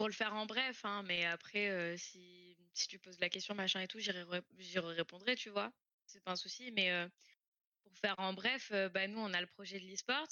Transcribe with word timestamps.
pour 0.00 0.08
le 0.08 0.14
faire 0.14 0.32
en 0.32 0.46
bref, 0.46 0.86
hein, 0.86 1.02
mais 1.02 1.26
après, 1.26 1.94
si, 1.98 2.56
si 2.72 2.88
tu 2.88 2.98
poses 2.98 3.20
la 3.20 3.28
question, 3.28 3.54
machin 3.54 3.82
et 3.82 3.86
tout, 3.86 3.98
j'y 3.98 4.78
répondrai, 4.78 5.36
tu 5.36 5.50
vois? 5.50 5.74
C'est 6.06 6.24
pas 6.24 6.30
un 6.30 6.36
souci, 6.36 6.72
mais 6.72 6.90
pour 7.82 7.94
faire 7.98 8.18
en 8.18 8.32
bref, 8.32 8.72
bah, 8.94 9.06
nous, 9.08 9.18
on 9.18 9.34
a 9.34 9.42
le 9.42 9.46
projet 9.46 9.78
de 9.78 9.84
l'e-sport. 9.84 10.26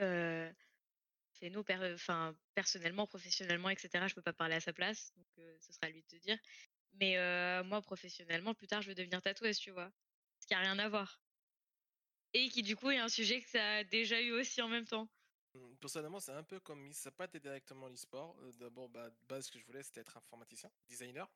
Euh, 0.00 0.50
nous, 1.42 1.62
personnellement, 2.54 3.06
professionnellement, 3.06 3.68
etc., 3.68 4.08
je 4.08 4.14
peux 4.14 4.22
pas 4.22 4.32
parler 4.32 4.54
à 4.54 4.60
sa 4.60 4.72
place, 4.72 5.12
donc 5.14 5.26
ce 5.60 5.74
sera 5.74 5.88
à 5.88 5.90
lui 5.90 6.00
de 6.00 6.06
te 6.06 6.16
dire. 6.16 6.38
Mais 6.94 7.18
moi, 7.64 7.82
professionnellement, 7.82 8.54
plus 8.54 8.66
tard, 8.66 8.80
je 8.80 8.88
veux 8.88 8.94
devenir 8.94 9.20
tatoueuse, 9.20 9.58
tu 9.58 9.72
vois? 9.72 9.92
Ce 10.40 10.46
qui 10.46 10.54
a 10.54 10.60
rien 10.60 10.78
à 10.78 10.88
voir. 10.88 11.20
Et 12.32 12.48
qui, 12.48 12.62
du 12.62 12.76
coup, 12.76 12.90
est 12.90 12.96
un 12.96 13.10
sujet 13.10 13.42
que 13.42 13.50
ça 13.50 13.62
a 13.74 13.84
déjà 13.84 14.22
eu 14.22 14.32
aussi 14.32 14.62
en 14.62 14.68
même 14.68 14.86
temps. 14.86 15.06
Mmh, 15.56 15.76
personnellement, 15.80 16.20
c'est 16.20 16.32
un 16.32 16.42
peu 16.42 16.60
comme 16.60 16.92
ça 16.92 17.10
n'a 17.10 17.16
pas 17.16 17.24
été 17.24 17.40
directement 17.40 17.88
l'e-sport. 17.88 18.36
D'abord, 18.58 18.88
bah, 18.88 19.08
de 19.10 19.16
base, 19.28 19.46
ce 19.46 19.52
que 19.52 19.58
je 19.58 19.64
voulais, 19.64 19.82
c'était 19.82 20.00
être 20.00 20.16
informaticien, 20.16 20.70
designer. 20.88 21.28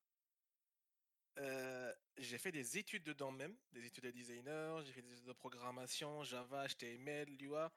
j'ai 2.19 2.39
fait 2.39 2.53
des 2.53 2.77
études 2.79 3.03
dedans 3.05 3.33
même, 3.33 3.57
des 3.73 3.87
études 3.87 4.05
de 4.05 4.11
designer, 4.11 4.83
j'ai 4.83 4.93
fait 4.93 5.03
des 5.03 5.13
études 5.13 5.27
de 5.27 5.33
programmation, 5.33 6.23
Java, 6.23 6.67
HTML, 6.69 7.29
Lua, 7.39 7.73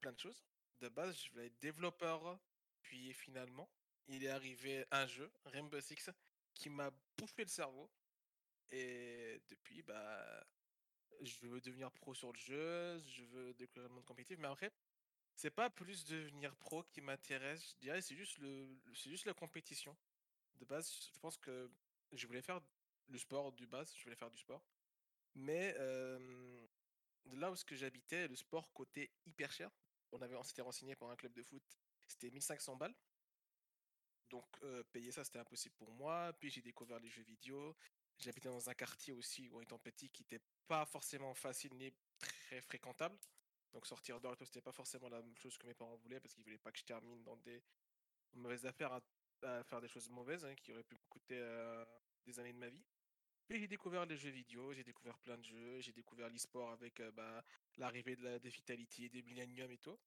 plein 0.00 0.12
de 0.12 0.18
choses. 0.18 0.44
De 0.80 0.88
base, 0.88 1.18
je 1.22 1.30
voulais 1.30 1.46
être 1.46 1.58
développeur, 1.60 2.38
puis 2.82 3.14
finalement, 3.14 3.68
il 4.08 4.24
est 4.24 4.28
arrivé 4.28 4.84
un 4.90 5.06
jeu, 5.06 5.30
Rainbow 5.46 5.80
Six, 5.80 6.10
qui 6.54 6.68
m'a 6.68 6.90
bouffé 7.16 7.42
le 7.44 7.48
cerveau. 7.48 7.90
Et 8.70 9.40
depuis, 9.48 9.82
bah, 9.82 10.44
je 11.22 11.46
veux 11.46 11.60
devenir 11.60 11.90
pro 11.92 12.14
sur 12.14 12.32
le 12.32 12.38
jeu, 12.38 12.98
je 13.08 13.24
veux 13.24 13.54
découvrir 13.54 13.88
le 13.88 13.94
monde 13.94 14.04
compétitif, 14.04 14.38
mais 14.38 14.48
après, 14.48 14.70
c'est 15.36 15.50
pas 15.50 15.68
plus 15.68 16.04
devenir 16.06 16.56
pro 16.56 16.82
qui 16.84 17.02
m'intéresse, 17.02 17.74
je 17.74 17.76
dirais, 17.76 18.00
c'est 18.00 18.16
juste, 18.16 18.38
le, 18.38 18.66
c'est 18.94 19.10
juste 19.10 19.26
la 19.26 19.34
compétition. 19.34 19.94
De 20.56 20.64
base, 20.64 20.90
je 21.14 21.18
pense 21.18 21.36
que 21.36 21.70
je 22.12 22.26
voulais 22.26 22.40
faire 22.40 22.60
le 23.08 23.18
sport 23.18 23.52
du 23.52 23.66
base, 23.66 23.94
je 23.94 24.02
voulais 24.02 24.16
faire 24.16 24.30
du 24.30 24.38
sport. 24.38 24.64
Mais 25.34 25.74
de 25.74 27.36
là 27.36 27.50
où 27.50 27.56
ce 27.56 27.64
que 27.64 27.76
j'habitais, 27.76 28.26
le 28.26 28.34
sport 28.34 28.72
coûtait 28.72 29.10
hyper 29.26 29.52
cher. 29.52 29.70
On, 30.12 30.22
avait, 30.22 30.36
on 30.36 30.42
s'était 30.42 30.62
renseigné 30.62 30.96
pour 30.96 31.10
un 31.10 31.16
club 31.16 31.34
de 31.34 31.42
foot, 31.42 31.62
c'était 32.06 32.30
1500 32.30 32.76
balles. 32.76 32.94
Donc 34.30 34.46
payer 34.92 35.12
ça, 35.12 35.22
c'était 35.22 35.38
impossible 35.38 35.74
pour 35.76 35.92
moi. 35.92 36.32
Puis 36.40 36.48
j'ai 36.48 36.62
découvert 36.62 36.98
les 36.98 37.10
jeux 37.10 37.22
vidéo. 37.22 37.76
J'habitais 38.18 38.48
dans 38.48 38.70
un 38.70 38.74
quartier 38.74 39.12
aussi, 39.12 39.50
où 39.50 39.60
étant 39.60 39.78
petit, 39.78 40.08
qui 40.08 40.22
n'était 40.22 40.40
pas 40.66 40.86
forcément 40.86 41.34
facile 41.34 41.74
ni 41.74 41.92
très 42.18 42.62
fréquentable. 42.62 43.18
Donc 43.76 43.86
sortir 43.86 44.18
dehors, 44.18 44.34
c'était 44.42 44.62
pas 44.62 44.72
forcément 44.72 45.10
la 45.10 45.20
même 45.20 45.36
chose 45.36 45.58
que 45.58 45.66
mes 45.66 45.74
parents 45.74 45.96
voulaient, 45.96 46.18
parce 46.18 46.32
qu'ils 46.32 46.42
voulaient 46.42 46.56
pas 46.56 46.72
que 46.72 46.78
je 46.78 46.84
termine 46.84 47.22
dans 47.24 47.36
des 47.36 47.62
mauvaises 48.32 48.64
affaires 48.64 48.90
à, 49.42 49.64
faire 49.64 49.82
des 49.82 49.88
choses 49.88 50.08
mauvaises, 50.08 50.46
hein, 50.46 50.54
qui 50.54 50.72
auraient 50.72 50.82
pu 50.82 50.94
me 50.94 51.06
coûter 51.10 51.38
des 52.24 52.40
années 52.40 52.54
de 52.54 52.58
ma 52.58 52.70
vie. 52.70 52.82
Puis 53.46 53.60
j'ai 53.60 53.68
découvert 53.68 54.06
les 54.06 54.16
jeux 54.16 54.30
vidéo, 54.30 54.72
j'ai 54.72 54.82
découvert 54.82 55.18
plein 55.18 55.36
de 55.36 55.44
jeux, 55.44 55.78
j'ai 55.82 55.92
découvert 55.92 56.30
l'e-sport 56.30 56.70
avec 56.70 57.02
bah, 57.12 57.44
l'arrivée 57.76 58.16
de 58.16 58.24
la 58.24 58.38
des 58.38 58.48
Vitality, 58.48 59.10
des 59.10 59.20
Millennium 59.20 59.70
et 59.70 59.76
tout. 59.76 59.98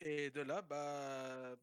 Et 0.00 0.30
de 0.30 0.40
là, 0.40 0.62
bah, 0.62 1.54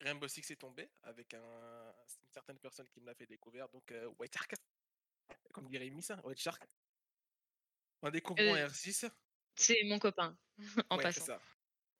Rainbow 0.00 0.28
Six 0.28 0.50
est 0.50 0.56
tombé 0.56 0.88
avec 1.02 1.34
un, 1.34 1.92
une 2.22 2.30
certaine 2.30 2.58
personne 2.58 2.88
qui 2.88 3.02
me 3.02 3.06
l'a 3.06 3.14
fait 3.14 3.26
découvrir, 3.26 3.68
donc 3.68 3.92
White 4.18 4.32
Shark, 4.32 4.54
comme 5.52 5.68
dirait 5.68 5.90
Miss, 5.90 6.10
White 6.24 6.40
Shark. 6.40 6.66
En 8.00 8.08
découvrant 8.10 8.54
R6. 8.54 9.10
C'est 9.58 9.82
mon 9.84 9.98
copain, 9.98 10.36
en 10.90 10.98
passant. 10.98 11.24
ça. 11.24 11.40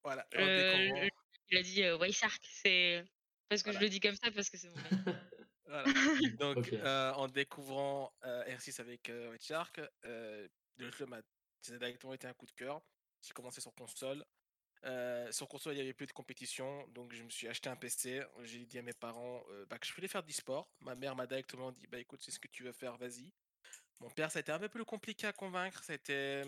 Voilà. 0.02 0.26
il 0.32 1.58
a 1.58 1.62
dit 1.62 1.90
White 1.90 2.14
Shark, 2.14 2.42
c'est 2.62 3.04
parce 3.48 3.62
que 3.62 3.72
je 3.72 3.78
le 3.78 3.88
dis 3.88 4.00
comme 4.00 4.14
ça 4.14 4.30
parce 4.30 4.48
que 4.48 4.56
c'est 4.56 4.68
mon 4.68 4.74
voilà. 5.66 5.84
Donc, 6.38 6.72
en 6.84 7.28
découvrant 7.28 8.12
R6 8.22 8.80
avec 8.80 9.10
White 9.30 9.44
Shark, 9.44 9.80
le 10.04 10.90
jeu 10.92 11.06
m'a 11.06 11.20
directement 11.62 12.14
été 12.14 12.26
un 12.26 12.34
coup 12.34 12.46
de 12.46 12.52
cœur. 12.52 12.80
J'ai 13.22 13.32
commencé 13.32 13.60
sur 13.60 13.74
console. 13.74 14.24
Euh, 14.84 15.30
sur 15.32 15.48
console, 15.48 15.74
il 15.74 15.76
n'y 15.76 15.82
avait 15.82 15.92
plus 15.92 16.06
de 16.06 16.12
compétition, 16.12 16.86
donc 16.88 17.12
je 17.12 17.22
me 17.24 17.30
suis 17.30 17.48
acheté 17.48 17.68
un 17.68 17.76
PC. 17.76 18.22
J'ai 18.44 18.64
dit 18.64 18.78
à 18.78 18.82
mes 18.82 18.92
parents 18.92 19.42
bah, 19.68 19.78
que 19.78 19.86
je 19.86 19.94
voulais 19.94 20.08
faire 20.08 20.22
du 20.22 20.32
sport. 20.32 20.70
Ma 20.80 20.94
mère 20.94 21.16
m'a 21.16 21.26
directement 21.26 21.72
dit 21.72 21.86
Bah 21.88 21.98
écoute, 21.98 22.20
c'est 22.22 22.30
ce 22.30 22.38
que 22.38 22.48
tu 22.48 22.62
veux 22.62 22.72
faire, 22.72 22.96
vas-y. 22.96 23.32
Mon 24.00 24.10
père, 24.10 24.30
ça 24.30 24.38
a 24.38 24.40
été 24.40 24.52
un 24.52 24.58
peu 24.58 24.68
plus 24.68 24.84
compliqué 24.84 25.26
à 25.26 25.32
convaincre. 25.32 25.82
C'était 25.82 26.44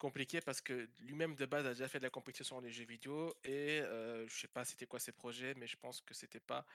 compliqué 0.00 0.40
parce 0.40 0.60
que 0.60 0.88
lui-même 0.98 1.36
de 1.36 1.46
base 1.46 1.66
a 1.66 1.70
déjà 1.70 1.86
fait 1.86 1.98
de 1.98 2.04
la 2.04 2.10
compétition 2.10 2.56
sur 2.56 2.60
les 2.60 2.72
jeux 2.72 2.86
vidéo 2.86 3.32
et 3.44 3.80
je 3.82 4.34
sais 4.40 4.48
pas 4.48 4.64
c'était 4.64 4.86
quoi 4.86 4.98
ses 4.98 5.12
projets, 5.12 5.54
mais 5.54 5.66
je 5.68 5.76
pense 5.76 6.00
que 6.00 6.14
c'était 6.14 6.40
pas 6.40 6.66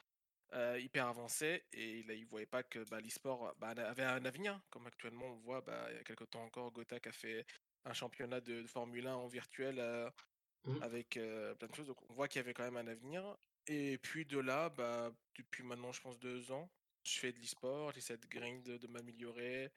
hyper 0.78 1.08
avancé 1.08 1.63
et 1.74 2.00
il, 2.00 2.09
il 2.12 2.25
voyait 2.25 2.46
pas 2.46 2.63
que 2.63 2.80
bah, 2.90 3.02
l'e-sport 3.02 3.56
bah, 3.59 3.69
avait 3.69 4.03
un 4.03 4.24
avenir. 4.24 4.62
Comme 4.69 4.88
actuellement, 4.88 5.25
on 5.25 5.36
voit 5.38 5.62
bah, 5.62 5.88
il 5.90 5.97
y 5.97 6.00
a 6.00 6.03
quelques 6.03 6.30
temps 6.30 6.44
encore, 6.44 6.72
Gotak 6.72 7.08
a 7.08 7.12
fait 7.12 7.46
un 7.86 7.94
championnat 7.94 8.41
de, 8.41 8.63
Formule 8.66 9.08
1 9.08 9.16
en 9.16 9.28
virtuel 9.28 9.80
euh, 9.80 10.09
mmh. 10.66 10.84
avec 10.84 11.18
euh, 11.18 11.56
plein 11.56 11.68
de 11.68 11.75
choses. 11.75 11.88
Donc 11.88 11.97
on 12.09 12.13
voit 12.13 12.28
qu'il 12.28 12.40
y 12.40 12.44
avait 12.44 12.53
quand 12.53 12.63
même 12.63 12.78
un 12.78 12.88
avenir. 12.88 13.38
Et 13.68 13.97
puis 14.00 14.25
de 14.25 14.40
là, 14.40 14.69
bah, 14.69 15.12
depuis 15.36 15.63
maintenant, 15.63 15.92
je 15.92 16.02
pense 16.02 16.19
deux 16.19 16.52
ans, 16.52 16.69
je 17.03 17.19
fais 17.19 17.31
de 17.31 17.40
l'e-sport, 17.40 17.92
j'essaie 17.94 18.18
de 18.18 18.28
grind, 18.28 18.63
de, 18.63 18.88
m'améliorer. 18.88 19.72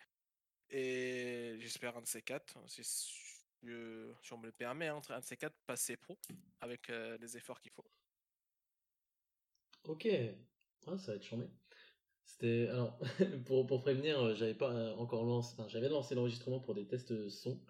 Et 0.71 1.57
j'espère 1.61 1.97
un 1.97 2.03
de 2.03 2.07
ces 2.07 2.21
quatre, 2.21 2.59
si, 2.67 2.83
si 3.63 4.33
on 4.33 4.39
me 4.39 4.47
le 4.47 4.53
permet, 4.53 4.91
entre 4.91 5.13
un 5.13 5.21
de 5.21 5.25
ces 5.25 5.37
quatre, 5.37 5.57
passer 5.67 5.97
pro 5.97 6.17
avec 6.61 6.91
euh, 6.91 7.17
les 7.19 7.37
efforts 7.37 7.61
qu'il 7.61 7.73
faut. 7.73 7.85
Ok, 9.85 10.09
ah, 10.87 10.99
ça 10.99 11.13
va 11.13 11.17
être 11.17 11.25
chambé. 11.25 11.47
C'était 12.25 12.69
alors 12.69 12.99
pour, 13.47 13.67
pour 13.67 13.81
prévenir, 13.81 14.35
j'avais 14.37 14.55
pas 14.55 14.95
encore 14.97 15.25
lancé, 15.25 15.57
j'avais 15.69 15.89
lancé 15.89 16.15
l'enregistrement 16.15 16.61
pour 16.61 16.75
des 16.75 16.87
tests 16.87 17.29
son. 17.29 17.61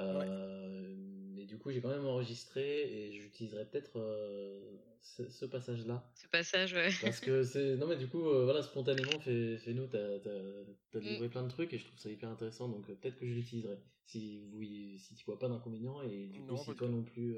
Euh, 0.00 0.94
mais 1.34 1.44
du 1.44 1.58
coup, 1.58 1.70
j'ai 1.70 1.80
quand 1.80 1.90
même 1.90 2.06
enregistré 2.06 2.62
et 2.62 3.20
j'utiliserai 3.20 3.66
peut-être 3.66 3.98
euh, 3.98 4.58
ce, 5.00 5.44
passage-là. 5.44 6.10
Ce 6.14 6.26
passage, 6.28 6.74
ouais. 6.74 6.90
Parce 7.02 7.20
que 7.20 7.42
c'est. 7.44 7.76
Non, 7.76 7.86
mais 7.86 7.96
du 7.96 8.08
coup, 8.08 8.28
euh, 8.28 8.44
voilà, 8.44 8.62
spontanément, 8.62 9.18
fais, 9.20 9.60
nous 9.68 9.86
t'as 9.86 9.98
as, 9.98 10.98
mm. 10.98 11.00
livré 11.00 11.28
plein 11.28 11.42
de 11.42 11.50
trucs 11.50 11.72
et 11.72 11.78
je 11.78 11.86
trouve 11.86 11.98
ça 11.98 12.10
hyper 12.10 12.28
intéressant, 12.28 12.68
donc 12.68 12.86
peut-être 12.86 13.16
que 13.16 13.26
je 13.26 13.32
l'utiliserai. 13.32 13.78
Si, 14.06 14.40
vous, 14.50 14.62
si 14.62 15.14
tu 15.14 15.24
vois 15.24 15.38
pas 15.38 15.48
d'inconvénient 15.48 16.02
et 16.02 16.26
du 16.26 16.40
coup, 16.40 16.56
si 16.56 16.74
toi 16.74 16.88
non 16.88 17.04
plus, 17.04 17.36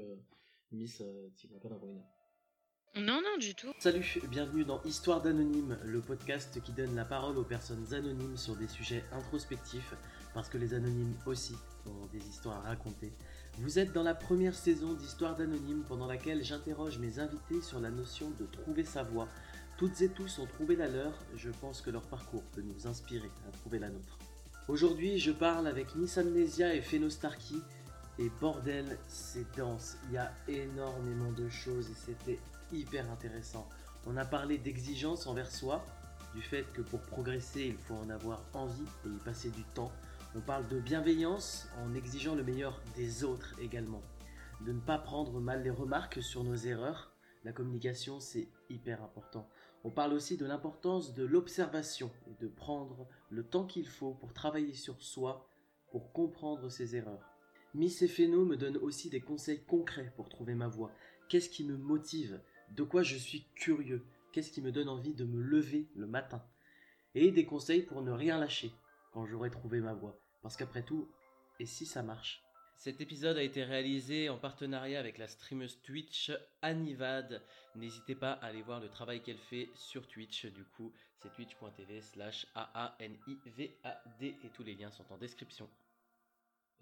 Miss, 0.71 1.03
tu 1.37 1.47
vois 1.47 1.59
pas 1.59 1.69
d'inconvénient. 1.69 2.07
Non, 2.95 3.21
non, 3.23 3.37
du 3.39 3.55
tout. 3.55 3.71
Salut, 3.79 4.19
bienvenue 4.29 4.65
dans 4.65 4.79
Histoire 4.83 5.19
d'Anonyme, 5.19 5.79
le 5.83 5.99
podcast 5.99 6.61
qui 6.61 6.71
donne 6.73 6.95
la 6.95 7.05
parole 7.05 7.39
aux 7.39 7.43
personnes 7.43 7.91
anonymes 7.91 8.37
sur 8.37 8.55
des 8.55 8.67
sujets 8.67 9.03
introspectifs, 9.11 9.95
parce 10.33 10.49
que 10.49 10.57
les 10.57 10.73
anonymes 10.73 11.15
aussi 11.25 11.55
ont 11.85 12.07
des 12.11 12.25
histoires 12.27 12.65
à 12.65 12.69
raconter. 12.69 13.11
Vous 13.59 13.77
êtes 13.77 13.93
dans 13.93 14.03
la 14.03 14.15
première 14.15 14.55
saison 14.55 14.93
d'Histoire 14.93 15.35
d'Anonyme, 15.35 15.83
pendant 15.87 16.07
laquelle 16.07 16.43
j'interroge 16.43 16.97
mes 16.97 17.19
invités 17.19 17.61
sur 17.61 17.79
la 17.79 17.91
notion 17.91 18.31
de 18.39 18.45
trouver 18.45 18.83
sa 18.83 19.03
voie. 19.03 19.27
Toutes 19.77 20.01
et 20.01 20.09
tous 20.09 20.39
ont 20.39 20.45
trouvé 20.45 20.75
la 20.75 20.87
leur, 20.87 21.13
je 21.35 21.49
pense 21.49 21.81
que 21.81 21.89
leur 21.89 22.03
parcours 22.03 22.43
peut 22.53 22.61
nous 22.61 22.87
inspirer 22.87 23.29
à 23.47 23.51
trouver 23.51 23.79
la 23.79 23.89
nôtre. 23.89 24.17
Aujourd'hui, 24.67 25.19
je 25.19 25.31
parle 25.31 25.67
avec 25.67 25.95
Miss 25.95 26.17
Amnesia 26.17 26.73
et 26.73 26.81
Phenostarky, 26.81 27.61
et 28.19 28.29
bordel, 28.39 28.97
c'est 29.07 29.45
dense, 29.57 29.97
il 30.07 30.13
y 30.13 30.17
a 30.17 30.31
énormément 30.47 31.31
de 31.31 31.49
choses 31.49 31.89
et 31.89 31.95
c'était 31.95 32.39
hyper 32.71 33.09
intéressant. 33.11 33.67
On 34.05 34.17
a 34.17 34.25
parlé 34.25 34.57
d'exigence 34.57 35.27
envers 35.27 35.51
soi, 35.51 35.83
du 36.35 36.41
fait 36.41 36.65
que 36.73 36.81
pour 36.81 37.01
progresser, 37.01 37.65
il 37.65 37.77
faut 37.77 37.95
en 37.95 38.09
avoir 38.09 38.43
envie 38.53 38.85
et 39.05 39.09
y 39.09 39.17
passer 39.17 39.49
du 39.49 39.63
temps. 39.63 39.91
On 40.35 40.41
parle 40.41 40.67
de 40.67 40.79
bienveillance 40.79 41.67
en 41.77 41.93
exigeant 41.93 42.33
le 42.33 42.43
meilleur 42.43 42.81
des 42.95 43.23
autres 43.23 43.53
également. 43.61 44.01
De 44.65 44.71
ne 44.71 44.79
pas 44.79 44.97
prendre 44.97 45.39
mal 45.39 45.61
les 45.61 45.69
remarques 45.69 46.23
sur 46.23 46.43
nos 46.43 46.55
erreurs. 46.55 47.15
La 47.43 47.53
communication, 47.53 48.19
c'est 48.19 48.47
hyper 48.67 49.03
important. 49.03 49.47
On 49.83 49.91
parle 49.91 50.11
aussi 50.13 50.35
de 50.35 50.47
l'importance 50.47 51.13
de 51.13 51.23
l'observation 51.23 52.09
et 52.25 52.33
de 52.41 52.47
prendre 52.47 53.07
le 53.29 53.43
temps 53.43 53.67
qu'il 53.67 53.87
faut 53.87 54.15
pour 54.15 54.33
travailler 54.33 54.73
sur 54.73 55.03
soi, 55.03 55.47
pour 55.91 56.11
comprendre 56.13 56.67
ses 56.67 56.95
erreurs. 56.95 57.29
Miss 57.75 58.01
Efeno 58.01 58.43
me 58.43 58.57
donne 58.57 58.77
aussi 58.77 59.11
des 59.11 59.21
conseils 59.21 59.63
concrets 59.63 60.13
pour 60.15 60.29
trouver 60.29 60.55
ma 60.55 60.67
voie. 60.67 60.91
Qu'est-ce 61.29 61.49
qui 61.49 61.63
me 61.63 61.77
motive? 61.77 62.41
De 62.71 62.81
quoi 62.81 63.03
je 63.03 63.17
suis 63.17 63.45
curieux, 63.53 64.03
qu'est-ce 64.31 64.51
qui 64.51 64.63
me 64.63 64.71
donne 64.71 64.89
envie 64.89 65.13
de 65.13 65.25
me 65.25 65.39
lever 65.39 65.89
le 65.95 66.07
matin, 66.07 66.43
et 67.13 67.31
des 67.31 67.45
conseils 67.45 67.83
pour 67.83 68.01
ne 68.01 68.11
rien 68.11 68.39
lâcher 68.39 68.71
quand 69.11 69.27
j'aurai 69.27 69.51
trouvé 69.51 69.79
ma 69.79 69.93
voie. 69.93 70.22
Parce 70.43 70.57
qu'après 70.57 70.83
tout, 70.83 71.09
et 71.59 71.65
si 71.65 71.85
ça 71.85 72.03
marche? 72.03 72.43
Cet 72.75 72.99
épisode 72.99 73.37
a 73.37 73.43
été 73.43 73.63
réalisé 73.63 74.27
en 74.27 74.37
partenariat 74.37 74.99
avec 74.99 75.17
la 75.17 75.29
streameuse 75.29 75.81
Twitch 75.83 76.33
Anivad. 76.61 77.41
N'hésitez 77.75 78.13
pas 78.13 78.33
à 78.33 78.47
aller 78.47 78.61
voir 78.61 78.81
le 78.81 78.89
travail 78.89 79.23
qu'elle 79.23 79.37
fait 79.37 79.69
sur 79.73 80.05
Twitch. 80.05 80.47
Du 80.47 80.65
coup, 80.65 80.91
c'est 81.15 81.31
twitch.tv 81.33 82.01
slash 82.01 82.45
A-A-N-I-V-A-D 82.55 84.35
et 84.43 84.49
tous 84.53 84.63
les 84.63 84.75
liens 84.75 84.91
sont 84.91 85.05
en 85.13 85.17
description. 85.17 85.69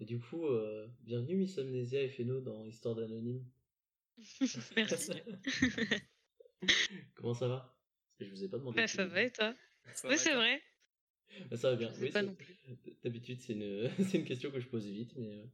Et 0.00 0.06
du 0.06 0.18
coup, 0.18 0.44
euh, 0.44 0.88
bienvenue 1.02 1.36
Miss 1.36 1.56
Amnesia 1.56 2.02
et 2.02 2.08
Feno 2.08 2.40
dans 2.40 2.64
Histoire 2.64 2.96
d'Anonyme. 2.96 3.44
Merci. 4.76 5.12
Comment 7.14 7.34
ça 7.34 7.46
va? 7.46 7.76
Parce 8.08 8.18
que 8.18 8.24
je 8.24 8.30
vous 8.30 8.42
ai 8.42 8.48
pas 8.48 8.58
demandé. 8.58 8.80
Bah, 8.80 8.88
ça 8.88 9.06
va 9.06 9.22
et 9.22 9.30
toi? 9.30 9.54
Oui, 10.02 10.18
c'est 10.18 10.34
vrai. 10.34 10.60
Bah, 11.50 11.56
ça 11.56 11.70
va 11.70 11.76
bien. 11.76 11.88
Je 11.90 11.94
sais 11.94 12.02
Oui, 12.02 12.10
pas 12.10 12.20
c'est- 12.20 12.26
non 12.26 12.34
plus. 12.34 12.56
D'habitude, 13.02 13.40
c'est 13.40 13.52
une... 13.54 13.88
c'est 14.14 14.18
une 14.18 14.24
question 14.24 14.50
que 14.50 14.60
je 14.60 14.68
pose 14.68 14.86
vite, 14.86 15.14
mais 15.16 15.32
euh, 15.32 15.44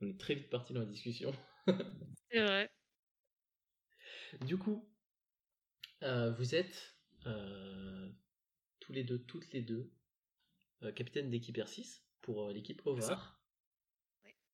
on 0.00 0.08
est 0.08 0.18
très 0.20 0.34
vite 0.34 0.50
parti 0.50 0.72
dans 0.72 0.80
la 0.80 0.86
discussion. 0.86 1.32
C'est 2.30 2.42
vrai. 2.42 2.70
Du 4.46 4.58
coup, 4.58 4.88
euh, 6.02 6.32
vous 6.32 6.54
êtes 6.54 6.96
euh, 7.26 8.10
tous 8.80 8.92
les 8.92 9.04
deux, 9.04 9.18
toutes 9.22 9.50
les 9.52 9.62
deux, 9.62 9.92
euh, 10.82 10.92
capitaine 10.92 11.30
d'équipe 11.30 11.56
R6 11.56 12.02
pour 12.20 12.48
euh, 12.48 12.52
l'équipe 12.52 12.82
C'est 12.84 13.00
ça. 13.00 13.12
OVAR. 13.12 13.42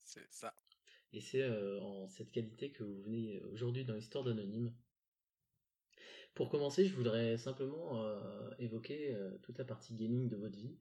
C'est 0.05 0.31
ça. 0.33 0.55
Et 1.13 1.21
c'est 1.21 1.43
euh, 1.43 1.81
en 1.81 2.09
cette 2.09 2.31
qualité 2.31 2.71
que 2.71 2.85
vous 2.85 3.01
venez 3.03 3.41
aujourd'hui 3.53 3.85
dans 3.85 3.95
l'histoire 3.95 4.23
d'Anonyme. 4.25 4.73
Pour 6.35 6.49
commencer, 6.49 6.87
je 6.87 6.95
voudrais 6.95 7.37
simplement 7.37 8.03
euh, 8.03 8.51
évoquer 8.59 9.13
euh, 9.15 9.37
toute 9.43 9.59
la 9.59 9.65
partie 9.65 9.95
gaming 9.95 10.29
de 10.29 10.37
votre 10.37 10.57
vie. 10.57 10.79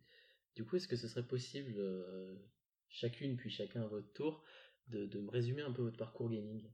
Du 0.56 0.66
coup, 0.66 0.76
est-ce 0.76 0.88
que 0.88 0.96
ce 0.96 1.08
serait 1.08 1.28
possible, 1.28 1.74
euh, 1.78 2.36
chacune 2.90 3.38
puis 3.38 3.50
chacun 3.50 3.82
à 3.82 3.88
votre 3.88 4.12
tour, 4.14 4.44
de, 4.88 5.06
de 5.06 5.20
me 5.20 5.30
résumer 5.30 5.62
un 5.62 5.72
peu 5.72 5.82
votre 5.82 5.98
parcours 5.98 6.30
gaming? 6.30 6.70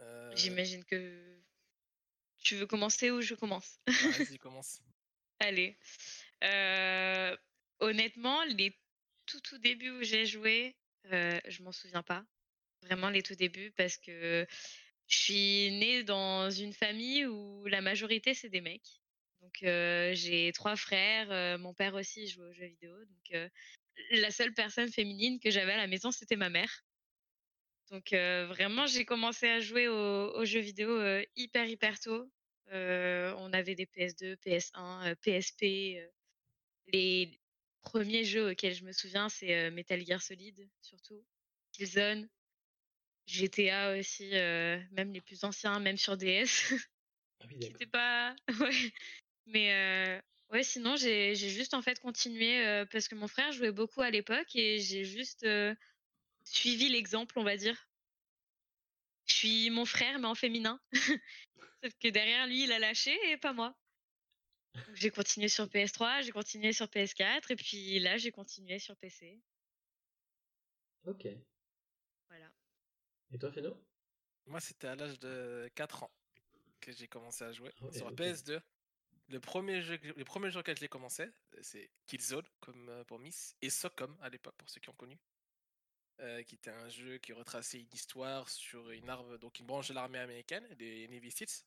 Euh, 0.00 0.30
J'imagine 0.34 0.84
que 0.84 1.40
tu 2.38 2.56
veux 2.56 2.66
commencer 2.66 3.10
ou 3.10 3.20
je 3.20 3.34
commence? 3.34 3.80
Vas-y, 3.86 4.38
commence. 4.38 4.80
Allez. 5.38 5.76
Euh, 6.44 7.36
honnêtement, 7.80 8.44
les 8.44 8.78
tout 9.26 9.40
tout 9.40 9.58
débuts 9.58 9.90
où 9.90 10.02
j'ai 10.02 10.26
joué, 10.26 10.76
euh, 11.12 11.38
je 11.46 11.62
m'en 11.62 11.72
souviens 11.72 12.02
pas. 12.02 12.24
Vraiment 12.82 13.10
les 13.10 13.22
tout 13.22 13.34
débuts 13.34 13.72
parce 13.72 13.98
que 13.98 14.46
je 15.10 15.18
suis 15.18 15.70
née 15.72 16.02
dans 16.04 16.50
une 16.50 16.72
famille 16.72 17.26
où 17.26 17.66
la 17.66 17.82
majorité 17.82 18.32
c'est 18.32 18.48
des 18.48 18.62
mecs. 18.62 19.02
Donc 19.42 19.58
j'ai 19.60 20.50
trois 20.54 20.76
frères, 20.76 21.58
mon 21.58 21.74
père 21.74 21.94
aussi 21.94 22.26
joue 22.28 22.42
aux 22.42 22.52
jeux 22.52 22.66
vidéo. 22.66 22.94
Donc 23.04 23.50
la 24.12 24.30
seule 24.30 24.54
personne 24.54 24.90
féminine 24.90 25.38
que 25.40 25.50
j'avais 25.50 25.72
à 25.72 25.76
la 25.76 25.86
maison 25.86 26.10
c'était 26.10 26.36
ma 26.36 26.48
mère. 26.48 26.84
Donc 27.90 28.12
vraiment 28.12 28.86
j'ai 28.86 29.04
commencé 29.04 29.48
à 29.48 29.60
jouer 29.60 29.88
aux, 29.88 30.32
aux 30.36 30.44
jeux 30.44 30.60
vidéo 30.60 30.98
hyper 31.36 31.66
hyper 31.66 31.98
tôt. 32.00 32.30
On 32.72 33.52
avait 33.52 33.74
des 33.74 33.86
PS2, 33.86 34.36
PS1, 34.36 35.08
euh, 35.08 35.14
PSP. 35.16 35.62
les 36.92 37.40
premiers 37.82 38.24
jeux 38.24 38.50
auxquels 38.50 38.74
je 38.74 38.84
me 38.84 38.92
souviens, 38.92 39.28
c'est 39.28 39.70
Metal 39.70 40.04
Gear 40.04 40.22
Solid, 40.22 40.68
surtout. 40.82 41.24
Killzone, 41.72 42.28
GTA 43.26 43.98
aussi, 43.98 44.28
même 44.30 45.12
les 45.12 45.20
plus 45.20 45.44
anciens, 45.44 45.78
même 45.78 45.96
sur 45.96 46.16
DS. 46.16 46.74
Ah 47.40 47.46
oui, 47.48 47.58
pas. 47.92 48.34
Ouais. 48.60 48.92
Mais 49.46 50.22
ouais, 50.50 50.62
sinon, 50.62 50.96
j'ai 50.96 51.34
juste 51.34 51.74
en 51.74 51.82
fait 51.82 51.98
continué 52.00 52.84
parce 52.92 53.08
que 53.08 53.14
mon 53.14 53.28
frère 53.28 53.52
jouait 53.52 53.72
beaucoup 53.72 54.00
à 54.00 54.10
l'époque 54.10 54.54
et 54.54 54.78
j'ai 54.78 55.04
juste 55.04 55.46
suivi 56.44 56.88
l'exemple, 56.88 57.38
on 57.38 57.44
va 57.44 57.56
dire. 57.56 57.88
Je 59.26 59.34
suis 59.34 59.70
mon 59.70 59.84
frère, 59.84 60.18
mais 60.18 60.26
en 60.26 60.34
féminin. 60.34 60.80
Sauf 61.82 61.94
que 62.00 62.08
derrière 62.08 62.46
lui, 62.46 62.64
il 62.64 62.72
a 62.72 62.78
lâché 62.78 63.16
et 63.30 63.36
pas 63.36 63.52
moi. 63.52 63.74
J'ai 64.94 65.10
continué 65.10 65.48
sur 65.48 65.66
PS3, 65.66 66.22
j'ai 66.22 66.32
continué 66.32 66.72
sur 66.72 66.86
PS4 66.86 67.50
et 67.50 67.56
puis 67.56 67.98
là, 68.00 68.18
j'ai 68.18 68.32
continué 68.32 68.78
sur 68.78 68.96
PC. 68.96 69.40
Ok. 71.04 71.26
Et 73.32 73.38
toi, 73.38 73.50
Feno? 73.52 73.76
Moi, 74.46 74.60
c'était 74.60 74.88
à 74.88 74.96
l'âge 74.96 75.18
de 75.20 75.70
4 75.74 76.02
ans 76.02 76.12
que 76.80 76.92
j'ai 76.92 77.08
commencé 77.08 77.44
à 77.44 77.52
jouer 77.52 77.72
sur 77.90 78.08
ok. 78.08 78.14
PS2. 78.14 78.60
Le 79.28 79.40
premier 79.40 79.80
jeu, 79.82 79.98
le 80.02 80.24
premier 80.24 80.50
jeu 80.50 80.60
auquel 80.60 80.76
j'ai 80.78 80.88
commencé, 80.88 81.26
c'est 81.62 81.90
Killzone, 82.06 82.46
comme 82.60 82.88
euh, 82.88 83.04
pour 83.04 83.18
Miss, 83.20 83.54
et 83.62 83.70
Socom 83.70 84.16
à 84.20 84.28
l'époque, 84.28 84.56
pour 84.58 84.68
ceux 84.70 84.80
qui 84.80 84.90
ont 84.90 84.94
connu. 84.94 85.18
euh, 86.20 86.42
qui 86.42 86.54
était 86.56 86.70
un 86.70 86.88
jeu 86.88 87.18
qui 87.18 87.32
retraçait 87.32 87.80
une 87.80 87.88
histoire 87.92 88.48
sur 88.48 88.90
une 88.90 89.08
arme, 89.08 89.38
donc 89.38 89.58
une 89.58 89.66
branche 89.66 89.88
de 89.88 89.94
l'armée 89.94 90.18
américaine, 90.18 90.66
des 90.74 91.08
Navy 91.08 91.30
Seals. 91.30 91.64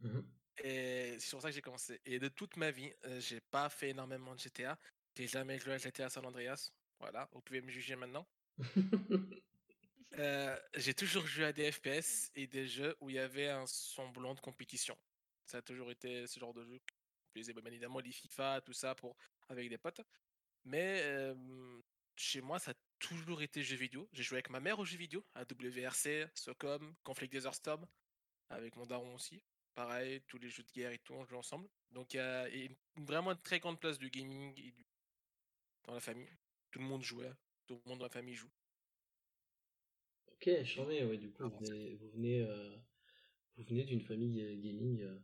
Mhm. 0.00 0.26
Et 0.58 1.16
c'est 1.18 1.28
sur 1.28 1.40
ça 1.40 1.48
que 1.48 1.54
j'ai 1.54 1.62
commencé. 1.62 2.00
Et 2.04 2.18
de 2.18 2.28
toute 2.28 2.56
ma 2.56 2.70
vie, 2.70 2.92
euh, 3.06 3.20
j'ai 3.20 3.40
pas 3.40 3.68
fait 3.70 3.90
énormément 3.90 4.34
de 4.34 4.40
GTA. 4.40 4.78
J'ai 5.16 5.26
jamais 5.26 5.58
joué 5.58 5.74
à 5.74 5.78
GTA 5.78 6.08
San 6.10 6.24
Andreas. 6.26 6.70
Voilà, 7.00 7.28
vous 7.32 7.40
pouvez 7.42 7.60
me 7.62 7.70
juger 7.70 7.96
maintenant. 7.96 8.26
Euh, 10.18 10.56
j'ai 10.74 10.94
toujours 10.94 11.26
joué 11.26 11.44
à 11.46 11.52
des 11.52 11.72
FPS 11.72 12.30
et 12.34 12.46
des 12.46 12.66
jeux 12.66 12.96
où 13.00 13.08
il 13.10 13.16
y 13.16 13.18
avait 13.18 13.48
un 13.48 13.66
semblant 13.66 14.34
de 14.34 14.40
compétition. 14.40 14.96
Ça 15.46 15.58
a 15.58 15.62
toujours 15.62 15.90
été 15.90 16.26
ce 16.26 16.38
genre 16.38 16.52
de 16.54 16.64
jeu 16.64 16.78
qui 16.78 16.94
plaisait. 17.32 17.52
Bien 17.54 17.64
évidemment, 17.66 18.00
les 18.00 18.12
FIFA, 18.12 18.60
tout 18.60 18.72
ça, 18.74 18.94
pour... 18.94 19.16
avec 19.48 19.68
des 19.68 19.78
potes. 19.78 20.02
Mais 20.64 21.34
chez 22.16 22.40
moi, 22.40 22.58
ça 22.58 22.72
a 22.72 22.74
toujours 22.98 23.42
été 23.42 23.62
jeux 23.62 23.76
vidéo. 23.76 24.08
J'ai 24.12 24.22
joué 24.22 24.36
avec 24.36 24.50
ma 24.50 24.60
mère 24.60 24.78
aux 24.78 24.84
jeux 24.84 24.98
vidéo, 24.98 25.24
à 25.34 25.42
WRC, 25.44 26.28
SOCOM, 26.34 26.94
Conflict 27.02 27.32
Desert 27.32 27.54
Storm, 27.54 27.86
avec 28.50 28.76
mon 28.76 28.86
daron 28.86 29.14
aussi. 29.14 29.42
Pareil, 29.74 30.20
tous 30.28 30.38
les 30.38 30.50
jeux 30.50 30.62
de 30.64 30.72
guerre 30.72 30.92
et 30.92 30.98
tout, 30.98 31.14
on 31.14 31.24
joue 31.24 31.36
ensemble. 31.36 31.68
Donc 31.90 32.14
il 32.14 32.18
y 32.18 32.20
a 32.20 32.46
vraiment 32.96 33.32
une 33.32 33.40
très 33.40 33.58
grande 33.60 33.80
place 33.80 33.98
de 33.98 34.08
gaming 34.08 34.54
du- 34.54 34.74
dans 35.84 35.94
la 35.94 36.00
famille. 36.00 36.28
Tout 36.70 36.80
le 36.80 36.84
monde 36.86 37.02
jouait, 37.02 37.32
tout 37.66 37.80
le 37.84 37.88
monde 37.90 37.98
dans 38.00 38.04
la 38.06 38.10
famille 38.10 38.34
joue. 38.34 38.50
Ok, 40.42 40.62
charmé, 40.64 41.04
ouais, 41.04 41.16
du 41.18 41.30
coup, 41.32 41.44
vous 41.44 41.50
Avancé. 41.50 41.64
venez, 41.64 41.94
vous 41.94 42.08
venez, 42.10 42.42
euh, 42.42 42.76
vous 43.56 43.64
venez 43.64 43.84
d'une 43.84 44.00
famille 44.02 44.42
euh, 44.42 44.56
gaming. 44.56 45.02
euh. 45.02 45.18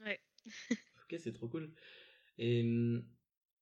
Ouais. 0.00 0.20
Ok, 1.04 1.16
c'est 1.18 1.32
trop 1.32 1.48
cool. 1.48 1.74
Et 2.38 2.62
hum, 2.62 3.04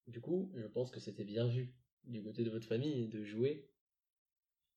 du 0.09 0.21
coup, 0.21 0.53
je 0.57 0.67
pense 0.67 0.91
que 0.91 1.01
c'était 1.01 1.25
bien 1.25 1.49
vu 1.49 1.75
du 2.05 2.23
côté 2.23 2.45
de 2.45 2.51
votre 2.51 2.67
famille 2.69 3.09
de 3.09 3.25
jouer. 3.25 3.71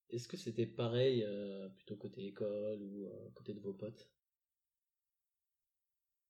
Est-ce 0.10 0.28
que 0.28 0.36
c'était 0.36 0.66
pareil 0.66 1.22
euh, 1.24 1.70
plutôt 1.70 1.96
côté 1.96 2.26
école 2.26 2.82
ou 2.82 3.06
euh, 3.06 3.30
côté 3.36 3.54
de 3.54 3.60
vos 3.60 3.76
potes? 3.76 4.12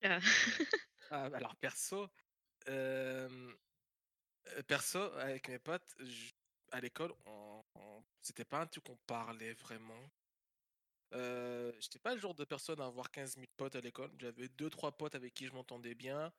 Ah. 0.04 0.19
Ah, 1.12 1.30
bah 1.30 1.38
alors 1.38 1.56
perso, 1.57 2.10
perso 4.68 5.00
avec 5.18 5.50
mes 5.50 5.60
potes, 5.60 5.95
je- 6.00 6.31
à 6.75 6.81
l'école, 6.81 7.13
on, 7.25 7.63
on- 7.75 8.04
c'était 8.22 8.45
pas 8.45 8.62
un 8.62 8.68
truc 8.68 8.83
qu'on 8.86 8.98
parlait 9.07 9.54
vraiment. 9.54 10.10
Euh, 11.13 11.72
j'étais 11.80 12.00
pas 12.00 12.13
le 12.16 12.19
genre 12.19 12.36
de 12.36 12.44
personne 12.45 12.81
à 12.81 12.86
avoir 12.88 13.12
15 13.12 13.38
000 13.38 13.50
potes 13.57 13.75
à 13.75 13.81
l'école. 13.81 14.12
J'avais 14.19 14.50
deux 14.50 14.69
trois 14.69 14.92
potes 14.97 15.16
avec 15.16 15.33
qui 15.33 15.47
je 15.47 15.54
m'entendais 15.54 15.95
bien 15.95 16.33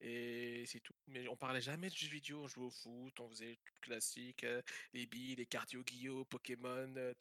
et 0.00 0.64
c'est 0.66 0.80
tout. 0.80 0.94
Mais 1.08 1.28
on 1.28 1.36
parlait 1.36 1.62
jamais 1.62 1.90
de 1.90 1.96
jeux 1.96 2.08
vidéo. 2.10 2.42
On 2.44 2.48
jouait 2.48 2.66
au 2.66 2.70
foot, 2.70 3.20
on 3.20 3.28
faisait 3.30 3.56
tout 3.64 3.74
classique, 3.82 4.44
euh, 4.44 4.62
les 4.94 5.06
billes, 5.06 5.36
les 5.36 5.46
cartes 5.46 5.72
Yu-Gi-Oh, 5.74 6.24
Pokémon, 6.26 6.94
euh, 6.96 7.14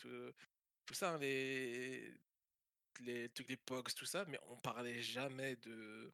tout, 0.85 0.93
ça, 0.95 1.13
hein, 1.15 1.19
les 1.19 2.13
les 3.01 3.29
trucs 3.29 3.47
des 3.47 3.57
Pogs, 3.57 3.93
tout 3.95 4.05
ça. 4.05 4.25
Mais 4.25 4.39
on 4.49 4.57
parlait 4.59 5.01
jamais 5.01 5.55
de 5.57 6.13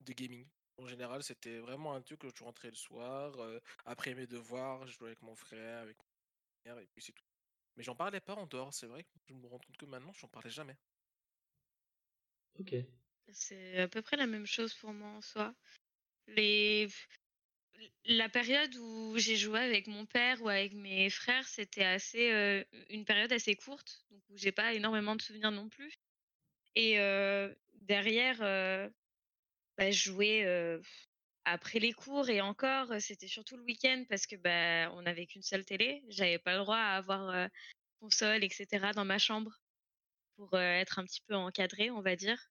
de 0.00 0.12
gaming. 0.14 0.46
En 0.76 0.86
général, 0.86 1.22
c'était 1.22 1.58
vraiment 1.58 1.94
un 1.94 2.02
truc 2.02 2.20
que 2.20 2.28
je 2.34 2.42
rentrais 2.42 2.70
le 2.70 2.74
soir, 2.76 3.38
euh, 3.38 3.60
après 3.84 4.14
mes 4.14 4.26
devoirs, 4.26 4.86
je 4.86 4.92
jouais 4.92 5.08
avec 5.08 5.22
mon 5.22 5.36
frère, 5.36 5.82
avec 5.82 5.96
ma 5.98 6.72
mère, 6.72 6.82
et 6.82 6.86
puis 6.86 7.02
c'est 7.02 7.12
tout. 7.12 7.24
Mais 7.76 7.82
j'en 7.82 7.94
parlais 7.94 8.20
pas 8.20 8.34
en 8.34 8.46
dehors, 8.46 8.72
c'est 8.72 8.86
vrai 8.86 9.04
que 9.04 9.10
je 9.28 9.34
me 9.34 9.46
rends 9.46 9.58
compte 9.58 9.76
que 9.76 9.86
maintenant, 9.86 10.12
j'en 10.12 10.28
parlais 10.28 10.50
jamais. 10.50 10.76
Ok. 12.58 12.74
C'est 13.32 13.80
à 13.80 13.88
peu 13.88 14.02
près 14.02 14.16
la 14.16 14.26
même 14.26 14.46
chose 14.46 14.74
pour 14.74 14.92
moi 14.92 15.08
en 15.08 15.20
soi. 15.20 15.54
Les... 16.26 16.88
La 18.04 18.28
période 18.28 18.74
où 18.76 19.14
j'ai 19.18 19.36
joué 19.36 19.58
avec 19.58 19.88
mon 19.88 20.06
père 20.06 20.40
ou 20.42 20.48
avec 20.48 20.72
mes 20.74 21.10
frères, 21.10 21.46
c'était 21.48 21.84
assez 21.84 22.30
euh, 22.32 22.64
une 22.88 23.04
période 23.04 23.32
assez 23.32 23.56
courte, 23.56 24.04
donc 24.10 24.22
où 24.30 24.36
j'ai 24.36 24.52
pas 24.52 24.74
énormément 24.74 25.16
de 25.16 25.22
souvenirs 25.22 25.50
non 25.50 25.68
plus. 25.68 25.92
Et 26.76 27.00
euh, 27.00 27.52
derrière, 27.74 28.38
euh, 28.42 28.88
bah, 29.78 29.86
après 31.44 31.78
les 31.78 31.92
cours 31.92 32.28
et 32.30 32.40
encore, 32.40 32.88
c'était 33.00 33.28
surtout 33.28 33.56
le 33.56 33.64
week-end 33.64 34.04
parce 34.08 34.26
que 34.26 34.36
bah, 34.36 34.90
on 34.94 35.02
n'avait 35.02 35.26
qu'une 35.26 35.42
seule 35.42 35.64
télé. 35.64 36.02
J'avais 36.08 36.38
pas 36.38 36.52
le 36.52 36.60
droit 36.60 36.76
à 36.76 36.96
avoir 36.96 37.48
console, 38.00 38.44
etc. 38.44 38.92
dans 38.94 39.04
ma 39.04 39.18
chambre 39.18 39.60
pour 40.36 40.58
être 40.58 40.98
un 40.98 41.04
petit 41.04 41.20
peu 41.26 41.34
encadrée, 41.34 41.90
on 41.90 42.00
va 42.00 42.16
dire. 42.16 42.50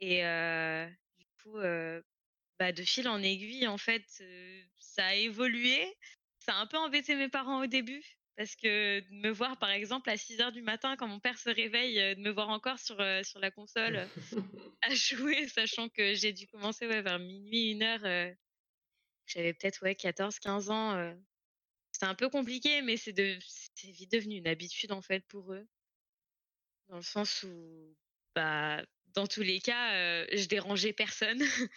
Et 0.00 0.18
du 1.18 1.26
coup, 1.42 1.58
bah, 2.58 2.72
de 2.72 2.82
fil 2.82 3.08
en 3.08 3.22
aiguille, 3.22 3.66
en 3.66 3.78
fait, 3.78 4.04
ça 4.78 5.06
a 5.06 5.14
évolué. 5.14 5.96
Ça 6.40 6.54
a 6.54 6.60
un 6.60 6.66
peu 6.66 6.78
embêté 6.78 7.14
mes 7.14 7.28
parents 7.28 7.62
au 7.62 7.66
début. 7.66 8.02
Parce 8.40 8.56
que 8.56 9.00
de 9.00 9.14
me 9.16 9.28
voir, 9.28 9.58
par 9.58 9.68
exemple, 9.68 10.08
à 10.08 10.16
6 10.16 10.40
heures 10.40 10.50
du 10.50 10.62
matin, 10.62 10.96
quand 10.96 11.06
mon 11.06 11.20
père 11.20 11.36
se 11.36 11.50
réveille, 11.50 12.00
euh, 12.00 12.14
de 12.14 12.20
me 12.22 12.30
voir 12.30 12.48
encore 12.48 12.78
sur, 12.78 12.98
euh, 12.98 13.22
sur 13.22 13.38
la 13.38 13.50
console 13.50 13.96
euh, 13.96 14.06
à 14.80 14.94
jouer, 14.94 15.46
sachant 15.46 15.90
que 15.90 16.14
j'ai 16.14 16.32
dû 16.32 16.46
commencer 16.46 16.86
ouais, 16.86 17.02
vers 17.02 17.18
minuit, 17.18 17.72
une 17.72 17.82
heure. 17.82 18.02
euh, 18.06 18.32
J'avais 19.26 19.52
peut-être 19.52 19.82
ouais, 19.82 19.94
14, 19.94 20.38
15 20.38 20.70
ans. 20.70 20.94
euh. 20.94 21.12
C'était 21.92 22.06
un 22.06 22.14
peu 22.14 22.30
compliqué, 22.30 22.80
mais 22.80 22.96
c'est 22.96 23.12
de, 23.12 23.38
vite 23.84 24.10
devenu 24.10 24.36
une 24.38 24.48
habitude, 24.48 24.92
en 24.92 25.02
fait, 25.02 25.22
pour 25.28 25.52
eux. 25.52 25.66
Dans 26.88 26.96
le 26.96 27.02
sens 27.02 27.42
où, 27.42 27.94
bah, 28.34 28.82
dans 29.08 29.26
tous 29.26 29.42
les 29.42 29.60
cas, 29.60 30.24
je 30.34 30.46
dérangeais 30.46 30.94
personne, 30.94 31.42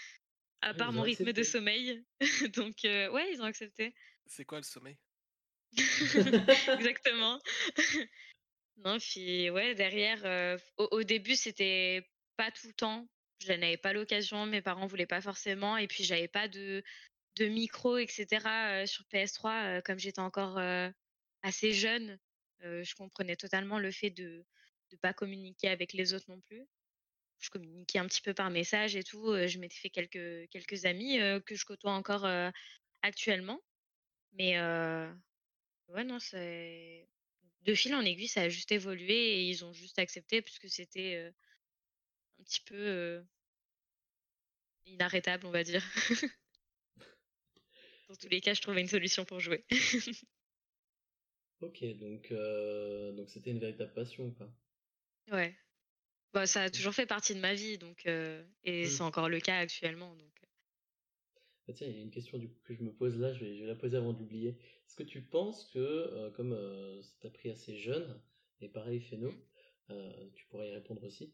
à 0.62 0.70
Ah, 0.70 0.74
part 0.76 0.94
mon 0.94 1.02
rythme 1.02 1.34
de 1.34 1.44
sommeil. 1.44 2.06
Donc 2.56 2.76
ouais, 2.86 3.34
ils 3.34 3.42
ont 3.42 3.46
accepté. 3.46 3.94
C'est 4.28 4.46
quoi 4.46 4.60
le 4.60 4.64
sommeil? 4.64 4.98
Exactement. 6.78 7.40
Non, 8.78 8.98
puis 9.00 9.50
ouais, 9.52 9.76
derrière, 9.76 10.60
au 10.78 10.88
au 10.92 11.04
début, 11.04 11.36
c'était 11.36 12.10
pas 12.38 12.52
tout 12.52 12.68
le 12.68 12.74
temps. 12.74 13.08
Je 13.40 13.54
n'avais 13.54 13.78
pas 13.78 13.94
l'occasion, 13.94 14.46
mes 14.46 14.62
parents 14.62 14.88
voulaient 14.88 15.06
pas 15.08 15.22
forcément 15.22 15.78
et 15.78 15.88
puis 15.88 16.04
j'avais 16.04 16.28
pas 16.28 16.48
de 16.48 16.84
de 17.38 17.48
micro 17.48 17.98
et 17.98 18.08
cetera, 18.08 18.84
heu, 18.84 18.88
sur 18.88 19.06
PS3, 19.08 19.80
heu, 19.80 19.82
comme 19.84 20.00
j'étais 20.00 20.22
encore, 20.22 20.60
assez 21.44 21.74
jeune, 21.74 22.20
je 22.62 22.96
comprenais 22.96 23.36
totalement 23.38 23.80
le 23.80 23.92
fait 23.92 24.12
de 24.12 24.46
de 24.92 24.98
pas 24.98 25.14
communiquer 25.14 25.70
avec 25.70 25.94
les 25.94 26.14
autres 26.14 26.30
non 26.30 26.42
plus. 26.42 26.68
Je 27.40 27.50
communiquais 27.52 28.00
un 28.00 28.08
petit 28.08 28.22
peu 28.22 28.34
par 28.34 28.52
message 28.52 28.96
et 28.96 29.04
tout, 29.04 29.36
je 29.48 29.60
m'étais 29.60 29.78
fait 29.78 29.90
quelques 29.92 30.50
quelques 30.52 30.86
amis, 30.86 31.20
que 31.46 31.56
je 31.56 31.66
côtoie 31.66 31.94
encore, 31.94 32.28
actuellement. 33.04 33.62
Mais 34.34 34.58
ouais, 35.88 36.04
non, 36.04 36.20
c'est 36.20 37.10
de 37.62 37.74
fil 37.76 37.96
en 37.96 38.02
aiguille, 38.02 38.28
ça 38.28 38.42
a 38.44 38.50
juste 38.50 38.72
évolué 38.72 39.14
et 39.16 39.50
ils 39.50 39.66
ont 39.66 39.74
juste 39.74 40.00
accepté 40.00 40.42
puisque 40.42 40.70
c'était, 40.70 41.16
heu, 41.30 41.34
un 42.40 42.44
petit 42.44 42.62
peu, 42.62 42.76
heu 42.76 43.28
inarrêtable, 44.86 45.46
on 45.46 45.52
va 45.52 45.64
dire. 45.64 45.84
Dans 48.08 48.16
tous 48.16 48.30
les 48.30 48.40
cas, 48.40 48.54
je 48.54 48.62
trouvais 48.62 48.80
une 48.82 48.88
solution 48.88 49.26
pour 49.26 49.40
jouer. 49.42 49.66
OK, 51.62 51.84
donc 51.98 52.32
heu, 52.32 53.12
donc 53.18 53.28
c'était 53.32 53.50
une 53.52 53.58
véritable 53.60 53.94
passion, 53.94 54.32
quoi. 54.32 54.54
Ouais. 55.32 55.58
Bah, 56.34 56.48
ça 56.48 56.64
a 56.64 56.72
Mmh. 56.72 56.84
toujours 56.84 56.94
fait 56.96 57.06
partie 57.08 57.36
de 57.36 57.42
ma 57.42 57.54
vie 57.56 57.78
donc 57.80 58.06
heu 58.08 58.48
et 58.64 58.90
c'est 58.90 59.04
Mmh. 59.04 59.04
encore 59.04 59.30
le 59.30 59.40
cas 59.42 59.58
actuellement 59.60 60.16
donc 60.16 60.34
heu 60.44 60.48
Bah, 61.68 61.74
tiens, 61.74 61.88
il 61.88 61.96
y 61.96 62.00
a 62.00 62.02
une 62.02 62.12
question 62.12 62.38
du 62.38 62.50
coup 62.50 62.60
que 62.64 62.74
je 62.74 62.84
me 62.84 62.94
pose 62.94 63.18
là, 63.20 63.32
je 63.34 63.46
vais 63.46 63.56
je 63.56 63.62
vais 63.62 63.68
la 63.68 63.76
poser 63.76 63.96
avant 63.98 64.12
d'oublier. 64.14 64.50
Est-ce 64.86 64.96
que 64.98 65.04
tu 65.04 65.22
penses 65.22 65.66
que, 65.66 65.80
heu, 65.80 66.32
comme, 66.32 66.52
heu, 66.54 67.02
ça 67.02 67.16
t'a 67.22 67.30
pris 67.30 67.50
assez 67.50 67.78
jeune 67.78 68.22
et 68.60 68.68
pareil. 68.70 69.00
Féno, 69.00 69.32
heu, 69.90 70.32
tu 70.36 70.46
pourrais 70.48 70.70
y 70.70 70.72
répondre 70.74 71.04
aussi. 71.04 71.34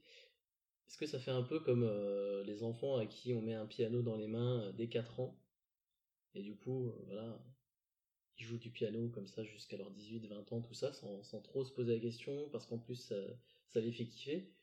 Est-ce 0.87 0.97
que 0.97 1.05
ça 1.07 1.19
fait 1.19 1.31
un 1.31 1.43
peu 1.43 1.59
comme, 1.61 1.83
heu, 1.83 2.43
les 2.45 2.63
enfants 2.63 2.97
à 2.97 3.05
qui 3.07 3.33
on 3.33 3.41
met 3.41 3.53
un 3.55 3.67
piano 3.67 4.01
dans 4.03 4.15
les 4.17 4.27
mains, 4.27 4.71
dès 4.73 4.89
4 4.89 5.19
ans 5.19 5.45
et 6.35 6.43
du 6.43 6.55
coup, 6.57 6.91
voilà, 7.07 7.43
ils 8.37 8.45
jouent 8.45 8.57
du 8.59 8.71
piano 8.71 9.09
comme 9.09 9.27
ça 9.27 9.43
jusqu'à 9.43 9.77
leurs 9.77 9.91
18-20 9.91 10.51
ans, 10.53 10.61
tout 10.61 10.73
ça, 10.75 10.93
sans 10.93 11.23
sans 11.23 11.41
trop 11.41 11.63
se 11.65 11.73
poser 11.73 11.93
la 11.95 11.99
question 12.01 12.49
parce 12.49 12.65
qu'en 12.67 12.79
plus 12.79 12.95
ça 12.97 13.15
ça 13.67 13.81
les 13.81 13.91
fait 13.93 14.05
kiffer? 14.07 14.55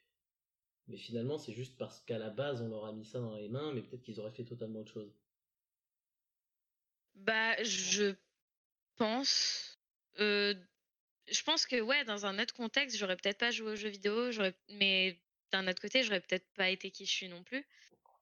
Mais 0.89 0.97
finalement, 0.97 1.39
c'est 1.39 1.53
juste 1.53 1.79
parce 1.79 2.01
qu'à 2.01 2.19
la 2.19 2.31
base, 2.31 2.61
on 2.63 2.69
leur 2.69 2.87
a 2.87 2.93
mis 2.93 3.05
ça 3.05 3.21
dans 3.21 3.37
les 3.37 3.49
mains, 3.49 3.73
mais 3.73 3.83
peut-être 3.83 4.03
qu'ils 4.03 4.21
auraient 4.21 4.33
fait 4.33 4.45
totalement 4.45 4.81
autre 4.81 4.93
chose. 4.93 5.26
Bah, 7.17 7.57
je 7.65 8.15
pense, 8.97 9.79
je 11.29 11.43
pense 11.45 11.67
que 11.67 11.81
ouais, 11.81 12.05
dans 12.05 12.27
un 12.27 12.39
autre 12.39 12.55
contexte, 12.55 12.97
j'aurais 12.97 13.17
peut-être 13.17 13.39
pas 13.39 13.51
joué 13.51 13.73
aux 13.73 13.77
jeux 13.77 13.89
vidéo, 13.89 14.31
mais 14.69 15.23
d'un 15.53 15.67
autre 15.69 15.81
côté, 15.83 16.03
j'aurais 16.03 16.21
peut-être 16.21 16.47
pas 16.55 16.71
été 16.71 16.91
qui 16.91 17.07
je 17.07 17.13
suis 17.13 17.29
non 17.29 17.43
plus. 17.43 17.65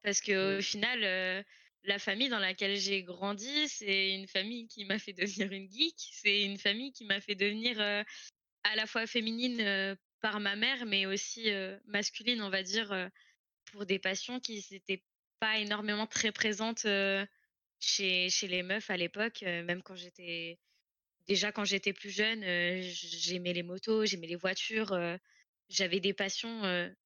Parce 0.03 0.21
qu'au 0.21 0.61
Mmh. 0.61 0.61
final, 0.61 1.03
heu, 1.03 1.45
la 1.83 1.99
famille 1.99 2.29
dans 2.29 2.39
laquelle 2.39 2.77
j'ai 2.77 3.03
grandi, 3.03 3.67
c'est 3.69 4.15
une 4.15 4.27
famille 4.27 4.67
qui 4.67 4.85
m'a 4.85 4.99
fait 4.99 5.13
devenir 5.13 5.51
une 5.53 5.71
geek. 5.71 5.95
C'est 5.97 6.43
une 6.43 6.59
famille 6.59 6.93
qui 6.93 7.05
m'a 7.05 7.21
fait 7.21 7.35
devenir, 7.35 7.79
heu, 7.81 8.03
à 8.63 8.75
la 8.75 8.87
fois 8.87 9.07
féminine, 9.07 9.97
par 10.21 10.39
ma 10.39 10.55
mère, 10.55 10.85
mais 10.85 11.05
aussi, 11.07 11.49
masculine, 11.85 12.41
on 12.43 12.49
va 12.49 12.63
dire, 12.63 13.09
pour 13.71 13.85
des 13.85 13.99
passions 13.99 14.39
qui 14.39 14.65
étaient 14.71 15.05
pas 15.39 15.59
énormément 15.59 16.07
très 16.07 16.31
présentes, 16.31 16.85
chez 17.85 18.47
les 18.47 18.63
meufs 18.63 18.89
à 18.89 18.97
l'époque, 18.97 19.43
heu, 19.43 19.63
même 19.63 19.83
quand 19.83 19.95
j'étais 19.95 20.59
déjà 21.27 21.51
quand 21.51 21.65
j'étais 21.65 21.93
plus 21.93 22.11
jeune, 22.11 22.43
heu, 22.43 22.81
j 22.81 23.09
j'aimais 23.19 23.53
les 23.53 23.63
motos, 23.63 24.05
j'aimais 24.05 24.27
les 24.27 24.35
voitures, 24.37 24.93
heu, 24.93 25.19
j'avais 25.69 25.99
des 26.01 26.13
passions, 26.13 26.61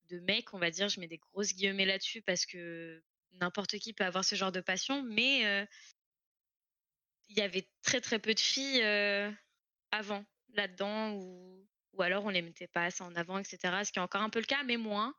de 0.09 0.19
mec, 0.21 0.53
on 0.53 0.59
va 0.59 0.71
dire. 0.71 0.89
Je 0.89 0.99
mets 0.99 1.07
des 1.07 1.17
grosses 1.19 1.53
guillemets 1.55 1.85
là-dessus 1.85 2.21
parce 2.23 2.45
que 2.45 3.03
n'importe 3.33 3.77
qui 3.79 3.93
peut 3.93 4.05
avoir 4.05 4.25
ce 4.25 4.35
genre 4.35 4.51
de 4.53 4.61
passion, 4.61 5.03
mais 5.03 5.67
il 7.29 7.37
y 7.37 7.41
avait 7.41 7.69
très, 7.83 8.01
très 8.01 8.19
peu 8.19 8.33
de 8.33 8.39
filles, 8.39 8.81
avant, 9.91 10.25
là-dedans 10.53 11.13
ou 11.15 11.67
alors 12.01 12.25
on 12.25 12.29
les 12.29 12.41
mettait 12.41 12.67
pas 12.67 12.85
assez 12.85 13.03
en 13.03 13.15
avant 13.15 13.39
et 13.39 13.43
cetera, 13.43 13.83
ce 13.85 13.91
qui 13.91 13.99
est 13.99 14.01
encore 14.01 14.21
un 14.21 14.29
peu 14.29 14.39
le 14.39 14.45
cas, 14.45 14.63
mais 14.63 14.77
moins. 14.77 15.13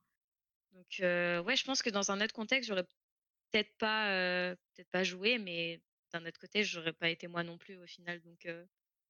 Donc 0.73 0.87
ouais, 1.01 1.57
je 1.57 1.65
pense 1.65 1.83
que 1.83 1.91
dans 1.91 2.11
un 2.13 2.21
autre 2.23 2.35
contexte, 2.35 2.69
j'aurais 2.69 2.85
peut-être 3.51 3.77
pas, 3.79 4.13
heu, 4.53 4.57
peut-être 4.75 4.91
pas 4.91 5.05
joué, 5.05 5.39
mais 5.39 5.83
d'un 6.13 6.25
autre 6.27 6.41
côté, 6.41 6.65
j'aurais 6.65 6.93
pas 6.93 7.11
été 7.11 7.29
moi 7.29 7.43
non 7.45 7.59
plus 7.59 7.77
au 7.79 7.87
final, 7.87 8.21
donc 8.23 8.49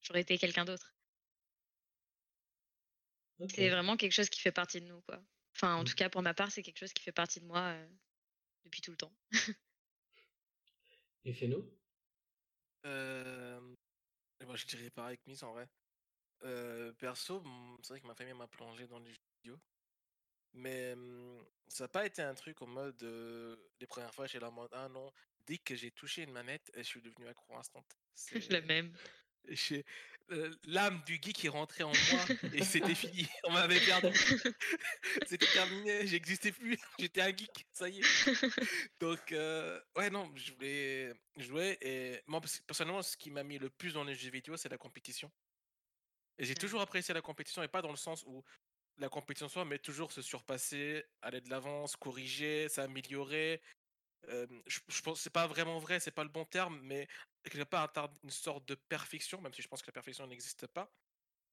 j'aurais 0.02 0.22
été 0.22 0.38
quelqu'un 0.38 0.64
d'autre. 0.64 0.94
C'est 3.48 3.68
vraiment 3.70 3.96
quelque 3.98 4.12
chose 4.12 4.30
qui 4.30 4.40
fait 4.40 4.50
partie 4.52 4.80
de 4.80 4.86
nous, 4.86 5.02
quoi. 5.02 5.22
Enfin, 5.56 5.74
en 5.76 5.84
Mmh. 5.84 5.84
tout 5.84 5.94
cas, 5.94 6.08
pour 6.08 6.22
ma 6.22 6.32
part, 6.34 6.50
c'est 6.52 6.62
quelque 6.62 6.78
chose 6.78 6.92
qui 6.92 7.02
fait 7.02 7.12
partie 7.12 7.40
de 7.40 7.46
moi, 7.46 7.76
depuis 8.64 8.82
tout 8.82 8.92
le 8.92 8.98
temps. 8.98 9.16
Et 11.24 11.32
Féno? 11.32 11.78
Hem, 12.84 13.74
et 14.40 14.46
bah, 14.46 14.56
je 14.56 14.66
dirais 14.66 14.90
pareil 14.90 15.18
que 15.18 15.24
Miss 15.28 15.42
en 15.44 15.52
vrai. 15.52 15.68
Perso, 16.98 17.40
mmh, 17.42 17.78
c'est 17.82 17.92
vrai 17.94 18.00
que 18.00 18.06
ma 18.06 18.14
famille 18.14 18.34
m'a 18.34 18.48
plongé 18.48 18.86
dans 18.86 18.98
les 18.98 19.12
jeux 19.12 19.18
vidéo, 19.42 19.60
mais 20.52 20.94
mmh, 20.96 21.44
ça 21.68 21.84
a 21.84 21.88
pas 21.88 22.06
été 22.06 22.22
un 22.22 22.34
truc 22.34 22.62
en 22.62 22.66
mode, 22.66 23.02
les 23.80 23.86
premières 23.86 24.14
fois, 24.14 24.26
là 24.32 24.48
en 24.48 24.52
mode: 24.52 24.70
«Ah 24.72 24.88
non», 24.88 25.12
dès 25.46 25.58
que 25.58 25.74
j'ai 25.76 25.90
touché 25.90 26.22
une 26.22 26.32
manette, 26.32 26.70
je 26.76 26.82
suis 26.82 27.02
devenu 27.02 27.28
accro 27.28 27.56
instant. 27.56 27.84
La 28.50 28.60
C'est 28.60 28.62
même. 28.62 28.96
j'ai 29.48 29.84
heu, 30.30 30.58
l'âme 30.64 31.02
du 31.06 31.18
geek 31.22 31.44
est 31.44 31.48
rentrée 31.48 31.84
en 31.84 31.96
moi 31.96 32.30
et 32.52 32.62
c'était 32.62 32.94
fini, 32.94 33.26
on 33.44 33.52
m'avait 33.52 33.80
perdu. 33.80 34.14
C'était 35.24 35.48
terminé, 35.48 36.06
j'existais 36.06 36.52
plus, 36.52 36.78
j'étais 36.98 37.22
un 37.22 37.36
geek, 37.36 37.66
ça 37.72 37.88
y 37.88 38.00
est. 38.02 38.10
Donc 39.00 39.32
ouais, 39.96 40.10
non, 40.10 40.32
je 40.36 40.52
voulais 40.52 41.14
jouer 41.36 41.78
et 41.80 42.22
moi, 42.26 42.40
personnellement, 42.66 43.02
ce 43.02 43.16
qui 43.16 43.30
m'a 43.30 43.42
mis 43.44 43.58
le 43.58 43.70
plus 43.70 43.94
dans 43.94 44.04
les 44.04 44.14
jeux 44.14 44.30
vidéo, 44.30 44.56
c'est 44.56 44.68
la 44.68 44.78
compétition 44.78 45.32
et 46.38 46.44
j'ai 46.44 46.56
toujours 46.56 46.80
Mmh. 46.80 46.80
apprécié 46.80 47.12
la 47.14 47.22
compétition 47.22 47.62
et 47.62 47.68
pas 47.68 47.82
dans 47.82 47.90
le 47.90 47.96
sens 47.96 48.24
où 48.26 48.42
la 49.00 49.08
compétition 49.08 49.48
soi, 49.48 49.64
mais 49.64 49.78
toujours 49.78 50.12
se 50.12 50.22
surpasser, 50.22 51.04
aller 51.22 51.40
de 51.40 51.50
l'avant, 51.50 51.86
se 51.86 51.96
corriger, 51.96 52.68
s'améliorer. 52.68 53.62
Hem, 54.28 54.62
je 54.66 54.80
je 54.88 55.02
pense 55.02 55.20
c'est 55.20 55.30
pas 55.30 55.46
vraiment 55.46 55.78
vrai, 55.78 56.00
c'est 56.00 56.10
pas 56.10 56.24
le 56.24 56.30
bon 56.30 56.44
terme, 56.44 56.80
mais 56.82 57.08
quelque 57.44 57.64
part 57.64 57.92
une 58.22 58.30
sorte 58.30 58.66
de 58.68 58.74
perfection, 58.74 59.40
même 59.40 59.54
si 59.54 59.62
je 59.62 59.68
pense 59.68 59.82
que 59.82 59.88
la 59.88 59.92
perfection 59.92 60.26
n'existe 60.26 60.66
pas. 60.68 60.92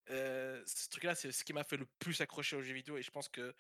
Ce 0.10 0.90
truc-là, 0.90 1.16
c'est 1.16 1.32
ce 1.32 1.44
qui 1.44 1.54
m'a 1.54 1.64
fait 1.64 1.78
le 1.78 1.86
plus 2.00 2.22
accrocher 2.22 2.56
aux 2.56 2.62
jeux 2.62 2.74
vidéo 2.74 2.98
et 2.98 3.02
je 3.02 3.12
pense 3.12 3.30
que 3.30 3.54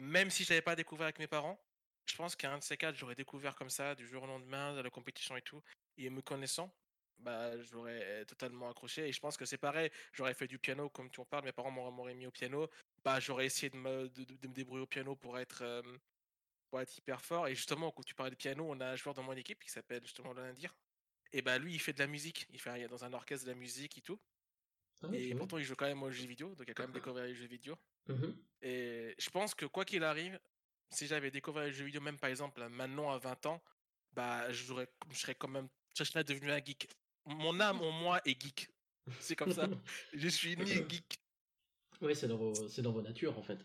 même 0.00 0.30
si 0.30 0.44
je 0.44 0.50
l'avais 0.50 0.62
pas 0.62 0.76
découvert 0.76 1.04
avec 1.04 1.18
mes 1.18 1.26
parents, 1.26 1.62
je 2.06 2.16
pense 2.16 2.36
qu'un 2.36 2.58
de 2.58 2.62
ces 2.62 2.76
4, 2.76 2.96
j'aurais 2.96 3.14
découvert 3.14 3.54
comme 3.54 3.70
ça 3.70 3.94
du 3.94 4.06
jour 4.06 4.22
au 4.22 4.26
lendemain, 4.26 4.80
la 4.82 4.90
compétition 4.90 5.36
et 5.36 5.42
tout 5.42 5.62
et 5.96 6.10
me 6.10 6.22
connaissant, 6.22 6.74
bah, 7.18 7.60
j'aurais 7.62 8.24
totalement 8.26 8.68
accroché 8.70 9.08
et 9.08 9.12
je 9.12 9.20
pense 9.20 9.36
que 9.36 9.44
c'est 9.44 9.58
pareil, 9.58 9.90
j'aurais 10.12 10.34
fait 10.34 10.46
du 10.48 10.58
piano 10.58 10.90
comme 10.90 11.10
tu 11.10 11.20
en 11.20 11.24
parles, 11.24 11.44
mes 11.44 11.52
parents 11.52 11.70
m'auraient 11.70 12.14
mis 12.14 12.26
au 12.26 12.30
piano, 12.30 12.68
bah, 13.04 13.20
j'aurais 13.20 13.46
essayé 13.46 13.70
de 13.70 13.76
me 13.76 14.08
de 14.08 14.24
de 14.24 14.36
de 14.36 14.48
me 14.48 14.54
débrouiller 14.54 14.82
au 14.82 14.86
piano 14.86 15.14
pour 15.14 15.38
être, 15.38 15.82
pour 16.70 16.80
être 16.80 16.96
hyper 16.96 17.20
fort 17.20 17.48
et 17.48 17.54
justement 17.54 17.90
quand 17.90 18.02
tu 18.02 18.14
parlais 18.14 18.30
de 18.30 18.36
piano, 18.36 18.66
on 18.68 18.80
a 18.80 18.86
un 18.86 18.96
joueur 18.96 19.14
dans 19.14 19.22
mon 19.22 19.34
équipe 19.34 19.62
qui 19.62 19.70
s'appelle 19.70 20.02
justement 20.02 20.32
Lonadir 20.32 20.74
et 21.32 21.42
bah, 21.42 21.58
lui, 21.58 21.74
il 21.74 21.80
fait 21.80 21.92
de 21.92 21.98
la 21.98 22.06
musique, 22.06 22.46
il 22.50 22.60
fait 22.60 22.78
il 22.78 22.84
est 22.84 22.88
dans 22.88 23.04
un 23.04 23.12
orchestre 23.12 23.46
de 23.46 23.50
la 23.50 23.56
musique 23.56 23.98
et 23.98 24.00
tout 24.00 24.20
Ah 25.02 25.08
et 25.12 25.34
pourtant 25.34 25.58
il 25.58 25.64
joue 25.64 25.74
quand 25.74 25.86
même 25.86 26.02
aux 26.02 26.10
jeux 26.10 26.26
vidéo, 26.26 26.54
donc 26.54 26.66
il 26.66 26.70
a 26.70 26.74
quand 26.74 26.84
même 26.84 26.92
découvert 26.92 27.24
les 27.24 27.34
jeux 27.34 27.46
vidéo 27.46 27.76
Mmh 28.06 28.32
et 28.62 29.14
je 29.18 29.28
pense 29.28 29.54
que 29.54 29.66
quoi 29.66 29.84
qu'il 29.84 30.04
arrive, 30.04 30.40
si 30.88 31.06
j'avais 31.06 31.30
découvert 31.30 31.64
les 31.64 31.72
jeux 31.72 31.84
vidéo, 31.84 32.00
même 32.00 32.18
par 32.18 32.30
exemple 32.30 32.62
euh, 32.62 32.68
maintenant 32.70 33.10
à 33.10 33.18
20 33.18 33.46
ans, 33.46 33.62
bah 34.12 34.50
je 34.52 34.64
serais 35.12 35.34
quand 35.34 35.48
même, 35.48 35.68
je 35.94 36.04
serais 36.04 36.24
devenu 36.24 36.50
un 36.50 36.64
geek. 36.64 36.88
Mon 37.26 37.60
âme 37.60 37.82
en 37.82 37.90
moi 37.90 38.22
est 38.24 38.40
geek. 38.40 38.70
C'est 39.20 39.36
comme 39.36 39.52
ça. 39.52 39.68
Je 40.14 40.28
suis 40.28 40.56
né 40.56 40.64
geek. 40.88 41.18
Ouais, 42.00 42.14
c'est 42.14 42.28
dans 42.28 42.36
vos 42.36 42.68
c'est 42.68 42.82
dans 42.82 42.92
vos 42.92 43.02
natures, 43.02 43.38
en 43.38 43.42
fait. 43.42 43.58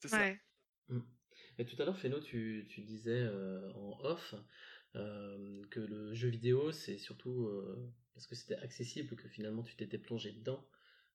C'est 0.00 0.08
ça. 0.08 0.22
Ouais. 0.22 0.40
Mmh. 0.88 1.00
Et 1.58 1.66
tout 1.66 1.80
à 1.82 1.84
l'heure, 1.84 1.98
Féno, 1.98 2.20
tu 2.20 2.66
tu 2.68 2.82
disais, 2.82 3.22
heu, 3.22 3.70
en 3.74 3.98
off, 4.04 4.34
hem, 4.94 5.66
que 5.70 5.80
le 5.80 6.14
jeu 6.14 6.28
vidéo, 6.28 6.72
c'est 6.72 6.98
surtout, 6.98 7.46
heu, 7.48 7.92
parce 8.14 8.26
que 8.26 8.34
c'était 8.34 8.56
accessible 8.56 9.16
que 9.16 9.28
finalement 9.28 9.62
tu 9.62 9.76
t'étais 9.76 9.98
plongé 9.98 10.32
dedans. 10.32 10.68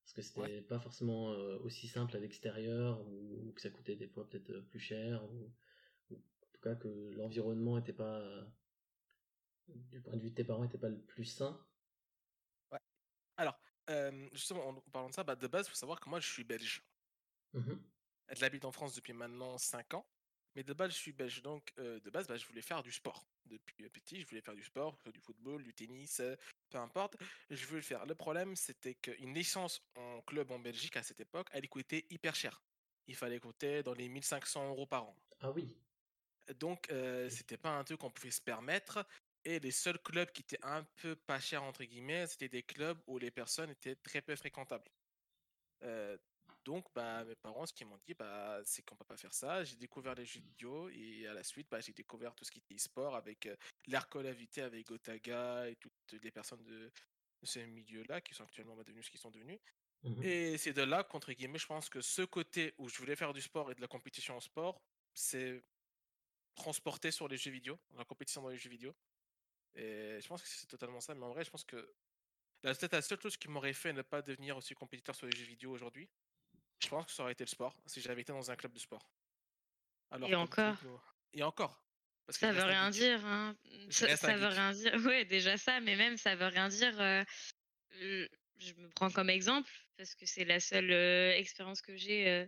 Parce 0.03 0.13
que 0.13 0.21
Ouais. 0.37 0.49
c'était 0.49 0.61
pas 0.61 0.79
forcément, 0.79 1.31
aussi 1.63 1.87
simple 1.87 2.15
à 2.17 2.19
l'extérieur 2.19 3.05
ou 3.07 3.51
que 3.55 3.61
ça 3.61 3.69
coûtait 3.69 3.95
des 3.97 4.07
fois 4.07 4.29
peut-être, 4.29 4.61
plus 4.69 4.79
cher 4.79 5.23
ou 5.33 5.53
ou 6.11 6.15
en 6.17 6.47
tout 6.53 6.61
cas 6.61 6.75
que 6.75 6.87
l'environnement 7.15 7.77
était 7.79 7.93
pas, 7.93 8.47
du 9.67 10.01
point 10.01 10.15
de 10.15 10.21
vue 10.21 10.29
de 10.29 10.35
tes 10.35 10.43
parents, 10.45 10.63
était 10.63 10.77
pas 10.77 10.89
le 10.89 10.99
plus 11.01 11.25
sain. 11.25 11.59
Ouais. 12.71 12.79
Alors, 13.37 13.59
euh, 13.89 14.29
justement, 14.33 14.67
en, 14.67 14.73
parlant 14.91 15.09
de 15.09 15.13
ça, 15.13 15.23
bah, 15.23 15.35
de 15.35 15.47
base, 15.47 15.67
il 15.67 15.69
faut 15.69 15.75
savoir 15.75 15.99
que 15.99 16.09
moi, 16.09 16.19
je 16.19 16.27
suis 16.27 16.43
belge. 16.43 16.83
Mmh 17.53 17.73
Elle 18.27 18.43
habite 18.43 18.65
en 18.65 18.71
France 18.71 18.93
depuis 18.95 19.13
maintenant 19.13 19.57
5 19.57 19.93
ans. 19.93 20.05
Mais 20.55 20.63
de 20.63 20.73
base, 20.73 20.91
je 20.91 20.97
suis 20.97 21.11
belge. 21.11 21.41
Donc, 21.43 21.71
euh, 21.77 21.99
de 21.99 22.09
base, 22.09 22.27
bah, 22.27 22.35
je 22.35 22.45
voulais 22.47 22.61
faire 22.61 22.81
du 22.81 22.91
sport. 22.91 23.25
Depuis 23.45 23.75
petit, 23.89 24.19
je 24.21 24.27
voulais 24.27 24.41
faire 24.41 24.55
du 24.55 24.63
sport, 24.63 24.97
du 25.13 25.19
football, 25.19 25.63
du 25.63 25.73
tennis, 25.73 26.19
euh, 26.19 26.35
peu 26.69 26.79
importe. 26.79 27.15
Je 27.49 27.63
voulais 27.67 27.79
le 27.79 27.85
faire. 27.85 28.05
Le 28.05 28.15
problème, 28.15 28.55
c'était 28.55 28.95
qu'une 28.95 29.33
licence 29.33 29.81
en 29.95 30.21
club 30.21 30.51
en 30.51 30.59
Belgique 30.59 30.97
à 30.97 31.03
cette 31.03 31.19
époque, 31.19 31.47
elle 31.51 31.69
coûtait 31.69 32.05
hyper 32.09 32.35
cher. 32.35 32.61
Il 33.05 33.15
fallait 33.15 33.39
coûter 33.39 33.83
dans 33.83 33.93
les 33.93 34.09
1500 34.09 34.69
euros 34.69 34.85
par 34.85 35.03
an. 35.03 35.15
Ah 35.41 35.51
oui. 35.51 35.77
Donc, 36.55 36.89
euh, 36.91 37.29
c'était 37.29 37.57
pas 37.57 37.77
un 37.77 37.83
truc 37.83 37.99
qu'on 37.99 38.11
pouvait 38.11 38.31
se 38.31 38.41
permettre. 38.41 39.05
Et 39.47 39.61
les 39.61 39.71
seuls 39.71 39.99
clubs 39.99 40.29
qui 40.33 40.41
étaient 40.41 40.59
un 40.61 40.83
peu 40.97 41.15
pas 41.15 41.39
chers, 41.39 41.63
entre 41.63 41.85
guillemets, 41.85 42.27
c'était 42.27 42.49
des 42.49 42.63
clubs 42.63 42.99
où 43.07 43.17
les 43.17 43.31
personnes 43.31 43.69
étaient 43.69 43.95
très 43.95 44.21
peu 44.21 44.35
fréquentables. 44.35 44.89
Euh, 45.83 46.17
donc, 46.65 46.85
bah, 46.93 47.23
mes 47.23 47.35
parents, 47.37 47.65
ce 47.65 47.71
qu'ils 47.71 47.87
m'ont 47.87 47.97
dit, 48.05 48.13
bah, 48.13 48.59
c'est 48.65 48.83
qu'on 48.83 48.97
peut 48.97 49.05
pas 49.05 49.15
faire 49.15 49.33
ça. 49.33 49.63
J'ai 49.63 49.77
découvert 49.77 50.15
les 50.15 50.25
jeux 50.25 50.41
vidéo 50.41 50.89
et 50.89 51.27
à 51.27 51.33
la 51.33 51.45
suite, 51.45 51.69
bah, 51.71 51.79
j'ai 51.79 51.93
découvert 51.93 52.35
tout 52.35 52.43
ce 52.43 52.51
qui 52.51 52.59
était 52.59 52.75
e-sport 52.75 53.15
avec 53.15 53.45
euh, 53.45 53.55
l'invité 53.87 54.63
avec 54.63 54.85
Gotaga 54.85 55.69
et 55.69 55.77
toutes 55.77 56.21
les 56.21 56.31
personnes 56.31 56.65
de, 56.65 56.91
ce 57.41 57.59
milieu-là 57.59 58.19
qui 58.19 58.33
sont 58.33 58.43
actuellement 58.43 58.75
bah, 58.75 58.83
devenus 58.83 59.05
ce 59.05 59.11
qu'ils 59.11 59.21
sont 59.21 59.31
devenus. 59.31 59.59
Mmh 60.03 60.23
et 60.23 60.57
c'est 60.57 60.73
de 60.73 60.81
là 60.81 61.05
qu'entre 61.05 61.31
guillemets, 61.31 61.57
je 61.57 61.67
pense 61.67 61.87
que 61.87 62.01
ce 62.01 62.23
côté 62.23 62.73
où 62.77 62.89
je 62.89 62.97
voulais 62.97 63.15
faire 63.15 63.31
du 63.31 63.41
sport 63.41 63.71
et 63.71 63.75
de 63.75 63.81
la 63.81 63.87
compétition 63.87 64.35
en 64.35 64.41
sport, 64.41 64.81
c'est 65.13 65.63
transporté 66.53 67.11
sur 67.11 67.29
les 67.29 67.37
jeux 67.37 67.51
vidéo, 67.51 67.79
la 67.95 68.03
compétition 68.03 68.41
dans 68.41 68.49
les 68.49 68.57
jeux 68.57 68.69
vidéo. 68.69 68.93
Et 69.75 70.19
je 70.21 70.27
pense 70.27 70.41
que 70.41 70.47
c'est 70.47 70.67
totalement 70.67 70.99
ça. 70.99 71.13
Mais 71.13 71.25
en 71.25 71.31
vrai, 71.31 71.43
je 71.43 71.49
pense 71.49 71.63
que 71.63 71.93
peut-être 72.61 72.93
la 72.93 73.01
seule 73.01 73.21
chose 73.21 73.37
qui 73.37 73.47
m'aurait 73.47 73.73
fait 73.73 73.93
ne 73.93 74.01
pas 74.01 74.21
devenir 74.21 74.57
aussi 74.57 74.73
compétiteur 74.73 75.15
sur 75.15 75.27
les 75.27 75.37
jeux 75.37 75.45
vidéo 75.45 75.71
aujourd'hui, 75.71 76.09
je 76.79 76.87
pense 76.87 77.05
que 77.05 77.11
ça 77.11 77.23
aurait 77.23 77.31
été 77.31 77.43
le 77.43 77.49
sport, 77.49 77.75
si 77.85 78.01
j'avais 78.01 78.21
été 78.21 78.31
dans 78.31 78.51
un 78.51 78.55
club 78.55 78.73
de 78.73 78.79
sport. 78.79 79.09
Alors 80.11 80.29
et 80.29 80.35
encore? 80.35 80.77
Et 81.33 81.43
encore. 81.43 81.81
Parce 82.25 82.39
ça 82.39 82.51
veut 82.51 82.63
rien 82.63 82.89
dire. 82.89 83.25
Hein. 83.25 83.55
Ça, 83.89 84.35
veut 84.35 84.47
rien 84.47 84.73
dire. 84.73 84.93
Ouais, 85.05 85.25
déjà 85.25 85.57
ça, 85.57 85.79
mais 85.79 85.95
même 85.95 86.17
ça 86.17 86.35
veut 86.35 86.47
rien 86.47 86.67
dire. 86.67 86.93
je 87.91 88.73
me 88.73 88.89
prends 88.89 89.11
comme 89.11 89.29
exemple 89.29 89.71
parce 89.97 90.13
que 90.13 90.25
c'est 90.25 90.45
la 90.45 90.59
seule 90.59 90.91
expérience 90.91 91.81
que 91.81 91.95
j'ai 91.95 92.47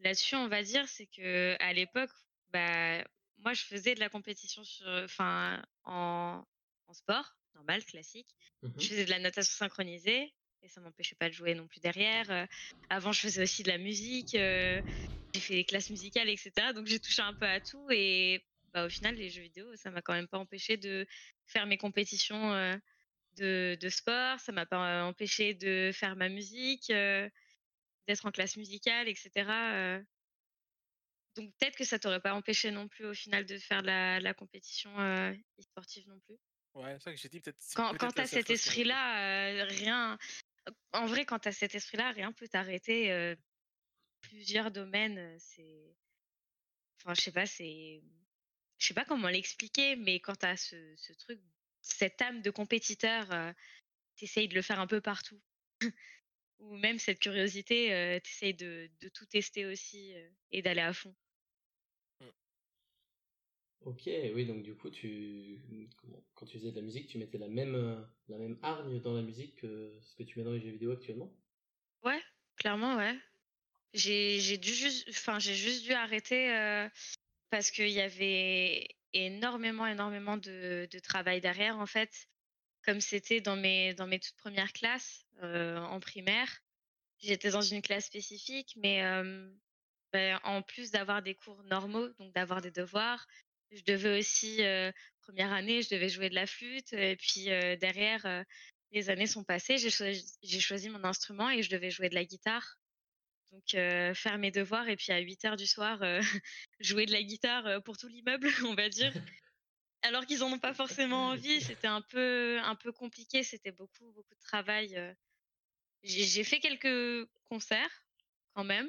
là-dessus, 0.00 0.36
on 0.36 0.48
va 0.48 0.62
dire, 0.62 0.88
c'est 0.88 1.06
que 1.06 1.56
à 1.60 1.72
l'époque, 1.72 2.10
bah, 2.50 3.04
moi, 3.42 3.52
je 3.54 3.62
faisais 3.62 3.94
de 3.94 4.00
la 4.00 4.08
compétition 4.08 4.64
sur, 4.64 4.86
enfin, 4.88 5.62
en, 5.84 6.44
en 6.86 6.92
sport 6.94 7.36
normal, 7.54 7.84
classique. 7.84 8.28
Mmh 8.62 8.68
je 8.78 8.88
faisais 8.88 9.04
de 9.04 9.10
la 9.10 9.18
natation 9.18 9.52
synchronisée 9.52 10.32
et 10.62 10.68
ça 10.68 10.80
m'empêchait 10.80 11.16
pas 11.16 11.28
de 11.28 11.34
jouer 11.34 11.54
non 11.54 11.66
plus 11.66 11.80
derrière. 11.80 12.46
avant, 12.88 13.12
je 13.12 13.20
faisais 13.20 13.42
aussi 13.42 13.62
de 13.62 13.68
la 13.68 13.78
musique. 13.78 14.30
j'ai 14.32 15.40
fait 15.40 15.54
des 15.54 15.64
classes 15.64 15.90
musicales, 15.90 16.28
etc. 16.28 16.72
Donc, 16.74 16.86
j'ai 16.86 17.00
touché 17.00 17.22
un 17.22 17.34
peu 17.34 17.46
à 17.46 17.60
tout 17.60 17.90
et 17.90 18.44
bah, 18.72 18.86
au 18.86 18.88
final, 18.88 19.16
les 19.16 19.28
jeux 19.28 19.42
vidéo, 19.42 19.74
ça 19.76 19.90
m'a 19.90 20.00
quand 20.02 20.14
même 20.14 20.28
pas 20.28 20.38
empêché 20.38 20.76
de 20.76 21.06
faire 21.46 21.66
mes 21.66 21.76
compétitions 21.76 22.52
de, 23.36 23.76
de, 23.80 23.88
sport. 23.88 24.38
Ça 24.40 24.52
m'a 24.52 24.66
pas 24.66 25.04
empêché 25.04 25.54
de 25.54 25.90
faire 25.92 26.14
ma 26.16 26.28
musique, 26.28 26.88
d'être 26.88 28.24
en 28.24 28.30
classe 28.30 28.56
musicale, 28.56 29.08
etc. 29.08 30.04
Donc 31.36 31.52
peut-être 31.58 31.76
que 31.76 31.84
ça 31.84 31.98
t'aurait 31.98 32.20
pas 32.20 32.34
empêché 32.34 32.70
non 32.70 32.88
plus 32.88 33.06
au 33.06 33.14
final 33.14 33.46
de 33.46 33.56
faire 33.58 33.82
la, 33.82 34.20
la 34.20 34.34
compétition 34.34 34.90
e-sportive 35.58 36.06
non 36.08 36.20
plus? 36.20 36.36
Ouais, 36.74 36.94
c'est 36.98 37.04
ça 37.04 37.10
que 37.12 37.18
j'ai 37.18 37.28
dit 37.28 37.40
peut-être. 37.40 37.58
Quand, 37.74 37.96
quand 37.96 38.12
tu 38.12 38.20
as 38.20 38.26
cet 38.26 38.50
esprit-là, 38.50 39.64
rien. 39.64 40.18
En 40.92 41.06
vrai, 41.06 41.24
quand 41.24 41.38
tu 41.38 41.48
as 41.48 41.52
cet 41.52 41.74
esprit-là, 41.74 42.12
rien 42.12 42.32
peut 42.32 42.48
t'arrêter. 42.48 43.36
plusieurs 44.22 44.70
domaines, 44.70 45.38
c'est. 45.38 45.96
Enfin, 46.98 47.14
je 47.14 47.20
sais 47.20 47.32
pas, 47.32 47.46
c'est. 47.46 48.02
Je 48.78 48.86
sais 48.86 48.94
pas 48.94 49.04
comment 49.04 49.28
l'expliquer, 49.28 49.96
mais 49.96 50.20
quand 50.20 50.36
tu 50.36 50.46
as 50.46 50.56
ce, 50.56 50.94
ce, 50.96 51.12
truc, 51.12 51.40
cette 51.82 52.20
âme 52.20 52.42
de 52.42 52.50
compétiteur, 52.50 53.26
tu 54.16 54.24
essayes 54.24 54.48
de 54.48 54.54
le 54.54 54.62
faire 54.62 54.80
un 54.80 54.86
peu 54.86 55.00
partout. 55.00 55.40
Ou 56.58 56.76
même 56.76 56.98
cette 56.98 57.18
curiosité, 57.18 58.20
tu 58.24 58.30
essayes 58.30 58.54
de, 58.54 58.90
de, 59.00 59.08
tout 59.08 59.26
tester 59.26 59.66
aussi 59.66 60.14
et 60.52 60.62
d'aller 60.62 60.80
à 60.80 60.92
fond. 60.92 61.14
Ok, 63.84 64.02
oui, 64.06 64.46
donc 64.46 64.62
du 64.62 64.74
coup, 64.76 64.90
tu, 64.90 65.58
quand 66.34 66.46
tu 66.46 66.58
faisais 66.58 66.70
de 66.70 66.76
la 66.76 66.82
musique, 66.82 67.08
tu 67.08 67.18
mettais 67.18 67.38
la 67.38 67.48
même, 67.48 67.74
euh, 67.74 68.00
la 68.28 68.38
même 68.38 68.56
hargne 68.62 69.00
dans 69.00 69.14
la 69.14 69.22
musique 69.22 69.56
que 69.56 69.98
ce 70.00 70.14
que 70.14 70.22
tu 70.22 70.38
mets 70.38 70.44
dans 70.44 70.52
les 70.52 70.60
jeux 70.60 70.70
vidéo 70.70 70.92
actuellement? 70.92 71.32
Ouais, 72.04 72.20
clairement, 72.56 72.96
ouais. 72.96 73.18
J'ai, 73.92 74.38
j'ai 74.38 74.56
dû 74.56 74.72
juste, 74.72 75.08
enfin, 75.08 75.40
j'ai 75.40 75.54
juste 75.54 75.82
dû 75.82 75.92
arrêter 75.92 76.54
euh, 76.54 76.88
parce 77.50 77.72
qu'il 77.72 77.90
y 77.90 78.00
avait 78.00 78.86
énormément, 79.12 79.86
énormément 79.86 80.36
de, 80.36 80.88
de, 80.90 80.98
travail 81.00 81.40
derrière, 81.40 81.78
en 81.78 81.86
fait. 81.86 82.28
Comme 82.84 83.00
c'était 83.00 83.40
dans 83.40 83.56
mes, 83.56 83.94
dans 83.94 84.06
mes 84.06 84.20
toutes 84.20 84.36
premières 84.36 84.72
classes 84.72 85.26
euh, 85.42 85.78
en 85.78 85.98
primaire, 85.98 86.62
j'étais 87.18 87.50
dans 87.50 87.62
une 87.62 87.82
classe 87.82 88.06
spécifique, 88.06 88.74
mais 88.76 89.02
ben, 90.12 90.38
en 90.44 90.62
plus 90.62 90.90
d'avoir 90.90 91.22
des 91.22 91.34
cours 91.34 91.62
normaux, 91.64 92.08
donc 92.18 92.32
d'avoir 92.34 92.60
des 92.60 92.70
devoirs, 92.70 93.26
je 93.72 93.82
devais 93.84 94.18
aussi, 94.18 94.60
première 95.22 95.52
année, 95.52 95.82
je 95.82 95.90
devais 95.90 96.08
jouer 96.08 96.28
de 96.28 96.34
la 96.34 96.46
flûte. 96.46 96.92
Et 96.92 97.16
puis 97.16 97.46
derrière, 97.80 98.44
les 98.92 99.10
années 99.10 99.26
sont 99.26 99.44
passées, 99.44 99.78
j'ai 99.78 100.60
choisi, 100.60 100.90
mon 100.90 101.04
instrument 101.04 101.50
et 101.50 101.62
je 101.62 101.70
devais 101.70 101.90
jouer 101.90 102.08
de 102.08 102.14
la 102.14 102.24
guitare. 102.24 102.78
Donc 103.50 103.64
faire 103.70 104.38
mes 104.38 104.50
devoirs 104.50 104.88
et 104.88 104.96
puis 104.96 105.12
à 105.12 105.18
8 105.18 105.44
heures 105.44 105.56
du 105.56 105.66
soir, 105.66 106.02
jouer 106.80 107.06
de 107.06 107.12
la 107.12 107.22
guitare 107.22 107.82
pour 107.84 107.96
tout 107.96 108.08
l'immeuble, 108.08 108.48
on 108.66 108.74
va 108.74 108.88
dire. 108.88 109.12
Alors 110.02 110.26
qu'ils 110.26 110.42
en 110.42 110.52
ont 110.52 110.58
pas 110.58 110.74
forcément 110.74 111.28
envie, 111.28 111.60
c'était 111.60 111.86
un 111.86 112.02
peu, 112.02 112.58
un 112.62 112.74
peu 112.74 112.92
compliqué, 112.92 113.42
c'était 113.42 113.70
beaucoup, 113.72 114.10
beaucoup 114.12 114.34
de 114.34 114.40
travail. 114.40 115.16
J'ai 116.02 116.44
fait 116.44 116.58
quelques 116.58 117.28
concerts 117.44 118.04
quand 118.54 118.64
même. 118.64 118.88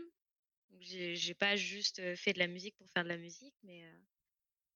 J'ai 0.80 1.36
pas 1.36 1.56
juste 1.56 2.02
fait 2.16 2.34
de 2.34 2.40
la 2.40 2.48
musique 2.48 2.76
pour 2.78 2.90
faire 2.90 3.04
de 3.04 3.10
la 3.10 3.18
musique, 3.18 3.54
mais 3.64 3.86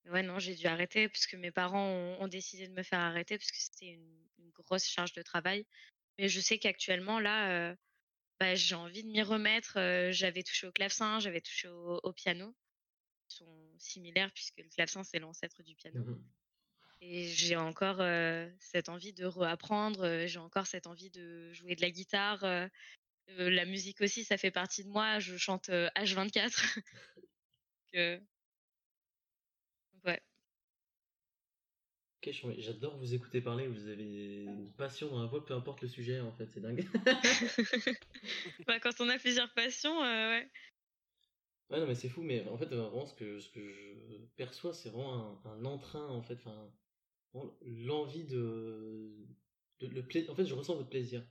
Ouais, 0.10 0.24
non, 0.24 0.40
j'ai 0.40 0.56
dû 0.56 0.68
arrêter 0.68 1.10
puisque 1.10 1.36
mes 1.36 1.52
parents 1.52 1.90
ont, 2.20 2.28
décidé 2.28 2.68
de 2.68 2.74
me 2.74 2.84
faire 2.84 3.00
arrêter 3.00 3.38
parce 3.38 3.52
que 3.52 3.58
c'était 3.58 3.88
une, 3.88 4.52
grosse 4.66 4.86
charge 4.86 5.14
de 5.14 5.22
travail. 5.22 5.66
Mais 6.18 6.28
je 6.28 6.42
sais 6.42 6.58
qu'actuellement, 6.58 7.20
là, 7.20 7.76
bah, 8.40 8.56
j'ai 8.56 8.76
envie 8.76 9.04
de 9.04 9.10
m'y 9.10 9.22
remettre. 9.22 9.78
j'avais 10.12 10.44
touché 10.44 10.68
au 10.68 10.72
clavecin, 10.72 11.20
j'avais 11.20 11.42
touché 11.42 11.68
au, 11.68 12.12
piano. 12.14 12.56
Ils 13.30 13.36
sont 13.36 13.70
similaires 13.78 14.32
puisque 14.34 14.58
le 14.58 14.70
clavecin, 14.70 15.04
c'est 15.04 15.20
l'ancêtre 15.20 15.62
du 15.64 15.76
piano. 15.76 16.00
Mmh 16.00 16.24
Et 17.02 17.28
j'ai 17.28 17.56
encore 17.56 18.02
cette 18.60 18.90
envie 18.90 19.14
de 19.14 19.26
reapprendre. 19.26 20.26
j'ai 20.26 20.40
encore 20.40 20.68
cette 20.68 20.88
envie 20.88 21.12
de 21.12 21.54
jouer 21.54 21.76
de 21.76 21.82
la 21.82 21.92
guitare. 21.92 22.44
la 23.28 23.66
musique 23.66 24.02
aussi, 24.02 24.24
ça 24.24 24.38
fait 24.38 24.52
partie 24.52 24.84
de 24.84 24.90
moi. 24.90 25.20
Je 25.20 25.38
chante 25.38 25.70
H24. 25.70 26.80
Ouais. 27.94 28.22
Ok, 32.28 32.56
j'adore 32.58 32.98
vous 32.98 33.14
écouter 33.14 33.40
parler, 33.40 33.68
vous 33.68 33.88
avez 33.88 34.44
une 34.44 34.70
passion 34.74 35.10
dans 35.10 35.22
la 35.22 35.28
voix, 35.28 35.46
peu 35.46 35.54
importe 35.54 35.82
le 35.82 35.88
sujet 35.88 36.20
en 36.20 36.34
fait, 36.34 36.50
c'est 36.54 36.60
dingue. 36.60 36.86
bah, 38.68 38.80
quand 38.82 39.00
on 39.00 39.08
a 39.08 39.18
plusieurs 39.18 39.54
passions, 39.54 40.04
euh, 40.04 40.32
ouais. 40.32 40.52
Ouais, 41.70 41.80
non, 41.80 41.88
mais 41.88 41.96
c'est 41.96 42.10
fou, 42.10 42.22
mais 42.22 42.46
en 42.50 42.58
fait, 42.58 42.66
vraiment, 42.66 43.06
ce 43.06 43.14
que, 43.14 43.40
ce 43.40 43.50
que 43.50 43.62
je 43.62 44.16
perçois, 44.36 44.74
c'est 44.74 44.90
vraiment 44.90 45.42
un, 45.46 45.66
entrain, 45.66 46.06
en 46.10 46.22
fait, 46.22 46.38
enfin, 46.46 46.70
l'envie 47.62 48.26
de. 48.26 49.14
de 49.80 49.88
le 49.88 50.30
En 50.30 50.36
fait, 50.36 50.46
je 50.46 50.54
ressens 50.54 50.76
votre 50.76 50.90
plaisir. 50.90 51.24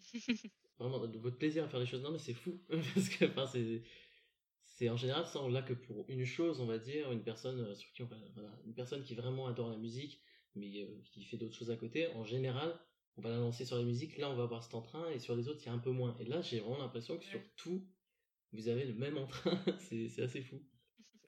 vraiment, 0.78 0.98
votre 0.98 1.38
plaisir 1.38 1.64
à 1.64 1.68
faire 1.68 1.80
des 1.80 1.86
choses. 1.86 2.02
Non, 2.02 2.10
mais 2.10 2.18
c'est 2.18 2.34
fou, 2.34 2.60
parce 2.68 3.08
que, 3.08 3.24
enfin, 3.24 3.46
c'est 3.46 3.82
c'est 4.80 4.88
en 4.88 4.96
général 4.96 5.26
ça 5.26 5.40
on 5.42 5.48
l'a 5.50 5.60
que 5.60 5.74
pour 5.74 6.06
une 6.08 6.24
chose 6.24 6.58
on 6.58 6.64
va 6.64 6.78
dire 6.78 7.12
une 7.12 7.22
personne 7.22 7.60
euh, 7.60 7.74
sur 7.74 7.92
qui 7.92 8.02
une 8.64 8.74
personne 8.74 9.02
qui 9.02 9.14
vraiment 9.14 9.46
adore 9.46 9.68
la 9.68 9.76
musique 9.76 10.22
mais 10.54 10.82
euh, 10.82 11.02
qui 11.04 11.22
fait 11.22 11.36
d'autres 11.36 11.54
choses 11.54 11.70
à 11.70 11.76
côté 11.76 12.06
en 12.14 12.24
général 12.24 12.80
on 13.18 13.20
va 13.20 13.28
la 13.28 13.36
lancer 13.36 13.66
sur 13.66 13.76
la 13.76 13.82
musique 13.82 14.16
là 14.16 14.30
on 14.30 14.36
va 14.36 14.44
avoir 14.44 14.64
cet 14.64 14.74
entrain 14.74 15.06
et 15.10 15.18
sur 15.18 15.36
les 15.36 15.48
autres 15.48 15.60
il 15.62 15.66
y 15.66 15.68
a 15.68 15.74
un 15.74 15.78
peu 15.78 15.90
moins. 15.90 16.16
Et 16.18 16.24
là 16.24 16.40
j'ai 16.40 16.60
vraiment 16.60 16.78
l'impression 16.78 17.18
que 17.18 17.26
sur 17.26 17.40
tout 17.56 17.86
vous 18.52 18.68
avez 18.68 18.84
le 18.84 18.94
même 18.94 19.18
entrain. 19.18 19.62
C'est 19.78 20.22
assez 20.22 20.42
fou. 20.42 20.60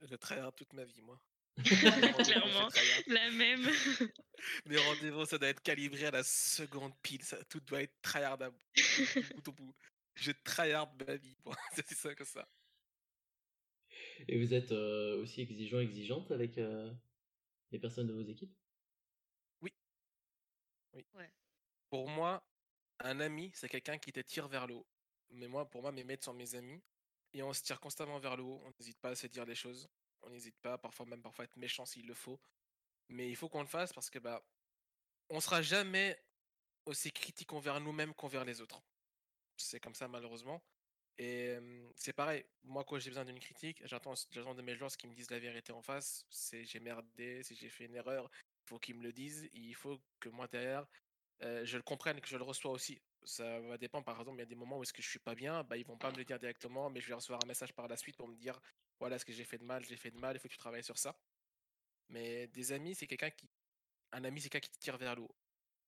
Je 0.01 0.17
tryhard 0.17 0.55
toute 0.55 0.73
ma 0.73 0.85
vie 0.85 1.03
moi. 1.03 1.21
Clairement 1.63 2.71
la 3.07 3.31
même. 3.33 3.69
Mes 4.67 4.79
rendez-vous 4.79 5.27
ça 5.27 5.37
doit 5.37 5.51
être 5.51 5.61
calibré 5.61 6.07
à 6.07 6.11
la 6.11 6.23
seconde 6.23 6.95
pile 7.03 7.23
ça 7.23 7.37
tout 7.45 7.61
doit 7.61 7.83
être 7.83 8.01
tryhard 8.01 8.41
à 8.41 8.49
bout, 8.49 9.43
bout, 9.45 9.53
bout. 9.53 9.75
je 10.15 10.33
tryhard 10.43 10.91
ma 11.07 11.17
vie 11.17 11.37
c'est 11.75 11.95
ça 11.95 12.15
que 12.15 12.25
ça 12.25 12.49
et 14.29 14.39
vous 14.39 14.55
êtes 14.55 14.73
euh, 14.73 15.21
aussi 15.23 15.41
exigeant, 15.43 15.81
exigeante 15.81 16.31
avec 16.31 16.59
euh, 16.59 16.93
les 17.73 17.79
personnes 17.79 18.07
de 18.09 18.13
vos 18.13 18.23
équipes? 18.23 18.55
Oui. 19.63 19.73
Oui. 21.15 21.25
Pour 21.91 22.09
moi, 22.09 22.45
un 23.01 23.21
ami, 23.21 23.51
c'est 23.55 23.69
quelqu'un 23.69 23.99
qui 23.99 24.13
te 24.13 24.21
tire 24.21 24.49
vers 24.49 24.67
le 24.67 24.75
haut. 24.75 24.87
Mais 25.31 25.49
moi, 25.49 25.69
pour 25.71 25.83
moi, 25.83 25.93
mes 25.93 26.05
maîtres 26.05 26.25
sont 26.25 26.35
mes 26.35 26.55
amis. 26.55 26.83
et 27.35 27.43
on 27.43 27.53
se 27.53 27.63
tire 27.63 27.81
constamment 27.81 28.19
vers 28.19 28.37
le 28.37 28.43
haut. 28.45 28.63
On 28.65 28.73
n'hésite 28.79 28.99
pas 29.01 29.11
à 29.11 29.15
se 29.17 29.27
dire 29.27 29.45
les 29.47 29.55
choses. 29.55 29.89
On 30.23 30.31
n'hésite 30.31 30.57
pas, 30.61 30.79
parfois 30.79 31.07
même 31.07 31.23
parfois 31.23 31.45
être 31.47 31.57
méchant 31.57 31.85
s'il 31.87 32.07
le 32.07 32.15
faut. 32.15 32.41
Mais 33.09 33.29
il 33.31 33.37
faut 33.37 33.49
qu'on 33.49 33.63
le 33.63 33.67
fasse 33.69 33.93
parce 33.93 34.11
que 34.11 34.19
bah 34.19 34.45
on 35.31 35.41
sera 35.41 35.63
jamais 35.63 36.23
aussi 36.87 37.13
critique 37.13 37.53
envers 37.53 37.81
nous-mêmes 37.81 38.15
qu'envers 38.15 38.45
les 38.45 38.61
autres. 38.61 38.83
C'est 39.57 39.81
comme 39.81 39.95
ça 39.95 40.09
malheureusement. 40.09 40.63
Et 41.19 41.59
c'est 41.95 42.13
pareil, 42.13 42.45
moi 42.65 42.85
quand 42.85 42.99
j'ai 42.99 43.11
besoin 43.11 43.25
d'une 43.25 43.39
critique, 43.39 43.83
j'attends, 43.85 44.15
de 44.15 44.63
mes 44.63 44.75
joueurs 44.75 44.97
qui 44.97 45.07
me 45.07 45.15
disent 45.15 45.31
la 45.31 45.39
vérité 45.39 45.73
en 45.73 45.83
face. 45.83 46.27
C'est 46.31 46.65
j'ai 46.65 46.81
merdé, 46.81 47.43
si 47.43 47.55
j'ai 47.55 47.69
fait 47.69 47.85
une 47.85 47.95
erreur, 47.95 48.31
il 48.65 48.69
faut 48.69 48.79
qu'ils 48.79 48.97
me 48.97 49.03
le 49.03 49.13
disent. 49.13 49.49
Il 49.53 49.75
faut 49.75 50.01
que 50.21 50.29
moi 50.31 50.49
derrière, 50.49 50.87
je 51.41 51.77
le 51.77 51.83
comprenne, 51.83 52.21
que 52.21 52.29
je 52.29 52.37
le 52.37 52.45
reçois 52.45 52.71
aussi. 52.73 53.01
Ça 53.25 53.61
va 53.61 53.79
dépendre, 53.79 54.05
par 54.05 54.19
exemple, 54.19 54.39
il 54.39 54.41
y 54.41 54.43
a 54.43 54.47
des 54.47 54.57
moments 54.57 54.79
où 54.79 54.83
est-ce 54.83 54.93
que 54.93 55.03
je 55.03 55.09
suis 55.09 55.21
pas 55.21 55.35
bien, 55.35 55.63
bah 55.65 55.77
ils 55.77 55.87
vont 55.87 55.99
pas 55.99 56.11
me 56.11 56.17
le 56.17 56.25
dire 56.25 56.39
directement, 56.39 56.91
mais 56.91 57.01
je 57.01 57.09
vais 57.09 57.15
recevoir 57.15 57.41
un 57.45 57.47
message 57.47 57.73
par 57.73 57.87
la 57.87 57.97
suite 57.97 58.17
pour 58.17 58.27
me 58.27 58.37
dire 58.37 58.61
voilà 58.99 59.19
ce 59.19 59.25
que 59.25 59.33
j'ai 59.33 59.45
fait 59.45 59.59
de 59.59 59.65
mal, 59.65 59.85
j'ai 59.85 59.97
fait 59.97 60.11
de 60.11 60.19
mal, 60.19 60.37
il 60.37 60.41
faut 60.41 60.49
que 60.49 60.53
tu 60.53 60.59
travailles 60.59 60.85
sur 60.85 60.99
ça. 60.99 61.17
Mais 62.09 62.47
des 62.49 62.73
amis, 62.73 62.95
c'est 62.95 63.07
quelqu'un 63.07 63.31
qui. 63.31 63.49
Un 64.13 64.25
ami, 64.25 64.41
c'est 64.41 64.49
quelqu'un 64.49 64.69
qui 64.69 64.79
te 64.79 64.83
tire 64.83 64.97
vers 64.97 65.15
le 65.15 65.23
haut. 65.23 65.35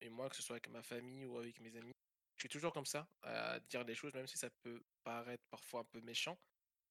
Et 0.01 0.09
moi, 0.09 0.29
que 0.29 0.37
ce 0.37 0.43
soit 0.43 0.57
avec 0.57 0.69
ma 0.69 0.83
famille 0.83 1.25
ou 1.25 1.39
avec 1.39 1.61
mes 1.61 1.77
amis, 1.77 1.94
je 2.37 2.43
suis 2.43 2.49
toujours 2.49 2.73
comme 2.73 2.87
ça, 2.87 3.09
à 3.23 3.61
dire 3.61 3.85
des 3.85 3.95
choses, 3.95 4.13
même 4.15 4.27
si 4.27 4.37
ça 4.37 4.51
peut 4.51 4.83
paraître 5.03 5.45
parfois 5.51 5.81
un 5.81 5.85
peu 5.85 6.01
méchant. 6.01 6.39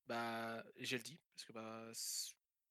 Bah, 0.08 0.64
je 0.80 0.98
le 0.98 1.04
dis, 1.04 1.20
parce 1.36 1.46
que 1.46 1.54
bah, 1.54 1.92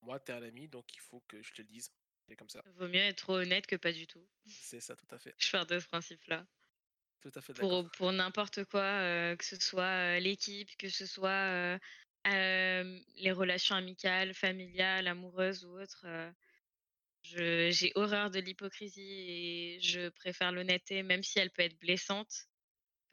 moi, 0.01 0.19
t'es 0.19 0.33
un 0.33 0.43
ami, 0.43 0.67
donc 0.67 0.93
il 0.93 0.99
faut 0.99 1.21
que 1.27 1.41
je 1.41 1.53
te 1.53 1.61
le 1.61 1.67
dise. 1.67 1.91
C'est 2.27 2.35
comme 2.35 2.49
ça. 2.49 2.63
Vaut 2.77 2.87
mieux 2.87 3.01
être 3.01 3.17
trop 3.17 3.35
honnête 3.35 3.67
que 3.67 3.75
pas 3.75 3.91
du 3.91 4.07
tout. 4.07 4.25
C'est 4.45 4.79
ça, 4.79 4.95
tout 4.95 5.07
à 5.11 5.19
fait. 5.19 5.35
Je 5.39 5.51
pars 5.51 5.65
de 5.65 5.79
ce 5.79 5.87
principe-là. 5.87 6.45
Tout 7.21 7.31
à 7.35 7.41
fait 7.41 7.53
Pour, 7.53 7.89
pour 7.91 8.11
n'importe 8.11 8.65
quoi, 8.65 9.35
que 9.37 9.45
ce 9.45 9.55
soit 9.57 10.19
l'équipe, 10.19 10.75
que 10.77 10.89
ce 10.89 11.05
soit 11.05 11.79
les 12.25 13.31
relations 13.31 13.75
amicales, 13.75 14.33
familiales, 14.33 15.07
amoureuses 15.07 15.63
ou 15.63 15.79
autres. 15.79 16.05
j'ai 17.23 17.91
horreur 17.95 18.29
de 18.29 18.39
l'hypocrisie 18.39 19.01
et 19.01 19.79
je 19.81 20.09
préfère 20.09 20.51
l'honnêteté, 20.51 21.01
même 21.03 21.23
si 21.23 21.39
elle 21.39 21.51
peut 21.51 21.61
être 21.61 21.79
blessante 21.79 22.49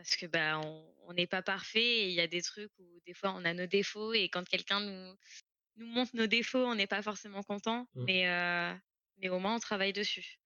parce 0.01 0.17
que 0.17 0.25
bah 0.25 0.59
on 1.09 1.13
n'est 1.13 1.27
pas 1.27 1.43
parfait 1.43 1.85
et 1.85 2.09
il 2.09 2.15
y 2.15 2.23
a 2.23 2.27
des 2.27 2.41
trucs 2.41 2.73
où 2.79 3.01
des 3.05 3.13
fois 3.13 3.35
on 3.37 3.45
a 3.45 3.53
nos 3.53 3.67
défauts 3.67 4.15
et 4.15 4.31
quand 4.31 4.49
quelqu'un 4.49 4.81
nous 4.81 5.15
nous 5.77 5.87
montre 5.87 6.17
nos 6.17 6.27
défauts, 6.27 6.65
on 6.65 6.75
n'est 6.75 6.87
pas 6.87 7.03
forcément 7.03 7.43
content, 7.43 7.87
mmh. 7.95 8.05
mais 8.05 8.81
mais 9.19 9.29
au 9.29 9.39
moins 9.39 9.57
on 9.57 9.59
travaille 9.59 9.93
dessus. 9.93 10.41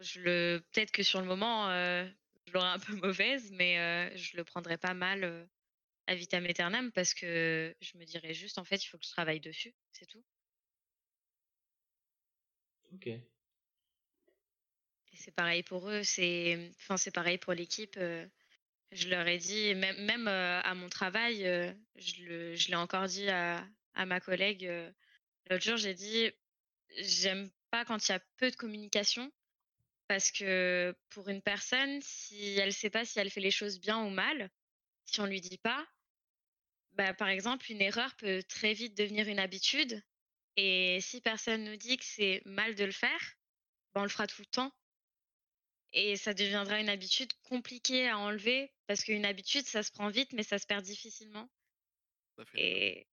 Je 0.00 0.18
le 0.18 0.64
peut-être 0.72 0.90
que 0.90 1.04
sur 1.04 1.20
le 1.20 1.28
moment 1.28 1.68
je 1.70 2.52
l'aurai 2.52 2.70
un 2.70 2.78
peu 2.80 2.94
mauvaise, 2.96 3.52
mais 3.52 4.10
je 4.16 4.36
le 4.36 4.42
prendrai 4.42 4.78
pas 4.78 4.94
mal 4.94 5.48
à 6.08 6.16
vitam 6.16 6.44
aeternam 6.44 6.90
parce 6.90 7.14
que 7.14 7.72
je 7.80 7.98
me 7.98 8.04
dirais 8.04 8.34
juste 8.34 8.58
en 8.58 8.64
fait 8.64 8.82
il 8.82 8.88
faut 8.88 8.98
que 8.98 9.06
je 9.06 9.12
travaille 9.12 9.38
dessus, 9.38 9.72
c'est 9.92 10.06
tout. 10.06 10.24
Ok. 12.94 13.10
C'est 15.24 15.34
pareil 15.34 15.62
pour 15.62 15.88
eux, 15.88 16.02
c'est 16.02 16.72
enfin 16.80 16.96
pareil 17.12 17.38
pour 17.38 17.52
l'équipe. 17.52 17.98
je 18.90 19.08
leur 19.08 19.26
ai 19.28 19.38
dit, 19.38 19.74
même, 19.74 20.04
même 20.04 20.26
à 20.28 20.74
mon 20.74 20.88
travail, 20.88 21.44
je 21.96 22.68
l'ai 22.68 22.74
encore 22.74 23.06
dit 23.06 23.28
à, 23.28 23.64
ma 23.94 24.18
collègue 24.20 24.68
l'autre 25.48 25.64
jour, 25.64 25.76
j'ai 25.76 25.94
dit, 25.94 26.30
j'aime 26.98 27.50
pas 27.70 27.84
quand 27.84 28.08
il 28.08 28.12
y 28.12 28.14
a 28.14 28.20
peu 28.36 28.50
de 28.50 28.56
communication 28.56 29.30
parce 30.08 30.30
que 30.30 30.94
pour 31.10 31.28
une 31.28 31.40
personne, 31.42 32.00
si 32.02 32.58
elle 32.58 32.72
sait 32.72 32.90
pas 32.90 33.04
si 33.04 33.18
elle 33.18 33.30
fait 33.30 33.40
les 33.40 33.50
choses 33.50 33.80
bien 33.80 34.02
ou 34.04 34.10
mal, 34.10 34.50
si 35.06 35.20
on 35.20 35.26
lui 35.26 35.40
dit 35.40 35.58
pas, 35.58 35.86
bah, 36.92 37.14
par 37.14 37.28
exemple, 37.28 37.70
une 37.70 37.80
erreur 37.80 38.14
peut 38.16 38.42
très 38.42 38.74
vite 38.74 38.96
devenir 38.96 39.28
une 39.28 39.38
habitude. 39.38 40.02
Et 40.56 40.98
si 41.00 41.20
personne 41.20 41.64
nous 41.64 41.76
dit 41.76 41.96
que 41.96 42.04
c'est 42.04 42.42
mal 42.44 42.74
de 42.74 42.84
le 42.84 42.92
faire, 42.92 43.36
bah, 43.94 44.00
on 44.00 44.04
le 44.04 44.10
fera 44.10 44.26
tout 44.26 44.42
le 44.42 44.46
temps. 44.46 44.72
Et 45.92 46.16
ça 46.16 46.32
deviendra 46.32 46.80
une 46.80 46.88
habitude 46.88 47.32
compliquée 47.42 48.08
à 48.08 48.18
enlever 48.18 48.72
parce 48.86 49.04
qu'une 49.04 49.26
habitude, 49.26 49.66
ça 49.66 49.82
se 49.82 49.90
prend 49.90 50.08
vite, 50.08 50.32
mais 50.32 50.42
ça 50.42 50.58
se 50.58 50.66
perd 50.66 50.84
difficilement. 50.84 51.48
Et 52.54 53.06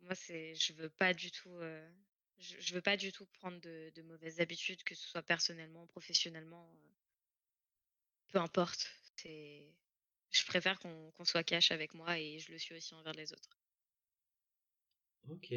moi, 0.00 0.14
c'est, 0.14 0.54
je 0.54 0.72
veux 0.72 0.88
pas 0.88 1.12
du 1.12 1.30
tout, 1.30 1.54
euh, 1.56 1.90
je, 2.38 2.74
veux 2.74 2.80
pas 2.80 2.96
du 2.96 3.12
tout 3.12 3.26
prendre 3.26 3.60
de, 3.60 4.02
mauvaises 4.02 4.40
habitudes, 4.40 4.82
que 4.84 4.94
ce 4.94 5.06
soit 5.06 5.22
personnellement 5.22 5.86
professionnellement. 5.86 6.66
Euh, 6.72 6.88
peu 8.28 8.38
importe. 8.38 8.90
C'est, 9.16 9.62
je 10.30 10.44
préfère 10.46 10.78
qu'on 10.80 11.24
soit 11.24 11.44
cash 11.44 11.70
avec 11.70 11.94
moi 11.94 12.18
et 12.18 12.38
je 12.38 12.50
le 12.50 12.58
suis 12.58 12.74
aussi 12.74 12.94
envers 12.94 13.12
les 13.12 13.32
autres. 13.32 13.58
Ok. 15.28 15.54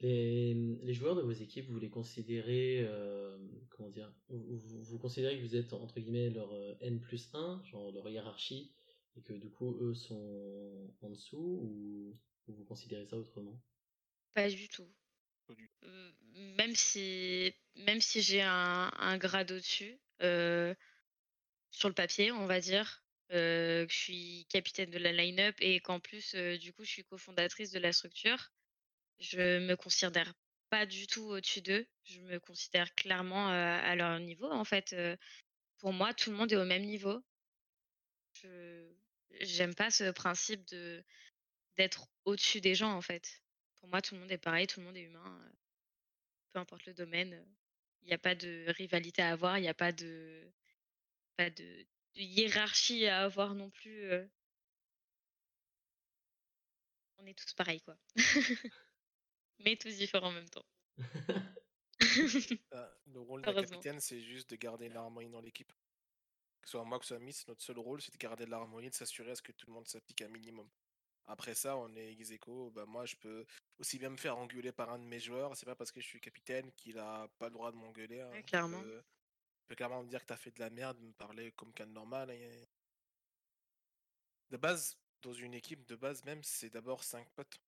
Les, 0.00 0.54
les, 0.82 0.94
joueurs 0.94 1.14
de 1.14 1.22
vos 1.22 1.32
équipes, 1.32 1.68
vous 1.68 1.78
les 1.78 1.88
considérez, 1.88 2.80
euh, 2.80 3.38
comment 3.70 3.90
vous, 4.28 4.98
considérez 4.98 5.38
que 5.38 5.42
vous 5.42 5.56
êtes 5.56 5.72
entre 5.72 6.00
guillemets 6.00 6.30
leur 6.30 6.52
euh, 6.52 6.74
N 6.80 7.00
plus 7.00 7.30
1, 7.32 7.62
genre 7.64 7.92
leur 7.92 8.08
hiérarchie, 8.08 8.74
et 9.16 9.22
que 9.22 9.32
du 9.32 9.50
coup 9.50 9.76
eux 9.80 9.94
sont 9.94 10.92
en 11.00 11.10
dessous, 11.10 11.38
ou, 11.38 12.18
vous 12.48 12.64
considérez 12.64 13.06
ça 13.06 13.16
autrement? 13.16 13.58
Pas 14.34 14.50
du 14.50 14.68
tout. 14.68 14.88
Même 16.56 16.74
si, 16.74 17.54
même 17.76 18.00
si 18.00 18.20
j'ai 18.20 18.42
un, 18.42 18.90
un 18.98 19.16
grade 19.16 19.52
au-dessus, 19.52 19.98
euh, 20.22 20.74
sur 21.70 21.88
le 21.88 21.94
papier, 21.94 22.32
on 22.32 22.46
va 22.46 22.60
dire, 22.60 23.04
que 23.30 23.86
je 23.88 23.96
suis 23.96 24.46
capitaine 24.50 24.90
de 24.90 24.98
la 24.98 25.12
line-up 25.12 25.56
et 25.60 25.80
qu'en 25.80 26.00
plus, 26.00 26.34
du 26.34 26.72
coup, 26.72 26.84
je 26.84 26.90
suis 26.90 27.04
cofondatrice 27.04 27.70
de 27.70 27.78
la 27.78 27.92
structure, 27.92 28.52
je 29.18 29.58
me 29.58 29.74
considère 29.74 30.32
pas 30.70 30.86
du 30.86 31.06
tout 31.06 31.22
au-dessus 31.22 31.62
d'eux. 31.62 31.86
Je 32.04 32.20
me 32.20 32.38
considère 32.38 32.94
clairement 32.94 33.48
à 33.48 33.94
leur 33.94 34.18
niveau. 34.20 34.50
En 34.50 34.64
fait, 34.64 34.94
pour 35.78 35.92
moi, 35.92 36.14
tout 36.14 36.30
le 36.30 36.36
monde 36.36 36.52
est 36.52 36.56
au 36.56 36.64
même 36.64 36.84
niveau. 36.84 37.22
J'aime 39.40 39.74
pas 39.74 39.90
ce 39.90 40.10
principe 40.10 40.64
de 40.68 41.04
d'être 41.76 42.08
au-dessus 42.24 42.60
des 42.60 42.74
gens, 42.74 42.92
en 42.92 43.00
fait. 43.00 43.42
Pour 43.76 43.88
moi, 43.88 44.00
tout 44.00 44.14
le 44.14 44.20
monde 44.20 44.30
est 44.30 44.38
pareil, 44.38 44.66
tout 44.66 44.80
le 44.80 44.86
monde 44.86 44.96
est 44.96 45.02
humain. 45.02 45.52
Peu 46.52 46.58
importe 46.60 46.86
le 46.86 46.94
domaine, 46.94 47.44
il 48.02 48.08
n'y 48.08 48.14
a 48.14 48.18
pas 48.18 48.34
de 48.34 48.66
rivalité 48.68 49.22
à 49.22 49.30
avoir, 49.30 49.58
il 49.58 49.62
n'y 49.62 49.68
a 49.68 49.74
pas 49.74 49.92
de 49.92 50.52
pas 51.36 51.50
de 51.50 51.86
hiérarchie 52.14 53.06
à 53.06 53.22
avoir 53.24 53.54
non 53.54 53.70
plus. 53.70 54.08
On 57.18 57.26
est 57.26 57.34
tous 57.34 57.54
pareils, 57.54 57.80
quoi. 57.80 57.96
Mais 59.58 59.76
tous 59.76 59.96
différents 59.96 60.28
en 60.28 60.32
même 60.32 60.48
temps. 60.48 60.66
Bah, 62.70 62.94
le 63.06 63.20
rôle 63.20 63.42
de 63.42 63.52
capitaine, 63.52 63.98
c'est 63.98 64.20
juste 64.20 64.50
de 64.50 64.56
garder 64.56 64.88
l'harmonie 64.88 65.30
dans 65.30 65.40
l'équipe. 65.40 65.72
Que 66.60 66.68
ce 66.68 66.72
soit 66.72 66.84
moi, 66.84 66.98
que 66.98 67.04
ce 67.04 67.14
soit 67.14 67.18
Miss, 67.18 67.48
notre 67.48 67.62
seul 67.62 67.78
rôle, 67.78 68.00
c'est 68.00 68.12
de 68.12 68.18
garder 68.18 68.46
l'harmonie, 68.46 68.90
de 68.90 68.94
s'assurer 68.94 69.32
à 69.32 69.34
ce 69.34 69.42
que 69.42 69.52
tout 69.52 69.66
le 69.66 69.72
monde 69.72 69.88
s'applique 69.88 70.22
un 70.22 70.28
minimum. 70.28 70.68
Après 71.26 71.54
ça, 71.54 71.76
on 71.76 71.94
est 71.96 72.12
ex 72.12 72.32
bah 72.72 72.84
moi 72.86 73.06
je 73.06 73.16
peux 73.16 73.46
aussi 73.78 73.98
bien 73.98 74.10
me 74.10 74.16
faire 74.16 74.36
engueuler 74.36 74.72
par 74.72 74.90
un 74.90 74.98
de 74.98 75.04
mes 75.04 75.18
joueurs, 75.18 75.56
c'est 75.56 75.66
pas 75.66 75.74
parce 75.74 75.90
que 75.90 76.00
je 76.00 76.06
suis 76.06 76.20
capitaine 76.20 76.70
qu'il 76.72 76.98
a 76.98 77.26
pas 77.38 77.46
le 77.46 77.54
droit 77.54 77.72
de 77.72 77.76
m'engueuler. 77.76 78.20
Hein. 78.20 78.42
clairement 78.42 78.82
peux 79.66 79.74
clairement 79.74 80.02
me 80.02 80.08
dire 80.08 80.20
que 80.20 80.26
tu 80.26 80.32
as 80.32 80.36
fait 80.36 80.50
de 80.50 80.60
la 80.60 80.70
merde, 80.70 81.00
me 81.00 81.12
parler 81.12 81.52
comme 81.52 81.72
qu'un 81.72 81.86
normal. 81.86 82.30
Hein, 82.30 82.64
de 84.50 84.56
base, 84.56 84.96
dans 85.22 85.32
une 85.32 85.54
équipe, 85.54 85.86
de 85.86 85.96
base 85.96 86.24
même, 86.24 86.42
c'est 86.42 86.70
d'abord 86.70 87.02
cinq 87.02 87.28
potes. 87.30 87.60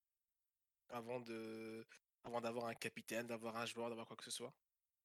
Avant 0.91 1.21
de 1.21 1.85
avant 2.25 2.41
d'avoir 2.41 2.67
un 2.67 2.75
capitaine, 2.75 3.27
d'avoir 3.27 3.57
un 3.57 3.67
joueur, 3.67 3.89
d'avoir 3.89 4.07
quoi 4.07 4.17
que 4.17 4.25
ce 4.25 4.31
soit. 4.31 4.53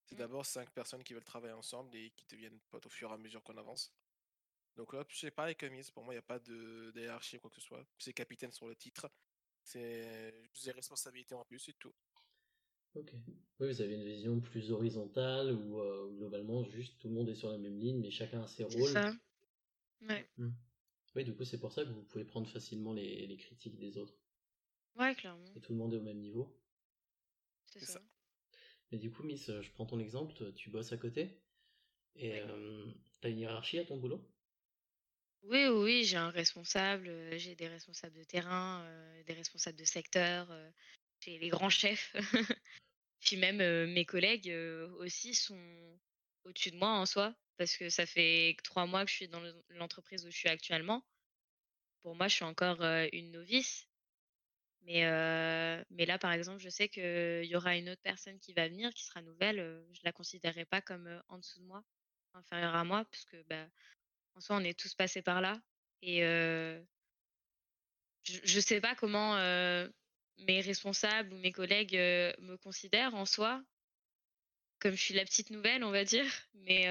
C'est 0.05 0.15
mmh. 0.15 0.19
d'abord 0.19 0.45
cinq 0.45 0.71
personnes 0.71 1.03
qui 1.03 1.13
veulent 1.13 1.23
travailler 1.23 1.53
ensemble 1.53 1.95
et 1.95 2.11
qui 2.11 2.25
deviennent 2.27 2.59
potes 2.69 2.85
au 2.85 2.89
fur 2.89 3.11
et 3.11 3.13
à 3.13 3.17
mesure 3.17 3.43
qu'on 3.43 3.57
avance. 3.57 3.93
Donc 4.75 4.93
là, 4.93 5.05
c'est 5.09 5.31
pareil 5.31 5.55
comme 5.55 5.69
pour 5.93 6.03
moi, 6.03 6.13
il 6.13 6.17
n'y 6.17 6.19
a 6.19 6.23
pas 6.23 6.39
de, 6.39 6.91
hiérarchie 6.95 7.37
ou 7.37 7.39
quoi 7.41 7.49
que 7.49 7.57
ce 7.57 7.61
soit. 7.61 7.85
C'est 7.97 8.13
capitaine 8.13 8.51
sur 8.51 8.67
le 8.67 8.75
titre. 8.75 9.09
C'est 9.63 10.33
des 10.63 10.71
responsabilités 10.71 11.35
en 11.35 11.45
plus 11.45 11.69
et 11.69 11.73
tout. 11.73 11.93
Ok. 12.95 13.13
Oui, 13.59 13.67
vous 13.67 13.81
avez 13.81 13.93
une 13.93 14.03
vision 14.03 14.39
plus 14.41 14.71
horizontale 14.71 15.53
où 15.53 15.79
euh, 15.79 16.09
globalement 16.17 16.63
juste 16.63 16.99
tout 16.99 17.07
le 17.07 17.13
monde 17.13 17.29
est 17.29 17.35
sur 17.35 17.51
la 17.51 17.57
même 17.57 17.77
ligne, 17.77 17.99
mais 17.99 18.11
chacun 18.11 18.41
a 18.41 18.47
ses 18.47 18.63
rôles. 18.63 18.87
C'est 18.87 18.93
ça. 18.93 19.13
Ouais. 20.01 20.27
Mmh. 20.37 20.49
Oui, 21.15 21.23
du 21.23 21.35
coup, 21.35 21.43
c'est 21.43 21.59
pour 21.59 21.71
ça 21.71 21.83
que 21.83 21.89
vous 21.89 22.03
pouvez 22.03 22.25
prendre 22.25 22.47
facilement 22.49 22.93
les, 22.93 23.27
les, 23.27 23.37
critiques 23.37 23.77
des 23.77 23.97
autres. 23.97 24.17
Ouais, 24.95 25.15
clairement. 25.15 25.53
Et 25.55 25.61
tout 25.61 25.73
le 25.73 25.79
monde 25.79 25.93
est 25.93 25.97
au 25.97 26.03
même 26.03 26.19
niveau. 26.19 26.57
C'est 27.65 27.85
ça. 27.85 28.01
Mais 28.91 28.97
du 28.97 29.09
coup, 29.09 29.23
Miss, 29.23 29.49
je 29.61 29.71
prends 29.71 29.85
ton 29.85 29.99
exemple, 29.99 30.53
tu 30.53 30.69
bosses 30.69 30.91
à 30.91 30.97
côté. 30.97 31.41
Et 32.15 32.39
euh, 32.41 32.85
t'as 33.21 33.29
une 33.29 33.39
hiérarchie 33.39 33.79
à 33.79 33.85
ton 33.85 33.97
boulot? 33.97 34.21
Oui, 35.43 35.67
oui, 35.67 36.03
j'ai 36.03 36.17
un 36.17 36.29
responsable, 36.29 37.07
euh, 37.07 37.37
j'ai 37.37 37.55
des 37.55 37.67
responsables 37.67 38.15
de 38.15 38.23
terrain, 38.23 38.85
des 39.25 39.33
responsables 39.33 39.77
de 39.77 39.85
secteur, 39.85 40.53
j'ai 41.21 41.39
les 41.39 41.49
grands 41.49 41.69
chefs. 41.69 42.13
Puis 43.21 43.37
même 43.37 43.57
mes 43.91 44.05
collègues 44.05 44.53
aussi 44.97 45.33
sont 45.33 45.99
au-dessus 46.43 46.71
de 46.71 46.77
moi 46.77 46.89
en 46.89 47.05
soi, 47.05 47.35
parce 47.57 47.77
que 47.77 47.89
ça 47.89 48.05
fait 48.05 48.55
trois 48.63 48.87
mois 48.87 49.05
que 49.05 49.11
je 49.11 49.15
suis 49.15 49.27
dans 49.27 49.41
l'entreprise 49.69 50.25
où 50.25 50.31
je 50.31 50.37
suis 50.37 50.49
actuellement. 50.49 51.03
pour 52.01 52.15
moi, 52.15 52.27
je 52.27 52.35
suis 52.35 52.45
encore, 52.45 52.81
une 53.13 53.31
novice. 53.31 53.87
Mais 54.83 55.03
là, 56.05 56.17
par 56.19 56.31
exemple, 56.31 56.59
je 56.59 56.69
sais 56.69 56.89
qu'il 56.89 57.45
y 57.45 57.55
aura 57.55 57.75
une 57.75 57.89
autre 57.89 58.01
personne 58.01 58.39
qui 58.39 58.53
va 58.53 58.67
venir, 58.67 58.93
qui 58.93 59.05
sera 59.05 59.21
nouvelle, 59.21 59.85
je 59.93 60.01
la 60.03 60.11
considérerai 60.11 60.65
pas 60.65 60.81
comme, 60.81 61.21
en 61.29 61.37
dessous 61.37 61.59
de 61.59 61.65
moi, 61.65 61.83
inférieure 62.33 62.75
à 62.75 62.83
moi, 62.83 63.05
puisque, 63.11 63.37
bah, 63.47 63.67
en 64.35 64.41
soi, 64.41 64.57
on 64.57 64.63
est 64.63 64.77
tous 64.77 64.93
passés 64.95 65.21
par 65.21 65.41
là 65.41 65.61
et 66.01 66.21
je 68.23 68.39
je 68.43 68.59
sais 68.59 68.81
pas 68.81 68.95
comment, 68.95 69.35
mes 70.39 70.61
responsables 70.61 71.33
ou 71.33 71.37
mes 71.37 71.51
collègues, 71.51 71.95
me 72.39 72.55
considèrent 72.57 73.15
en 73.15 73.25
soi. 73.25 73.63
Comme 74.79 74.93
je 74.95 75.01
suis 75.01 75.13
la 75.13 75.25
petite 75.25 75.51
nouvelle, 75.51 75.83
on 75.83 75.91
va 75.91 76.03
dire, 76.03 76.25
mais 76.55 76.85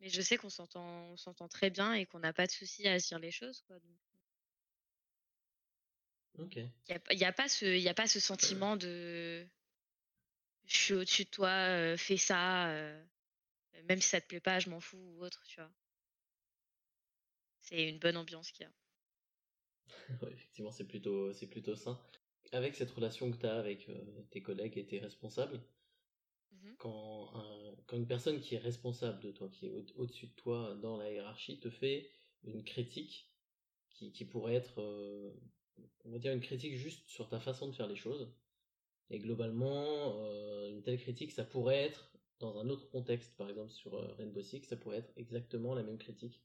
mais 0.00 0.08
je 0.08 0.20
sais 0.22 0.36
qu'on 0.36 0.50
s'entend 0.50 1.16
s'entend 1.16 1.48
très 1.48 1.70
bien 1.70 1.92
et 1.94 2.06
qu'on 2.06 2.20
n'a 2.20 2.32
pas 2.32 2.46
de 2.46 2.52
souci 2.52 2.86
à 2.88 2.98
dire 2.98 3.18
les 3.18 3.30
choses, 3.30 3.62
quoi, 3.66 3.78
donc 3.80 3.98
Il 6.88 7.18
y 7.18 7.24
a 7.24 7.32
pas 7.32 7.48
ce 7.48 7.64
y 7.64 7.88
a 7.88 7.94
pas 7.94 8.06
ce 8.08 8.20
sentiment 8.20 8.76
de: 8.76 9.46
«Je 10.66 10.76
suis 10.76 10.94
au-dessus 10.94 11.24
de 11.24 11.30
toi, 11.30 11.96
fais 11.96 12.16
ça, 12.16 12.72
même 13.84 14.00
si 14.02 14.08
ça 14.08 14.20
te 14.20 14.26
plaît 14.26 14.40
pas, 14.40 14.60
je 14.60 14.68
m'en 14.68 14.78
fous» 14.80 14.98
ou 15.16 15.24
autre, 15.24 15.42
tu 15.46 15.58
vois? 15.60 15.70
C'est 17.60 17.88
une 17.88 18.00
bonne 18.00 18.16
ambiance 18.16 18.50
qu'il 18.50 18.64
y 18.64 18.68
a. 18.68 18.72
Ouais, 20.22 20.32
effectivement, 20.32 20.70
c'est 20.72 20.86
plutôt 20.86 21.32
c'est 21.32 21.46
plutôt 21.48 21.74
sain. 21.76 22.00
Avec 22.52 22.74
cette 22.74 22.90
relation 22.90 23.30
que 23.30 23.36
tu 23.36 23.46
as 23.46 23.58
avec, 23.58 23.90
tes 24.30 24.42
collègues 24.42 24.78
et 24.78 24.86
tes 24.86 24.98
responsables, 24.98 25.60
Mmh 26.52 26.76
quand 26.76 27.32
quand 27.86 27.96
une 27.96 28.06
personne 28.06 28.40
qui 28.40 28.54
est 28.54 28.58
responsable 28.58 29.20
de 29.22 29.32
toi, 29.32 29.48
qui 29.48 29.66
est 29.66 29.70
au 29.70 29.84
au-dessus 29.96 30.28
de 30.28 30.32
toi 30.34 30.74
dans 30.76 30.96
la 30.96 31.10
hiérarchie, 31.12 31.60
te 31.60 31.70
fait 31.70 32.10
une 32.44 32.64
critique 32.64 33.28
qui 33.90 34.12
qui 34.12 34.24
pourrait 34.24 34.54
être, 34.56 34.80
on 36.04 36.10
va 36.10 36.18
dire 36.18 36.32
une 36.32 36.40
critique 36.40 36.74
juste 36.76 37.08
sur 37.08 37.28
ta 37.28 37.40
façon 37.40 37.68
de 37.68 37.74
faire 37.74 37.88
les 37.88 37.96
choses 37.96 38.34
et 39.10 39.18
globalement, 39.20 40.18
heu, 40.20 40.70
une 40.70 40.82
telle 40.82 40.98
critique, 41.00 41.32
ça 41.32 41.44
pourrait 41.44 41.84
être 41.84 42.12
dans 42.40 42.58
un 42.58 42.68
autre 42.70 42.90
contexte, 42.90 43.36
par 43.36 43.48
exemple 43.50 43.70
sur, 43.72 43.96
heu, 43.96 44.12
Rainbow 44.18 44.42
Six, 44.42 44.64
ça 44.64 44.76
pourrait 44.76 44.98
être 44.98 45.12
exactement 45.16 45.74
la 45.74 45.82
même 45.84 45.98
critique. 45.98 46.44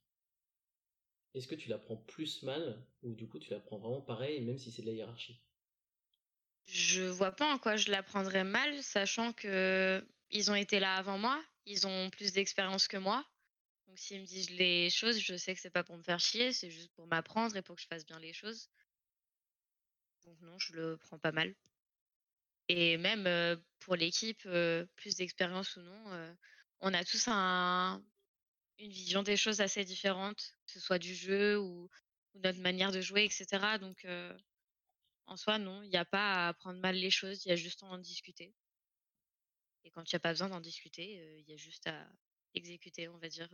Est-ce 1.36 1.48
que 1.48 1.54
tu 1.54 1.69
la 1.69 1.78
prends 1.78 1.96
plus 1.96 2.41
mal 2.41 2.88
ou 3.04 3.13
du 3.13 3.28
coup 3.28 3.38
tu 3.38 3.52
la 3.52 3.60
prends 3.60 3.78
vraiment 3.78 4.02
pareil 4.02 4.41
même 4.41 4.58
si 4.58 4.72
c'est 4.72 4.82
de 4.82 4.88
la 4.88 4.93
hiérarchie? 4.93 5.43
Je 6.65 7.02
vois 7.04 7.32
pas 7.32 7.54
en 7.54 7.58
quoi 7.58 7.76
je 7.78 7.89
la 7.91 8.04
prendrais 8.04 8.43
mal, 8.43 8.82
sachant 8.84 9.32
que 9.34 10.06
ils 10.30 10.50
ont 10.52 10.56
été 10.56 10.80
là 10.80 10.96
avant 10.96 11.17
moi, 11.17 11.43
ils 11.65 11.86
ont 11.88 12.10
plus 12.10 12.32
d'expérience 12.34 12.88
que 12.88 12.98
moi. 12.98 13.26
Donc 13.88 14.00
s'ils 14.00 14.22
me 14.22 14.26
disent 14.26 14.52
les 14.52 14.89
choses, 14.89 15.19
je 15.19 15.38
sais 15.38 15.56
que 15.56 15.62
c'est 15.62 15.69
pas 15.72 15.84
pour 15.84 15.98
me 15.98 16.04
faire 16.04 16.19
chier, 16.19 16.54
c'est 16.54 16.72
juste 16.72 16.93
pour 16.96 17.08
m'apprendre 17.08 17.56
et 17.58 17.62
pour 17.63 17.76
que 17.76 17.82
je 17.82 17.88
fasse 17.88 18.06
bien 18.06 18.19
les 18.19 18.34
choses. 18.34 18.69
Donc 20.25 20.39
non, 20.41 20.57
je 20.59 20.73
le 20.73 20.97
prends 20.97 21.19
pas 21.19 21.31
mal. 21.31 21.53
Et 22.69 22.97
même, 22.97 23.62
pour 23.79 23.95
l'équipe, 23.95 24.41
plus 24.95 25.15
d'expérience 25.15 25.75
ou 25.75 25.81
non, 25.81 26.36
on 26.79 26.93
a 26.93 27.03
tous 27.03 27.27
un 27.27 28.03
une 28.79 28.91
vision 28.91 29.21
des 29.21 29.38
choses 29.38 29.62
assez 29.62 29.86
différente, 29.86 30.55
que 30.65 30.73
ce 30.73 30.79
soit 30.79 30.99
du 30.99 31.13
jeu 31.13 31.59
ou 31.59 31.89
ou 32.33 32.39
notre 32.39 32.59
manière 32.59 32.91
de 32.91 33.01
jouer 33.01 33.25
et 33.25 33.29
cetera. 33.29 33.77
Donc 33.77 34.07
en 35.25 35.38
soi 35.38 35.57
non, 35.59 35.83
il 35.83 35.89
y 35.91 35.97
a 35.97 36.05
pas 36.05 36.47
à 36.47 36.53
prendre 36.53 36.79
mal 36.79 36.95
les 36.95 37.12
choses, 37.12 37.45
il 37.45 37.49
y 37.49 37.51
a 37.51 37.55
juste 37.55 37.83
à 37.83 37.88
en 37.88 37.97
discuter. 37.97 38.53
Et 39.86 39.91
quand 39.91 40.09
il 40.09 40.13
y 40.13 40.15
a 40.15 40.19
pas 40.19 40.31
besoin 40.31 40.49
d'en 40.49 40.62
discuter, 40.62 41.39
il 41.39 41.49
y 41.49 41.53
a 41.53 41.57
juste 41.57 41.88
à 41.88 42.07
exécuter, 42.55 43.07
on 43.09 43.17
va 43.17 43.27
dire, 43.27 43.49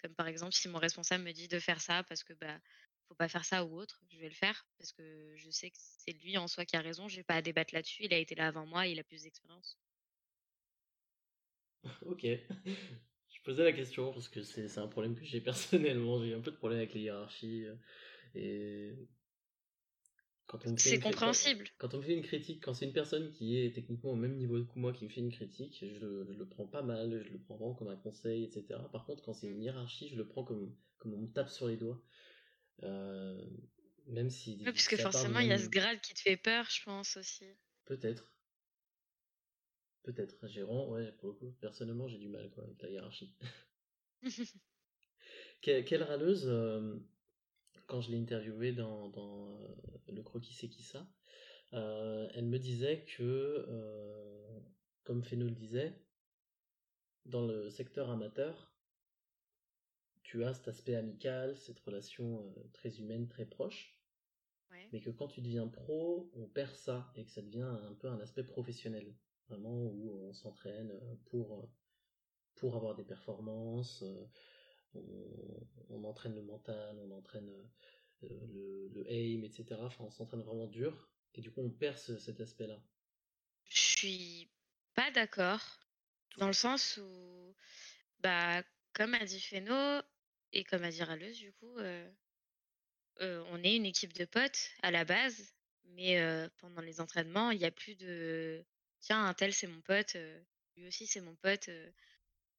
comme 0.00 0.14
par 0.14 0.26
exemple, 0.26 0.54
si 0.54 0.68
mon 0.68 0.78
responsable 0.78 1.24
me 1.24 1.32
dit 1.32 1.48
de 1.48 1.58
faire 1.60 1.80
ça 1.80 2.02
parce 2.04 2.24
que, 2.24 2.32
bah, 2.32 2.58
faut 3.08 3.14
pas 3.14 3.28
faire 3.28 3.44
ça 3.44 3.64
ou 3.64 3.78
autre, 3.78 4.02
je 4.08 4.18
vais 4.18 4.28
le 4.28 4.34
faire 4.34 4.68
parce 4.78 4.92
que 4.92 5.34
je 5.36 5.50
sais 5.50 5.70
que 5.70 5.76
c'est 5.80 6.12
lui 6.12 6.38
en 6.38 6.48
soi 6.48 6.64
qui 6.66 6.76
a 6.76 6.80
raison, 6.80 7.08
j'ai 7.08 7.24
pas 7.24 7.36
à 7.36 7.42
débattre 7.42 7.74
là-dessus, 7.74 8.04
il 8.04 8.14
a 8.14 8.18
été 8.18 8.34
là 8.34 8.48
avant 8.48 8.66
moi, 8.66 8.86
il 8.86 8.98
a 9.00 9.04
plus 9.04 9.22
d'expérience. 9.24 9.78
OK. 12.02 12.24
Je 13.30 13.42
posais 13.44 13.64
la 13.64 13.72
question 13.72 14.12
parce 14.12 14.28
que 14.28 14.42
c'est 14.42 14.78
un 14.78 14.88
problème 14.88 15.14
que 15.14 15.24
j'ai 15.24 15.40
personnellement, 15.42 16.22
j'ai 16.22 16.34
un 16.34 16.40
peu 16.40 16.50
de 16.50 16.56
problème 16.56 16.78
avec 16.80 16.94
les 16.94 17.02
hiérarchies, 17.02 17.64
heu 17.66 17.78
et 18.34 19.08
C'est 20.76 20.98
quand 20.98 20.98
compréhensible. 20.98 21.68
quand 21.78 21.94
on 21.94 21.98
me 21.98 22.02
fait 22.02 22.14
une 22.16 22.22
critique, 22.22 22.62
quand 22.64 22.74
c'est 22.74 22.86
une 22.86 22.92
personne 22.92 23.30
qui 23.30 23.56
est 23.56 23.72
techniquement 23.72 24.10
au 24.12 24.16
même 24.16 24.34
niveau 24.36 24.64
que 24.64 24.78
moi 24.78 24.92
qui 24.92 25.04
me 25.04 25.08
fait 25.10 25.20
une 25.20 25.30
critique, 25.30 25.78
je 25.84 25.98
le 26.04 26.26
je 26.32 26.38
le 26.38 26.48
prends 26.48 26.66
pas 26.66 26.82
mal, 26.82 27.22
je 27.24 27.32
le 27.32 27.38
prends 27.40 27.56
vraiment 27.56 27.74
comme 27.74 27.88
un 27.88 27.96
conseil 27.96 28.44
et 28.44 28.50
cetera. 28.50 28.90
Par 28.90 29.04
contre, 29.06 29.22
quand 29.22 29.32
c'est 29.34 29.46
Mmh. 29.46 29.52
une 29.52 29.62
hiérarchie, 29.62 30.08
je 30.08 30.16
le 30.16 30.26
prends 30.26 30.44
comme 30.44 30.76
comme 30.98 31.14
on 31.14 31.18
me 31.18 31.32
tape 31.32 31.48
sur 31.50 31.68
les 31.68 31.76
doigts, 31.76 32.02
heu, 32.82 33.50
même 34.06 34.30
Ouais, 34.64 34.70
si 34.70 34.72
parce 34.72 34.86
que 34.86 34.96
forcément, 34.96 35.40
il 35.40 35.48
y 35.48 35.52
a 35.52 35.58
ce 35.58 35.68
grade 35.68 36.00
qui 36.00 36.14
te 36.14 36.20
fait 36.20 36.36
peur, 36.36 36.70
je 36.70 36.80
pense 36.84 37.16
aussi. 37.16 37.44
peut-être, 37.84 38.36
peut-être. 40.02 40.36
Vraiment 40.40 40.88
ouais, 40.90 41.12
pour 41.12 41.28
le 41.28 41.34
coup, 41.34 41.52
personnellement, 41.60 42.08
j'ai 42.08 42.18
du 42.18 42.28
mal 42.28 42.50
quoi 42.50 42.64
avec 42.64 42.82
la 42.82 42.90
hiérarchie. 42.90 43.36
Que 45.62 45.80
quelle 45.82 46.02
râleuse, 46.02 46.48
hem, 46.48 47.06
quand 47.86 48.00
je 48.00 48.10
l'ai 48.12 48.18
interviewée 48.20 48.72
dans 48.72 49.08
dans, 49.10 49.60
heu, 49.62 49.76
Le 50.08 50.22
Croquis 50.22 50.54
c'est 50.54 50.68
qui 50.68 50.82
ça? 50.84 51.08
Elle 51.72 52.46
me 52.46 52.58
disait 52.58 53.04
que, 53.04 53.66
comme 55.04 55.22
Feno 55.24 55.46
le 55.46 55.50
disait, 55.54 55.94
dans 57.26 57.46
le 57.46 57.70
secteur 57.70 58.10
amateur, 58.10 58.74
tu 60.28 60.44
as 60.44 60.54
cet 60.54 60.68
aspect 60.68 60.94
amical, 60.96 61.56
cette 61.56 61.80
relation, 61.80 62.26
heu, 62.58 62.70
très 62.74 62.98
humaine, 63.00 63.28
très 63.28 63.46
proche, 63.46 64.04
Ouais. 64.70 64.92
mais 64.92 65.00
que 65.00 65.10
quand 65.10 65.28
tu 65.28 65.42
deviens 65.42 65.68
pro, 65.68 66.30
on 66.34 66.48
perd 66.48 66.74
ça 66.76 67.12
et 67.16 67.24
que 67.26 67.32
ça 67.32 67.42
devient 67.42 67.62
un 67.62 67.94
peu 67.94 68.08
un 68.08 68.20
aspect 68.20 68.44
professionnel. 68.44 69.16
Vraiment 69.48 69.84
où 69.86 70.28
on 70.28 70.34
s'entraîne, 70.34 70.92
heu, 70.92 71.18
pour, 71.26 71.46
heu, 71.64 71.68
pour 72.56 72.76
avoir 72.76 72.94
des 72.96 73.04
performances, 73.04 74.04
on 74.94 75.68
on 75.90 76.04
entraîne 76.04 76.34
le 76.36 76.42
mental, 76.42 76.98
on 77.00 77.10
entraîne, 77.12 77.50
le 78.22 78.88
le 78.88 79.04
aim 79.12 79.42
et 79.44 79.50
cetera. 79.50 79.86
Enfin, 79.86 80.04
on 80.06 80.10
s'entraîne 80.10 80.42
vraiment 80.42 80.68
dur 80.68 81.12
et 81.34 81.40
du 81.42 81.52
coup, 81.52 81.62
on 81.62 81.70
perd 81.70 81.98
ce 81.98 82.18
cet 82.18 82.40
aspect-là. 82.40 82.84
Je 83.66 83.80
suis 83.80 84.52
pas 84.94 85.10
d'accord, 85.10 85.80
dans 86.38 86.46
le 86.48 86.52
sens 86.52 86.98
où, 87.02 87.54
bah, 88.20 88.62
comme 88.94 89.14
a 89.14 89.24
dit 89.26 89.40
Feno 89.40 90.02
et 90.52 90.64
comme 90.64 90.84
a 90.84 90.90
dit 90.90 91.02
Raleuse 91.02 91.38
du 91.38 91.52
coup, 91.52 91.78
heu 91.78 92.10
heu, 93.20 93.42
on 93.50 93.62
est 93.64 93.76
une 93.76 93.86
équipe 93.86 94.12
de 94.12 94.24
potes 94.24 94.70
à 94.82 94.90
la 94.90 95.04
base, 95.04 95.54
mais 95.84 96.20
heu, 96.20 96.48
pendant 96.58 96.80
les 96.82 97.00
entraînements, 97.00 97.50
il 97.50 97.58
y 97.60 97.64
a 97.64 97.70
plus 97.70 97.94
de: 97.96 98.64
«Tiens, 99.00 99.24
untel 99.26 99.52
c'est 99.52 99.66
mon 99.66 99.80
pote, 99.82 100.16
lui 100.76 100.86
aussi 100.86 101.06
c'est 101.06 101.20
mon 101.20 101.34
pote, 101.36 101.68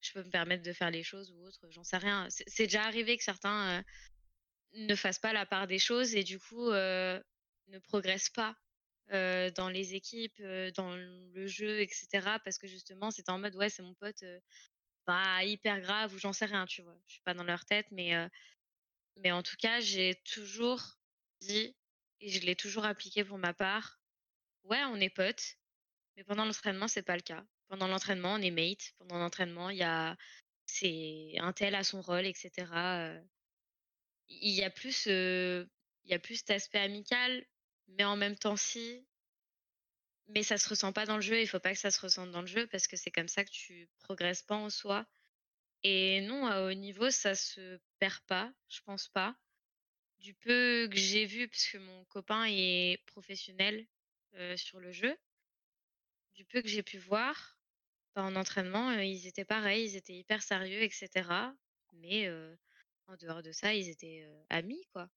je 0.02 0.12
peux 0.14 0.24
me 0.24 0.30
permettre 0.32 0.64
de 0.64 0.74
faire 0.74 0.92
les 0.92 1.04
choses» 1.04 1.32
ou 1.32 1.42
autre, 1.46 1.68
j'en 1.72 1.84
sais 1.84 1.98
rien. 1.98 2.28
C'est 2.30 2.66
déjà 2.66 2.84
arrivé 2.86 3.18
que 3.18 3.24
certains, 3.24 3.84
ne 4.74 4.96
fassent 4.96 5.20
pas 5.20 5.34
la 5.34 5.46
part 5.48 5.68
des 5.68 5.80
choses 5.80 6.16
et 6.16 6.24
du 6.24 6.40
coup, 6.40 6.70
ne 6.72 7.80
progressent 7.84 8.30
pas, 8.32 8.56
dans 9.12 9.70
les 9.70 9.96
équipes, 9.96 10.42
dans 10.76 10.96
le 10.96 11.48
jeu 11.48 11.82
et 11.82 11.88
cetera 11.90 12.40
parce 12.40 12.58
que 12.60 12.68
justement 12.68 13.12
c'était 13.12 13.32
en 13.32 13.40
mode: 13.40 13.56
«Ouais, 13.56 13.70
c'est 13.70 13.84
mon 13.84 13.96
pote, 13.96 14.24
hyper 15.44 15.82
grave» 15.82 16.14
ou 16.16 16.20
j'en 16.20 16.34
sais 16.34 16.46
rien, 16.46 16.66
tu 16.68 16.82
vois? 16.84 16.98
Je 17.08 17.14
suis 17.14 17.22
pas 17.24 17.34
dans 17.36 17.44
leur 17.46 17.66
tête 17.66 17.88
mais 17.92 18.14
mais 19.18 19.32
en 19.34 19.44
tout 19.44 19.58
cas, 19.58 19.80
j'ai 19.82 20.16
toujours 20.26 20.82
dit 21.42 21.78
et 22.22 22.30
je 22.30 22.42
l'ai 22.46 22.56
toujours 22.56 22.86
appliqué 22.86 23.24
pour 23.26 23.38
ma 23.40 23.54
part: 23.54 24.02
«Ouais, 24.66 24.84
on 24.86 24.98
est 24.98 25.10
potes, 25.10 25.58
mais 26.18 26.24
pendant 26.26 26.46
l'entraînement, 26.46 26.88
c'est 26.90 27.04
pas 27.04 27.16
le 27.18 27.22
cas. 27.24 27.46
Pendant 27.70 27.88
l'entraînement, 27.90 28.36
on 28.36 28.42
est 28.42 28.52
mates. 28.52 28.94
Pendant 29.00 29.20
l'entraînement, 29.20 29.70
il 29.72 29.78
y 29.80 29.84
a 29.84 30.18
c'est 30.68 31.34
un 31.40 31.54
tel 31.54 31.76
a 31.76 31.84
son 31.86 32.02
rôle 32.02 32.26
et 32.28 32.34
cetera», 32.36 33.10
heu, 33.18 33.30
il 34.30 34.52
y 34.54 34.64
a 34.64 34.70
plus, 34.72 35.08
il 35.08 35.68
y 36.06 36.14
a 36.16 36.20
plus 36.20 36.38
cet 36.38 36.52
aspect 36.52 36.80
amical, 36.80 37.46
mais 37.90 38.06
en 38.06 38.18
même 38.18 38.38
temps 38.38 38.58
si, 38.58 39.09
mais 40.30 40.44
ça 40.44 40.58
se 40.58 40.70
ressent 40.70 40.94
pas 40.94 41.06
dans 41.06 41.16
le 41.18 41.22
jeu, 41.22 41.42
il 41.42 41.48
faut 41.48 41.60
pas 41.60 41.74
que 41.74 41.80
ça 41.80 41.92
se 41.92 42.02
ressente 42.02 42.32
dans 42.32 42.42
le 42.42 42.48
jeu 42.48 42.68
parce 42.68 42.88
que 42.88 42.96
c'est 42.98 43.12
comme 43.12 43.28
ça 43.28 43.44
que 43.44 43.52
tu 43.52 43.90
progresses 44.00 44.44
pas 44.44 44.56
en 44.56 44.70
soi 44.70 45.06
et 45.84 46.22
non, 46.22 46.46
à 46.48 46.64
haut 46.64 46.74
niveau, 46.74 47.10
ça 47.10 47.36
se 47.36 47.80
perd 48.00 48.20
pas, 48.28 48.54
je 48.70 48.82
pense 48.82 49.08
pas. 49.08 49.36
Du 50.20 50.34
peu 50.34 50.88
que 50.92 50.98
j'ai 50.98 51.26
vu, 51.26 51.48
parce 51.48 51.66
que 51.68 51.78
mon 51.78 52.04
copain 52.06 52.46
est 52.48 53.02
professionnel, 53.08 53.88
sur 54.58 54.80
le 54.80 54.92
jeu, 54.92 55.18
du 56.36 56.46
peu 56.46 56.62
que 56.62 56.68
j'ai 56.68 56.84
pu 56.84 56.98
voir, 56.98 57.58
bah, 58.16 58.24
en 58.24 58.36
entraînement, 58.36 58.92
ils 58.92 59.28
étaient 59.28 59.46
pareils, 59.46 59.86
ils 59.86 59.96
étaient 59.96 60.16
hyper 60.18 60.44
sérieux 60.44 60.82
et 60.84 60.90
cetera. 60.90 61.56
Mais 61.94 62.30
en 63.08 63.16
dehors 63.16 63.42
de 63.42 63.52
ça, 63.52 63.74
ils 63.74 63.90
étaient, 63.90 64.28
amis, 64.50 64.86
quoi. 64.92 65.10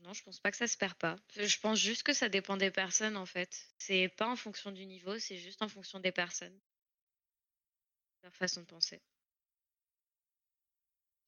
Non, 0.00 0.12
je 0.14 0.22
pense 0.22 0.40
pas 0.40 0.50
que 0.50 0.56
ça 0.56 0.66
se 0.66 0.76
perd 0.76 0.94
pas. 0.94 1.16
je 1.36 1.58
pense 1.60 1.78
juste 1.78 2.02
que 2.02 2.12
ça 2.14 2.28
dépend 2.28 2.56
des 2.56 2.70
personnes, 2.70 3.16
en 3.16 3.26
fait. 3.26 3.68
C'est 3.78 4.08
pas 4.08 4.28
en 4.28 4.36
fonction 4.36 4.72
du 4.72 4.86
niveau, 4.86 5.18
c'est 5.18 5.36
juste 5.38 5.62
en 5.62 5.68
fonction 5.68 6.00
des 6.00 6.12
personnes, 6.12 6.58
leur 8.22 8.34
façon 8.36 8.60
de 8.60 8.66
penser. 8.66 9.02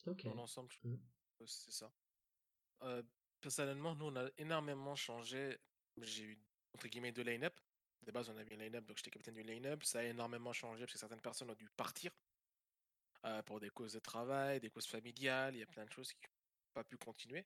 OK. 0.06 0.24
Dans 0.24 0.34
l'ensemble, 0.34 0.70
je 0.72 0.78
Mmh. 0.84 0.96
pense 1.38 1.56
que 1.56 1.62
c'est 1.64 1.72
ça. 1.72 1.92
euh, 2.82 3.02
personnellement, 3.40 3.94
nous, 3.94 4.06
on 4.06 4.16
a 4.16 4.28
énormément 4.38 4.94
changé. 4.96 5.58
J'ai 5.98 6.24
eu, 6.24 6.38
entre 6.74 6.88
guillemets, 6.88 7.12
deux 7.12 7.22
line-up. 7.22 7.58
De 8.02 8.12
base, 8.12 8.28
on 8.30 8.36
avait 8.36 8.54
un 8.54 8.58
line-up, 8.58 8.84
donc 8.86 8.96
j'étais 8.96 9.10
capitaine 9.10 9.34
du 9.34 9.42
line-up. 9.42 9.82
Ça 9.84 10.00
a 10.00 10.04
énormément 10.04 10.52
changé 10.52 10.84
parce 10.84 10.92
que 10.94 10.98
certaines 10.98 11.20
personnes 11.20 11.50
ont 11.50 11.54
dû 11.54 11.68
partir 11.76 12.12
euh, 13.26 13.42
pour 13.42 13.60
des 13.60 13.70
causes 13.70 13.92
de 13.92 13.98
travail, 13.98 14.60
des 14.60 14.70
causes 14.70 14.86
familiales. 14.86 15.54
Il 15.54 15.58
y 15.60 15.62
a 15.62 15.66
plein 15.66 15.84
de 15.84 15.90
choses 15.92 16.12
qui 16.12 16.20
n'ont 16.22 16.72
pas 16.74 16.84
pu 16.84 16.96
continuer. 16.96 17.44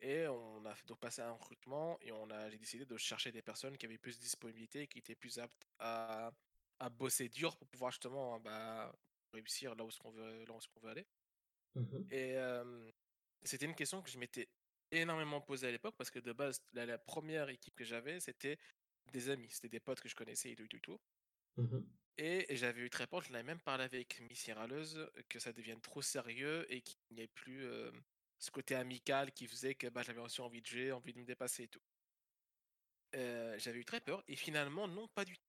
Et 0.00 0.26
on 0.28 0.64
a 0.64 0.74
donc 0.86 0.98
passé 0.98 1.20
un 1.22 1.32
recrutement 1.32 1.98
et 2.00 2.10
on 2.12 2.30
a 2.30 2.48
j'ai 2.50 2.58
décidé 2.58 2.86
de 2.86 2.96
chercher 2.96 3.32
des 3.32 3.42
personnes 3.42 3.76
qui 3.76 3.84
avaient 3.86 3.98
plus 3.98 4.16
de 4.16 4.22
disponibilité, 4.22 4.86
qui 4.88 4.98
étaient 4.98 5.14
plus 5.14 5.38
aptes 5.38 5.66
à, 5.78 6.32
à 6.78 6.90
bosser 6.90 7.28
dur 7.28 7.56
pour 7.56 7.68
pouvoir 7.68 7.90
justement 7.92 8.40
bah, 8.40 8.94
réussir 9.32 9.74
là 9.74 9.84
où 9.84 9.90
on 10.04 10.10
veut, 10.10 10.44
là 10.46 10.54
où 10.54 10.58
on 10.76 10.80
veut 10.80 10.90
aller. 10.90 11.06
Mmh 11.74 12.10
Et 12.10 12.36
euh, 12.36 12.90
c'était 13.44 13.66
une 13.66 13.74
question 13.74 14.02
que 14.02 14.10
je 14.10 14.18
m'étais 14.18 14.48
énormément 14.90 15.40
posée 15.40 15.68
à 15.68 15.70
l'époque 15.70 15.94
parce 15.96 16.10
que 16.10 16.18
de 16.18 16.32
base, 16.32 16.60
la, 16.72 16.86
la 16.86 16.98
première 16.98 17.48
équipe 17.48 17.74
que 17.76 17.84
j'avais, 17.84 18.20
c'était 18.20 18.58
des 19.12 19.30
amis, 19.30 19.50
c'était 19.50 19.68
des 19.68 19.80
potes 19.80 20.00
que 20.00 20.08
je 20.08 20.14
connaissais 20.16 20.50
et 20.50 20.56
tout, 20.56 20.66
tout, 20.68 20.80
tout. 20.80 20.98
Mmh 21.56 22.00
Et 22.18 22.46
j'avais 22.56 22.82
eu 22.82 22.90
très 22.90 23.06
peur, 23.06 23.22
je 23.22 23.32
l'avais 23.32 23.44
même 23.44 23.60
parlé 23.60 23.84
avec 23.84 24.20
Miss 24.20 24.50
Râleuse, 24.50 25.10
que 25.28 25.38
ça 25.38 25.52
devienne 25.52 25.80
trop 25.80 26.02
sérieux 26.02 26.66
et 26.72 26.82
qu'il 26.82 26.98
n'y 27.12 27.22
ait 27.22 27.28
plus 27.28 27.64
euh, 27.64 27.90
ce 28.40 28.50
côté 28.50 28.74
amical 28.74 29.32
qui 29.32 29.46
faisait 29.46 29.74
que 29.74 29.86
bah, 29.86 30.02
j'avais 30.02 30.20
aussi 30.20 30.40
envie 30.40 30.60
de 30.60 30.66
jouer, 30.66 30.92
envie 30.92 31.12
de 31.12 31.20
me 31.20 31.24
dépasser 31.24 31.64
et 31.64 31.68
tout. 31.68 31.82
Euh, 33.14 33.58
j'avais 33.58 33.78
eu 33.78 33.84
très 33.84 34.00
peur 34.00 34.22
et 34.26 34.36
finalement, 34.36 34.88
non, 34.88 35.06
pas 35.08 35.24
du 35.24 35.36
tout. 35.36 35.44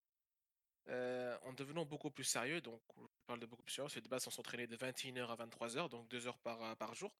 Euh, 0.89 1.37
en 1.43 1.53
devenant 1.53 1.85
beaucoup 1.85 2.09
plus 2.09 2.23
sérieux, 2.23 2.59
donc 2.59 2.81
je 2.97 3.25
parle 3.27 3.39
de 3.39 3.45
beaucoup 3.45 3.63
plus 3.63 3.73
sérieux, 3.73 3.89
c'est 3.89 4.01
de 4.01 4.09
base 4.09 4.27
on 4.27 4.31
s'entraînait 4.31 4.67
de 4.67 4.75
21h 4.75 5.27
à 5.27 5.35
23h, 5.35 5.89
donc 5.89 6.07
2 6.09 6.27
heures 6.27 6.39
par, 6.39 6.75
par 6.77 6.95
jour, 6.95 7.13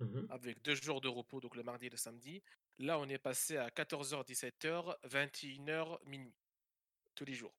Mmh 0.00 0.26
avec 0.30 0.62
deux 0.62 0.74
jours 0.74 1.00
de 1.00 1.08
repos, 1.08 1.40
donc 1.40 1.54
le 1.54 1.62
mardi 1.62 1.86
et 1.86 1.90
le 1.90 1.96
samedi. 1.96 2.42
Là, 2.78 2.98
on 2.98 3.08
est 3.08 3.18
passé 3.18 3.56
à 3.56 3.68
14h, 3.68 4.26
17h, 4.26 4.96
21h, 5.06 5.98
minuit, 6.06 6.34
tous 7.14 7.24
les 7.24 7.34
jours. 7.34 7.54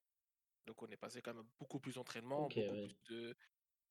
Donc 0.66 0.82
on 0.82 0.88
est 0.88 0.96
passé 0.96 1.22
quand 1.22 1.34
même 1.34 1.46
beaucoup 1.58 1.78
plus 1.78 1.94
d'entraînement, 1.94 2.48
beaucoup 2.48 2.60
ouais. 2.60 2.86
plus 2.86 2.96
de, 3.14 3.36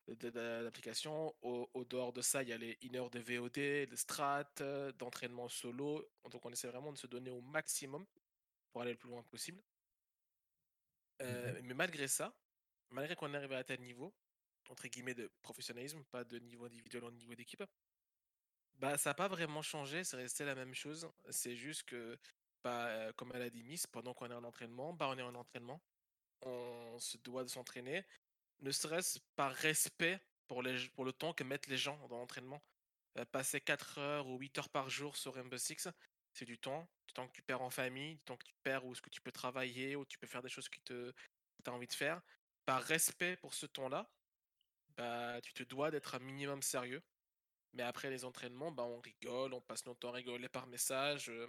de- 0.08 0.16
de- 0.30 0.64
d'applications. 0.64 1.36
Au, 1.42 1.70
au 1.74 1.86
dehors 1.86 2.14
de 2.14 2.22
ça, 2.22 2.44
il 2.44 2.50
y 2.50 2.54
a 2.54 2.58
les 2.58 2.78
in 2.84 3.08
de 3.10 3.20
VOD, 3.20 3.88
de 3.88 3.96
strat, 3.96 4.46
euh, 4.62 4.92
d'entraînement 4.94 5.50
solo. 5.50 6.06
Donc 6.32 6.46
on 6.46 6.52
essaie 6.52 6.68
vraiment 6.68 6.92
de 6.94 6.98
se 6.98 7.08
donner 7.08 7.32
au 7.32 7.42
maximum 7.42 8.06
pour 8.72 8.82
aller 8.84 8.92
le 8.94 8.98
plus 9.00 9.10
loin 9.10 9.24
possible. 9.24 9.62
Euh, 11.22 11.62
Mmh 11.62 11.64
mais 11.64 11.74
malgré 11.74 12.08
ça, 12.08 12.34
malgré 12.92 13.16
qu'on 13.16 13.34
est 13.34 13.38
arrivé 13.38 13.56
à 13.56 13.64
tel 13.64 13.82
niveau, 13.82 14.14
entre 14.70 14.88
guillemets, 14.88 15.16
de 15.16 15.32
professionnalisme, 15.42 16.04
pas 16.06 16.24
de 16.24 16.40
niveau 16.40 16.66
individuel 16.66 17.04
ou 17.06 17.12
niveau 17.12 17.36
d'équipe, 17.36 17.64
bah 18.76 18.98
ça 18.98 19.12
n'a 19.12 19.14
pas 19.14 19.28
vraiment 19.28 19.62
changé, 19.62 20.04
c'est 20.04 20.18
resté 20.18 20.46
la 20.46 20.56
même 20.56 20.74
chose. 20.74 21.10
C'est 21.30 21.56
juste 21.56 21.84
que, 21.84 22.18
bah, 22.64 22.88
euh, 22.88 23.14
comme 23.14 23.32
elle 23.36 23.42
a 23.44 23.50
dit 23.50 23.64
Miss, 23.64 23.88
pendant 23.88 24.14
qu'on 24.14 24.30
est 24.32 24.34
en 24.34 24.44
entraînement, 24.44 24.94
bah 24.94 25.08
on 25.10 25.18
est 25.18 25.22
en 25.22 25.36
entraînement, 25.36 25.82
on 26.42 27.00
se 27.00 27.18
doit 27.20 27.44
de 27.44 27.50
s'entraîner, 27.50 28.06
ne 28.62 28.72
serait-ce 28.72 29.20
par 29.36 29.54
respect 29.54 30.20
pour, 30.48 30.62
les, 30.62 30.88
pour 30.90 31.06
le 31.06 31.14
temps 31.14 31.34
que 31.34 31.44
mettent 31.44 31.68
les 31.68 31.78
gens 31.78 31.98
dans 32.08 32.18
l'entraînement. 32.18 32.62
Euh, 33.18 33.26
passer 33.26 33.62
4 33.62 34.00
heures 34.00 34.28
ou 34.28 34.38
8 34.38 34.58
heures 34.58 34.70
par 34.70 34.90
jour 34.90 35.16
sur 35.18 35.36
Rainbow 35.36 35.58
Six, 35.58 35.88
c'est 36.32 36.46
du 36.46 36.58
temps, 36.58 36.88
du 37.08 37.14
temps 37.14 37.28
que 37.28 37.34
tu 37.34 37.44
perds 37.44 37.62
en 37.62 37.70
famille, 37.70 38.16
du 38.16 38.24
temps 38.24 38.38
que 38.38 38.46
tu 38.46 38.56
perds 38.64 38.86
où 38.86 38.94
que 38.94 39.10
tu 39.10 39.22
peux 39.22 39.32
travailler, 39.32 39.96
où 39.96 40.06
tu 40.06 40.18
peux 40.18 40.28
faire 40.28 40.42
des 40.42 40.50
choses 40.50 40.68
que 40.68 40.80
tu 40.84 41.14
as 41.66 41.72
envie 41.72 41.88
de 41.88 41.94
faire. 41.94 42.22
Par 42.66 42.82
respect 42.84 43.38
pour 43.38 43.54
ce 43.54 43.66
temps-là, 43.68 44.10
bah, 44.98 45.40
tu 45.42 45.54
te 45.54 45.64
dois 45.64 45.92
d'être 45.92 46.16
un 46.16 46.20
minimum 46.20 46.62
sérieux. 46.62 47.04
Mais 47.74 47.84
après 47.84 48.10
les 48.10 48.24
entraînements, 48.26 48.72
bah, 48.72 48.84
on 48.84 49.00
rigole, 49.00 49.54
on 49.54 49.62
passe 49.62 49.86
notre 49.86 50.00
temps 50.00 50.10
à 50.10 50.14
rigoler 50.14 50.50
par 50.50 50.68
message, 50.68 51.30
euh, 51.30 51.48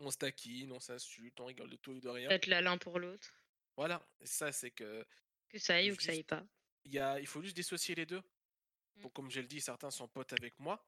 on 0.00 0.10
se 0.10 0.18
taquine, 0.18 0.72
on 0.72 0.80
s'insulte, 0.80 1.38
on 1.40 1.46
rigole 1.46 1.70
de 1.70 1.76
tout 1.76 1.92
et 1.92 2.00
de 2.00 2.08
rien. 2.08 2.30
Être 2.30 2.46
là 2.46 2.60
l'un 2.60 2.76
pour 2.76 2.98
l'autre. 2.98 3.32
Voilà, 3.76 4.04
et 4.20 4.26
ça 4.26 4.50
c'est 4.50 4.72
que 4.72 5.06
Que 5.48 5.58
ça 5.58 5.76
aille 5.76 5.92
ou 5.92 5.96
que 5.96 6.02
ça 6.02 6.12
aille 6.12 6.22
pas. 6.22 6.44
il 6.84 6.92
y 6.92 6.98
a, 6.98 7.18
il 7.20 7.26
faut 7.26 7.42
juste 7.42 7.56
dissocier 7.56 7.94
les 7.94 8.06
deux. 8.06 8.22
Mm. 8.96 9.02
Bon, 9.02 9.08
comme 9.10 9.30
je 9.30 9.40
le 9.40 9.46
dis, 9.46 9.60
certains 9.60 9.90
sont 9.90 10.08
potes 10.08 10.32
avec 10.32 10.58
moi, 10.58 10.84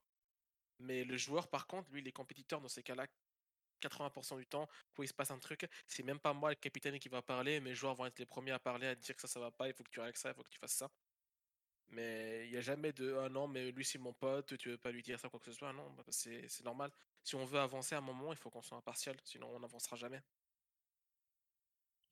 mais 0.78 1.04
le 1.04 1.16
joueur, 1.16 1.48
par 1.48 1.66
contre, 1.66 1.90
lui, 1.90 2.02
les 2.02 2.12
compétiteurs, 2.12 2.60
dans 2.60 2.68
ces 2.68 2.82
cas-là, 2.82 3.06
80% 3.80 4.38
du 4.38 4.46
temps, 4.46 4.68
quand 4.94 5.02
il 5.02 5.08
se 5.08 5.14
passe 5.14 5.30
un 5.30 5.38
truc, 5.38 5.66
c'est 5.86 6.02
même 6.02 6.18
pas 6.18 6.32
moi 6.32 6.50
le 6.50 6.56
capitaine 6.56 6.98
qui 6.98 7.08
va 7.08 7.22
parler, 7.22 7.60
mes 7.60 7.74
joueurs 7.74 7.94
vont 7.94 8.06
être 8.06 8.18
les 8.18 8.26
premiers 8.26 8.52
à 8.52 8.58
parler, 8.58 8.86
à 8.88 8.94
dire 8.94 9.14
que 9.14 9.20
ça, 9.20 9.28
ça 9.28 9.40
va 9.40 9.50
pas, 9.50 9.68
il 9.68 9.74
faut 9.74 9.82
que 9.82 9.90
tu 9.90 10.00
règles 10.00 10.18
ça, 10.18 10.30
il 10.30 10.34
faut 10.34 10.42
que 10.42 10.50
tu 10.50 10.58
fasses 10.58 10.74
ça. 10.74 10.90
Mais 11.88 12.46
il 12.46 12.52
n'y 12.52 12.56
a 12.56 12.60
jamais 12.60 12.92
de 12.92 13.16
ah 13.16 13.28
non, 13.28 13.48
mais 13.48 13.72
lui 13.72 13.84
c'est 13.84 13.98
mon 13.98 14.12
pote, 14.12 14.56
tu 14.58 14.68
veux 14.70 14.78
pas 14.78 14.92
lui 14.92 15.02
dire 15.02 15.18
ça, 15.18 15.28
quoi 15.28 15.40
que 15.40 15.46
ce 15.46 15.52
soit. 15.52 15.72
Non, 15.72 15.90
bah, 15.90 16.04
c'est 16.08 16.48
c'est 16.48 16.64
normal. 16.64 16.92
Si 17.24 17.34
on 17.34 17.44
veut 17.44 17.58
avancer 17.58 17.94
à 17.94 17.98
un 17.98 18.02
moment, 18.02 18.32
il 18.32 18.38
faut 18.38 18.50
qu'on 18.50 18.62
soit 18.62 18.76
impartial, 18.78 19.16
sinon 19.24 19.48
on 19.48 19.60
n'avancera 19.60 19.96
jamais. 19.96 20.22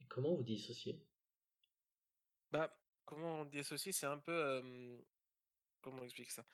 Et 0.00 0.06
comment 0.06 0.34
vous 0.34 0.42
dissociez? 0.42 1.00
Bah, 2.50 2.74
comment 3.04 3.40
on 3.40 3.44
dit 3.44 3.62
ceci? 3.64 3.92
C'est 3.92 4.06
un 4.06 4.18
peu. 4.18 4.62
comment 5.80 6.02
on 6.02 6.04
explique 6.04 6.30
ça? 6.30 6.44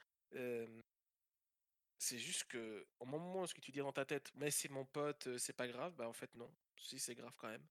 C'est 1.98 2.18
juste 2.18 2.44
que 2.44 2.86
au 3.00 3.06
moment 3.06 3.42
où 3.42 3.46
ce 3.46 3.54
que 3.54 3.60
tu 3.60 3.72
dis 3.72 3.78
dans 3.78 3.92
ta 3.92 4.04
tête, 4.04 4.30
mais 4.34 4.50
c'est 4.50 4.68
mon 4.68 4.84
pote, 4.84 5.38
c'est 5.38 5.52
pas 5.54 5.66
grave, 5.68 5.94
bah 5.94 6.08
en 6.08 6.12
fait 6.12 6.34
non. 6.34 6.50
Si 6.76 6.98
c'est 6.98 7.14
grave 7.14 7.32
quand 7.38 7.48
même. 7.48 7.66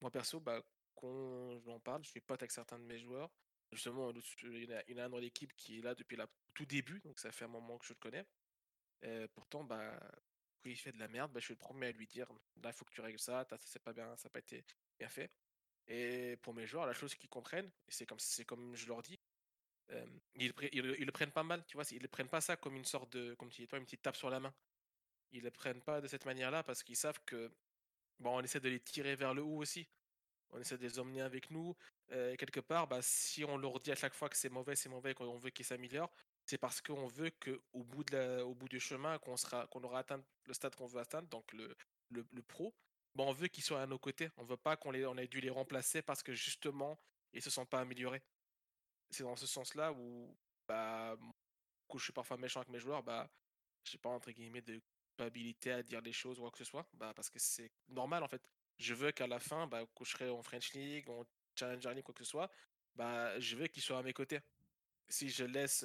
Moi 0.00 0.10
perso, 0.10 0.40
bah 0.40 0.62
quand 0.94 1.58
j'en 1.60 1.80
parle, 1.80 2.04
je 2.04 2.10
suis 2.10 2.20
pote 2.20 2.42
avec 2.42 2.50
certains 2.52 2.78
de 2.78 2.84
mes 2.84 2.98
joueurs. 2.98 3.30
Justement, 3.72 4.10
il 4.42 4.64
y 4.64 4.94
en 4.94 4.98
a, 4.98 5.04
un 5.04 5.08
dans 5.10 5.18
l'équipe 5.18 5.54
qui 5.56 5.78
est 5.78 5.82
là 5.82 5.94
depuis 5.94 6.16
le 6.16 6.26
tout 6.54 6.66
début, 6.66 7.00
donc 7.00 7.18
ça 7.18 7.30
fait 7.32 7.44
un 7.44 7.48
moment 7.48 7.78
que 7.78 7.86
je 7.86 7.92
le 7.92 7.98
connais. 7.98 8.26
Pourtant, 9.34 9.64
bah, 9.64 9.98
quand 10.62 10.70
il 10.70 10.76
fait 10.76 10.92
de 10.92 10.98
la 10.98 11.08
merde, 11.08 11.32
bah, 11.32 11.40
je 11.40 11.46
suis 11.46 11.54
le 11.54 11.58
premier 11.58 11.88
à 11.88 11.92
lui 11.92 12.06
dire, 12.06 12.28
là, 12.62 12.70
il 12.70 12.72
faut 12.72 12.84
que 12.84 12.92
tu 12.92 13.00
règles 13.00 13.18
ça, 13.18 13.46
ça 13.48 13.56
c'est 13.60 13.82
pas 13.82 13.92
bien, 13.92 14.16
ça 14.16 14.28
n'a 14.28 14.30
pas 14.30 14.40
été 14.40 14.64
bien 14.98 15.08
fait. 15.08 15.30
Et 15.88 16.36
pour 16.42 16.54
mes 16.54 16.66
joueurs, 16.66 16.86
la 16.86 16.92
chose 16.92 17.14
qu'ils 17.14 17.30
comprennent, 17.30 17.70
c'est 17.88 18.06
comme, 18.06 18.18
comme 18.46 18.76
je 18.76 18.86
leur 18.86 19.02
dis, 19.02 19.18
ils, 20.34 20.52
ils, 20.72 20.82
le- 20.82 21.12
prennent 21.12 21.32
pas 21.32 21.42
mal, 21.42 21.64
tu 21.66 21.76
vois, 21.76 21.84
ils 21.90 22.02
ne 22.02 22.06
prennent 22.06 22.28
pas 22.28 22.40
ça 22.40 22.56
comme 22.56 22.76
une 22.76 22.84
sorte 22.84 23.10
de, 23.12 23.34
comme 23.34 23.48
tu 23.50 23.62
dis 23.62 23.68
toi, 23.68 23.78
une 23.78 23.84
petite 23.84 24.02
tape 24.02 24.16
sur 24.16 24.30
la 24.30 24.40
main. 24.40 24.54
Ils 25.32 25.42
le 25.42 25.50
prennent 25.50 25.82
pas 25.82 26.00
de 26.00 26.08
cette 26.08 26.26
manière-là 26.26 26.62
parce 26.62 26.82
qu'ils 26.82 26.96
savent 26.96 27.20
que, 27.24 27.50
bon, 28.18 28.38
on 28.38 28.42
essaie 28.42 28.60
de 28.60 28.68
les 28.68 28.80
tirer 28.80 29.16
vers 29.16 29.34
le 29.34 29.42
haut 29.42 29.58
aussi. 29.58 29.88
On 30.50 30.60
essaie 30.60 30.78
de 30.78 30.82
les 30.82 30.98
emmener 30.98 31.22
avec 31.22 31.50
nous. 31.50 31.76
Quelque 32.08 32.60
part, 32.60 32.86
bah, 32.88 33.00
si 33.02 33.44
on 33.44 33.56
leur 33.58 33.80
dit 33.80 33.92
à 33.92 33.96
chaque 33.96 34.14
fois 34.14 34.28
que 34.28 34.36
c'est 34.36 34.48
mauvais, 34.48 34.76
c'est 34.76 34.88
mauvais, 34.88 35.14
qu'on 35.14 35.38
veut 35.38 35.50
qu'ils 35.50 35.66
s'améliorent, 35.66 36.12
c'est 36.46 36.58
parce 36.58 36.80
qu'on 36.80 37.06
veut 37.06 37.30
qu'au 37.30 37.84
bout, 37.84 38.04
au 38.14 38.54
bout 38.54 38.68
du 38.68 38.80
chemin, 38.80 39.18
qu'on 39.18 39.36
sera, 39.36 39.66
qu'on 39.68 39.82
aura 39.84 40.00
atteint 40.00 40.22
le 40.46 40.54
stade 40.54 40.74
qu'on 40.74 40.86
veut 40.86 41.00
atteindre, 41.00 41.28
donc 41.28 41.52
le 41.52 42.42
pro, 42.42 42.74
on 43.16 43.32
veut 43.32 43.48
qu'ils 43.48 43.64
soient 43.64 43.82
à 43.82 43.86
nos 43.86 43.98
côtés. 43.98 44.30
On 44.36 44.44
veut 44.44 44.56
pas 44.56 44.76
qu'on 44.76 44.92
ait 44.92 45.26
dû 45.28 45.40
les 45.40 45.50
remplacer 45.50 46.02
parce 46.02 46.22
que 46.22 46.32
justement, 46.32 46.98
ils 47.32 47.42
se 47.42 47.50
sont 47.50 47.66
pas 47.66 47.80
améliorés. 47.80 48.22
C'est 49.10 49.22
dans 49.22 49.36
ce 49.36 49.46
sens-là 49.46 49.92
où, 49.92 50.36
bah, 50.66 51.16
je 51.94 51.98
suis 51.98 52.12
parfois 52.12 52.36
méchant 52.36 52.60
avec 52.60 52.70
mes 52.70 52.78
joueurs, 52.78 53.02
bah, 53.02 53.30
j'ai 53.84 53.98
pas 53.98 54.10
entre 54.10 54.30
guillemets 54.30 54.60
de 54.60 54.80
culpabilité 55.16 55.72
à 55.72 55.82
dire 55.82 56.00
les 56.02 56.12
choses 56.12 56.38
ou 56.38 56.42
quoi 56.42 56.50
que 56.50 56.58
ce 56.58 56.64
soit, 56.64 56.86
bah, 56.92 57.12
parce 57.14 57.30
que 57.30 57.38
c'est 57.38 57.72
normal 57.88 58.22
en 58.22 58.28
fait. 58.28 58.42
Je 58.78 58.94
veux 58.94 59.10
qu'à 59.10 59.26
la 59.26 59.40
fin, 59.40 59.66
bah, 59.66 59.84
je 60.00 60.04
serai 60.04 60.28
en 60.28 60.42
French 60.42 60.72
League, 60.74 61.08
en 61.08 61.24
Challenger 61.58 61.94
League, 61.94 62.04
quoi 62.04 62.14
que 62.14 62.22
ce 62.22 62.30
soit, 62.30 62.50
bah, 62.94 63.38
je 63.40 63.56
veux 63.56 63.66
qu'ils 63.66 63.82
soient 63.82 63.98
à 63.98 64.02
mes 64.02 64.12
côtés. 64.12 64.40
Si 65.08 65.30
je 65.30 65.44
laisse 65.44 65.84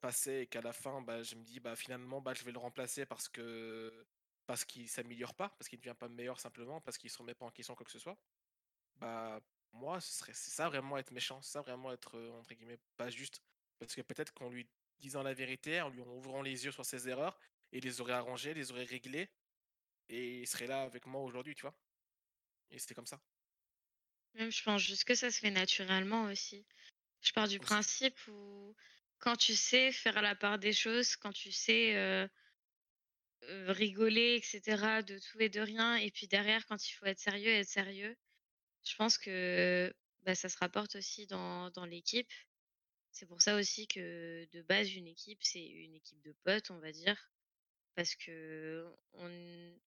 passer 0.00 0.40
et 0.40 0.46
qu'à 0.46 0.62
la 0.62 0.72
fin, 0.72 1.02
bah, 1.02 1.22
je 1.22 1.36
me 1.36 1.44
dis, 1.44 1.60
bah, 1.60 1.76
finalement, 1.76 2.20
bah, 2.22 2.32
je 2.32 2.44
vais 2.44 2.52
le 2.52 2.58
remplacer 2.58 3.04
parce 3.04 3.28
que 3.28 4.06
parce 4.50 4.64
qu'il 4.64 4.88
s'améliore 4.88 5.32
pas, 5.34 5.50
parce 5.50 5.68
qu'il 5.68 5.78
ne 5.78 5.84
devient 5.84 5.94
pas 5.96 6.08
meilleur 6.08 6.40
simplement, 6.40 6.80
parce 6.80 6.98
qu'il 6.98 7.08
se 7.08 7.16
remet 7.18 7.34
pas 7.36 7.46
en 7.46 7.52
question, 7.52 7.76
quoi 7.76 7.84
que 7.86 7.92
ce 7.92 8.00
soit, 8.00 8.18
bah, 8.96 9.40
moi, 9.70 10.00
ce 10.00 10.12
serait 10.12 10.32
c'est 10.34 10.50
ça 10.50 10.68
vraiment 10.68 10.98
être 10.98 11.12
méchant, 11.12 11.40
ça 11.40 11.60
vraiment 11.60 11.92
être, 11.92 12.18
euh, 12.18 12.32
entre 12.32 12.52
guillemets, 12.54 12.80
pas 12.96 13.10
juste. 13.10 13.42
Parce 13.78 13.94
que 13.94 14.00
peut-être 14.02 14.34
qu'en 14.34 14.48
lui 14.50 14.68
disant 14.98 15.22
la 15.22 15.34
vérité, 15.34 15.80
en 15.82 15.88
lui 15.88 16.00
ouvrant 16.00 16.42
les 16.42 16.64
yeux 16.64 16.72
sur 16.72 16.84
ses 16.84 17.08
erreurs, 17.08 17.38
il 17.70 17.84
les 17.84 18.00
aurait 18.00 18.14
arrangées, 18.14 18.52
les 18.52 18.72
aurait 18.72 18.82
réglées, 18.82 19.30
et 20.08 20.40
il 20.40 20.48
serait 20.48 20.66
là 20.66 20.82
avec 20.82 21.06
moi 21.06 21.22
aujourd'hui, 21.22 21.54
tu 21.54 21.62
vois? 21.62 21.78
Et 22.70 22.78
c'était 22.80 22.94
comme 22.96 23.06
ça. 23.06 23.20
Même, 24.34 24.50
je 24.50 24.62
pense 24.64 24.82
juste 24.82 25.04
que 25.04 25.14
ça 25.14 25.30
se 25.30 25.38
fait 25.38 25.50
naturellement 25.52 26.24
aussi. 26.24 26.66
Je 27.22 27.32
pars 27.32 27.48
du 27.48 27.58
Aussi. 27.58 27.58
principe 27.58 28.18
où 28.28 28.74
quand 29.18 29.36
tu 29.36 29.54
sais 29.54 29.92
faire 29.92 30.22
la 30.22 30.34
part 30.34 30.58
des 30.58 30.72
choses, 30.72 31.16
quand 31.16 31.32
tu 31.32 31.52
sais 31.52 31.96
euh, 31.96 32.26
rigoler, 33.68 34.36
etc., 34.36 35.02
de 35.06 35.18
tout 35.18 35.40
et 35.40 35.48
de 35.48 35.60
rien, 35.60 35.96
et 35.96 36.10
puis 36.10 36.28
derrière, 36.28 36.66
quand 36.66 36.88
il 36.88 36.92
faut 36.92 37.06
être 37.06 37.18
sérieux, 37.18 37.50
être 37.50 37.68
sérieux, 37.68 38.16
je 38.84 38.96
pense 38.96 39.18
que 39.18 39.94
bah, 40.22 40.34
ça 40.34 40.48
se 40.48 40.58
rapporte 40.58 40.96
aussi 40.96 41.26
dans, 41.26 41.70
l'équipe. 41.88 42.30
C'est 43.12 43.26
pour 43.26 43.42
ça 43.42 43.56
aussi 43.56 43.88
que 43.88 44.46
de 44.52 44.62
base, 44.62 44.92
une 44.94 45.06
équipe, 45.06 45.40
c'est 45.42 45.64
une 45.64 45.94
équipe 45.94 46.20
de 46.22 46.32
potes, 46.44 46.70
on 46.70 46.78
va 46.78 46.92
dire. 46.92 47.30
Parce 47.96 48.14
que 48.14 48.86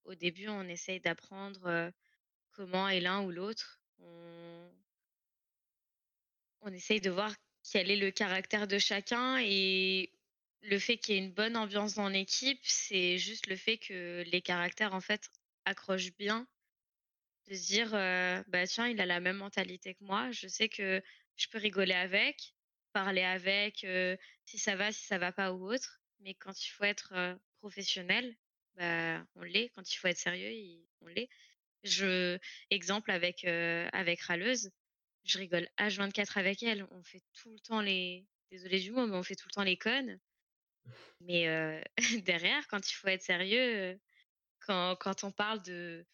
au 0.04 0.16
début, 0.16 0.49
on 0.49 0.68
essaye 0.68 0.99
d'apprendre 0.99 1.91
comment 2.51 2.89
est 2.89 2.99
l'un 2.99 3.24
ou 3.24 3.32
l'autre. 3.32 3.82
On, 3.99 4.72
on 6.62 6.74
essaye 6.74 7.01
de 7.01 7.10
voir 7.10 7.34
quel 7.72 7.89
est 7.89 7.95
le 7.95 8.12
caractère 8.12 8.68
de 8.68 8.78
chacun 8.78 9.38
et 9.39 10.12
le 10.64 10.80
fait 10.80 10.97
qu'il 10.97 11.16
y 11.16 11.18
ait 11.18 11.22
une 11.22 11.32
bonne 11.34 11.55
ambiance 11.55 11.95
dans 11.95 12.09
l'équipe, 12.09 12.59
c'est 12.64 13.18
juste 13.18 13.47
le 13.47 13.55
fait 13.55 13.78
que 13.78 14.24
les 14.28 14.41
caractères, 14.41 14.93
en 14.93 15.01
fait, 15.01 15.30
accrochent 15.66 16.16
bien. 16.18 16.47
De 17.47 17.55
se 17.55 17.66
dire, 17.68 17.91
«Bah, 18.47 18.66
tiens, 18.68 18.88
il 18.88 18.99
a 19.01 19.05
la 19.05 19.20
même 19.20 19.38
mentalité 19.38 19.95
que 19.95 20.03
moi, 20.03 20.32
je 20.32 20.47
sais 20.47 20.70
que 20.70 21.01
je 21.36 21.47
peux 21.49 21.57
rigoler 21.57 21.93
avec, 21.93 22.55
parler 22.93 23.24
avec, 23.24 23.86
si 24.45 24.57
ça 24.57 24.76
va, 24.76 24.91
si 24.91 25.05
ça 25.05 25.18
va 25.18 25.32
pas 25.32 25.53
ou 25.53 25.72
autre». 25.72 25.99
Mais 26.22 26.34
quand 26.36 26.66
il 26.66 26.70
faut 26.70 26.86
être, 26.86 27.38
professionnel, 27.64 28.36
bah, 28.76 29.26
on 29.36 29.41
l'est. 29.43 29.70
Quand 29.70 29.89
il 29.89 29.95
faut 29.95 30.07
être 30.07 30.18
sérieux, 30.18 30.51
on 31.01 31.07
l'est. 31.07 31.30
Je 31.84 32.38
exemple 32.70 33.09
avec, 33.11 33.45
avec 33.45 34.20
je 35.24 35.38
rigole 35.38 35.70
H24 35.78 36.38
avec 36.38 36.61
elle. 36.64 36.86
On 36.91 37.01
fait 37.03 37.22
tout 37.34 37.51
le 37.51 37.59
temps 37.59 37.82
les 37.82 38.26
désolée 38.51 38.82
du 38.82 38.91
mot, 38.91 39.07
mais 39.07 39.16
on 39.16 39.24
fait 39.24 39.36
tout 39.36 39.47
le 39.47 39.53
temps 39.53 39.64
les 39.64 39.78
connes. 39.78 40.20
Mais 41.21 41.84
derrière, 42.25 42.67
quand 42.67 42.89
il 42.91 42.93
faut 42.95 43.07
être 43.07 43.23
sérieux, 43.23 43.99
quand 44.61 44.95
quand 44.97 45.23
on 45.23 45.31
parle 45.31 45.61
de 45.63 46.05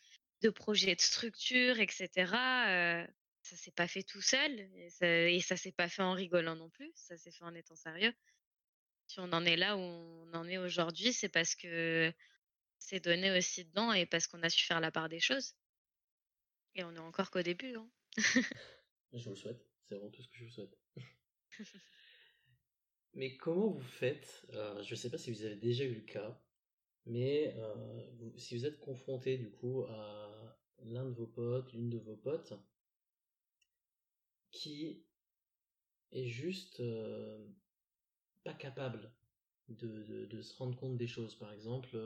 de 0.43 0.49
projets 0.49 0.95
de 0.95 1.01
structure 1.01 1.79
et 1.79 1.87
cetera, 1.89 3.03
heu, 3.03 3.07
ça 3.43 3.55
s'est 3.57 3.71
pas 3.71 3.87
fait 3.87 4.03
tout 4.03 4.21
seul 4.21 4.59
et 4.75 4.89
ça 4.89 5.07
et 5.29 5.41
ça 5.41 5.57
s'est 5.57 5.71
pas 5.73 5.89
fait 5.89 6.03
en 6.03 6.13
rigolant 6.13 6.55
non 6.55 6.69
plus, 6.69 6.91
ça 6.95 7.17
s'est 7.17 7.31
fait 7.31 7.43
en 7.45 7.55
étant 7.55 7.75
sérieux. 7.75 8.13
Si 9.07 9.19
on 9.19 9.31
en 9.33 9.45
est 9.45 9.57
là 9.57 9.75
où 9.77 9.81
on 9.81 10.33
en 10.33 10.47
est 10.47 10.57
aujourd'hui, 10.57 11.13
c'est 11.13 11.29
parce 11.29 11.55
que 11.55 12.13
c'est 12.79 13.01
donné 13.01 13.37
aussi 13.37 13.65
dedans 13.65 13.93
et 13.93 14.05
parce 14.05 14.27
qu'on 14.27 14.43
a 14.43 14.49
su 14.49 14.65
faire 14.65 14.79
la 14.81 14.91
part 14.91 15.09
des 15.09 15.19
choses. 15.21 15.55
Et 16.73 16.83
on 16.83 16.95
est 16.95 16.97
encore 16.99 17.29
qu'au 17.29 17.43
début, 17.43 17.75
hein. 17.75 17.91
Je 19.13 19.23
vous 19.23 19.29
le 19.29 19.35
souhaite, 19.35 19.69
c'est 19.83 19.95
vraiment 19.95 20.09
tout 20.09 20.23
ce 20.23 20.27
que 20.29 20.37
je 20.37 20.45
vous 20.45 20.49
souhaite. 20.49 20.77
Mais 23.13 23.35
comment 23.37 23.67
vous 23.69 23.81
faites, 23.81 24.45
heu, 24.53 24.81
je 24.83 24.95
sais 24.95 25.09
pas 25.09 25.17
si 25.17 25.31
vous 25.31 25.43
avez 25.43 25.55
déjà 25.55 25.83
eu 25.83 25.95
le 25.95 26.01
cas, 26.01 26.39
mais 27.05 27.55
vous 28.17 28.37
si 28.37 28.55
vous 28.57 28.65
êtes 28.65 28.79
confronté 28.79 29.37
du 29.37 29.49
coup 29.51 29.83
à 29.89 30.57
l'un 30.85 31.05
de 31.05 31.11
vos 31.13 31.27
potes, 31.27 31.73
l'une 31.73 31.89
de 31.89 31.97
vos 31.97 32.15
potes 32.15 32.53
qui 34.51 35.03
est 36.11 36.25
juste, 36.25 36.79
heu, 36.79 37.47
pas 38.43 38.53
capable 38.53 39.11
de 39.69 40.25
de 40.25 40.41
se 40.41 40.55
rendre 40.55 40.77
compte 40.77 40.97
des 40.97 41.07
choses. 41.07 41.35
Par 41.35 41.51
exemple, 41.53 41.97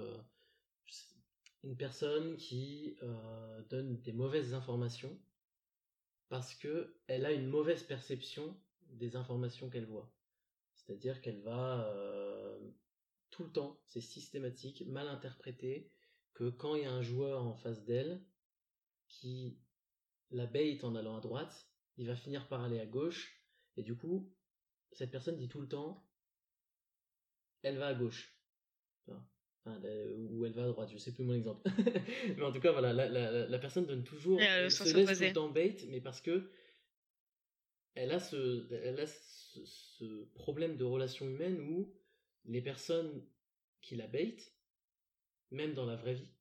une 1.64 1.78
personne 1.78 2.38
qui, 2.38 2.97
donne 3.70 4.01
des 4.01 4.14
mauvaises 4.14 4.54
informations 4.54 5.18
parce 6.30 6.56
qu'elle 6.56 7.26
a 7.26 7.32
une 7.32 7.47
mauvaise 7.47 7.84
perception 7.84 8.58
des 8.89 9.16
informations 9.16 9.70
qu'elle 9.70 9.86
voit. 9.86 10.12
C'est-à-dire 10.86 11.22
qu'elle 11.22 11.42
va, 11.42 11.92
heu, 11.96 12.74
tout 13.30 13.44
le 13.44 13.52
temps, 13.52 13.80
c'est 13.88 14.02
systématique, 14.02 14.86
mal 14.88 15.08
interpréter 15.08 15.90
que 16.34 16.50
quand 16.50 16.76
il 16.76 16.84
y 16.84 16.86
a 16.86 16.92
un 16.92 17.02
joueur 17.02 17.44
en 17.46 17.56
face 17.56 17.84
d'elle 17.86 18.22
qui 19.08 19.58
la 20.32 20.46
bait 20.46 20.84
en 20.84 20.96
allant 20.96 21.18
à 21.18 21.22
droite, 21.22 21.68
il 21.98 22.08
va 22.08 22.16
finir 22.16 22.48
par 22.48 22.64
aller 22.64 22.80
à 22.80 22.86
gauche 22.86 23.42
et 23.78 23.84
du 23.84 23.96
coup, 23.96 24.32
cette 24.92 25.12
personne 25.12 25.38
dit 25.38 25.48
tout 25.48 25.62
le 25.62 25.68
temps: 25.68 26.06
«Elle 27.62 27.78
va 27.78 27.88
à 27.88 27.94
gauche». 27.94 28.36
Enfin, 29.08 29.26
ou 30.18 30.46
elle 30.46 30.54
va 30.54 30.66
à 30.66 30.68
droite, 30.68 30.90
je 30.92 30.98
sais 30.98 31.14
plus 31.14 31.24
mon 31.24 31.34
exemple. 31.34 31.62
Mais 32.38 32.44
en 32.44 32.52
tout 32.52 32.60
cas, 32.60 32.72
voilà, 32.72 32.92
la 32.94 33.08
la 33.08 33.48
la 33.48 33.60
personne 33.60 33.86
donne 33.86 34.04
toujours 34.04 34.40
elle 34.42 34.72
se 34.72 34.84
laisse 34.94 35.18
tout 35.18 35.24
le 35.24 35.34
temps 35.34 35.50
bait, 35.50 35.78
mais 35.90 36.02
parce 36.02 36.20
que 36.20 36.50
elle 37.96 38.12
a 38.12 38.20
ce 38.20 38.72
elle 38.74 39.00
a 39.00 39.08
ce 39.08 39.64
ce 39.66 40.24
problème 40.34 40.78
de 40.78 40.84
relation 40.84 41.28
humaine 41.28 41.60
où 41.62 41.94
les 42.46 42.62
personnes 42.62 43.26
qui 43.82 43.96
la 43.96 44.08
bait, 44.08 44.38
même 45.52 45.74
dans 45.74 45.86
la 45.86 45.96
vraie 45.96 46.16
vie, 46.16 46.34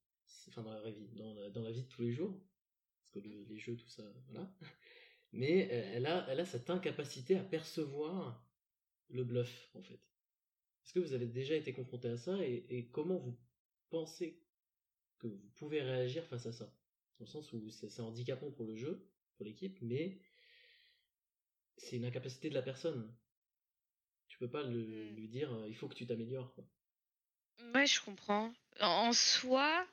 enfin 0.49 0.63
dans 0.63 0.73
la 0.73 0.81
vraie 0.81 0.93
vie, 0.93 1.09
dans 1.15 1.35
la 1.35 1.51
dans 1.51 1.63
la 1.63 1.71
vie 1.71 1.83
de 1.83 1.89
tous 1.89 2.03
les 2.03 2.13
jours, 2.13 2.35
parce 3.01 3.11
que 3.13 3.19
le 3.29 3.45
les 3.45 3.59
jeux 3.59 3.77
tout 3.77 3.89
ça, 3.89 4.05
voilà. 4.29 4.51
Mais 5.33 5.67
e 5.67 5.97
elle 5.97 6.07
a 6.07 6.27
elle 6.31 6.41
a 6.41 6.45
cette 6.45 6.71
incapacité 6.71 7.37
à 7.37 7.43
percevoir 7.43 8.47
le 9.09 9.25
bluff, 9.25 9.71
en 9.75 9.83
fait. 9.83 10.01
Est-ce 10.85 10.93
que 10.95 11.01
vous 11.01 11.13
avez 11.13 11.27
déjà 11.27 11.55
été 11.55 11.73
confronté 11.73 12.09
à 12.09 12.17
ça 12.17 12.37
et 12.45 12.67
et 12.71 12.89
comment 12.89 13.19
vous 13.19 13.39
pensez 13.91 14.43
que 15.19 15.27
vous 15.27 15.51
pouvez 15.55 15.83
réagir 15.83 16.25
face 16.27 16.47
à 16.47 16.53
ça? 16.53 16.75
Dans 17.19 17.27
le 17.27 17.31
sens 17.31 17.53
où 17.53 17.71
c'est 17.71 18.01
handicapant 18.01 18.51
pour 18.51 18.67
le 18.67 18.75
jeu, 18.75 19.07
pour 19.37 19.45
l'équipe, 19.45 19.79
mais 19.83 20.19
c'est 21.83 21.97
une 21.97 22.05
incapacité 22.07 22.49
de 22.49 22.55
la 22.55 22.63
personne. 22.63 23.15
Tu 24.29 24.39
peux 24.39 24.51
pas 24.51 24.65
le 24.65 25.11
Mmh. 25.11 25.13
lui 25.13 25.29
dire, 25.29 25.53
heu: 25.55 25.69
«Il 25.69 25.77
faut 25.77 25.87
que 25.89 25.95
tu 25.95 26.07
t'améliores». 26.07 26.57
Ouais, 27.75 27.87
je 27.87 28.01
comprends. 28.01 28.53
En 28.81 29.13
soi 29.15 29.87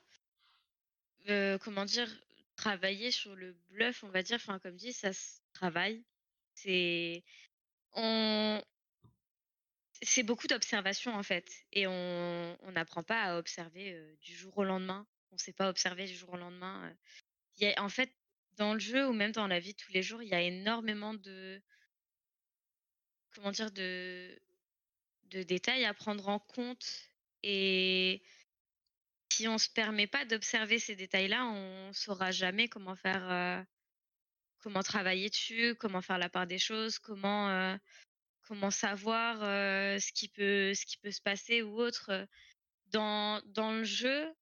heu, 1.28 1.58
comment 1.58 1.84
dire? 1.84 2.08
Travailler 2.56 3.10
sur 3.10 3.34
le 3.36 3.54
bluff, 3.70 4.02
on 4.04 4.10
va 4.10 4.22
dire, 4.22 4.36
enfin, 4.36 4.58
comme 4.58 4.76
dit, 4.76 4.92
ça 4.92 5.12
se 5.12 5.40
travaille. 5.54 6.04
C'est 6.54 7.24
on 7.94 8.62
c'est 10.02 10.22
beaucoup 10.22 10.46
d'observation, 10.46 11.14
en 11.14 11.22
fait 11.22 11.64
et 11.72 11.86
on 11.86 12.56
on 12.62 12.72
n'apprend 12.72 13.02
pas 13.02 13.22
à 13.22 13.38
observer, 13.38 13.92
heu, 13.92 14.16
du 14.22 14.34
jour 14.34 14.56
au 14.58 14.64
lendemain. 14.64 15.06
On 15.30 15.38
sait 15.38 15.52
pas 15.52 15.68
observer 15.68 16.06
du 16.06 16.14
jour 16.14 16.30
au 16.30 16.36
lendemain. 16.36 16.94
Il 17.56 17.64
y 17.64 17.72
a 17.74 17.82
en 17.82 17.88
fait, 17.90 18.12
dans 18.58 18.74
le 18.74 18.80
jeu 18.80 19.08
ou 19.08 19.12
même 19.14 19.32
dans 19.32 19.48
la 19.48 19.60
vie 19.60 19.72
de 19.74 19.78
tous 19.78 19.92
les 19.92 20.02
jours, 20.02 20.22
il 20.22 20.28
y 20.30 20.34
a 20.34 20.42
énormément 20.42 21.14
de 21.14 21.62
comment 23.34 23.50
dire? 23.52 23.70
De 23.72 24.38
de 25.30 25.42
détails 25.44 25.84
à 25.84 25.94
prendre 25.94 26.28
en 26.28 26.40
compte 26.40 27.08
et 27.44 28.22
si 29.32 29.48
on 29.48 29.58
se 29.58 29.68
permet 29.70 30.06
pas 30.06 30.24
d'observer 30.24 30.78
ces 30.78 30.96
détails-là, 30.96 31.46
on 31.46 31.92
saura 31.92 32.30
jamais 32.32 32.68
comment 32.68 32.96
faire, 32.96 33.30
heu, 33.30 33.64
comment 34.60 34.82
travailler 34.82 35.30
dessus, 35.30 35.74
comment 35.76 36.02
faire 36.02 36.18
la 36.18 36.28
part 36.28 36.46
des 36.46 36.58
choses, 36.58 36.98
comment, 36.98 37.50
heu, 37.50 37.78
comment 38.42 38.70
savoir, 38.70 39.38
heu, 39.42 39.98
ce 40.00 40.12
qui 40.12 40.28
peut 40.28 40.74
ce 40.74 40.86
qui 40.86 40.98
peut 40.98 41.12
se 41.12 41.22
passer 41.22 41.62
ou 41.62 41.80
autre. 41.80 42.26
Dans 42.88 43.40
dans 43.46 43.72
le 43.72 43.84
jeu, 43.84 44.32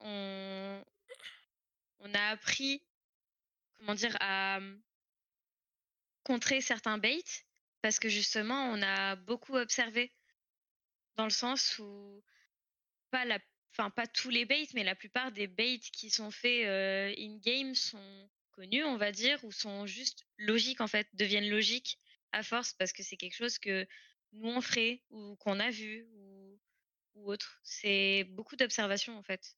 on 0.00 0.84
on 2.00 2.14
a 2.14 2.22
appris, 2.30 2.82
comment 3.78 3.94
dire? 3.94 4.16
À, 4.20 4.60
contrer 6.24 6.60
certains 6.60 6.98
baits 6.98 7.46
parce 7.82 7.98
que 7.98 8.08
justement 8.08 8.70
on 8.72 8.82
a 8.82 9.16
beaucoup 9.16 9.56
observé. 9.56 10.12
Dans 11.16 11.24
le 11.24 11.30
sens 11.30 11.78
où 11.78 12.22
pas 13.10 13.24
la 13.26 13.38
enfin 13.72 13.90
pas 13.90 14.06
tous 14.06 14.30
les 14.30 14.44
baits, 14.46 14.72
mais 14.74 14.84
la 14.84 14.94
plupart 14.96 15.32
des 15.32 15.46
baits 15.48 15.80
qui 15.92 16.10
sont 16.10 16.30
faits, 16.30 16.66
heu, 16.66 17.14
in 17.18 17.38
game 17.38 17.74
sont 17.74 18.30
connus, 18.52 18.84
on 18.84 18.96
va 18.98 19.12
dire, 19.12 19.42
ou 19.44 19.52
sont 19.52 19.86
juste 19.86 20.26
logiques, 20.38 20.80
en 20.80 20.88
fait, 20.88 21.08
deviennent 21.14 21.48
logiques 21.50 21.98
à 22.32 22.42
force 22.42 22.74
parce 22.74 22.92
que 22.92 23.02
c'est 23.02 23.16
quelque 23.16 23.36
chose 23.36 23.58
que 23.58 23.86
nous 24.32 24.48
on 24.50 24.60
ferait 24.62 25.04
ou 25.10 25.36
qu'on 25.36 25.60
a 25.60 25.70
vu 25.70 26.06
ou 26.14 26.60
ou 27.14 27.30
autre. 27.32 27.60
C'est 27.64 28.24
beaucoup 28.24 28.56
d'observation, 28.56 29.18
en 29.18 29.22
fait. 29.24 29.56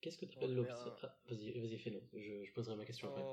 Qu'est-ce 0.00 0.18
que 0.18 0.26
tu 0.26 0.36
En 0.36 0.38
appelles 0.38 0.54
l'obs 0.54 0.70
général 0.72 0.98
ah, 1.02 1.20
vas-y 1.28 1.52
vas-y 1.60 1.78
fais-le, 1.78 2.08
je 2.12 2.44
je 2.44 2.52
poserai 2.52 2.74
ma 2.74 2.84
question 2.84 3.08
après. 3.08 3.28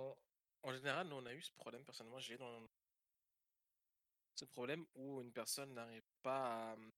En 0.65 0.73
général, 0.73 1.07
nous, 1.07 1.15
on 1.15 1.25
a 1.25 1.33
eu 1.33 1.41
ce 1.41 1.51
problème, 1.51 1.83
personnellement, 1.83 2.19
je 2.19 2.31
l'ai 2.31 2.37
dans 2.37 2.67
ce 4.33 4.45
problème 4.45 4.85
où 4.95 5.21
une 5.21 5.31
personne 5.31 5.73
n'arrive 5.73 6.09
pas 6.21 6.71
à, 6.71 6.75
mmh 6.75 6.91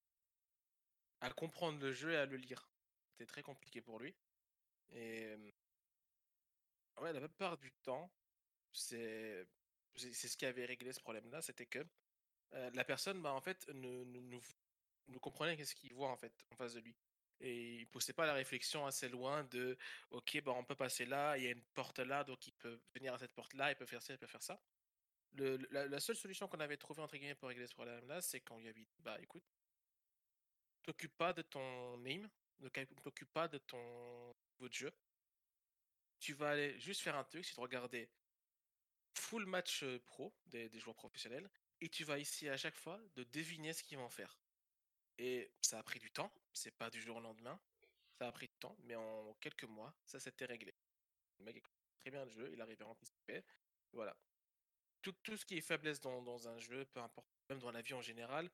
comprendre 1.35 1.79
le 1.79 1.91
jeu 1.91 2.11
et 2.13 2.15
à 2.15 2.25
le 2.25 2.37
lire. 2.37 2.69
C'était 3.11 3.25
très 3.25 3.43
compliqué 3.43 3.81
pour 3.81 3.99
lui 3.99 4.15
et 4.93 5.35
mmh 5.35 5.51
ouais, 7.01 7.13
la 7.13 7.19
plupart 7.19 7.57
du 7.57 7.71
temps, 7.83 8.09
c'est 8.71 9.45
ce 9.95 10.37
qui 10.37 10.45
avait 10.45 10.65
réglé 10.65 10.93
ce 10.93 11.01
problème-là, 11.01 11.41
c'était 11.41 11.65
que, 11.65 11.85
la 12.51 12.83
personne, 12.85 13.21
bah, 13.21 13.33
en 13.33 13.41
fait, 13.41 13.67
ne 13.69 14.03
ne 14.05 14.39
ne 15.09 15.17
comprenait 15.19 15.57
qu'est-ce 15.57 15.75
qu'il 15.75 15.93
voit, 15.93 16.09
en 16.09 16.17
fait, 16.17 16.33
en 16.51 16.55
face 16.55 16.73
de 16.73 16.79
lui 16.79 16.95
et 17.39 17.75
il 17.81 17.87
poussait 17.87 18.13
pas 18.13 18.25
la 18.25 18.33
réflexion 18.33 18.85
assez 18.85 19.09
loin 19.09 19.43
de: 19.45 19.77
«OK, 20.11 20.41
bah, 20.43 20.53
on 20.53 20.63
peut 20.65 20.75
passer 20.75 21.05
là, 21.05 21.37
il 21.37 21.43
y 21.43 21.47
a 21.47 21.51
une 21.51 21.63
porte 21.73 21.99
là, 21.99 22.23
donc 22.23 22.47
il 22.47 22.53
peut 22.53 22.81
venir 22.95 23.13
à 23.13 23.17
cette 23.19 23.33
porte-là, 23.33 23.71
il 23.71 23.75
peut 23.75 23.85
faire 23.85 24.01
ça, 24.01 24.13
il 24.13 24.19
peut 24.19 24.27
faire 24.27 24.43
ça». 24.43 24.61
Le 25.33 25.57
la 25.71 25.99
seule 25.99 26.15
solution 26.17 26.47
qu'on 26.47 26.59
avait 26.61 26.77
trouvée, 26.77 27.01
entre 27.03 27.17
guillemets, 27.17 27.35
pour 27.35 27.49
régler 27.49 27.67
ce 27.67 27.75
problème-là, 27.75 28.21
c'est 28.21 28.41
qu'on 28.41 28.59
lui 28.59 28.69
avait 28.69 28.81
dit: 28.81 28.89
«Bah, 28.99 29.17
écoute» 29.21 29.43
«t'occupe 30.85 31.17
pas 31.17 31.33
de 31.33 31.41
ton 31.41 32.01
ca 32.73 32.85
t'occupe 33.03 33.31
pas 33.31 33.47
de 33.47 33.57
ton 33.57 34.33
niveau 34.59 34.71
jeu» 34.71 34.91
«tu 36.21 36.33
vas 36.33 36.49
aller 36.51 36.79
juste 36.79 37.01
faire 37.01 37.15
un 37.15 37.23
truc, 37.23 37.45
c'est 37.45 37.55
de 37.55 37.61
regarder 37.61 38.09
full 39.15 39.45
match, 39.45 39.83
heu, 39.83 39.99
pro 39.99 40.33
des 40.45 40.69
des 40.69 40.79
joueurs 40.79 40.95
professionnels 40.95 41.49
et 41.81 41.89
tu 41.89 42.03
vas 42.03 42.19
essayer 42.19 42.51
à 42.51 42.57
chaque 42.57 42.75
fois 42.75 42.99
de 43.15 43.23
deviner 43.23 43.73
ce 43.73 43.83
qu'ils 43.83 43.97
vont 43.97 44.09
faire» 44.09 44.37
et 45.17 45.51
ça 45.61 45.79
a 45.79 45.83
pris 45.83 45.99
du 45.99 46.11
temps, 46.11 46.31
c'est 46.53 46.71
pas 46.71 46.89
du 46.89 47.01
jour 47.01 47.17
au 47.17 47.21
lendemain, 47.21 47.59
ça 48.17 48.27
a 48.27 48.31
pris 48.31 48.47
du 48.47 48.55
temps, 48.55 48.75
mais 48.83 48.95
en 48.95 49.33
quelques 49.35 49.63
mois, 49.65 49.93
ça 50.05 50.19
s'était 50.19 50.45
réglé. 50.45 50.73
Le 51.39 51.45
mec 51.45 51.63
très 51.99 52.11
bien 52.11 52.25
le 52.25 52.31
jeu, 52.31 52.49
il 52.51 52.61
arrivait 52.61 52.83
à 52.83 52.87
anticiper, 52.87 53.43
voilà. 53.93 54.15
tout, 55.01 55.13
tout 55.23 55.37
ce 55.37 55.45
qui 55.45 55.57
est 55.57 55.61
faiblesse 55.61 55.99
dans, 55.99 56.21
dans 56.21 56.47
un 56.47 56.59
jeu, 56.59 56.85
peu 56.85 56.99
importe, 56.99 57.27
même 57.49 57.59
dans 57.59 57.71
la 57.71 57.81
vie 57.81 57.93
en 57.93 58.01
général, 58.01 58.49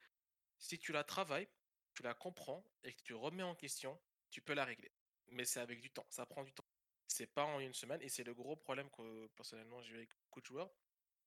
si 0.58 0.80
tu 0.80 0.92
la 0.92 1.04
travailles, 1.04 1.48
tu 1.94 2.04
la 2.04 2.14
comprends 2.14 2.66
et 2.84 2.94
que 2.94 3.02
tu 3.02 3.14
remets 3.14 3.44
en 3.44 3.56
question, 3.56 4.00
tu 4.30 4.42
peux 4.42 4.54
la 4.54 4.66
régler. 4.66 4.92
Mais 5.28 5.46
c'est 5.46 5.60
avec 5.60 5.82
du 5.82 5.90
temps, 5.90 6.06
ça 6.10 6.26
prend 6.26 6.44
du 6.44 6.54
temps. 6.54 6.66
C'est 7.08 7.28
pas 7.28 7.44
en 7.44 7.60
une 7.60 7.74
semaine 7.74 8.02
et 8.02 8.10
c'est 8.10 8.24
le 8.24 8.34
gros 8.34 8.56
problème 8.56 8.90
que 8.92 9.28
personnellement 9.36 9.82
j'ai 9.82 9.94
eu 9.94 9.98
avec 9.98 10.10
beaucoup 10.22 10.42
de 10.42 10.46
joueurs, 10.46 10.74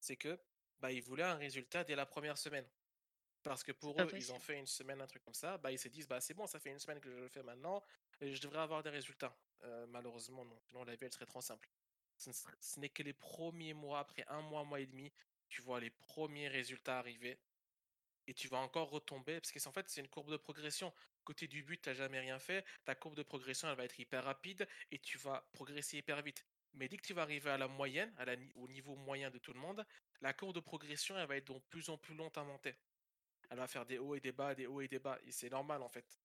c'est 0.00 0.16
que 0.16 0.38
bah, 0.78 0.90
ils 0.92 1.02
voulaient 1.02 1.22
un 1.22 1.36
résultat 1.36 1.84
dès 1.84 1.94
la 1.94 2.06
première 2.06 2.38
semaine. 2.38 2.68
Parce 3.50 3.62
que 3.62 3.72
pour 3.72 4.02
eux, 4.02 4.08
ils 4.12 4.32
ont 4.32 4.40
fait 4.40 4.58
une 4.58 4.66
semaine, 4.66 5.00
un 5.00 5.06
truc 5.06 5.22
comme 5.22 5.34
ça, 5.34 5.56
bah, 5.58 5.70
ils 5.70 5.78
se 5.78 5.88
disent, 5.88 6.08
bah, 6.08 6.20
c'est 6.20 6.34
bon, 6.34 6.46
ça 6.46 6.58
fait 6.58 6.70
une 6.70 6.78
semaine 6.80 7.00
que 7.00 7.10
je 7.10 7.16
le 7.16 7.28
fais 7.28 7.42
maintenant, 7.42 7.82
et 8.20 8.34
je 8.34 8.40
devrais 8.40 8.58
avoir 8.58 8.82
des 8.82 8.90
résultats. 8.90 9.36
Euh, 9.62 9.86
malheureusement, 9.86 10.44
non. 10.44 10.58
Sinon, 10.68 10.84
la 10.84 10.96
vie, 10.96 11.04
elle 11.04 11.12
serait 11.12 11.26
trop 11.26 11.40
simple. 11.40 11.70
Ce 12.16 12.80
n'est 12.80 12.88
que 12.88 13.02
les 13.02 13.12
premiers 13.12 13.74
mois, 13.74 14.00
après 14.00 14.24
un 14.28 14.40
mois, 14.40 14.64
mois 14.64 14.80
et 14.80 14.86
demi, 14.86 15.12
tu 15.48 15.62
vois 15.62 15.78
les 15.80 15.90
premiers 15.90 16.48
résultats 16.48 16.98
arriver, 16.98 17.38
et 18.26 18.34
tu 18.34 18.48
vas 18.48 18.58
encore 18.58 18.90
retomber, 18.90 19.40
parce 19.40 19.52
que 19.52 19.68
en 19.68 19.72
fait, 19.72 19.88
c'est 19.88 20.00
une 20.00 20.08
courbe 20.08 20.32
de 20.32 20.36
progression. 20.36 20.92
Côté 21.22 21.46
du 21.46 21.62
but, 21.62 21.80
tu 21.80 21.88
n'as 21.88 21.94
jamais 21.94 22.18
rien 22.18 22.40
fait, 22.40 22.64
ta 22.84 22.94
courbe 22.94 23.14
de 23.14 23.22
progression, 23.22 23.68
elle 23.68 23.76
va 23.76 23.84
être 23.84 24.00
hyper 24.00 24.24
rapide, 24.24 24.66
et 24.90 24.98
tu 24.98 25.18
vas 25.18 25.48
progresser 25.52 25.98
hyper 25.98 26.20
vite. 26.22 26.44
Mais 26.72 26.88
dès 26.88 26.96
que 26.96 27.06
tu 27.06 27.14
vas 27.14 27.22
arriver 27.22 27.50
à 27.50 27.58
la 27.58 27.68
moyenne, 27.68 28.12
à 28.18 28.24
la 28.24 28.36
ni- 28.36 28.52
au 28.56 28.66
niveau 28.68 28.96
moyen 28.96 29.30
de 29.30 29.38
tout 29.38 29.52
le 29.52 29.60
monde, 29.60 29.86
la 30.20 30.32
courbe 30.32 30.54
de 30.54 30.60
progression, 30.60 31.16
elle 31.16 31.28
va 31.28 31.36
être 31.36 31.52
de 31.52 31.58
plus 31.70 31.88
en 31.90 31.96
plus 31.96 32.14
lente 32.14 32.36
à 32.38 32.42
monter. 32.42 32.74
Elle 33.50 33.58
va 33.58 33.66
faire 33.66 33.86
des 33.86 33.98
hauts 33.98 34.14
et 34.14 34.20
des 34.20 34.32
bas, 34.32 34.54
des 34.54 34.66
hauts 34.66 34.80
et 34.80 34.88
des 34.88 34.98
bas. 34.98 35.18
Et 35.24 35.32
c'est 35.32 35.50
normal 35.50 35.82
en 35.82 35.88
fait. 35.88 36.18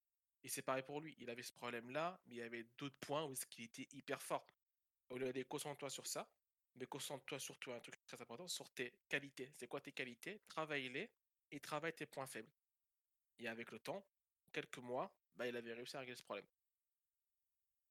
Et 0.43 0.49
c'est 0.49 0.61
pareil 0.61 0.83
pour 0.83 1.01
lui. 1.01 1.15
Il 1.19 1.29
avait 1.29 1.43
ce 1.43 1.53
problème-là, 1.53 2.19
mais 2.25 2.35
il 2.35 2.37
y 2.39 2.41
avait 2.41 2.65
d'autres 2.77 2.97
points 2.99 3.23
où 3.25 3.35
il 3.57 3.65
était 3.65 3.87
hyper 3.91 4.21
fort. 4.21 4.45
Au 5.09 5.17
lieu 5.17 5.31
de 5.31 5.43
concentre-toi 5.43 5.89
sur 5.89 6.07
ça, 6.07 6.27
mais 6.75 6.87
concentre-toi 6.87 7.39
surtout 7.39 7.71
un 7.71 7.79
truc 7.79 7.95
très 8.05 8.21
important, 8.21 8.47
sur 8.47 8.69
tes 8.71 8.93
qualités. 9.09 9.51
C'est 9.55 9.67
quoi 9.67 9.81
tes 9.81 9.91
qualités? 9.91 10.41
Travaille-les 10.47 11.11
et 11.51 11.59
travaille 11.59 11.93
tes 11.93 12.05
points 12.05 12.27
faibles. 12.27 12.51
Et 13.39 13.47
avec 13.47 13.71
le 13.71 13.79
temps, 13.79 14.05
quelques 14.51 14.77
mois, 14.77 15.13
bah, 15.35 15.47
il 15.47 15.55
avait 15.55 15.73
réussi 15.73 15.95
à 15.97 15.99
régler 15.99 16.15
ce 16.15 16.23
problème 16.23 16.45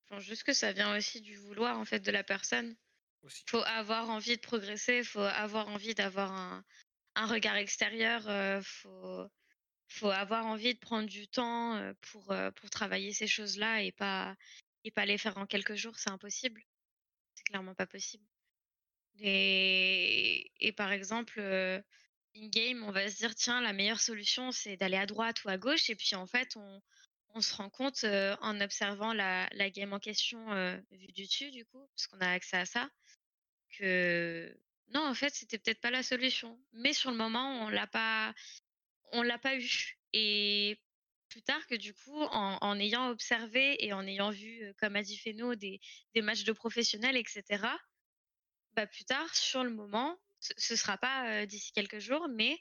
Je 0.05 0.09
pense 0.09 0.23
juste 0.23 0.45
que 0.45 0.53
ça 0.53 0.73
vient 0.73 0.97
aussi 0.97 1.21
du 1.21 1.37
vouloir 1.37 1.79
en 1.79 1.85
fait 1.85 2.01
de 2.01 2.11
la 2.11 2.25
personne. 2.25 2.77
aussi. 3.23 3.45
Faut 3.49 3.63
avoir 3.65 4.09
envie 4.11 4.37
de 4.37 4.41
progresser, 4.41 5.05
faut 5.05 5.21
avoir 5.21 5.69
envie 5.69 5.95
d'avoir 5.95 6.33
un, 6.33 6.65
un 7.15 7.27
regard 7.27 7.57
extérieur, 7.57 8.29
euh, 8.29 8.61
faut, 8.63 9.27
faut 9.89 10.11
avoir 10.11 10.47
envie 10.47 10.75
de 10.75 10.79
prendre 10.79 11.09
du 11.09 11.29
temps 11.29 11.93
pour, 12.01 12.35
pour 12.57 12.71
travailler 12.71 13.13
ces 13.13 13.27
choses-là 13.27 13.83
et 13.83 13.93
pas, 13.93 14.37
et 14.85 14.91
pas 14.91 15.07
les 15.07 15.19
faire 15.19 15.37
en 15.39 15.47
quelques 15.47 15.75
jours, 15.75 15.99
c'est 15.99 16.11
impossible. 16.11 16.63
C'est 17.35 17.45
clairement 17.45 17.75
pas 17.75 17.87
possible. 17.87 18.25
Et, 19.19 20.51
et 20.61 20.73
par 20.73 20.93
exemple, 20.93 21.41
in-game, 22.37 22.85
on 22.85 22.93
va 22.93 23.11
se 23.11 23.17
dire, 23.17 23.35
tiens, 23.35 23.61
la 23.61 23.73
meilleure 23.73 24.01
solution, 24.01 24.53
c'est 24.53 24.77
d'aller 24.77 24.97
à 24.97 25.07
droite 25.07 25.43
ou 25.45 25.49
à 25.49 25.59
gauche. 25.59 25.91
Et 25.91 25.97
puis 25.97 26.15
en 26.15 26.27
fait, 26.27 26.57
on, 26.57 26.81
on 27.35 27.41
se 27.41 27.55
rend 27.55 27.71
compte 27.71 28.05
en 28.05 28.61
observant 28.61 29.13
la, 29.13 29.49
la 29.53 29.71
game 29.71 29.93
en 29.93 29.99
question 29.99 30.53
euh, 30.53 30.77
vue 30.91 31.07
du 31.09 31.25
dessus, 31.25 31.51
du 31.51 31.65
coup, 31.65 31.87
parce 31.95 32.07
qu'on 32.07 32.21
a 32.21 32.31
accès 32.31 32.57
à 32.57 32.67
ça, 32.67 32.89
que 33.79 34.57
non, 34.91 35.07
en 35.07 35.15
fait, 35.15 35.35
c'était 35.35 35.59
peut-être 35.59 35.81
pas 35.81 35.91
la 35.91 36.03
solution. 36.03 36.59
Mais 36.73 36.93
sur 36.93 37.11
le 37.11 37.17
moment, 37.17 37.65
on 37.65 37.69
l'a 37.69 37.87
pas, 37.87 38.35
on 39.13 39.23
l'a 39.23 39.39
pas 39.39 39.57
eu. 39.57 39.99
Et 40.13 40.79
plus 41.29 41.43
tard 41.43 41.65
que 41.69 41.77
du 41.77 41.95
coup, 41.95 42.21
en, 42.21 42.79
ayant 42.81 43.09
observé 43.11 43.85
et 43.85 43.93
en 43.93 44.07
ayant 44.07 44.31
vu, 44.31 44.75
comme 44.79 44.97
a 44.97 45.03
dit 45.03 45.17
Feno, 45.17 45.55
des, 45.55 45.81
matchs 46.17 46.45
de 46.45 46.53
professionnels, 46.53 47.17
etc., 47.17 47.65
bah, 48.73 48.87
plus 48.87 49.05
tard, 49.05 49.35
sur 49.35 49.65
le 49.65 49.71
moment, 49.71 50.19
ce, 50.41 50.53
ce 50.57 50.77
sera 50.77 50.99
pas 50.99 51.47
d'ici 51.47 51.73
quelques 51.73 51.99
jours, 51.99 52.29
mais 52.29 52.59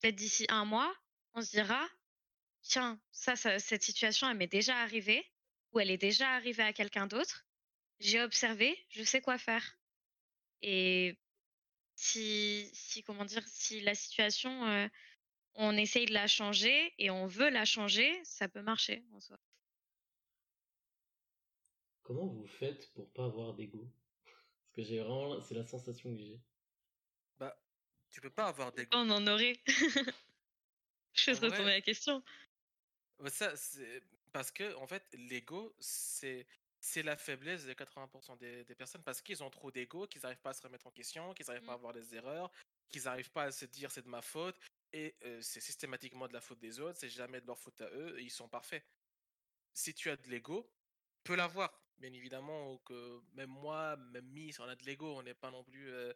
peut-être 0.00 0.16
d'ici 0.16 0.46
un 0.48 0.64
mois, 0.64 0.94
on 1.34 1.42
se 1.42 1.50
dira, 1.50 1.88
tiens, 2.62 3.00
ça, 3.12 3.36
ça- 3.36 3.58
cette 3.58 3.82
situation, 3.82 4.28
elle 4.30 4.36
m'est 4.36 4.46
déjà 4.46 4.76
arrivée, 4.78 5.24
ou 5.72 5.80
elle 5.80 5.90
est 5.90 5.98
déjà 5.98 6.30
arrivée 6.30 6.62
à 6.62 6.72
quelqu'un 6.72 7.06
d'autre. 7.06 7.46
J'ai 8.00 8.22
observé, 8.22 8.78
je 8.90 9.02
sais 9.02 9.20
quoi 9.20 9.38
faire. 9.38 9.76
Et 10.62 11.18
si, 11.96 12.68
si 12.72 13.02
comment 13.02 13.24
dire, 13.24 13.42
si 13.46 13.80
la 13.80 13.94
situation, 13.94 14.66
euh, 14.66 14.88
on 15.54 15.76
essaye 15.76 16.06
de 16.06 16.12
la 16.12 16.26
changer 16.26 16.92
et 16.98 17.10
on 17.10 17.26
veut 17.26 17.50
la 17.50 17.64
changer, 17.64 18.22
ça 18.24 18.48
peut 18.48 18.62
marcher 18.62 19.04
en 19.12 19.20
soi. 19.20 19.38
Comment 22.02 22.26
vous 22.26 22.46
faites 22.46 22.92
pour 22.92 23.10
pas 23.12 23.24
avoir 23.24 23.54
d'ego? 23.54 23.90
Parce 24.24 24.76
que 24.76 24.82
j'ai 24.82 24.98
vraiment, 24.98 25.40
c'est 25.40 25.54
la 25.54 25.64
sensation 25.64 26.12
que 26.14 26.18
j'ai. 26.20 26.40
Bah, 27.38 27.56
tu 28.10 28.20
peux 28.20 28.30
pas 28.30 28.46
avoir 28.46 28.72
d'ego. 28.72 28.90
On 28.92 29.08
en 29.10 29.26
aurait. 29.26 29.58
je 31.14 31.30
vais 31.30 31.38
retourner 31.38 31.72
la 31.72 31.80
question. 31.80 32.22
Ça, 33.26 33.56
c'est 33.56 34.02
parce 34.32 34.50
que 34.50 34.74
en 34.76 34.86
fait, 34.86 35.04
l'ego, 35.14 35.74
c'est 35.78 36.46
c'est 36.84 37.02
la 37.02 37.16
faiblesse 37.16 37.64
de 37.64 37.72
80% 37.72 38.36
des, 38.36 38.62
des 38.62 38.74
personnes 38.74 39.02
parce 39.02 39.22
qu'ils 39.22 39.42
ont 39.42 39.48
trop 39.48 39.70
d'ego, 39.70 40.06
qu'ils 40.06 40.20
n'arrivent 40.20 40.42
pas 40.42 40.50
à 40.50 40.52
se 40.52 40.62
remettre 40.62 40.86
en 40.86 40.90
question, 40.90 41.32
qu'ils 41.32 41.46
n'arrivent 41.46 41.64
pas 41.64 41.72
à 41.72 41.78
Mm. 41.78 41.80
voir 41.80 41.92
des 41.94 42.14
erreurs, 42.14 42.50
qu'ils 42.90 43.04
n'arrivent 43.04 43.30
pas 43.30 43.44
à 43.44 43.52
se 43.52 43.64
dire 43.64 43.90
c'est 43.90 44.02
de 44.02 44.08
ma 44.08 44.20
faute 44.20 44.54
et 44.92 45.16
euh, 45.24 45.40
c'est 45.40 45.60
systématiquement 45.62 46.28
de 46.28 46.34
la 46.34 46.42
faute 46.42 46.58
des 46.58 46.80
autres, 46.80 46.98
c'est 46.98 47.08
jamais 47.08 47.40
de 47.40 47.46
leur 47.46 47.58
faute 47.58 47.80
à 47.80 47.88
eux, 47.88 48.18
et 48.20 48.22
ils 48.24 48.30
sont 48.30 48.50
parfaits. 48.50 48.84
Si 49.72 49.94
tu 49.94 50.10
as 50.10 50.16
de 50.16 50.28
l'ego, 50.28 50.70
tu 51.24 51.32
peux 51.32 51.36
l'avoir, 51.36 51.72
bien 51.96 52.12
évidemment, 52.12 52.76
que 52.84 53.22
même 53.32 53.50
moi, 53.50 53.96
même 53.96 54.26
Miss, 54.26 54.60
on 54.60 54.68
a 54.68 54.76
de 54.76 54.84
l'ego, 54.84 55.16
on 55.16 55.22
n'est 55.22 55.32
pas 55.34 55.50
non 55.50 55.64
plus, 55.64 55.90
euh, 55.90 56.12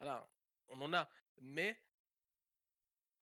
voilà, 0.00 0.28
on 0.66 0.80
en 0.80 0.92
a, 0.94 1.08
mais 1.42 1.80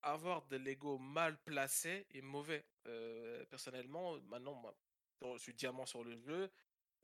avoir 0.00 0.46
de 0.46 0.56
l'ego 0.56 0.96
mal 0.96 1.38
placé 1.44 2.06
est 2.10 2.22
mauvais. 2.22 2.64
Euh, 2.86 3.44
personnellement, 3.46 4.18
maintenant, 4.22 4.54
moi, 4.54 4.74
je 5.20 5.38
suis 5.38 5.54
diamant 5.54 5.84
sur 5.86 6.02
le 6.02 6.16
jeu, 6.16 6.50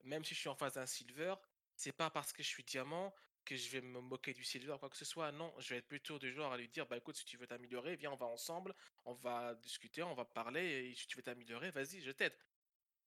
même 0.02 0.24
si 0.24 0.34
je 0.34 0.40
suis 0.40 0.48
en 0.48 0.54
face 0.54 0.74
d'un 0.74 0.86
silver, 0.86 1.34
c'est 1.76 1.92
pas 1.92 2.10
parce 2.10 2.32
que 2.32 2.42
je 2.42 2.48
suis 2.48 2.64
diamant 2.64 3.14
que 3.44 3.56
je 3.56 3.68
vais 3.70 3.80
me 3.80 4.00
moquer 4.00 4.32
du 4.34 4.44
silver 4.44 4.72
ou 4.74 4.78
quoi 4.78 4.88
que 4.88 4.96
ce 4.96 5.04
soit. 5.04 5.32
Non, 5.32 5.52
je 5.58 5.70
vais 5.70 5.76
être 5.78 5.88
plutôt 5.88 6.18
du 6.18 6.32
genre 6.32 6.52
à 6.52 6.56
lui 6.56 6.68
dire, 6.68 6.86
bah 6.86 6.96
écoute, 6.96 7.16
si 7.16 7.24
tu 7.24 7.36
veux 7.36 7.46
t'améliorer, 7.46 7.96
viens, 7.96 8.12
on 8.12 8.16
va 8.16 8.26
ensemble, 8.26 8.74
on 9.04 9.14
va 9.14 9.54
discuter, 9.56 10.02
on 10.02 10.14
va 10.14 10.24
parler, 10.24 10.90
et 10.90 10.94
si 10.94 11.06
tu 11.06 11.16
veux 11.16 11.22
t'améliorer, 11.22 11.70
vas-y, 11.70 12.00
je 12.02 12.12
t'aide. 12.12 12.36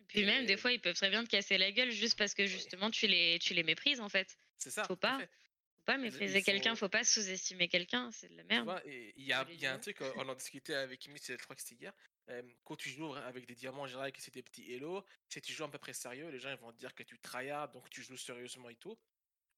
Puis 0.07 0.25
même, 0.25 0.45
des 0.45 0.57
fois, 0.57 0.71
ils 0.71 0.81
peuvent 0.81 0.95
très 0.95 1.09
bien 1.09 1.23
te 1.23 1.29
casser 1.29 1.57
la 1.57 1.71
gueule 1.71 1.91
juste 1.91 2.17
parce 2.17 2.33
que 2.33 2.45
justement, 2.45 2.91
tu 2.91 3.07
les, 3.07 3.39
tu 3.39 3.53
les 3.53 3.63
méprises 3.63 4.01
en 4.01 4.09
fait. 4.09 4.37
c'est 4.57 4.71
ça, 4.71 4.83
Faut 4.83 4.95
pas. 4.95 5.19
Faut 5.19 5.83
pas 5.85 5.97
mépriser 5.97 6.41
quelqu'un, 6.41 6.73
faut, 6.75 6.81
faut 6.85 6.89
pas 6.89 7.03
sous-estimer 7.03 7.67
quelqu'un, 7.67 8.11
c'est 8.11 8.27
de 8.29 8.35
la 8.35 8.43
merde. 8.43 8.81
il 8.85 9.23
y 9.23 9.33
a, 9.33 9.45
y 9.49 9.65
un 9.67 9.77
truc, 9.77 10.01
on 10.01 10.27
en 10.27 10.35
discutait 10.35 10.73
avec 10.73 11.07
c'est- 11.17 11.37
je 11.37 11.43
crois 11.43 11.55
que 11.55 11.61
c'était 11.61 11.75
hier. 11.75 11.93
Euh, 12.29 12.41
quand 12.63 12.75
tu 12.75 12.89
joues 12.89 13.13
avec 13.13 13.45
des 13.45 13.55
diamants 13.55 13.83
en 13.83 13.87
général, 13.87 14.11
que 14.11 14.21
c'est 14.21 14.33
des 14.33 14.43
petits 14.43 14.71
hello, 14.73 15.03
si 15.29 15.41
tu 15.41 15.53
joues 15.53 15.63
à 15.65 15.71
peu 15.71 15.77
près 15.77 15.93
sérieux, 15.93 16.29
les 16.29 16.39
gens 16.39 16.49
ils 16.51 16.57
vont 16.57 16.71
te 16.71 16.77
dire 16.77 16.93
que 16.95 17.03
tu 17.03 17.19
tryhard, 17.19 17.69
donc 17.71 17.89
tu 17.89 18.01
joues 18.01 18.17
sérieusement 18.17 18.69
et 18.69 18.75
tout. 18.75 18.97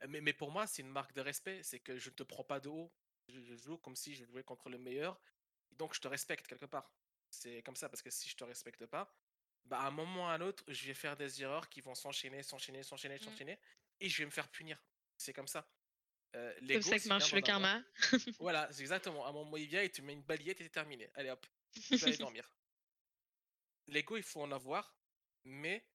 Mais, 0.07 0.21
mais 0.21 0.33
pour 0.33 0.51
moi, 0.51 0.67
c'est 0.67 0.81
une 0.83 0.89
marque 0.89 1.13
de 1.13 1.21
respect, 1.21 1.63
c'est 1.63 1.79
que 1.79 1.97
je 1.97 2.09
ne 2.09 2.15
te 2.15 2.23
prends 2.23 2.43
pas 2.43 2.59
de 2.59 2.69
haut. 2.69 2.91
Je, 3.29 3.39
je 3.41 3.55
joue 3.55 3.77
comme 3.77 3.95
si 3.95 4.13
je 4.15 4.23
jouais 4.25 4.43
contre 4.43 4.69
le 4.69 4.77
meilleur, 4.77 5.19
et 5.71 5.75
donc 5.75 5.93
je 5.95 5.99
te 6.01 6.07
respecte 6.07 6.45
quelque 6.47 6.65
part. 6.65 6.91
C'est 7.29 7.61
comme 7.63 7.75
ça, 7.75 7.89
parce 7.89 8.01
que 8.01 8.09
si 8.09 8.29
je 8.29 8.35
te 8.35 8.43
respecte 8.43 8.85
pas, 8.85 9.13
bah 9.65 9.79
à 9.81 9.87
un 9.87 9.91
moment 9.91 10.23
ou 10.23 10.27
à 10.27 10.33
un 10.33 10.41
autre, 10.41 10.63
je 10.67 10.85
vais 10.87 10.93
faire 10.93 11.17
des 11.17 11.41
erreurs 11.41 11.67
qui 11.69 11.81
vont 11.81 11.95
s'enchaîner, 11.95 12.41
s'enchaîner, 12.43 12.83
s'enchaîner, 12.83 13.15
Mm. 13.15 13.19
s'enchaîner, 13.19 13.59
et 13.99 14.07
je 14.09 14.17
vais 14.19 14.25
me 14.25 14.31
faire 14.31 14.47
punir. 14.49 14.81
C'est 15.17 15.33
comme 15.33 15.47
ça. 15.47 15.67
Euh, 16.35 16.53
Comme 16.59 16.81
ça 16.81 16.95
que 16.95 16.99
c'est 17.01 17.09
marche 17.09 17.33
le 17.33 17.41
karma. 17.41 17.83
Voilà, 18.39 18.71
c'est 18.71 18.81
exactement. 18.81 19.25
À 19.25 19.29
un 19.29 19.31
moment, 19.33 19.57
il 19.57 19.65
vient, 19.67 19.81
il 19.81 19.89
te 19.89 20.01
met 20.01 20.13
une 20.13 20.21
balayette 20.21 20.61
et 20.61 20.63
c'est 20.65 20.69
terminé. 20.69 21.09
Allez 21.15 21.31
hop, 21.31 21.45
peux 21.81 22.05
aller 22.05 22.17
dormir. 22.17 22.49
L'ego, 23.87 24.17
il 24.17 24.23
faut 24.23 24.41
en 24.41 24.51
avoir, 24.51 24.95
mais 25.43 25.85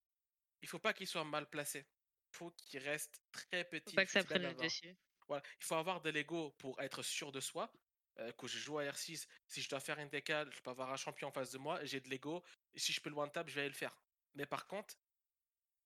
il 0.63 0.69
faut 0.69 0.79
pas 0.79 0.93
qu'il 0.95 1.07
soit 1.07 1.25
mal 1.25 1.49
placé. 1.49 1.87
Il 2.33 2.37
faut 2.37 2.51
qu'il 2.53 2.81
reste 2.81 3.23
très 3.33 3.65
Faut 3.85 3.91
petit. 3.91 3.95
pas 3.95 4.05
Il 4.05 4.07
que 4.07 4.11
faut 4.11 4.21
ça 4.21 4.23
qu'il 4.23 4.37
aime 4.37 4.43
prenne 4.43 4.43
le 4.43 4.49
avoir. 4.49 4.67
dessus. 4.67 4.97
Voilà. 5.29 5.43
Il 5.61 5.65
faut 5.65 5.75
avoir 5.77 6.01
de 6.01 6.11
l'ego 6.11 6.51
pour 6.59 6.81
être 6.81 7.03
sûr 7.03 7.33
de 7.33 7.41
soi. 7.41 7.73
Euh, 8.19 8.33
quand 8.33 8.47
je 8.47 8.59
joue 8.59 8.79
à 8.79 8.85
R6, 8.85 9.27
si 9.47 9.63
je 9.63 9.69
dois 9.69 9.81
faire 9.81 9.99
une 9.99 10.09
décale, 10.09 10.53
je 10.53 10.61
peux 10.61 10.71
avoir 10.71 10.91
un 10.93 10.97
champion 10.97 11.29
en 11.29 11.33
face 11.33 11.51
de 11.53 11.59
moi, 11.59 11.85
j'ai 11.85 12.01
de 12.01 12.09
l'ego. 12.09 12.43
Si 12.75 12.93
je 12.93 13.01
peux 13.01 13.11
le 13.11 13.17
one 13.17 13.31
tap, 13.33 13.49
je 13.49 13.55
vais 13.55 13.63
aller 13.63 13.71
le 13.71 13.75
faire. 13.75 13.97
Mais 14.35 14.47
par 14.47 14.67
contre, 14.67 14.95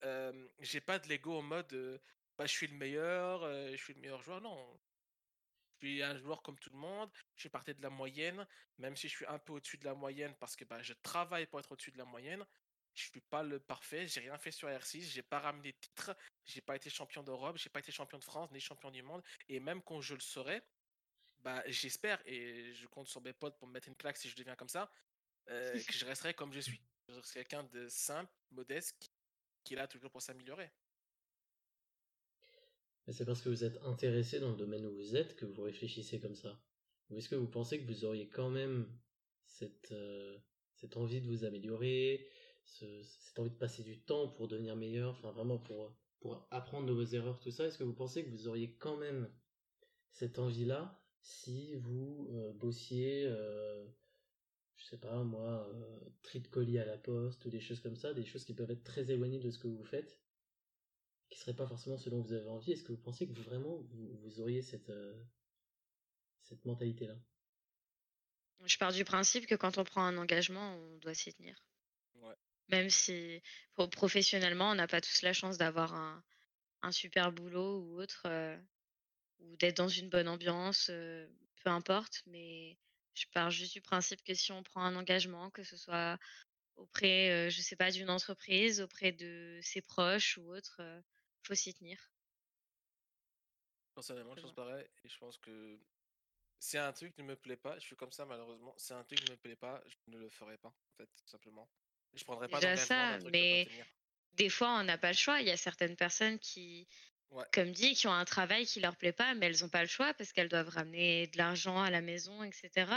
euh, 0.04 0.48
j'ai 0.60 0.80
pas 0.80 0.98
de 0.98 1.08
l'ego 1.08 1.38
en 1.38 1.42
mode 1.42 1.72
euh, 1.72 1.98
bah, 2.38 2.46
je 2.46 2.52
suis 2.52 2.66
le 2.66 2.74
meilleur, 2.76 3.42
euh, 3.44 3.70
je 3.72 3.76
suis 3.76 3.94
le 3.94 4.00
meilleur 4.00 4.22
joueur. 4.22 4.40
Non, 4.40 4.80
je 5.80 5.86
suis 5.86 6.02
un 6.02 6.16
joueur 6.18 6.42
comme 6.42 6.58
tout 6.58 6.70
le 6.70 6.78
monde, 6.78 7.10
je 7.34 7.40
suis 7.40 7.48
parti 7.48 7.74
de 7.74 7.82
la 7.82 7.90
moyenne, 7.90 8.46
même 8.78 8.96
si 8.96 9.08
je 9.08 9.16
suis 9.16 9.26
un 9.26 9.38
peu 9.38 9.54
au-dessus 9.54 9.78
de 9.78 9.84
la 9.84 9.94
moyenne 9.94 10.34
parce 10.38 10.56
que 10.56 10.64
bah, 10.64 10.82
je 10.82 10.94
travaille 11.02 11.46
pour 11.46 11.60
être 11.60 11.72
au-dessus 11.72 11.92
de 11.92 11.98
la 11.98 12.04
moyenne. 12.04 12.44
Je 12.94 13.10
suis 13.10 13.20
pas 13.20 13.42
le 13.42 13.60
parfait, 13.60 14.08
j'ai 14.08 14.20
rien 14.20 14.38
fait 14.38 14.50
sur 14.50 14.68
R6, 14.68 15.02
j'ai 15.02 15.22
pas 15.22 15.38
ramené 15.38 15.72
de 15.72 15.76
titre, 15.76 16.16
j'ai 16.46 16.62
pas 16.62 16.76
été 16.76 16.88
champion 16.88 17.22
d'Europe, 17.22 17.58
j'ai 17.58 17.68
pas 17.68 17.80
été 17.80 17.92
champion 17.92 18.18
de 18.18 18.24
France, 18.24 18.50
ni 18.52 18.60
champion 18.60 18.90
du 18.90 19.02
monde. 19.02 19.22
Et 19.50 19.60
même 19.60 19.82
quand 19.82 20.00
je 20.00 20.14
le 20.14 20.20
serai, 20.20 20.62
bah, 21.40 21.62
j'espère, 21.66 22.22
et 22.24 22.72
je 22.72 22.86
compte 22.86 23.08
sur 23.08 23.20
mes 23.20 23.34
potes 23.34 23.58
pour 23.58 23.68
me 23.68 23.74
mettre 23.74 23.88
une 23.88 23.96
claque 23.96 24.16
si 24.16 24.30
je 24.30 24.36
deviens 24.36 24.56
comme 24.56 24.70
ça, 24.70 24.90
euh, 25.50 25.72
que 25.88 25.92
je 25.92 26.06
resterai 26.06 26.32
comme 26.32 26.52
je 26.54 26.60
suis. 26.60 26.80
Je 27.08 27.20
serai 27.20 27.44
quelqu'un 27.44 27.64
de 27.64 27.86
simple, 27.88 28.32
modeste, 28.50 28.96
qui, 28.98 29.10
qui 29.62 29.74
est 29.74 29.76
là 29.76 29.86
toujours 29.86 30.10
pour 30.10 30.22
s'améliorer. 30.22 30.72
Mais 33.06 33.12
c'est 33.12 33.24
parce 33.24 33.40
que 33.40 33.48
vous 33.48 33.64
êtes 33.64 33.78
intéressé 33.82 34.40
dans 34.40 34.50
le 34.50 34.56
domaine 34.56 34.84
où 34.84 34.94
vous 34.94 35.16
êtes 35.16 35.36
que 35.36 35.46
vous 35.46 35.62
réfléchissez 35.62 36.18
comme 36.18 36.34
ça. 36.34 36.60
Ou 37.10 37.18
est-ce 37.18 37.28
que 37.28 37.36
vous 37.36 37.48
pensez 37.48 37.80
que 37.80 37.86
vous 37.86 38.04
auriez 38.04 38.28
quand 38.28 38.50
même 38.50 38.88
cette, 39.46 39.92
euh, 39.92 40.38
envie 40.96 41.20
de 41.20 41.26
vous 41.26 41.44
améliorer, 41.44 42.28
cette 42.64 43.38
envie 43.38 43.50
de 43.50 43.56
passer 43.56 43.82
du 43.82 44.00
temps 44.00 44.28
pour 44.28 44.48
devenir 44.48 44.76
meilleur, 44.76 45.10
enfin 45.10 45.30
vraiment 45.32 45.58
pour, 45.58 45.96
pour 46.20 46.46
apprendre 46.50 46.86
de 46.86 46.92
vos 46.92 47.04
erreurs, 47.04 47.38
tout 47.40 47.50
ça? 47.50 47.66
Est-ce 47.66 47.78
que 47.78 47.84
vous 47.84 47.94
pensez 47.94 48.24
que 48.24 48.30
vous 48.30 48.48
auriez 48.48 48.74
quand 48.74 48.96
même 48.96 49.30
cette 50.10 50.38
envie-là 50.38 51.00
si 51.20 51.74
vous 51.74 52.28
euh, 52.32 52.52
bossiez, 52.52 53.24
euh, 53.26 53.84
je 54.76 54.84
sais 54.84 54.98
pas 54.98 55.22
moi, 55.24 55.68
euh, 55.74 56.00
tri 56.22 56.40
de 56.40 56.48
colis 56.48 56.78
à 56.78 56.84
la 56.84 56.98
poste 56.98 57.44
ou 57.44 57.50
des 57.50 57.60
choses 57.60 57.80
comme 57.80 57.96
ça, 57.96 58.14
des 58.14 58.24
choses 58.24 58.44
qui 58.44 58.54
peuvent 58.54 58.70
être 58.70 58.84
très 58.84 59.10
éloignées 59.10 59.40
de 59.40 59.50
ce 59.50 59.58
que 59.58 59.68
vous 59.68 59.84
faites? 59.84 60.20
Qui 61.36 61.42
serait 61.42 61.54
pas 61.54 61.66
forcément 61.66 61.98
ce 61.98 62.08
dont 62.08 62.22
vous 62.22 62.32
avez 62.32 62.48
envie, 62.48 62.72
est-ce 62.72 62.82
que 62.82 62.92
vous 62.92 62.98
pensez 62.98 63.26
que 63.26 63.32
vous, 63.32 63.42
vraiment 63.42 63.76
vous, 63.90 64.40
auriez 64.40 64.62
cette, 64.62 64.88
euh, 64.88 65.12
cette 66.40 66.64
mentalité-là? 66.64 67.14
Je 68.64 68.78
pars 68.78 68.92
du 68.92 69.04
principe 69.04 69.46
que 69.46 69.54
quand 69.54 69.76
on 69.76 69.84
prend 69.84 70.02
un 70.02 70.16
engagement, 70.16 70.76
on 70.76 70.96
doit 70.96 71.12
s'y 71.12 71.34
tenir. 71.34 71.62
Même 72.68 72.88
si 72.88 73.42
professionnellement, 73.92 74.70
on 74.70 74.74
n'a 74.74 74.88
pas 74.88 75.02
tous 75.02 75.20
la 75.20 75.34
chance 75.34 75.58
d'avoir 75.58 75.94
un, 75.94 76.24
un, 76.82 76.90
super 76.90 77.30
boulot 77.30 77.80
ou 77.80 78.00
autre, 78.00 78.22
euh, 78.26 78.58
ou 79.38 79.56
d'être 79.58 79.76
dans 79.76 79.88
une 79.88 80.08
bonne 80.08 80.28
ambiance, 80.28 80.88
euh, 80.90 81.28
peu 81.62 81.68
importe, 81.68 82.22
mais 82.26 82.78
je 83.14 83.26
pars 83.32 83.50
juste 83.50 83.74
du 83.74 83.82
principe 83.82 84.24
que 84.24 84.34
si 84.34 84.52
on 84.52 84.62
prend 84.62 84.82
un 84.82 84.96
engagement, 84.96 85.50
que 85.50 85.62
ce 85.62 85.76
soit 85.76 86.18
auprès, 86.76 87.50
je 87.50 87.60
sais 87.60 87.76
pas, 87.76 87.90
d'une 87.90 88.10
entreprise, 88.10 88.80
auprès 88.80 89.12
de 89.12 89.60
ses 89.62 89.82
proches 89.82 90.38
ou 90.38 90.50
autre, 90.52 90.80
faut 91.46 91.54
s'y 91.54 91.74
tenir. 91.74 91.98
Personnellement, 93.94 94.34
je 94.36 94.42
pense 94.42 94.52
pareil, 94.52 94.86
et 95.04 95.08
je 95.08 95.18
pense 95.18 95.38
que 95.38 95.78
si 96.58 96.76
un 96.78 96.92
truc 96.92 97.16
ne 97.18 97.22
me 97.22 97.36
plaît 97.36 97.56
pas, 97.56 97.78
je 97.78 97.84
suis 97.84 97.96
comme 97.96 98.12
ça 98.12 98.24
malheureusement, 98.24 98.74
si 98.76 98.92
un 98.92 99.04
truc 99.04 99.26
ne 99.26 99.32
me 99.32 99.36
plaît 99.36 99.56
pas, 99.56 99.82
je 99.86 99.96
ne 100.08 100.18
le 100.18 100.28
ferai 100.28 100.58
pas, 100.58 100.68
en 100.68 100.96
fait, 100.96 101.06
tout 101.16 101.26
simplement. 101.26 101.68
Je 102.14 102.24
prendrai 102.24 102.48
pas 102.48 102.60
Déjà 102.60 102.76
ça, 102.76 103.18
mais 103.32 103.68
des 104.34 104.48
fois, 104.48 104.78
on 104.78 104.84
n'a 104.84 104.98
pas 104.98 105.12
le 105.12 105.16
choix. 105.16 105.40
Il 105.40 105.46
y 105.46 105.50
a 105.50 105.56
certaines 105.56 105.96
personnes 105.96 106.38
qui, 106.38 106.86
comme 107.52 107.72
dit, 107.72 107.94
qui 107.94 108.06
ont 108.06 108.12
un 108.12 108.24
travail 108.24 108.66
qui 108.66 108.80
leur 108.80 108.96
plaît 108.96 109.12
pas, 109.12 109.34
mais 109.34 109.46
elles 109.46 109.60
n'ont 109.60 109.68
pas 109.68 109.82
le 109.82 109.88
choix 109.88 110.14
parce 110.14 110.32
qu'elles 110.32 110.48
doivent 110.48 110.68
ramener 110.68 111.26
de 111.28 111.38
l'argent 111.38 111.82
à 111.82 111.90
la 111.90 112.00
maison, 112.00 112.42
etc. 112.42 112.90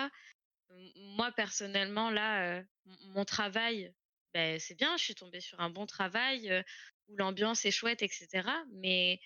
Moi, 0.95 1.31
personnellement, 1.31 2.09
là, 2.09 2.63
mon 2.85 3.25
travail, 3.25 3.93
ben, 4.33 4.59
c'est 4.59 4.75
bien, 4.75 4.95
je 4.97 5.03
suis 5.03 5.15
tombée 5.15 5.41
sur 5.41 5.59
un 5.59 5.69
bon 5.69 5.85
travail 5.85 6.63
où 7.09 7.17
l'ambiance 7.17 7.65
est 7.65 7.71
chouette, 7.71 8.01
etc. 8.01 8.47
Mais 8.71 9.19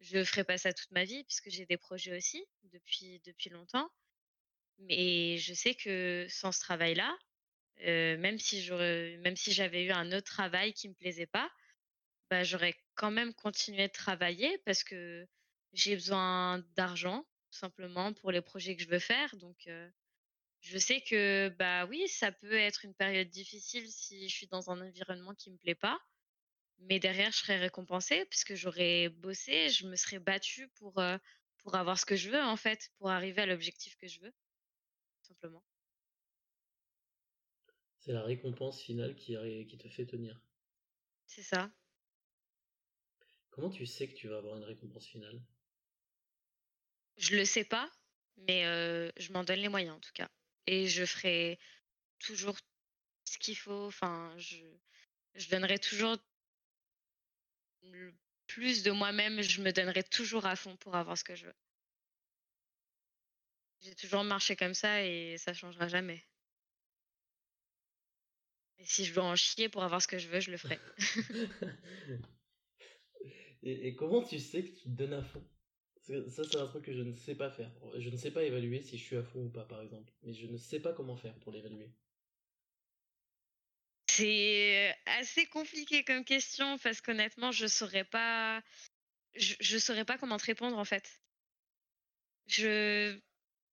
je 0.00 0.22
ferai 0.22 0.44
pas 0.44 0.58
ça 0.58 0.72
toute 0.72 0.90
ma 0.90 1.04
vie 1.04 1.24
puisque 1.24 1.50
j'ai 1.50 1.66
des 1.66 1.76
projets 1.76 2.16
aussi 2.16 2.44
depuis, 2.64 3.20
depuis 3.24 3.50
longtemps. 3.50 3.90
Mais 4.78 5.38
je 5.38 5.54
sais 5.54 5.74
que 5.74 6.26
sans 6.28 6.52
ce 6.52 6.60
travail-là, 6.60 7.16
même 7.84 8.38
si 8.38 8.70
même 8.70 9.36
si 9.36 9.52
j'avais 9.52 9.84
eu 9.84 9.90
un 9.90 10.12
autre 10.12 10.26
travail 10.26 10.72
qui 10.72 10.88
me 10.88 10.94
plaisait 10.94 11.26
pas, 11.26 11.50
bah, 12.30 12.44
j'aurais 12.44 12.74
quand 12.94 13.10
même 13.10 13.34
continué 13.34 13.88
de 13.88 13.92
travailler 13.92 14.58
parce 14.66 14.84
que 14.84 15.26
j'ai 15.72 15.94
besoin 15.94 16.58
d'argent 16.76 17.26
simplement 17.50 18.12
pour 18.12 18.30
les 18.30 18.42
projets 18.42 18.76
que 18.76 18.82
je 18.82 18.88
veux 18.88 18.98
faire. 18.98 19.34
Donc 19.36 19.68
je 20.60 20.78
sais 20.78 21.00
que 21.00 21.48
bah 21.58 21.86
oui, 21.86 22.06
ça 22.08 22.32
peut 22.32 22.54
être 22.54 22.84
une 22.84 22.94
période 22.94 23.28
difficile 23.28 23.90
si 23.90 24.28
je 24.28 24.34
suis 24.34 24.48
dans 24.48 24.70
un 24.70 24.80
environnement 24.80 25.34
qui 25.34 25.50
me 25.50 25.56
plaît 25.56 25.74
pas, 25.74 25.98
mais 26.78 26.98
derrière 27.00 27.32
je 27.32 27.38
serais 27.38 27.58
récompensée 27.58 28.24
puisque 28.26 28.54
j'aurais 28.54 29.08
bossé, 29.08 29.68
je 29.70 29.86
me 29.86 29.96
serais 29.96 30.18
battue 30.18 30.68
pour 30.68 31.02
pour 31.58 31.74
avoir 31.74 31.98
ce 31.98 32.06
que 32.06 32.16
je 32.16 32.30
veux 32.30 32.42
en 32.42 32.56
fait, 32.56 32.90
pour 32.98 33.10
arriver 33.10 33.42
à 33.42 33.46
l'objectif 33.46 33.96
que 33.96 34.08
je 34.08 34.20
veux, 34.20 34.32
simplement. 35.22 35.64
C'est 38.00 38.12
la 38.12 38.22
récompense 38.22 38.80
finale 38.82 39.14
qui, 39.14 39.36
qui 39.68 39.78
te 39.78 39.88
fait 39.88 40.06
tenir. 40.06 40.40
C'est 41.26 41.42
ça. 41.42 41.70
Comment 43.50 43.68
tu 43.68 43.84
sais 43.84 44.08
que 44.08 44.14
tu 44.14 44.28
vas 44.28 44.38
avoir 44.38 44.56
une 44.56 44.64
récompense 44.64 45.06
finale? 45.06 45.42
Je 47.16 47.36
le 47.36 47.44
sais 47.44 47.64
pas, 47.64 47.90
mais 48.36 48.62
je 49.16 49.32
m'en 49.32 49.44
donne 49.44 49.60
les 49.60 49.68
moyens 49.68 49.96
en 49.96 50.00
tout 50.00 50.12
cas 50.14 50.30
et 50.66 50.86
je 50.88 51.04
ferai 51.04 51.58
toujours 52.20 52.58
ce 53.24 53.38
qu'il 53.38 53.56
faut. 53.56 53.86
Enfin, 53.86 54.34
je, 54.38 54.58
je 55.34 55.48
donnerai 55.50 55.78
toujours 55.78 56.16
plus 58.46 58.82
de 58.82 58.90
moi-même. 58.90 59.40
Je 59.42 59.62
me 59.62 59.72
donnerai 59.72 60.02
toujours 60.02 60.46
à 60.46 60.56
fond 60.56 60.76
pour 60.76 60.96
avoir 60.96 61.16
ce 61.16 61.24
que 61.24 61.34
je 61.34 61.46
veux. 61.46 61.54
J'ai 63.80 63.94
toujours 63.94 64.24
marché 64.24 64.56
comme 64.56 64.74
ça 64.74 65.04
et 65.04 65.36
ça 65.38 65.54
changera 65.54 65.88
jamais. 65.88 66.24
Et 68.78 68.84
si 68.84 69.04
je 69.04 69.14
dois 69.14 69.24
en 69.24 69.36
chier 69.36 69.68
pour 69.68 69.82
avoir 69.82 70.02
ce 70.02 70.08
que 70.08 70.18
je 70.18 70.28
veux, 70.28 70.40
je 70.40 70.50
le 70.50 70.56
ferai. 70.56 70.78
et, 73.62 73.88
et, 73.88 73.96
comment 73.96 74.22
tu 74.22 74.38
sais 74.38 74.62
que 74.62 74.68
tu 74.68 74.82
te 74.84 74.88
donnes 74.88 75.14
à 75.14 75.22
fond? 75.22 75.44
Ça, 76.28 76.42
c'est 76.44 76.56
un 76.56 76.66
truc 76.66 76.84
que 76.84 76.92
je 76.92 77.02
ne 77.02 77.12
sais 77.12 77.34
pas 77.34 77.50
faire. 77.50 77.70
Je 77.98 78.08
ne 78.08 78.16
sais 78.16 78.30
pas 78.30 78.42
évaluer 78.42 78.80
si 78.80 78.96
je 78.96 79.02
suis 79.02 79.16
à 79.16 79.22
fond 79.22 79.44
ou 79.44 79.50
pas, 79.50 79.64
par 79.64 79.82
exemple. 79.82 80.10
Mais 80.22 80.32
je 80.32 80.46
ne 80.46 80.56
sais 80.56 80.80
pas 80.80 80.92
comment 80.92 81.16
faire 81.16 81.34
pour 81.40 81.52
l'évaluer. 81.52 81.90
C'est 84.10 84.96
assez 85.06 85.46
compliqué 85.46 86.04
comme 86.04 86.24
question 86.24 86.78
parce 86.78 87.00
qu'honnêtement, 87.00 87.52
je 87.52 87.66
saurais 87.66 88.04
pas. 88.04 88.62
Je, 89.34 89.78
saurais 89.78 90.04
pas 90.04 90.18
comment 90.18 90.38
te 90.38 90.46
répondre 90.46 90.78
en 90.78 90.84
fait. 90.84 91.20
Je, 92.46 93.18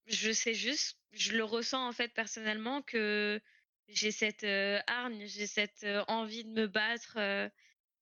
je 0.06 0.32
sais 0.32 0.54
juste, 0.54 1.00
je 1.14 1.32
le 1.32 1.44
ressens 1.44 1.88
en 1.88 1.94
fait 1.94 2.10
personnellement 2.14 2.82
que 2.84 3.42
j'ai 3.88 4.12
cette 4.12 4.44
euh, 4.44 4.80
hargne, 4.88 5.26
j'ai 5.28 5.48
cette 5.48 5.84
euh, 5.84 6.04
envie 6.08 6.44
de 6.44 6.52
me 6.52 6.68
battre, 6.68 7.18
euh, 7.18 7.50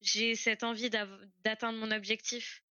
j'ai 0.02 0.36
cette 0.36 0.64
envie 0.64 0.90
d'atteindre 0.90 1.80
mon 1.80 1.92
objectif 1.92 2.64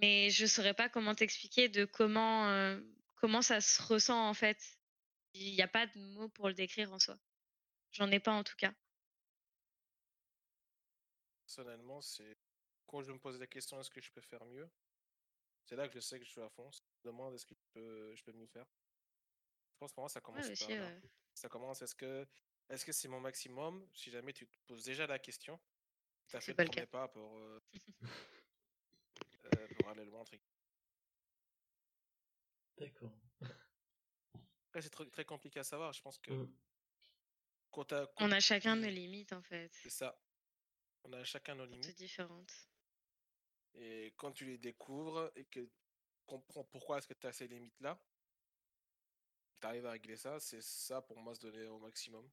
mais 0.00 0.30
je 0.30 0.46
saurais 0.46 0.74
pas 0.74 0.88
comment 0.88 1.14
t'expliquer 1.14 1.68
de 1.68 1.84
comment, 1.84 2.48
euh, 2.48 2.80
comment 3.16 3.42
ça 3.42 3.60
se 3.60 3.82
ressent 3.82 4.28
en 4.28 4.34
fait. 4.34 4.58
Il 5.34 5.54
n'y 5.54 5.62
a 5.62 5.68
pas 5.68 5.86
de 5.86 5.98
mots 5.98 6.28
pour 6.28 6.48
le 6.48 6.54
décrire 6.54 6.92
en 6.92 6.98
soi. 6.98 7.16
J'en 7.92 8.10
ai 8.10 8.20
pas 8.20 8.32
en 8.32 8.42
tout 8.42 8.56
cas. 8.56 8.72
Personnellement, 11.44 12.00
c'est 12.00 12.36
quand 12.86 13.02
je 13.02 13.12
me 13.12 13.18
pose 13.18 13.38
la 13.38 13.46
question 13.46 13.78
est-ce 13.80 13.90
que 13.90 14.00
je 14.00 14.10
peux 14.10 14.20
faire 14.20 14.44
mieux? 14.46 14.68
C'est 15.64 15.76
là 15.76 15.86
que 15.86 15.94
je 15.94 16.00
sais 16.00 16.18
que 16.18 16.24
je 16.24 16.30
suis 16.30 16.40
à 16.40 16.48
fond. 16.48 16.70
Je 16.70 16.80
me 16.80 17.12
demande 17.12 17.34
est-ce 17.34 17.46
que 17.46 17.54
je 17.54 17.64
peux, 17.72 18.14
je 18.14 18.22
peux 18.24 18.32
mieux 18.32 18.46
faire? 18.46 18.66
Je 19.74 19.78
pense 19.78 19.92
pour 19.92 20.02
moi 20.02 20.08
ça 20.08 20.20
commence 20.20 20.48
par 20.58 20.68
là. 20.68 20.90
Ça 21.34 21.48
commence 21.48 21.82
est-ce 21.82 21.94
que 21.94 22.26
est-ce 22.68 22.84
que 22.84 22.92
c'est 22.92 23.08
mon 23.08 23.20
maximum? 23.20 23.86
Si 23.94 24.10
jamais 24.10 24.32
tu 24.32 24.46
te 24.46 24.56
poses 24.66 24.84
déjà 24.84 25.06
la 25.06 25.18
question, 25.18 25.60
tu 26.26 26.36
as 26.36 26.40
fait 26.40 26.52
le 26.56 26.64
premier 26.64 26.86
pas 26.86 27.08
pour 27.08 27.36
euh, 27.38 27.60
Euh, 29.44 29.68
pour 29.78 29.88
aller 29.90 30.04
loin. 30.04 30.24
D'accord. 32.78 33.12
c'est 34.80 34.90
très, 34.90 35.06
très, 35.06 35.24
compliqué 35.24 35.60
à 35.60 35.64
savoir. 35.64 35.92
Je 35.92 36.00
pense 36.00 36.18
que. 36.18 36.48
Mmh. 37.76 38.06
on 38.18 38.32
a 38.32 38.40
chacun 38.40 38.76
nos 38.76 38.88
limites 38.88 39.32
en 39.32 39.42
fait. 39.42 39.70
C'est 39.82 39.90
ça. 39.90 40.18
On 41.04 41.12
a 41.12 41.24
chacun 41.24 41.54
nos 41.54 41.66
limites. 41.66 41.96
différentes. 41.96 42.52
Et 43.74 44.12
quand 44.16 44.32
tu 44.32 44.44
les 44.44 44.58
découvres 44.58 45.32
et 45.34 45.44
que 45.46 45.60
tu 45.60 45.70
comprends 46.26 46.64
pourquoi 46.64 46.98
est-ce 46.98 47.08
que 47.08 47.14
tu 47.14 47.26
as 47.26 47.32
ces 47.32 47.48
limites-là, 47.48 47.98
tu 49.60 49.66
arrives 49.66 49.86
à 49.86 49.92
régler 49.92 50.16
ça, 50.16 50.38
c'est 50.38 50.62
ça 50.62 51.00
pour 51.00 51.18
moi 51.18 51.34
se 51.34 51.40
donner 51.40 51.66
au 51.66 51.78
maximum. 51.78 52.28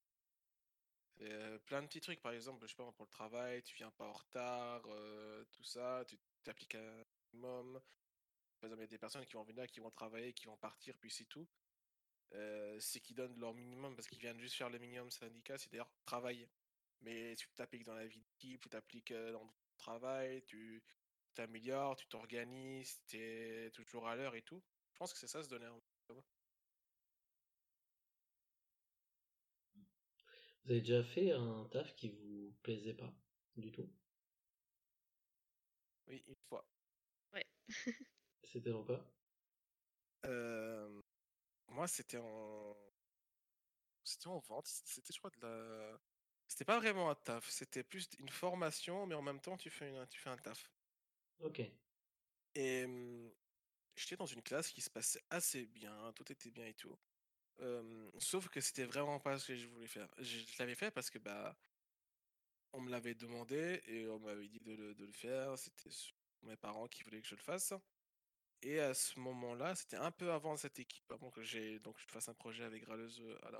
Euh, 1.21 1.59
plein 1.59 1.81
de 1.81 1.87
petits 1.87 2.01
trucs, 2.01 2.21
par 2.21 2.31
exemple, 2.31 2.61
je 2.63 2.67
sais 2.67 2.75
pas, 2.75 2.91
pour 2.91 3.05
le 3.05 3.09
travail, 3.09 3.61
tu 3.63 3.75
viens 3.75 3.91
pas 3.91 4.05
en 4.05 4.13
retard, 4.13 4.81
euh, 4.87 5.43
tout 5.51 5.63
ça, 5.63 6.03
tu 6.07 6.17
t'appliques 6.43 6.75
un 6.75 7.03
minimum. 7.33 7.81
Par 8.59 8.67
exemple, 8.67 8.81
il 8.81 8.83
y 8.83 8.83
a 8.83 8.87
des 8.87 8.97
personnes 8.97 9.25
qui 9.25 9.33
vont 9.33 9.43
venir, 9.43 9.67
qui 9.67 9.79
vont 9.79 9.91
travailler, 9.91 10.33
qui 10.33 10.45
vont 10.45 10.57
partir, 10.57 10.97
puis 10.97 11.11
c'est 11.11 11.25
tout. 11.25 11.47
Euh, 12.33 12.79
c'est 12.79 12.99
qu'ils 12.99 13.15
donnent 13.15 13.39
leur 13.39 13.53
minimum 13.53 13.95
parce 13.95 14.07
qu'ils 14.07 14.19
viennent 14.19 14.39
juste 14.39 14.55
faire 14.55 14.69
le 14.69 14.77
minimum 14.79 15.09
syndicat, 15.11 15.57
c'est 15.57 15.71
d'ailleurs 15.71 15.91
travailler. 16.05 16.49
Mais 17.01 17.35
tu 17.35 17.47
t'appliques 17.55 17.85
dans 17.85 17.95
la 17.95 18.05
vie 18.05 18.21
d'équipe, 18.21 18.61
tu 18.61 18.69
t'appliques 18.69 19.13
dans 19.13 19.43
le 19.43 19.49
travail, 19.77 20.43
tu 20.43 20.83
t'améliores, 21.33 21.95
tu 21.95 22.07
t'organises, 22.07 22.99
tu 23.07 23.17
es 23.17 23.71
toujours 23.71 24.07
à 24.07 24.15
l'heure 24.15 24.35
et 24.35 24.41
tout. 24.41 24.61
Je 24.93 24.97
pense 24.97 25.13
que 25.13 25.19
c'est 25.19 25.27
ça 25.27 25.41
se 25.41 25.49
donner 25.49 25.65
un 25.65 25.79
Vous 30.65 30.71
avez 30.71 30.81
déjà 30.81 31.03
fait 31.03 31.31
un 31.31 31.67
taf 31.71 31.95
qui 31.95 32.09
vous 32.09 32.53
plaisait 32.61 32.93
pas 32.93 33.11
du 33.55 33.71
tout? 33.71 33.89
Oui, 36.07 36.23
une 36.27 36.35
fois. 36.47 36.63
Ouais. 37.33 37.45
c'était 38.43 38.69
dans 38.69 38.83
quoi? 38.83 39.03
Moi, 41.69 41.87
c'était 41.87 42.17
en. 42.17 42.75
C'était 44.03 44.27
en 44.27 44.39
vente. 44.39 44.67
C'était, 44.67 45.13
je 45.13 45.19
crois, 45.19 45.29
de 45.31 45.41
la. 45.41 45.99
C'était 46.47 46.65
pas 46.65 46.79
vraiment 46.79 47.09
un 47.09 47.15
taf. 47.15 47.49
C'était 47.49 47.83
plus 47.83 48.09
une 48.19 48.29
formation, 48.29 49.05
mais 49.05 49.15
en 49.15 49.21
même 49.21 49.39
temps, 49.39 49.57
tu 49.57 49.69
fais, 49.69 49.89
une... 49.89 50.07
tu 50.07 50.19
fais 50.19 50.29
un 50.29 50.37
taf. 50.37 50.71
Ok. 51.39 51.61
Et 52.55 52.87
mmh, 52.87 53.31
j'étais 53.95 54.17
dans 54.17 54.25
une 54.25 54.41
classe 54.41 54.71
qui 54.71 54.81
se 54.81 54.89
passait 54.89 55.23
assez 55.29 55.65
bien, 55.67 56.11
tout 56.13 56.31
était 56.31 56.51
bien 56.51 56.65
et 56.65 56.73
tout. 56.73 56.97
Sauf 58.19 58.47
que 58.49 58.61
c'était 58.61 58.85
vraiment 58.85 59.19
pas 59.19 59.37
ce 59.37 59.47
que 59.47 59.55
je 59.55 59.67
voulais 59.67 59.87
faire. 59.87 60.07
Je 60.17 60.39
je 60.39 60.57
l'avais 60.59 60.75
fait 60.75 60.91
parce 60.91 61.09
que, 61.09 61.19
bah 61.19 61.57
on 62.73 62.81
me 62.81 62.89
l'avait 62.89 63.15
demandé 63.15 63.81
et 63.87 64.07
on 64.07 64.19
m'avait 64.19 64.47
dit 64.47 64.59
de 64.59 64.73
le 64.73 64.95
de 64.95 65.05
le 65.05 65.11
faire. 65.11 65.57
C'était 65.57 65.89
mes 66.43 66.55
parents 66.55 66.87
qui 66.87 67.03
voulaient 67.03 67.21
que 67.21 67.27
je 67.27 67.35
le 67.35 67.41
fasse 67.41 67.73
et 68.61 68.79
à 68.79 68.93
ce 68.93 69.19
moment-là, 69.19 69.75
c'était 69.75 69.97
un 69.97 70.11
peu 70.11 70.31
avant 70.31 70.57
cette 70.57 70.79
équipe, 70.79 71.11
avant 71.11 71.31
que 71.31 71.43
j'ai 71.43 71.79
donc 71.79 71.97
je 71.99 72.05
fasse 72.07 72.29
un 72.29 72.33
projet 72.33 72.63
avec 72.63 72.85
Râleuse, 72.85 73.21
heu, 73.21 73.37
à 73.45 73.51
la. 73.51 73.59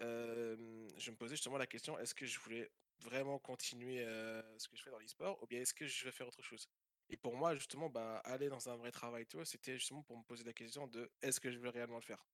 Hem, 0.00 0.88
je 0.98 1.10
me 1.12 1.16
posais 1.16 1.36
justement 1.36 1.58
la 1.58 1.66
question: 1.68 1.98
«Est-ce 1.98 2.14
que 2.14 2.26
je 2.26 2.38
voulais 2.40 2.70
vraiment 3.00 3.38
continuer, 3.40 4.04
heu, 4.04 4.42
ce 4.58 4.68
que 4.68 4.76
je 4.76 4.82
fais 4.84 4.90
dans 4.90 4.98
l'e-sport 5.00 5.42
ou 5.42 5.46
bien 5.48 5.60
est-ce 5.62 5.74
que 5.74 5.86
je 5.86 6.04
vais 6.06 6.12
faire 6.12 6.28
autre 6.28 6.42
chose?» 6.42 6.68
et 7.10 7.16
pour 7.18 7.36
moi 7.36 7.54
justement, 7.56 7.90
bah, 7.90 8.18
aller 8.24 8.48
dans 8.50 8.68
un 8.70 8.76
vrai 8.76 8.90
travail 8.92 9.26
c'était 9.44 9.74
justement 9.78 10.02
pour 10.04 10.18
me 10.18 10.24
poser 10.24 10.44
la 10.44 10.52
question 10.54 10.86
de: 10.88 11.10
«Est-ce 11.22 11.40
que 11.40 11.50
je 11.52 11.58
veux 11.58 11.70
réellement 11.70 11.96
le 11.96 12.02
faire?» 12.02 12.24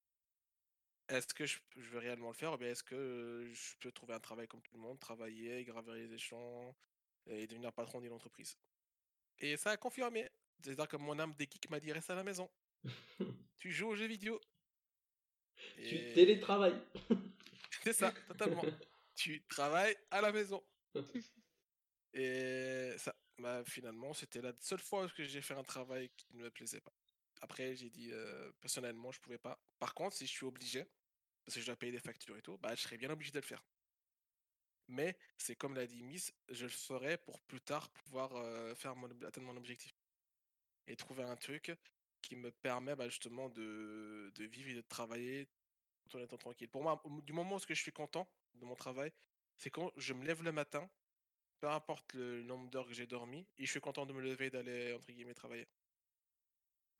Est-ce 1.08 1.34
que 1.34 1.44
je 1.44 1.58
je 1.76 1.90
veux 1.90 1.98
réellement 1.98 2.28
le 2.28 2.34
faire 2.34 2.54
ou 2.54 2.56
bien 2.56 2.68
est-ce 2.70 2.82
que, 2.82 3.50
je 3.52 3.76
peux 3.78 3.92
trouver 3.92 4.14
un 4.14 4.20
travail 4.20 4.48
comme 4.48 4.62
tout 4.62 4.72
le 4.74 4.80
monde, 4.80 4.98
travailler, 4.98 5.62
gravir 5.64 5.92
les 5.94 6.12
échelons 6.14 6.74
et 7.26 7.46
devenir 7.46 7.72
patron 7.74 8.00
d'une 8.00 8.12
entreprise? 8.12 8.56
Et 9.40 9.56
ça 9.56 9.72
a 9.72 9.76
confirmé. 9.78 10.28
C'est-à-dire 10.64 10.88
que 10.88 10.96
mon 10.96 11.18
âme 11.18 11.34
des 11.34 11.44
geeks 11.44 11.68
m'a 11.68 11.78
dit: 11.78 11.92
«Reste 11.92 12.10
à 12.10 12.14
la 12.14 12.24
maison, 12.24 12.50
tu 13.58 13.70
joues 13.70 13.88
aux 13.88 13.96
jeux 13.96 14.06
vidéo». 14.06 14.40
Tu 15.76 16.12
télétravailles. 16.14 16.80
c'est 17.82 17.92
ça, 17.92 18.12
totalement. 18.26 18.64
Tu 19.14 19.42
travailles 19.42 19.96
à 20.10 20.22
la 20.22 20.32
maison. 20.32 20.62
Et 22.14 22.94
ça, 22.96 23.14
bah, 23.38 23.62
finalement, 23.66 24.14
c'était 24.14 24.40
la 24.40 24.52
seule 24.60 24.78
fois 24.78 25.08
que 25.08 25.24
j'ai 25.24 25.42
fait 25.42 25.54
un 25.54 25.64
travail 25.64 26.08
qui 26.16 26.34
ne 26.34 26.44
me 26.44 26.50
plaisait 26.50 26.80
pas. 26.80 26.92
Après, 27.42 27.76
j'ai 27.76 27.90
dit, 27.90 28.10
heu, 28.10 28.54
personnellement, 28.60 29.12
je 29.12 29.20
pouvais 29.20 29.38
pas. 29.38 29.60
Par 29.78 29.92
contre, 29.92 30.16
si 30.16 30.26
je 30.26 30.32
suis 30.32 30.46
obligé, 30.46 30.86
parce 31.44 31.56
que 31.56 31.60
je 31.60 31.66
dois 31.66 31.76
payer 31.76 31.92
des 31.92 31.98
factures 31.98 32.36
et 32.38 32.42
tout, 32.42 32.56
bah, 32.58 32.74
je 32.74 32.82
serais 32.82 32.96
bien 32.96 33.10
obligé 33.10 33.32
de 33.32 33.38
le 33.38 33.44
faire. 33.44 33.62
Mais 34.88 35.16
c'est 35.36 35.56
comme 35.56 35.74
l'a 35.74 35.86
dit 35.86 36.02
Miss, 36.02 36.32
je 36.50 36.64
le 36.64 36.70
ferai 36.70 37.16
pour 37.18 37.40
plus 37.40 37.60
tard 37.60 37.88
pouvoir, 37.90 38.36
heu, 38.36 38.74
faire 38.74 38.94
mon 38.96 39.08
atteindre 39.22 39.46
mon 39.46 39.56
objectif 39.56 39.93
et 40.86 40.96
trouver 40.96 41.22
un 41.24 41.36
truc 41.36 41.72
qui 42.22 42.36
me 42.36 42.50
permet, 42.52 42.96
bah, 42.96 43.08
justement 43.08 43.48
de 43.50 44.32
de 44.34 44.44
vivre 44.44 44.70
et 44.70 44.74
de 44.74 44.80
travailler 44.82 45.48
tout 46.08 46.16
en 46.18 46.20
étant 46.20 46.38
tranquille. 46.38 46.68
Pour 46.70 46.82
moi, 46.82 47.02
du 47.24 47.32
moment 47.32 47.56
où 47.56 47.60
je 47.68 47.74
suis 47.74 47.92
content 47.92 48.28
de 48.54 48.64
mon 48.64 48.74
travail, 48.76 49.12
c'est 49.56 49.70
quand 49.70 49.92
je 49.96 50.14
me 50.14 50.24
lève 50.24 50.42
le 50.42 50.52
matin, 50.52 50.90
peu 51.60 51.68
importe 51.68 52.14
le 52.14 52.42
nombre 52.42 52.68
d'heures 52.70 52.88
que 52.88 52.94
j'ai 52.94 53.06
dormi 53.06 53.46
et 53.58 53.66
je 53.66 53.70
suis 53.70 53.80
content 53.80 54.06
de 54.06 54.12
me 54.14 54.22
lever 54.22 54.46
et 54.46 54.50
d'aller, 54.50 54.94
entre 54.94 55.12
guillemets, 55.12 55.34
«travailler». 55.34 55.68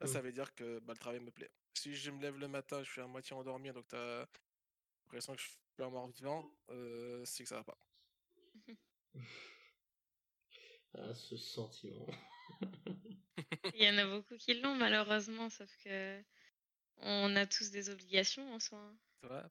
Là, 0.01 0.07
ça 0.07 0.21
Mmh. 0.21 0.23
veut 0.23 0.33
dire 0.33 0.55
que, 0.55 0.79
bah, 0.81 0.93
le 0.93 0.99
travail 0.99 1.21
me 1.21 1.31
plaît. 1.31 1.51
Si 1.75 1.95
je 1.95 2.11
me 2.11 2.21
lève 2.23 2.39
le 2.39 2.49
matin, 2.49 2.83
je 2.83 2.91
suis 2.91 3.01
à 3.01 3.07
moitié 3.07 3.35
endormi, 3.37 3.73
donc 3.73 3.89
tu 3.89 3.97
as 3.97 4.29
l'impression 5.07 5.35
que 5.35 5.41
je 5.43 5.47
suis 5.49 5.59
un 5.81 5.91
mort-vivant, 5.91 6.51
heu, 6.71 7.25
c'est 7.27 7.45
que 7.45 7.49
ça 7.49 7.57
va 7.59 7.65
pas. 7.65 7.79
Ah, 10.95 11.15
ce 11.15 11.37
sentiment. 11.37 12.07
Il 13.73 13.83
y 13.83 13.89
en 13.89 13.99
a 13.99 14.07
beaucoup 14.07 14.37
qui 14.37 14.55
l'ont 14.55 14.75
malheureusement, 14.75 15.51
sauf 15.51 15.77
que 15.85 16.23
on 16.99 17.37
a 17.37 17.47
tous 17.47 17.71
des 17.71 17.91
obligations 17.91 18.55
en 18.55 18.61
soi, 18.61 18.79
hein. 18.81 18.99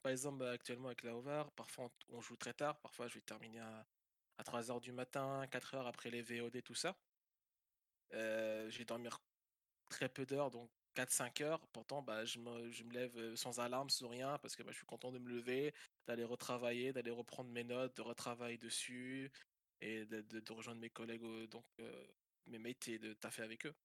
Par 0.03 0.11
exemple, 0.11 0.39
bah, 0.39 0.51
actuellement 0.51 0.87
avec 0.87 1.03
la 1.03 1.15
Hovar, 1.15 1.51
parfois 1.53 1.89
on 2.09 2.21
joue 2.21 2.35
très 2.37 2.53
tard, 2.53 2.79
parfois 2.81 3.07
je 3.07 3.15
vais 3.15 3.21
terminer 3.21 3.59
à 3.59 3.87
à 4.39 4.43
3:00 4.43 4.81
du 4.81 4.91
matin, 4.91 5.45
4:00 5.51 5.85
après 5.87 6.09
les 6.09 6.21
VOD, 6.23 6.61
tout 6.63 6.73
ça. 6.73 6.97
Heu, 8.11 8.69
je 8.69 8.77
vais 8.77 8.85
dormir 8.85 9.19
très 9.89 10.09
peu 10.09 10.25
d'heures, 10.25 10.51
donc 10.51 10.71
4-5 10.95 11.41
heures. 11.41 11.67
Pourtant, 11.69 12.01
bah, 12.01 12.25
je 12.25 12.39
me 12.39 12.71
je 12.71 12.83
me 12.83 12.93
lève, 12.93 13.17
heu, 13.17 13.35
sans 13.35 13.59
alarme, 13.59 13.89
sans 13.89 14.09
rien, 14.09 14.37
parce 14.39 14.55
que, 14.55 14.63
bah, 14.63 14.71
je 14.71 14.77
suis 14.77 14.85
content 14.87 15.11
de 15.11 15.19
me 15.19 15.29
lever, 15.29 15.73
d'aller 16.07 16.23
retravailler, 16.25 16.93
d'aller 16.93 17.11
reprendre 17.11 17.51
mes 17.51 17.63
notes, 17.63 17.95
de 17.97 18.01
retravailler 18.01 18.57
dessus 18.57 19.31
et 19.81 20.05
de 20.05 20.21
de 20.21 20.53
rejoindre 20.53 20.81
mes 20.81 20.89
collègues, 20.91 21.23
donc 21.49 21.65
heu, 21.79 22.07
mes 22.47 22.59
mates 22.59 22.87
et 22.89 22.99
de 22.99 23.13
taffer 23.13 23.43
avec 23.43 23.65
eux. 23.67 23.75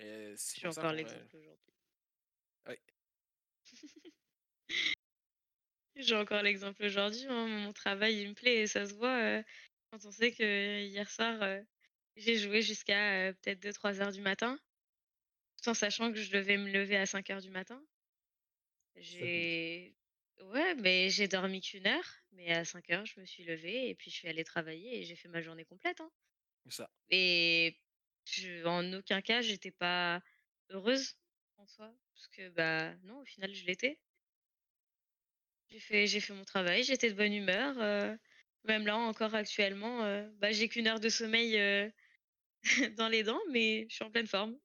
Et 0.00 0.36
J'ai 0.54 0.66
encore 0.68 0.92
l'exemple 0.92 1.36
aujourd'hui. 1.36 1.72
oui. 2.68 2.80
J'ai 5.96 6.14
encore 6.14 6.42
l'exemple 6.42 6.84
aujourd'hui, 6.84 7.26
hein, 7.28 7.46
mon 7.48 7.72
travail, 7.72 8.20
il 8.22 8.28
me 8.30 8.34
plaît 8.34 8.58
et 8.62 8.66
ça 8.68 8.86
se 8.86 8.94
voit, 8.94 9.38
heu, 9.40 9.44
quand 9.90 10.04
on 10.04 10.10
sait 10.12 10.32
que 10.32 10.82
hier 10.84 11.10
soir, 11.10 11.42
heu, 11.42 11.66
j'ai 12.16 12.36
joué 12.36 12.62
jusqu'à, 12.62 13.32
peut-être 13.34 13.60
2-3:00 13.60 14.12
du 14.12 14.20
matin, 14.20 14.56
tout 15.62 15.70
en 15.70 15.74
sachant 15.74 16.12
que 16.12 16.18
je 16.20 16.32
devais 16.32 16.58
me 16.58 16.70
lever 16.70 16.96
à 16.96 17.06
5:00 17.06 17.42
du 17.42 17.50
matin. 17.50 17.82
J'ai 18.96 19.96
ouais, 20.42 20.74
mais 20.74 21.10
j'ai 21.10 21.28
dormi 21.28 21.60
qu'1 21.60 21.86
heure, 21.86 22.04
mais 22.32 22.50
à 22.52 22.64
5:00, 22.64 23.06
je 23.06 23.20
me 23.20 23.24
suis 23.24 23.44
levée 23.44 23.88
et 23.88 23.94
puis 23.94 24.10
je 24.10 24.16
suis 24.16 24.28
allée 24.28 24.44
travailler 24.44 24.98
et 25.00 25.04
j'ai 25.04 25.14
fait 25.16 25.28
ma 25.28 25.40
journée 25.42 25.64
complète, 25.64 26.00
hein. 26.00 26.10
Ça. 26.68 26.90
Et 27.10 27.76
en 28.66 28.92
aucun 28.94 29.20
cas, 29.22 29.42
j'étais 29.42 29.70
pas 29.72 30.22
heureuse 30.70 31.16
en 31.56 31.66
soi, 31.66 31.94
parce 32.14 32.28
que, 32.28 32.48
bah, 32.50 32.96
non, 33.04 33.20
au 33.20 33.24
final, 33.24 33.54
je 33.54 33.64
l'étais. 33.66 33.98
J'ai 35.68 35.78
fait 35.80 36.06
j'ai 36.06 36.20
fait 36.20 36.32
mon 36.34 36.44
travail, 36.44 36.82
j'étais 36.84 37.10
de 37.10 37.16
bonne 37.16 37.32
humeur, 37.32 37.76
heu, 37.80 38.18
même 38.64 38.86
là 38.86 38.96
encore 38.96 39.34
actuellement, 39.34 40.04
heu, 40.04 40.30
bah, 40.38 40.52
j'ai 40.52 40.68
qu'1 40.68 40.86
heure 40.88 41.00
de 41.00 41.08
sommeil, 41.08 41.56
heu, 41.58 41.92
dans 42.98 43.08
les 43.08 43.22
dents, 43.24 43.40
mais 43.50 43.86
je 43.90 43.96
suis 43.96 44.04
en 44.04 44.10
pleine 44.12 44.26
forme. 44.28 44.58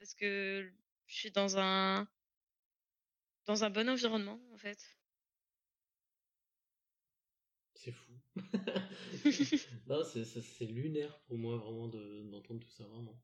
Parce 0.00 0.14
que 0.14 0.72
je 1.06 1.14
suis 1.14 1.30
dans 1.30 1.58
un 1.58 2.06
dans 3.46 3.64
un 3.64 3.70
bon 3.70 3.88
environnement, 3.88 4.40
en 4.52 4.56
fait. 4.56 4.96
C'est 7.74 7.92
fou. 7.92 8.21
Non, 9.86 10.02
c'est 10.04 10.66
lunaire 10.66 11.18
pour 11.26 11.38
moi 11.38 11.56
vraiment 11.56 11.88
de 11.88 12.22
d'entendre 12.30 12.60
tout 12.60 12.70
ça, 12.70 12.84
vraiment. 12.84 13.20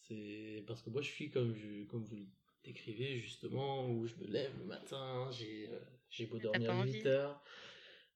C'est 0.00 0.64
parce 0.66 0.82
que 0.82 0.90
moi 0.90 1.02
je 1.02 1.08
suis 1.10 1.30
comme 1.30 1.54
je 1.54 1.84
comme 1.84 2.04
vous 2.04 2.16
le 2.16 2.26
décrivez 2.64 3.18
justement, 3.20 3.90
où 3.90 4.06
je 4.06 4.14
me 4.16 4.26
lève 4.26 4.56
le 4.58 4.64
matin, 4.64 5.30
j'ai, 5.32 5.68
heu, 5.68 5.80
j'ai 6.10 6.26
beau 6.26 6.38
dormir 6.38 6.72
pas 6.72 6.74
8 6.74 7.04
envie. 7.04 7.06
heures, 7.06 7.42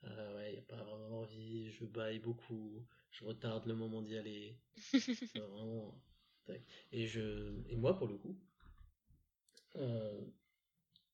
heu, 0.04 0.36
ouais, 0.36 0.52
il 0.52 0.56
y 0.56 0.58
a 0.58 0.62
pas 0.62 0.82
vraiment 0.84 1.20
envie, 1.20 1.70
je 1.72 1.84
bâille 1.84 2.20
beaucoup, 2.20 2.86
je 3.10 3.24
retarde 3.24 3.66
le 3.66 3.74
moment 3.74 4.02
d'y 4.02 4.16
aller, 4.16 4.58
vraiment 5.34 6.00
et 6.92 7.06
je 7.06 7.54
et 7.68 7.76
moi 7.76 7.96
pour 7.96 8.06
le 8.08 8.16
coup, 8.18 8.36
heu, 9.76 10.32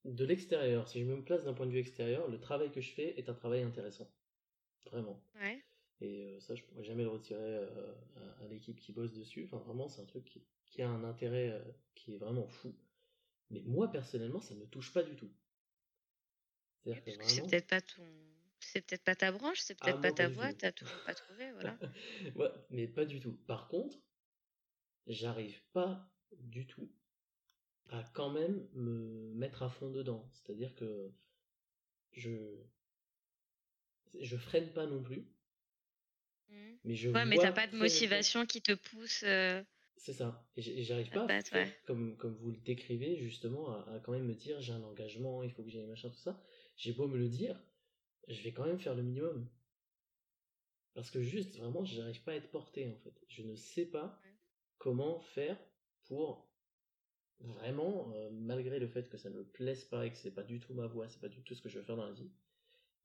de 0.06 0.24
l'extérieur, 0.24 0.88
si 0.88 1.00
je 1.00 1.04
me 1.06 1.22
place 1.24 1.44
d'un 1.44 1.54
point 1.54 1.66
de 1.66 1.72
vue 1.72 1.80
extérieur, 1.80 2.28
le 2.28 2.40
travail 2.40 2.72
que 2.72 2.80
je 2.80 2.92
fais 2.92 3.18
est 3.18 3.28
un 3.28 3.34
travail 3.34 3.62
intéressant, 3.62 4.10
vraiment. 4.90 5.22
Ouais. 5.34 5.64
Et 6.00 6.36
heu, 6.36 6.40
ça 6.40 6.54
je 6.56 6.64
pourrais 6.64 6.84
jamais 6.84 7.04
le 7.04 7.10
retirer, 7.10 7.40
heu, 7.58 7.68
à 8.16 8.44
à 8.44 8.48
l'équipe 8.48 8.80
qui 8.80 8.92
bosse 8.92 9.12
dessus, 9.14 9.44
enfin 9.46 9.58
vraiment 9.58 9.88
c'est 9.88 10.02
un 10.02 10.06
truc 10.06 10.24
qui 10.24 10.44
qui 10.66 10.82
a 10.82 10.90
un 10.90 11.04
intérêt, 11.04 11.50
heu, 11.50 11.64
qui 11.94 12.14
est 12.14 12.18
vraiment 12.18 12.48
fou. 12.48 12.74
Mais 13.50 13.62
moi 13.66 13.90
personnellement, 13.92 14.40
ça 14.42 14.54
me 14.56 14.66
touche 14.66 14.92
pas 14.94 15.02
du 15.04 15.16
tout. 15.16 15.30
Oui, 16.86 16.94
que 17.04 17.10
c'est 17.20 17.42
peut-être 17.42 17.66
pas 17.66 17.80
ton 17.82 18.02
c'est 18.60 18.80
peut-être 18.86 19.04
pas 19.04 19.14
ta 19.14 19.30
branche, 19.32 19.60
c'est 19.60 19.74
ah 19.80 19.94
peut-être 19.94 20.00
pas 20.00 20.10
moi 20.10 20.14
pas 20.14 20.24
ta 20.24 20.28
du 20.28 20.38
voie, 20.38 20.52
tout. 20.52 20.54
tu 20.54 20.64
as 20.66 20.72
toujours 20.72 21.00
pas 21.02 21.14
trouvé, 21.14 21.50
voilà. 21.52 21.78
Ouais, 22.36 22.50
mais 22.70 22.86
pas 22.88 23.04
du 23.04 23.20
tout. 23.20 23.32
Par 23.46 23.68
contre, 23.68 23.98
j'arrive 25.08 25.62
pas 25.72 26.12
du 26.38 26.66
tout 26.66 26.92
à 27.88 28.04
quand 28.14 28.30
même 28.30 28.68
me 28.74 29.32
mettre 29.34 29.62
à 29.64 29.68
fond 29.68 29.90
dedans. 29.90 30.28
C'est-à-dire 30.32 30.74
que 30.76 31.12
je 32.12 32.64
je 34.14 34.36
freine 34.36 34.72
pas 34.72 34.86
non 34.86 35.02
plus, 35.02 35.36
Mmh. 36.48 36.76
mais 36.84 36.94
je 36.94 37.10
Ouais, 37.14 37.24
mais 37.24 37.38
tu 37.38 37.46
as 37.46 37.52
vois 37.52 37.52
pas 37.52 37.66
de 37.68 37.76
motivation 37.76 38.46
qui 38.46 38.60
te 38.62 38.72
pousse, 38.72 39.22
heu, 39.24 39.64
c'est 39.96 40.12
ça. 40.14 40.48
Et 40.56 40.82
j'arrive 40.84 41.12
pas 41.12 41.28
battre, 41.28 41.52
ouais. 41.52 41.76
comme 41.84 42.16
comme 42.16 42.34
vous 42.34 42.50
le 42.50 42.56
décrivez 42.56 43.16
justement, 43.18 43.70
à 43.72 43.94
à 43.96 44.00
quand 44.00 44.12
même 44.12 44.24
me 44.26 44.34
dire: 44.34 44.60
«J'ai 44.62 44.72
un 44.72 44.82
engagement, 44.82 45.42
il 45.42 45.50
faut 45.50 45.62
que 45.64 45.70
j'aille 45.70 45.86
machin 45.86 46.08
tout 46.10 46.16
ça». 46.16 46.42
J'ai 46.76 46.92
beau 46.94 47.06
me 47.08 47.18
le 47.18 47.28
dire, 47.28 47.62
je 48.28 48.42
vais 48.42 48.52
quand 48.52 48.66
même 48.66 48.78
faire 48.80 48.94
le 48.96 49.02
minimum. 49.04 49.50
Parce 50.94 51.10
que 51.12 51.22
juste, 51.22 51.56
vraiment, 51.58 51.84
j'arrive 51.84 52.24
pas 52.24 52.32
à 52.32 52.34
être 52.34 52.50
porté, 52.50 52.88
en 52.88 52.96
fait. 52.98 53.24
Je 53.28 53.42
ne 53.44 53.54
sais 53.54 53.86
pas 53.86 54.20
Ouais. 54.22 54.36
comment 54.78 55.20
faire 55.20 55.58
pour 56.04 56.52
vraiment, 57.40 58.12
heu, 58.14 58.30
malgré 58.30 58.78
le 58.80 58.88
fait 58.88 59.08
que 59.10 59.18
ça 59.18 59.30
ne 59.30 59.36
me 59.38 59.44
plaise 59.48 59.84
pas 59.86 60.06
et 60.06 60.12
que 60.12 60.18
c'est 60.18 60.34
pas 60.34 60.44
du 60.44 60.60
tout 60.60 60.74
ma 60.74 60.86
voie, 60.88 61.08
c'est 61.08 61.20
pas 61.20 61.28
du 61.30 61.42
tout 61.44 61.54
ce 61.54 61.62
que 61.62 61.68
je 61.70 61.78
veux 61.80 61.84
faire 61.84 61.96
dans 61.96 62.06
la 62.06 62.12
vie, 62.14 62.32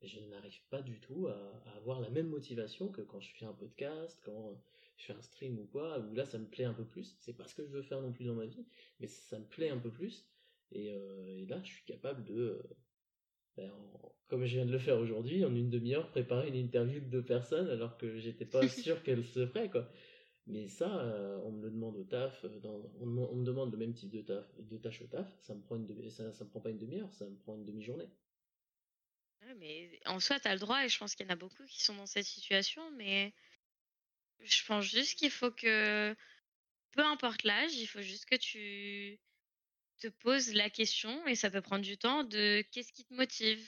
je 0.03 0.19
n'arrive 0.19 0.61
pas 0.69 0.81
du 0.81 0.99
tout 0.99 1.27
à 1.27 1.61
à 1.65 1.77
avoir 1.77 1.99
la 1.99 2.09
même 2.09 2.27
motivation 2.27 2.89
que 2.89 3.01
quand 3.01 3.19
je 3.19 3.33
fais 3.35 3.45
un 3.45 3.53
podcast, 3.53 4.19
quand, 4.23 4.61
je 4.97 5.05
fais 5.05 5.13
un 5.13 5.21
stream 5.21 5.57
ou 5.59 5.65
quoi, 5.65 5.99
où 5.99 6.13
là 6.13 6.25
ça 6.25 6.37
me 6.37 6.45
plaît 6.45 6.65
un 6.65 6.73
peu 6.73 6.85
plus. 6.85 7.15
C'est 7.19 7.33
pas 7.35 7.47
ce 7.47 7.55
que 7.55 7.65
je 7.65 7.71
veux 7.71 7.81
faire 7.81 8.01
non 8.01 8.11
plus 8.11 8.25
dans 8.25 8.35
ma 8.35 8.45
vie, 8.45 8.65
mais 8.99 9.07
ça 9.07 9.39
me 9.39 9.45
plaît 9.45 9.69
un 9.69 9.79
peu 9.79 9.91
plus 9.91 10.27
et 10.71 10.87
et 10.87 11.45
là 11.47 11.61
je 11.63 11.71
suis 11.71 11.85
capable 11.85 12.23
de, 12.25 12.33
heu, 12.33 12.63
bah, 13.57 13.63
en 13.73 14.11
comme 14.31 14.45
je 14.45 14.55
viens 14.55 14.65
de 14.65 14.71
le 14.71 14.79
faire 14.79 14.97
aujourd'hui, 14.97 15.43
en 15.43 15.53
une 15.53 15.69
demi 15.69 15.93
heure, 15.93 16.09
préparer 16.09 16.47
une 16.47 16.55
interview 16.55 17.01
de 17.01 17.05
2 17.05 17.21
personnes 17.21 17.67
alors 17.67 17.97
que 17.97 18.17
j'étais 18.17 18.45
pas 18.45 18.61
sûr 18.69 19.03
qu'elle 19.03 19.25
se 19.25 19.45
ferait, 19.45 19.69
quoi. 19.69 19.89
Mais 20.47 20.67
ça, 20.69 20.89
on 21.43 21.51
me 21.51 21.61
le 21.63 21.69
demande 21.69 21.97
au 21.97 22.03
taf, 22.05 22.45
on, 23.01 23.05
me 23.05 23.43
demande 23.43 23.73
le 23.73 23.77
même 23.77 23.93
type 23.93 24.09
de 24.09 24.21
taf, 24.21 24.45
de 24.57 24.77
tâche 24.77 25.01
au 25.01 25.07
taf, 25.07 25.37
ça 25.41 25.53
me 25.53 25.61
prend 25.61 25.75
une 25.75 26.09
ça, 26.09 26.31
ça 26.31 26.45
me 26.45 26.49
prend 26.49 26.61
pas 26.61 26.69
une 26.69 26.77
demi-heure, 26.77 27.13
ça 27.13 27.25
me 27.25 27.35
prend 27.35 27.55
une 27.57 27.65
demi-journée. 27.65 28.07
Mais 29.57 29.99
en 30.05 30.19
soi, 30.19 30.39
tu 30.39 30.47
as 30.47 30.53
le 30.53 30.59
droit, 30.59 30.83
et 30.85 30.89
je 30.89 30.97
pense 30.97 31.15
qu'il 31.15 31.25
y 31.25 31.29
en 31.29 31.33
a 31.33 31.37
beaucoup 31.37 31.65
qui 31.65 31.83
sont 31.83 31.95
dans 31.95 32.05
cette 32.05 32.25
situation, 32.25 32.89
mais 32.91 33.33
je 34.39 34.65
pense 34.65 34.85
juste 34.85 35.17
qu'il 35.17 35.31
faut 35.31 35.51
que, 35.51 36.15
peu 36.91 37.01
importe 37.05 37.43
l'âge, 37.43 37.73
il 37.75 37.87
faut 37.87 38.01
juste 38.01 38.25
que 38.25 38.35
tu 38.35 39.19
te 39.99 40.07
poses 40.07 40.53
la 40.53 40.69
question, 40.69 41.25
et 41.27 41.35
ça 41.35 41.49
peut 41.51 41.61
prendre 41.61 41.83
du 41.83 41.97
temps, 41.97 42.23
de 42.23 42.63
qu'est-ce 42.71 42.93
qui 42.93 43.05
te 43.05 43.13
motive, 43.13 43.67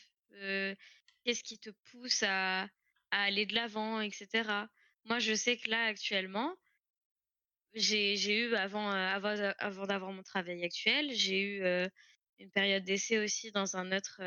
qu'est-ce 1.23 1.43
qui 1.43 1.59
te 1.59 1.69
pousse 1.91 2.23
à, 2.23 2.67
aller 3.11 3.45
de 3.45 3.53
l'avant, 3.53 4.01
etc. 4.01 4.67
Moi, 5.05 5.19
je 5.19 5.33
sais 5.35 5.57
que 5.57 5.69
là, 5.69 5.85
actuellement, 5.85 6.55
j'ai 7.73 8.37
eu 8.39 8.55
avant, 8.55 8.89
avant, 8.89 9.35
avant 9.57 9.85
d'avoir 9.85 10.11
mon 10.11 10.23
travail 10.23 10.63
actuel, 10.63 11.13
j'ai 11.13 11.41
eu 11.41 11.87
une 12.43 12.51
période 12.51 12.83
d'essai 12.83 13.17
aussi 13.19 13.51
dans 13.51 13.75
un 13.77 13.91
autre 13.95 14.21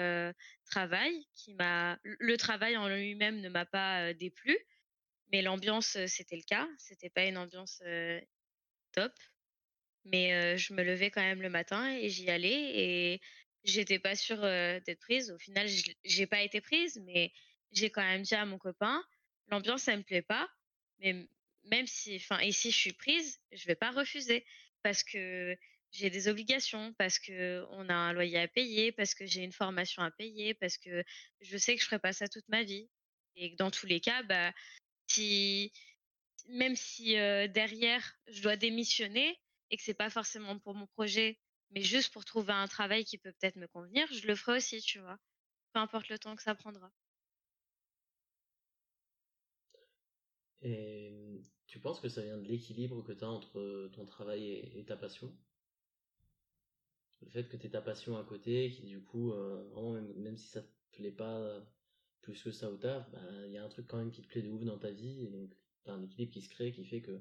travail 0.64 1.26
qui 1.34 1.54
m'a. 1.54 1.98
Le 2.02 2.36
travail 2.36 2.76
en 2.76 2.88
lui-même 2.88 3.40
ne 3.40 3.48
m'a 3.48 3.66
pas 3.66 4.12
déplu, 4.14 4.56
mais 5.32 5.42
l'ambiance, 5.42 5.98
c'était 6.06 6.36
le 6.36 6.42
cas. 6.42 6.66
C'était 6.78 7.10
pas 7.10 7.26
une 7.26 7.38
ambiance 7.38 7.82
top. 8.92 9.12
Mais 10.04 10.56
je 10.56 10.72
me 10.72 10.82
levais 10.82 11.10
quand 11.10 11.22
même 11.22 11.42
le 11.42 11.50
matin 11.50 11.94
et 11.96 12.08
j'y 12.08 12.30
allais 12.30 12.78
et 12.78 13.20
j'étais 13.64 13.98
pas 13.98 14.14
sûre 14.14 14.40
d'être 14.40 15.00
prise. 15.00 15.30
Au 15.30 15.38
final, 15.38 15.66
j'ai 16.04 16.26
pas 16.26 16.42
été 16.42 16.60
prise, 16.60 17.00
mais 17.04 17.32
j'ai 17.72 17.90
quand 17.90 18.02
même 18.02 18.22
dit 18.22 18.34
à 18.34 18.46
mon 18.46 18.58
copain, 18.58 19.04
l'ambiance, 19.48 19.82
ça 19.82 19.96
me 19.96 20.02
plaît 20.02 20.22
pas, 20.22 20.48
mais 21.00 21.28
même 21.64 21.86
si, 21.86 22.16
enfin, 22.16 22.40
ici 22.42 22.70
je 22.70 22.76
suis 22.76 22.92
prise, 22.92 23.40
je 23.50 23.66
vais 23.66 23.74
pas 23.74 23.90
refuser 23.90 24.46
parce 24.82 25.02
que 25.02 25.56
j'ai 25.96 26.10
des 26.10 26.28
obligations, 26.28 26.92
parce 26.94 27.18
que 27.18 27.64
on 27.70 27.88
a 27.88 27.94
un 27.94 28.12
loyer 28.12 28.38
à 28.38 28.48
payer, 28.48 28.92
parce 28.92 29.14
que 29.14 29.26
j'ai 29.26 29.42
une 29.42 29.52
formation 29.52 30.02
à 30.02 30.10
payer, 30.10 30.54
parce 30.54 30.76
que 30.78 31.02
je 31.40 31.56
sais 31.58 31.74
que 31.74 31.80
je 31.80 31.86
ferai 31.86 31.98
pas 31.98 32.12
ça 32.12 32.28
toute 32.28 32.48
ma 32.48 32.62
vie. 32.62 32.88
Et 33.36 33.52
que 33.52 33.56
dans 33.56 33.70
tous 33.70 33.86
les 33.86 34.00
cas, 34.00 34.22
bah, 34.22 34.52
si, 35.08 35.72
même 36.48 36.76
si 36.76 37.14
derrière 37.14 38.14
je 38.28 38.42
dois 38.42 38.56
démissionner 38.56 39.38
et 39.70 39.76
que 39.76 39.82
c'est 39.82 39.94
pas 39.94 40.10
forcément 40.10 40.58
pour 40.58 40.74
mon 40.74 40.86
projet, 40.86 41.38
mais 41.70 41.82
juste 41.82 42.12
pour 42.12 42.24
trouver 42.24 42.52
un 42.52 42.68
travail 42.68 43.04
qui 43.04 43.18
peut 43.18 43.32
peut-être 43.32 43.56
me 43.56 43.66
convenir, 43.66 44.06
je 44.12 44.26
le 44.26 44.34
ferai 44.36 44.58
aussi, 44.58 44.80
tu 44.80 44.98
vois. 45.00 45.18
Peu 45.72 45.80
importe 45.80 46.08
le 46.08 46.18
temps 46.18 46.36
que 46.36 46.42
ça 46.42 46.54
prendra. 46.54 46.90
Et 50.62 51.42
tu 51.66 51.78
penses 51.78 52.00
que 52.00 52.08
ça 52.08 52.22
vient 52.22 52.38
de 52.38 52.48
l'équilibre 52.48 53.02
que 53.02 53.12
tu 53.12 53.24
as 53.24 53.28
entre 53.28 53.90
ton 53.92 54.06
travail 54.06 54.70
et, 54.74 54.84
ta 54.84 54.96
passion? 54.96 55.36
Le 57.22 57.30
fait 57.30 57.48
que 57.48 57.56
tu 57.56 57.70
ta 57.70 57.80
passion 57.80 58.16
à 58.16 58.24
côté, 58.24 58.70
qui 58.70 58.82
du 58.82 59.00
coup, 59.02 59.32
vraiment, 59.32 59.92
même, 59.92 60.36
si 60.36 60.48
ça 60.48 60.62
te 60.62 60.68
plaît 60.92 61.12
pas 61.12 61.60
plus 62.20 62.42
que 62.42 62.50
ça 62.50 62.70
au 62.70 62.76
taf, 62.76 63.10
bah, 63.10 63.20
il 63.46 63.52
y 63.52 63.58
a 63.58 63.64
un 63.64 63.68
truc 63.68 63.86
quand 63.86 63.98
même 63.98 64.10
qui 64.10 64.22
te 64.22 64.28
plaît 64.28 64.42
de 64.42 64.48
ouf 64.48 64.64
dans 64.64 64.78
ta 64.78 64.90
vie, 64.90 65.24
et 65.24 65.28
donc 65.28 65.54
tu 65.84 65.90
as 65.90 65.94
un 65.94 66.02
équilibre 66.02 66.32
qui 66.32 66.42
se 66.42 66.48
crée, 66.48 66.72
qui 66.72 66.84
fait 66.84 67.00
que 67.00 67.20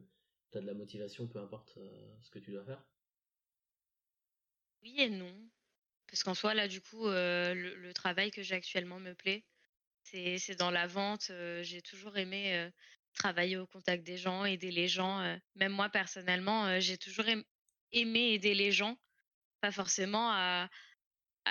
tu 0.52 0.58
as 0.58 0.62
de 0.62 0.66
la 0.66 0.74
motivation, 0.74 1.28
peu 1.28 1.40
importe 1.40 1.78
ce 2.22 2.30
que 2.30 2.40
tu 2.40 2.52
dois 2.52 2.66
faire 2.66 2.84
Oui 4.82 4.96
et 4.98 5.10
non. 5.10 5.34
Parce 6.08 6.24
qu'en 6.24 6.34
soi, 6.34 6.54
là, 6.54 6.68
du 6.68 6.82
coup, 6.82 7.08
le, 7.08 7.92
travail 7.94 8.32
que 8.32 8.44
j'ai 8.44 8.56
actuellement 8.56 9.00
me 9.00 9.14
plaît. 9.14 9.44
C'est 10.04 10.56
dans 10.58 10.72
la 10.72 10.88
vente. 10.88 11.32
j'ai 11.62 11.82
toujours 11.82 12.18
aimé 12.18 12.70
travailler 13.14 13.58
au 13.58 13.66
contact 13.66 14.04
des 14.04 14.18
gens, 14.18 14.46
aider 14.46 14.72
les 14.72 14.88
gens. 14.88 15.40
même 15.56 15.72
moi, 15.72 15.90
personnellement, 15.90 16.80
j'ai 16.80 16.98
toujours 16.98 17.26
aimé 17.92 18.34
aider 18.34 18.54
les 18.54 18.72
gens, 18.72 18.98
pas 19.66 19.72
forcément 19.72 20.30
à, 20.32 20.70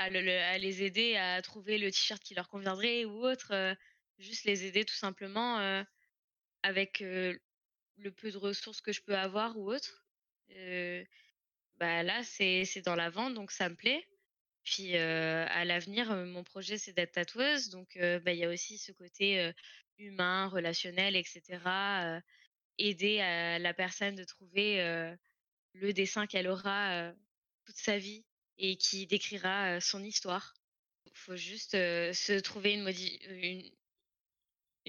les 0.09 0.85
aider 0.85 1.17
à 1.17 1.43
trouver 1.43 1.79
le 1.79 1.91
t-shirt 1.91 2.23
qui 2.23 2.35
leur 2.35 2.49
conviendrait 2.49 3.05
ou 3.05 3.27
autre, 3.27 3.77
juste 4.19 4.45
les 4.45 4.67
aider 4.67 4.85
tout 4.85 4.95
simplement 4.95 5.85
avec 6.63 7.01
le 7.01 8.11
peu 8.13 8.31
de 8.31 8.37
ressources 8.37 8.81
que 8.81 8.93
je 8.93 9.03
peux 9.03 9.17
avoir 9.17 9.59
ou 9.59 9.73
autre. 9.73 10.07
bah 11.81 12.05
là, 12.05 12.23
c'est 12.23 12.83
dans 12.85 12.95
la 12.95 13.11
vente, 13.11 13.35
donc 13.35 13.51
ça 13.51 13.69
me 13.69 13.75
plaît. 13.75 14.07
Puis 14.63 14.97
à 14.97 15.65
l'avenir, 15.65 16.15
mon 16.15 16.45
projet 16.45 16.79
c'est 16.79 16.93
d'être 16.93 17.15
tatoueuse, 17.15 17.71
donc 17.71 17.99
bah, 17.99 18.33
il 18.33 18.39
y 18.39 18.45
a 18.45 18.49
aussi 18.49 18.79
ce 18.79 18.93
côté 18.93 19.53
humain, 19.99 20.47
relationnel, 20.47 21.17
etc. 21.17 22.21
aider 22.79 23.17
la 23.59 23.75
personne 23.75 24.15
de 24.15 24.23
trouver 24.23 25.17
le 25.73 25.93
dessin 25.93 26.29
qu'elle 26.29 26.47
aura 26.47 27.13
toute 27.65 27.77
sa 27.77 27.99
vie 27.99 28.25
et 28.59 28.77
qui 28.77 29.07
décrira 29.07 29.81
son 29.81 30.03
histoire. 30.03 30.55
Il 31.07 31.17
faut 31.17 31.37
juste 31.37 31.73
se 31.73 32.41
trouver 32.41 32.75
une, 32.75 33.71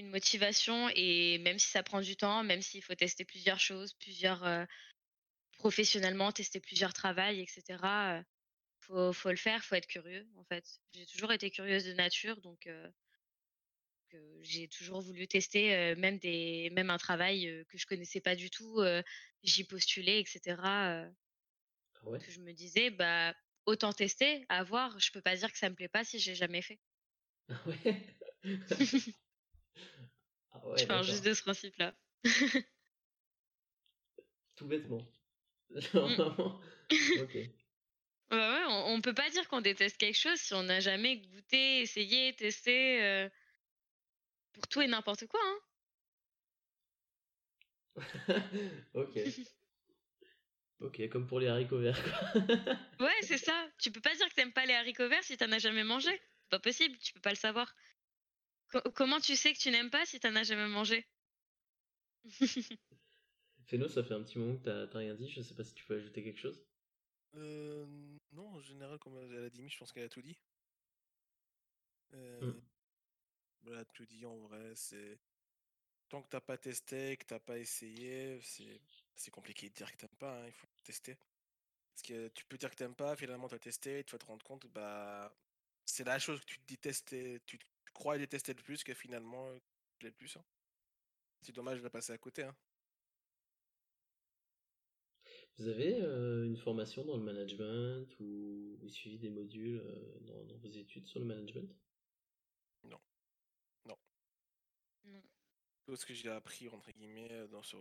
motivation 0.10 0.90
et 0.96 1.38
même 1.40 1.60
si 1.60 1.70
ça 1.70 1.84
prend 1.84 2.02
du 2.02 2.16
temps, 2.16 2.44
même 2.44 2.62
s'il 2.62 2.84
faut 2.84 2.96
tester 2.96 3.26
plusieurs 3.26 3.60
choses, 3.60 3.94
plusieurs 3.94 4.68
professionnellement, 5.54 6.32
tester 6.32 6.60
plusieurs 6.60 6.94
travails, 6.94 7.40
etc 7.40 8.24
faut, 8.86 9.14
faut 9.14 9.30
le 9.30 9.36
faire, 9.36 9.64
faut 9.64 9.76
être 9.76 9.88
curieux 9.88 10.28
en 10.38 10.44
fait. 10.46 10.66
J'ai 10.94 11.06
toujours 11.06 11.32
été 11.32 11.50
curieuse 11.50 11.86
de 11.86 11.94
nature, 11.94 12.42
donc 12.42 12.70
j'ai 14.42 14.68
toujours 14.68 15.02
voulu 15.02 15.28
tester 15.28 15.96
même 15.96 16.18
des 16.20 16.70
même 16.72 16.90
un 16.90 16.98
travail 16.98 17.66
que 17.70 17.78
je 17.78 17.86
connaissais 17.86 18.22
pas 18.22 18.36
du 18.36 18.50
tout. 18.50 18.80
J'y 19.44 19.64
postulais, 19.64 20.20
etc. 20.20 20.56
Ah 22.06 22.18
que 22.20 22.32
je 22.32 22.40
me 22.40 22.54
disais 22.54 22.90
bah 22.90 23.34
autant 23.66 23.94
tester, 23.94 24.46
à 24.50 24.64
voir. 24.64 25.00
Je 25.00 25.12
peux 25.12 25.22
pas 25.22 25.36
dire 25.36 25.52
que 25.52 25.58
ça 25.58 25.70
me 25.70 25.76
plaît 25.76 25.88
pas 25.88 26.04
si 26.04 26.20
j'ai 26.20 26.36
jamais 26.36 26.62
fait. 26.62 26.80
Ah 27.50 27.54
ouais. 27.68 28.06
ah 30.52 30.68
ouais 30.68 30.78
je 30.78 30.86
parle 30.86 31.06
juste 31.06 31.26
de 31.26 31.34
ce 31.34 31.42
principe-là. 31.42 31.94
Tout 34.56 34.68
bêtement. 34.68 35.06
Ok. 37.20 37.36
Ouais, 38.32 38.38
ouais, 38.38 38.64
on, 38.68 39.02
peut 39.02 39.14
pas 39.14 39.30
dire 39.30 39.48
qu'on 39.48 39.62
déteste 39.62 39.98
quelque 39.98 40.18
chose 40.18 40.40
si 40.40 40.54
on 40.54 40.64
n'a 40.64 40.80
jamais 40.80 41.18
goûté, 41.18 41.82
essayé, 41.82 42.36
testé 42.36 43.04
euh, 43.04 43.30
pour 44.54 44.68
tout 44.68 44.82
et 44.82 44.88
n'importe 44.88 45.28
quoi. 45.28 45.40
Hein. 45.44 45.60
ok. 48.94 49.20
Ok, 50.82 51.10
comme 51.10 51.28
pour 51.28 51.40
les 51.40 51.48
haricots 51.48 51.80
verts. 51.80 52.00
ouais, 53.00 53.22
c'est 53.22 53.38
ça. 53.38 53.70
Tu 53.80 53.92
peux 53.92 54.02
pas 54.02 54.16
dire 54.16 54.28
que 54.30 54.34
t'aimes 54.34 54.54
pas 54.54 54.66
les 54.66 54.74
haricots 54.74 55.10
verts 55.10 55.24
si 55.24 55.38
t'en 55.38 55.52
as 55.52 55.60
jamais 55.60 55.84
mangé. 55.84 56.12
C'est 56.12 56.50
pas 56.50 56.60
possible, 56.60 56.98
tu 57.00 57.14
peux 57.14 57.22
pas 57.22 57.32
le 57.32 57.36
savoir. 57.36 57.76
comment 58.94 59.20
tu 59.20 59.36
sais 59.36 59.54
que 59.54 59.60
tu 59.60 59.72
n'aimes 59.72 59.90
pas 59.90 60.06
si 60.06 60.20
t'en 60.20 60.36
as 60.36 60.44
jamais 60.44 60.68
mangé? 60.68 61.06
Feno, 63.66 63.88
ça 63.88 64.04
fait 64.04 64.14
un 64.14 64.24
petit 64.24 64.38
moment 64.38 64.58
que 64.58 64.86
t'as 64.86 65.00
rien 65.00 65.16
dit. 65.16 65.30
Je 65.30 65.42
sais 65.42 65.56
pas 65.56 65.64
si 65.64 65.74
tu 65.74 65.86
peux 65.86 65.96
ajouter 65.96 66.24
quelque 66.24 66.40
chose. 66.40 66.64
Euh, 67.36 67.86
non, 68.32 68.48
en 68.48 68.62
général, 68.62 69.00
comme 69.00 69.18
elle 69.18 69.46
a 69.46 69.50
dit, 69.50 69.70
je 69.70 69.78
pense 69.78 69.92
qu'elle 69.92 70.06
a 70.06 70.10
tout 70.10 70.22
dit. 70.22 70.38
Euh, 72.14 72.42
mmh. 72.42 72.62
Elle 73.68 73.74
a 73.74 73.86
tout 73.86 74.06
dit 74.06 74.26
en 74.26 74.38
vrai. 74.38 74.74
C'est 74.76 75.20
tant 76.16 76.22
que 76.22 76.30
t'as 76.30 76.40
pas 76.40 76.58
testé, 76.58 77.18
que 77.18 77.26
t'as 77.26 77.40
pas 77.40 77.58
essayé, 77.58 78.40
c'est 79.16 79.32
compliqué 79.32 79.68
de 79.68 79.74
dire 79.74 79.92
que 79.92 79.98
t'aimes 79.98 80.18
pas. 80.18 80.40
Hein, 80.40 80.46
il 80.48 80.54
faut 80.54 80.68
tester. 80.84 81.18
Parce 81.92 82.04
que 82.04 82.30
tu 82.30 82.46
peux 82.46 82.58
dire 82.58 82.70
que 82.70 82.76
t'aimes 82.76 82.96
pas, 82.96 83.18
finalement 83.18 83.50
t'as 83.50 83.60
testé, 83.60 84.04
tu 84.06 84.14
vas 84.14 84.20
te 84.20 84.26
rendre 84.26 84.46
compte, 84.46 84.66
bah 84.68 85.34
c'est 85.86 86.06
la 86.06 86.18
chose 86.18 86.40
que 86.40 86.46
tu 86.46 86.60
détestes, 86.68 87.16
tu 87.46 87.60
crois 87.94 88.18
détester 88.18 88.54
le 88.54 88.62
plus 88.62 88.84
que 88.84 88.94
finalement 88.94 89.50
euh, 89.50 89.60
tu 90.00 90.06
le 90.06 90.12
plus. 90.14 90.38
Hein. 90.38 90.44
C'est 91.42 91.54
dommage 91.54 91.80
de 91.80 91.84
la 91.84 91.90
passer 91.90 92.14
à 92.14 92.18
côté. 92.18 92.44
Hein. 92.44 92.56
Vous 95.58 95.68
avez 95.68 96.00
une 96.00 96.58
formation 96.58 97.04
dans 97.06 97.18
le 97.18 97.24
management 97.24 98.08
ou, 98.20 98.78
suivi 98.88 99.18
des 99.18 99.30
modules 99.30 99.82
dans, 100.22 100.58
vos 100.58 100.70
études 100.70 101.08
sur 101.08 101.20
le 101.20 101.26
management 101.26 101.74
Non. 102.84 103.00
Non. 103.86 103.98
Tout 105.86 105.96
ce 105.96 106.06
que 106.06 106.14
j'ai 106.14 106.30
appris, 106.30 106.68
entre 106.70 106.92
guillemets, 106.92 107.48
dans, 107.50 107.62
sur, 107.62 107.80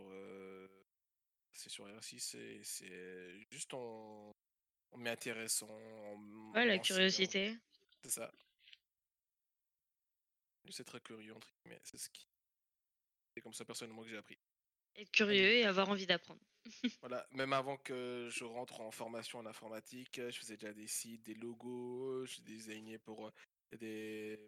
c'est 1.53 1.71
sur 1.71 1.87
R6, 1.87 2.63
c'est 2.63 3.41
juste 3.51 3.73
en, 3.73 4.35
en 4.91 4.99
m'intéressant. 4.99 5.69
Ouais, 6.55 6.67
la 6.67 6.79
curiosité. 6.79 7.57
C'est 8.03 8.11
ça. 8.11 8.31
C'est 10.71 10.85
très 10.85 11.01
curieux, 11.01 11.35
entre 11.35 11.49
guillemets. 11.63 11.81
C'est 11.85 11.99
ce 11.99 12.09
qui. 12.11 12.27
C'est 13.35 13.41
comme 13.41 13.55
ça 13.55 13.65
personnellement 13.65 14.03
que 14.03 14.09
j'ai 14.09 14.17
appris. 14.17 14.39
Être 14.97 15.11
curieux 15.11 15.55
et 15.55 15.65
avoir 15.65 15.89
envie 15.89 16.07
d'apprendre. 16.07 16.41
Voilà, 17.01 17.27
même 17.33 17.53
avant 17.53 17.77
que 17.77 18.29
je 18.31 18.45
rentre 18.45 18.81
en 18.81 18.91
formation 18.91 19.39
en 19.39 19.47
informatique, 19.47 20.19
je 20.19 20.39
faisais 20.39 20.57
déjà 20.57 20.73
des 20.73 20.87
sites, 20.87 21.23
des 21.23 21.35
logos, 21.35 22.25
je 22.25 22.41
designais 22.41 22.99
pour 22.99 23.31
des. 23.73 24.41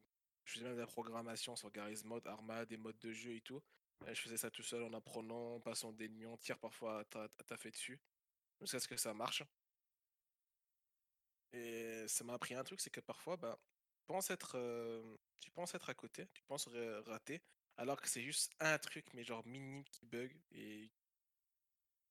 Je 0.46 0.54
faisais 0.54 0.64
même 0.64 0.76
de 0.76 0.80
la 0.80 0.86
programmation 0.86 1.56
sur 1.56 1.70
Garry's 1.70 2.04
Mode, 2.04 2.26
Arma, 2.26 2.64
des 2.66 2.78
modes 2.78 2.98
de 3.00 3.12
jeu 3.12 3.34
et 3.36 3.42
tout. 3.42 3.62
Je 4.06 4.14
faisais 4.20 4.38
ça 4.38 4.50
tout 4.50 4.62
seul 4.62 4.82
en 4.84 4.94
apprenant, 4.94 5.56
en 5.56 5.60
passant 5.60 5.92
des 5.92 6.08
nuits 6.08 6.26
entières 6.26 6.58
parfois 6.58 7.00
à 7.00 7.04
ta- 7.04 7.24
à 7.24 7.44
taffer 7.44 7.70
dessus, 7.70 8.00
jusqu'à 8.60 8.80
ce 8.80 8.88
que 8.88 8.96
ça 8.98 9.14
marche. 9.14 9.44
Et 11.52 12.06
ça 12.08 12.24
m'a 12.24 12.34
appris 12.34 12.54
un 12.54 12.64
truc, 12.64 12.80
c'est 12.80 12.90
que 12.90 13.00
parfois, 13.00 13.36
bah, 13.36 13.58
tu 13.94 14.02
penses 14.06 14.30
être, 14.30 14.56
euh, 14.56 15.16
tu 15.40 15.50
penses 15.50 15.74
être 15.74 15.88
à 15.90 15.94
côté, 15.94 16.26
tu 16.34 16.42
penses 16.44 16.68
ra- 16.68 17.02
rater, 17.02 17.42
alors 17.76 18.00
que 18.00 18.08
c'est 18.08 18.22
juste 18.22 18.52
un 18.60 18.78
truc, 18.78 19.06
mais 19.14 19.24
genre 19.24 19.46
minime 19.46 19.84
qui 19.84 20.06
bug. 20.06 20.32
Et 20.52 20.90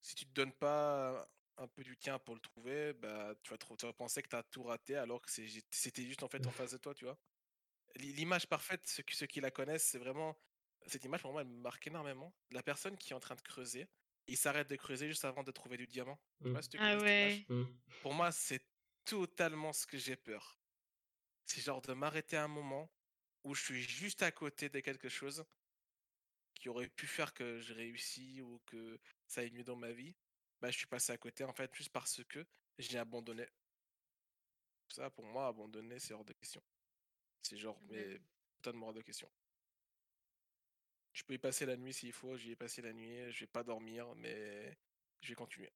si 0.01 0.15
tu 0.15 0.25
te 0.25 0.31
donnes 0.31 0.53
pas 0.53 1.27
un 1.57 1.67
peu 1.67 1.83
du 1.83 1.97
tien 1.97 2.19
pour 2.19 2.35
le 2.35 2.41
trouver, 2.41 2.93
bah, 2.93 3.35
tu 3.43 3.51
vas, 3.51 3.57
trop- 3.57 3.77
tu 3.77 3.85
vas 3.85 3.93
penser 3.93 4.21
que 4.21 4.29
tu 4.29 4.35
as 4.35 4.43
tout 4.43 4.63
raté, 4.63 4.95
alors 4.97 5.21
que 5.21 5.31
c'était 5.31 6.03
juste 6.05 6.23
en 6.23 6.27
fait 6.29 6.45
en 6.47 6.51
face 6.69 6.71
de 6.71 6.77
toi, 6.77 6.93
tu 6.93 7.05
vois. 7.05 7.17
L'i- 7.95 8.13
L'image 8.13 8.47
parfaite, 8.47 8.85
ceux 8.87 9.03
qui, 9.03 9.15
ceux 9.15 9.25
qui 9.27 9.41
la 9.41 9.51
connaissent, 9.51 9.85
c'est 9.89 9.97
vraiment. 9.99 10.37
Cette 10.87 11.03
image, 11.03 11.21
pour 11.21 11.31
moi, 11.31 11.41
elle 11.41 11.47
me 11.47 11.57
marque 11.61 11.87
énormément. 11.87 12.33
La 12.51 12.61
personne 12.61 12.95
qui 12.97 13.13
est 13.13 13.15
en 13.15 13.19
train 13.19 13.35
de 13.35 13.41
creuser, 13.41 13.87
il 14.27 14.37
s'arrête 14.37 14.69
de 14.69 14.75
creuser 14.75 15.07
juste 15.07 15.25
avant 15.25 15.43
de 15.43 15.51
trouver 15.51 15.77
du 15.77 15.87
diamant. 15.87 16.19
Mm. 16.41 16.61
si 16.61 16.69
tu 16.69 16.77
Ah 16.79 16.97
ouais. 16.97 17.45
Mm. 17.49 17.65
Pour 18.01 18.13
moi, 18.13 18.31
c'est 18.31 18.63
totalement 19.03 19.73
ce 19.73 19.87
que 19.87 19.97
j'ai 19.97 20.15
peur. 20.15 20.59
C'est 21.45 21.61
genre 21.61 21.81
de 21.81 21.93
m'arrêter 21.93 22.37
à 22.37 22.43
un 22.43 22.47
moment 22.47 22.91
où 23.43 23.53
je 23.55 23.63
suis 23.63 23.81
juste 23.81 24.21
à 24.23 24.31
côté 24.31 24.69
de 24.69 24.79
quelque 24.79 25.09
chose 25.09 25.45
qui 26.55 26.69
aurait 26.69 26.89
pu 26.89 27.05
faire 27.07 27.33
que 27.33 27.59
je 27.59 27.73
réussis 27.73 28.41
ou 28.41 28.59
que 28.65 28.99
ça 29.27 29.41
aille 29.41 29.51
mieux 29.51 29.63
dans 29.63 29.75
ma 29.75 29.91
vie. 29.91 30.15
Bah, 30.61 30.71
je 30.71 30.77
suis 30.77 30.87
passé 30.87 31.11
à 31.11 31.17
côté, 31.17 31.43
en 31.43 31.53
fait, 31.53 31.73
juste 31.75 31.91
parce 31.91 32.23
que 32.23 32.45
j'ai 32.79 32.97
abandonné. 32.97 33.45
Ça, 34.89 35.09
pour 35.09 35.25
moi, 35.25 35.47
abandonner, 35.47 35.99
c'est 35.99 36.13
hors 36.13 36.25
de 36.25 36.33
question. 36.33 36.61
C'est 37.45 37.57
genre, 37.57 37.79
mais 37.89 38.03
Mhm. 38.07 38.19
totalement 38.61 38.87
hors 38.87 38.93
de 38.93 39.01
question. 39.03 39.29
Je 41.13 41.23
peux 41.23 41.35
y 41.35 41.37
passer 41.37 41.67
la 41.67 41.77
nuit 41.77 41.93
s'il 41.93 42.11
faut, 42.11 42.35
j'y 42.37 42.51
ai 42.51 42.55
passé 42.55 42.81
la 42.81 42.91
nuit, 42.91 43.31
je 43.31 43.41
vais 43.41 43.47
pas 43.47 43.63
dormir, 43.63 44.13
mais 44.15 44.75
je 45.21 45.29
vais 45.29 45.35
continuer. 45.35 45.71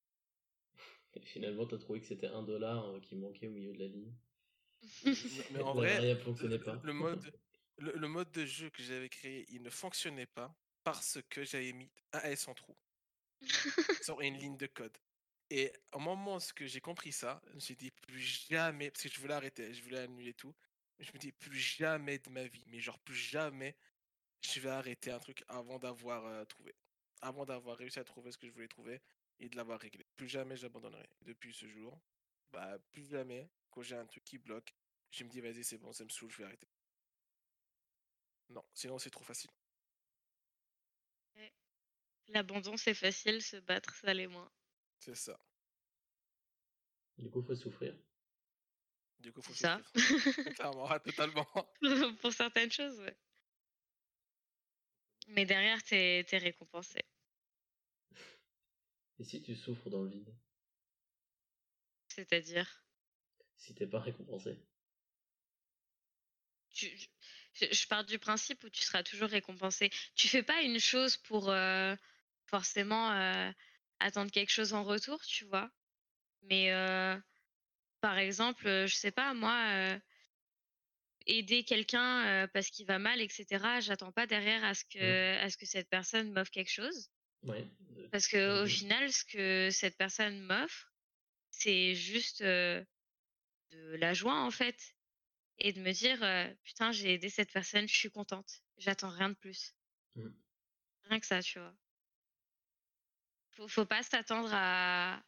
Et 1.14 1.22
finalement, 1.22 1.68
t'as 1.68 1.78
trouvé 1.78 2.00
que 2.02 2.08
c'était 2.08 2.28
un 2.28 2.42
dollar 2.42 2.86
euh, 2.86 3.00
qui 3.00 3.16
manquait 3.16 3.48
au 3.48 3.52
milieu 3.52 3.74
de 3.74 3.80
la 3.80 3.88
ligne. 3.88 4.12
Mais, 5.04 5.46
mais 5.52 5.60
en 5.64 5.74
vrai, 5.76 6.02
le, 6.02 6.20
fonctionnait 6.20 6.58
pas. 6.58 6.82
le 6.84 6.94
mode, 6.94 7.32
le, 7.78 7.92
le 7.92 8.08
mode 8.08 8.32
de 8.32 8.46
jeu 8.46 8.72
que 8.72 8.82
j'avais 8.82 9.10
créé, 9.10 9.46
il 9.50 9.62
ne 9.62 9.70
fonctionnait 9.70 10.26
pas 10.26 10.54
parce 10.84 11.20
que 11.30 11.44
j'avais 11.44 11.72
mis 11.74 11.92
un 12.14 12.22
S 12.22 12.48
en 12.48 12.56
trou 12.56 12.76
sur 14.02 14.22
une 14.22 14.38
ligne 14.38 14.58
de 14.58 14.68
code. 14.68 14.98
Et 15.52 15.72
au 15.94 16.00
moment 16.00 16.38
où 16.38 16.40
j'ai 16.60 16.82
compris 16.82 17.12
ça, 17.12 17.42
je 17.48 17.54
me 17.54 17.60
suis 17.60 17.76
dit 17.76 17.92
plus 17.92 18.20
jamais, 18.20 18.92
parce 18.92 19.04
que 19.04 19.10
je 19.10 19.20
voulais 19.20 19.34
arrêter, 19.34 19.74
je 19.74 19.82
voulais 19.84 20.00
annuler 20.00 20.34
tout. 20.34 20.54
Je 21.00 21.12
me 21.14 21.18
dis 21.18 21.32
plus 21.32 21.58
jamais 21.58 22.20
de 22.20 22.30
ma 22.30 22.46
vie, 22.46 22.64
mais 22.68 22.80
genre 22.80 23.00
plus 23.00 23.16
jamais, 23.16 23.76
je 24.42 24.60
vais 24.60 24.70
arrêter 24.70 25.12
un 25.12 25.20
truc 25.20 25.44
avant 25.48 25.80
d'avoir 25.80 26.26
euh, 26.26 26.46
trouvé, 26.46 26.76
avant 27.22 27.46
d'avoir 27.46 27.78
réussi 27.78 28.00
à 28.00 28.04
trouver 28.04 28.32
ce 28.32 28.38
que 28.38 28.48
je 28.48 28.52
voulais 28.54 28.68
trouver 28.68 29.02
et 29.40 29.50
de 29.50 29.56
l'avoir 29.56 29.80
réglé. 29.80 30.06
Plus 30.16 30.28
jamais 30.28 30.58
j'abandonnerai. 30.58 31.10
Depuis 31.22 31.54
ce 31.54 31.68
jour, 31.68 32.00
bah 32.52 32.78
plus 32.92 33.10
jamais 33.10 33.50
quand 33.72 33.82
j'ai 33.82 33.96
un 33.96 34.06
truc 34.06 34.24
qui 34.24 34.38
bloque, 34.38 34.74
je 35.12 35.24
me 35.24 35.30
dis 35.30 35.42
vas-y 35.42 35.64
c'est 35.64 35.78
bon, 35.78 35.94
ça 35.94 36.04
me 36.04 36.10
saoule, 36.10 36.32
je 36.32 36.38
vais 36.38 36.46
arrêter. 36.46 36.68
Non, 38.50 38.64
sinon 38.74 39.00
c'est 39.00 39.12
trop 39.12 39.24
facile. 39.24 39.52
L'abandon, 42.32 42.78
c'est 42.78 42.94
facile, 42.94 43.42
se 43.42 43.58
battre, 43.58 43.96
ça 43.96 44.14
l'est 44.14 44.28
moins. 44.28 44.52
C'est 45.00 45.16
ça. 45.16 45.40
Du 47.18 47.30
coup, 47.30 47.42
faut 47.42 47.56
souffrir. 47.56 47.96
Du 49.20 49.32
coup, 49.34 49.42
faut 49.42 49.54
ça. 49.54 49.82
souffrir. 49.84 49.92
Clairement, 50.56 50.88
totalement. 51.06 51.48
Pour 52.22 52.34
certaines 52.34 52.72
choses, 52.72 53.00
ouais. 53.00 53.18
Mais 55.30 55.46
derrière, 55.46 55.82
t'es 55.84 56.26
es 56.30 56.38
récompensé. 56.38 57.00
Et 59.20 59.24
si 59.24 59.44
tu 59.44 59.56
souffres 59.56 59.90
dans 59.92 60.02
le 60.02 60.10
vide? 60.10 60.34
C'est-à-dire, 62.08 62.84
Si 63.58 63.76
t'es 63.76 63.86
pas 63.86 64.00
récompensé 64.00 64.58
tu, 66.72 66.88
je, 67.54 67.66
je 67.72 67.88
pars 67.88 68.06
du 68.06 68.20
principe 68.20 68.64
où 68.64 68.70
tu 68.70 68.84
seras 68.84 69.04
toujours 69.04 69.30
récompensé. 69.30 69.90
Tu 70.16 70.28
fais 70.28 70.44
pas 70.44 70.62
une 70.62 70.80
chose 70.80 71.18
pour 71.18 71.50
euh, 71.50 71.96
forcément 72.46 73.12
euh, 73.12 73.52
attendre 74.00 74.32
quelque 74.32 74.52
chose 74.52 74.74
en 74.74 74.84
retour, 74.84 75.22
tu 75.26 75.46
vois? 75.46 75.70
Mais 76.44 76.72
euh, 76.74 77.18
par 78.02 78.18
exemple, 78.18 78.64
je 78.66 78.96
sais 78.96 79.12
pas, 79.12 79.34
moi, 79.34 80.00
aider 81.26 81.64
quelqu'un 81.64 82.48
parce 82.54 82.70
qu'il 82.70 82.86
va 82.86 83.00
mal, 83.00 83.22
etc. 83.22 83.80
J'attends 83.82 84.12
pas 84.12 84.26
derrière 84.28 84.64
à 84.64 84.74
ce 84.74 84.84
que, 84.86 85.38
à 85.38 85.50
ce 85.50 85.58
que 85.58 85.66
cette 85.66 85.90
personne 85.90 86.32
m'offre 86.32 86.52
quelque 86.52 86.72
chose. 86.72 87.10
Ouais. 87.44 87.68
Parce 88.12 88.28
que 88.28 88.62
au 88.62 88.64
Mhm. 88.64 88.70
final, 88.70 89.12
ce 89.12 89.24
que 89.26 89.70
cette 89.72 89.98
personne 89.98 90.40
m'offre, 90.42 90.92
c'est 91.52 91.96
juste 91.96 92.42
euh, 92.42 92.84
de 93.72 93.96
la 93.96 94.14
joie 94.14 94.40
en 94.42 94.52
fait. 94.52 94.96
Et 95.60 95.74
de 95.74 95.82
me 95.82 95.92
dire, 95.92 96.24
euh, 96.24 96.48
putain, 96.64 96.92
j'ai 96.92 97.14
aidé 97.14 97.30
cette 97.30 97.52
personne, 97.52 97.88
je 97.88 97.96
suis 97.96 98.10
contente. 98.10 98.62
J'attends 98.78 99.10
rien 99.10 99.30
de 99.30 99.36
plus. 99.36 99.76
Mhm. 100.16 100.34
Rien 101.04 101.20
que 101.20 101.26
ça, 101.26 101.42
tu 101.42 101.60
vois. 101.60 101.76
Faut, 103.52 103.68
faut 103.68 103.86
pas 103.86 104.04
s'attendre 104.04 104.50
à, 104.54 105.22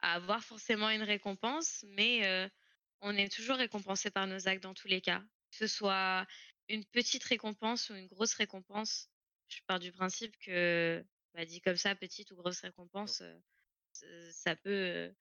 à 0.00 0.14
avoir 0.14 0.42
forcément 0.44 0.90
une 0.90 1.02
récompense, 1.02 1.84
mais 1.88 2.26
euh, 2.26 2.48
on 3.00 3.16
est 3.16 3.32
toujours 3.32 3.56
récompensé 3.56 4.10
par 4.10 4.26
nos 4.26 4.48
actes 4.48 4.62
dans 4.62 4.74
tous 4.74 4.88
les 4.88 5.00
cas. 5.00 5.20
Que 5.50 5.56
ce 5.58 5.66
soit 5.66 6.26
une 6.68 6.84
petite 6.84 7.24
récompense 7.24 7.90
ou 7.90 7.94
une 7.94 8.06
grosse 8.08 8.34
récompense, 8.34 9.10
je 9.48 9.60
pars 9.66 9.78
du 9.78 9.92
principe 9.92 10.36
que, 10.38 11.04
bah, 11.34 11.44
dit 11.44 11.60
comme 11.60 11.76
ça, 11.76 11.94
petite 11.94 12.30
ou 12.30 12.36
grosse 12.36 12.60
récompense, 12.60 13.22
euh, 13.22 14.30
ça- 14.32 14.56
peut, 14.56 14.70
euh, 14.70 15.12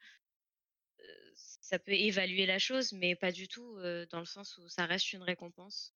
ça 1.36 1.80
peut 1.80 1.93
évaluer 1.93 2.45
la 2.45 2.59
chose, 2.59 2.91
mais 2.93 3.15
pas 3.15 3.32
du 3.32 3.47
tout 3.47 3.78
dans 4.09 4.19
le 4.19 4.26
sens 4.26 4.57
où 4.57 4.67
ça 4.67 4.86
reste 4.86 5.13
une 5.13 5.23
récompense. 5.23 5.95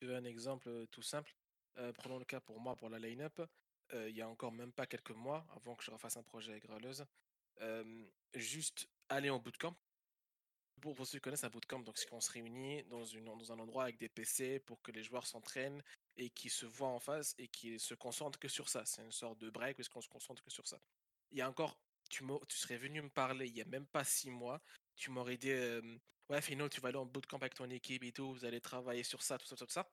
Veux 0.00 0.14
un 0.14 0.24
exemple 0.24 0.86
tout 0.90 1.02
simple? 1.02 1.34
Prenons 1.94 2.18
le 2.18 2.24
cas 2.24 2.40
pour 2.40 2.60
moi, 2.60 2.76
pour 2.76 2.90
la 2.90 2.98
line-up. 2.98 3.40
Il 3.92 4.16
y 4.16 4.22
a 4.22 4.28
encore 4.28 4.52
même 4.52 4.72
pas 4.72 4.86
quelques 4.86 5.10
mois, 5.10 5.46
avant 5.54 5.74
que 5.76 5.84
je 5.84 5.90
refasse 5.90 6.16
un 6.16 6.22
projet 6.22 6.52
avec 6.52 6.64
Graleuse, 6.64 7.02
euh, 7.02 7.04
juste 8.34 8.88
aller 9.08 9.30
en 9.30 9.38
bootcamp. 9.38 9.76
Pour, 10.80 11.06
ceux 11.06 11.18
qui 11.18 11.22
connaissent 11.22 11.44
un 11.44 11.50
bootcamp, 11.50 11.80
donc 11.80 11.96
c'est 11.96 12.08
qu'on 12.08 12.20
se 12.20 12.32
réunit 12.32 12.82
dans, 12.84 13.04
une, 13.04 13.24
dans 13.24 13.52
un 13.52 13.58
endroit 13.60 13.84
avec 13.84 13.98
des 13.98 14.08
PC 14.08 14.58
pour 14.58 14.82
que 14.82 14.90
les 14.90 15.04
joueurs 15.04 15.26
s'entraînent 15.26 15.80
et 16.16 16.28
qui 16.30 16.50
se 16.50 16.66
voient 16.66 16.88
en 16.88 16.98
face 16.98 17.36
et 17.38 17.46
qui 17.46 17.78
se 17.78 17.94
concentrent 17.94 18.38
que 18.38 18.48
sur 18.48 18.68
ça. 18.68 18.84
C'est 18.84 19.02
une 19.02 19.12
sorte 19.12 19.38
de 19.38 19.48
break 19.48 19.76
parce 19.76 19.88
qu'on 19.88 20.00
se 20.00 20.08
concentre 20.08 20.42
que 20.42 20.50
sur 20.50 20.66
ça. 20.66 20.80
Il 21.30 21.38
y 21.38 21.40
a 21.40 21.48
encore, 21.48 21.78
tu, 22.10 22.24
tu 22.48 22.56
serais 22.56 22.78
venu 22.78 23.00
me 23.00 23.10
parler 23.10 23.46
il 23.46 23.56
y 23.56 23.62
a 23.62 23.64
même 23.66 23.86
pas 23.86 24.02
six 24.02 24.30
mois, 24.30 24.60
tu 24.96 25.10
m'aurais 25.10 25.36
dit, 25.36 25.52
ouais, 26.28 26.42
Fino, 26.42 26.68
tu 26.68 26.80
vas 26.80 26.88
aller 26.88 26.98
en 26.98 27.06
bootcamp 27.06 27.38
avec 27.38 27.54
ton 27.54 27.70
équipe 27.70 28.02
et 28.02 28.12
tout, 28.12 28.32
vous 28.32 28.44
allez 28.44 28.60
travailler 28.60 29.04
sur 29.04 29.22
ça, 29.22 29.38
tout 29.38 29.46
ça, 29.46 29.54
tout 29.54 29.68
ça. 29.68 29.88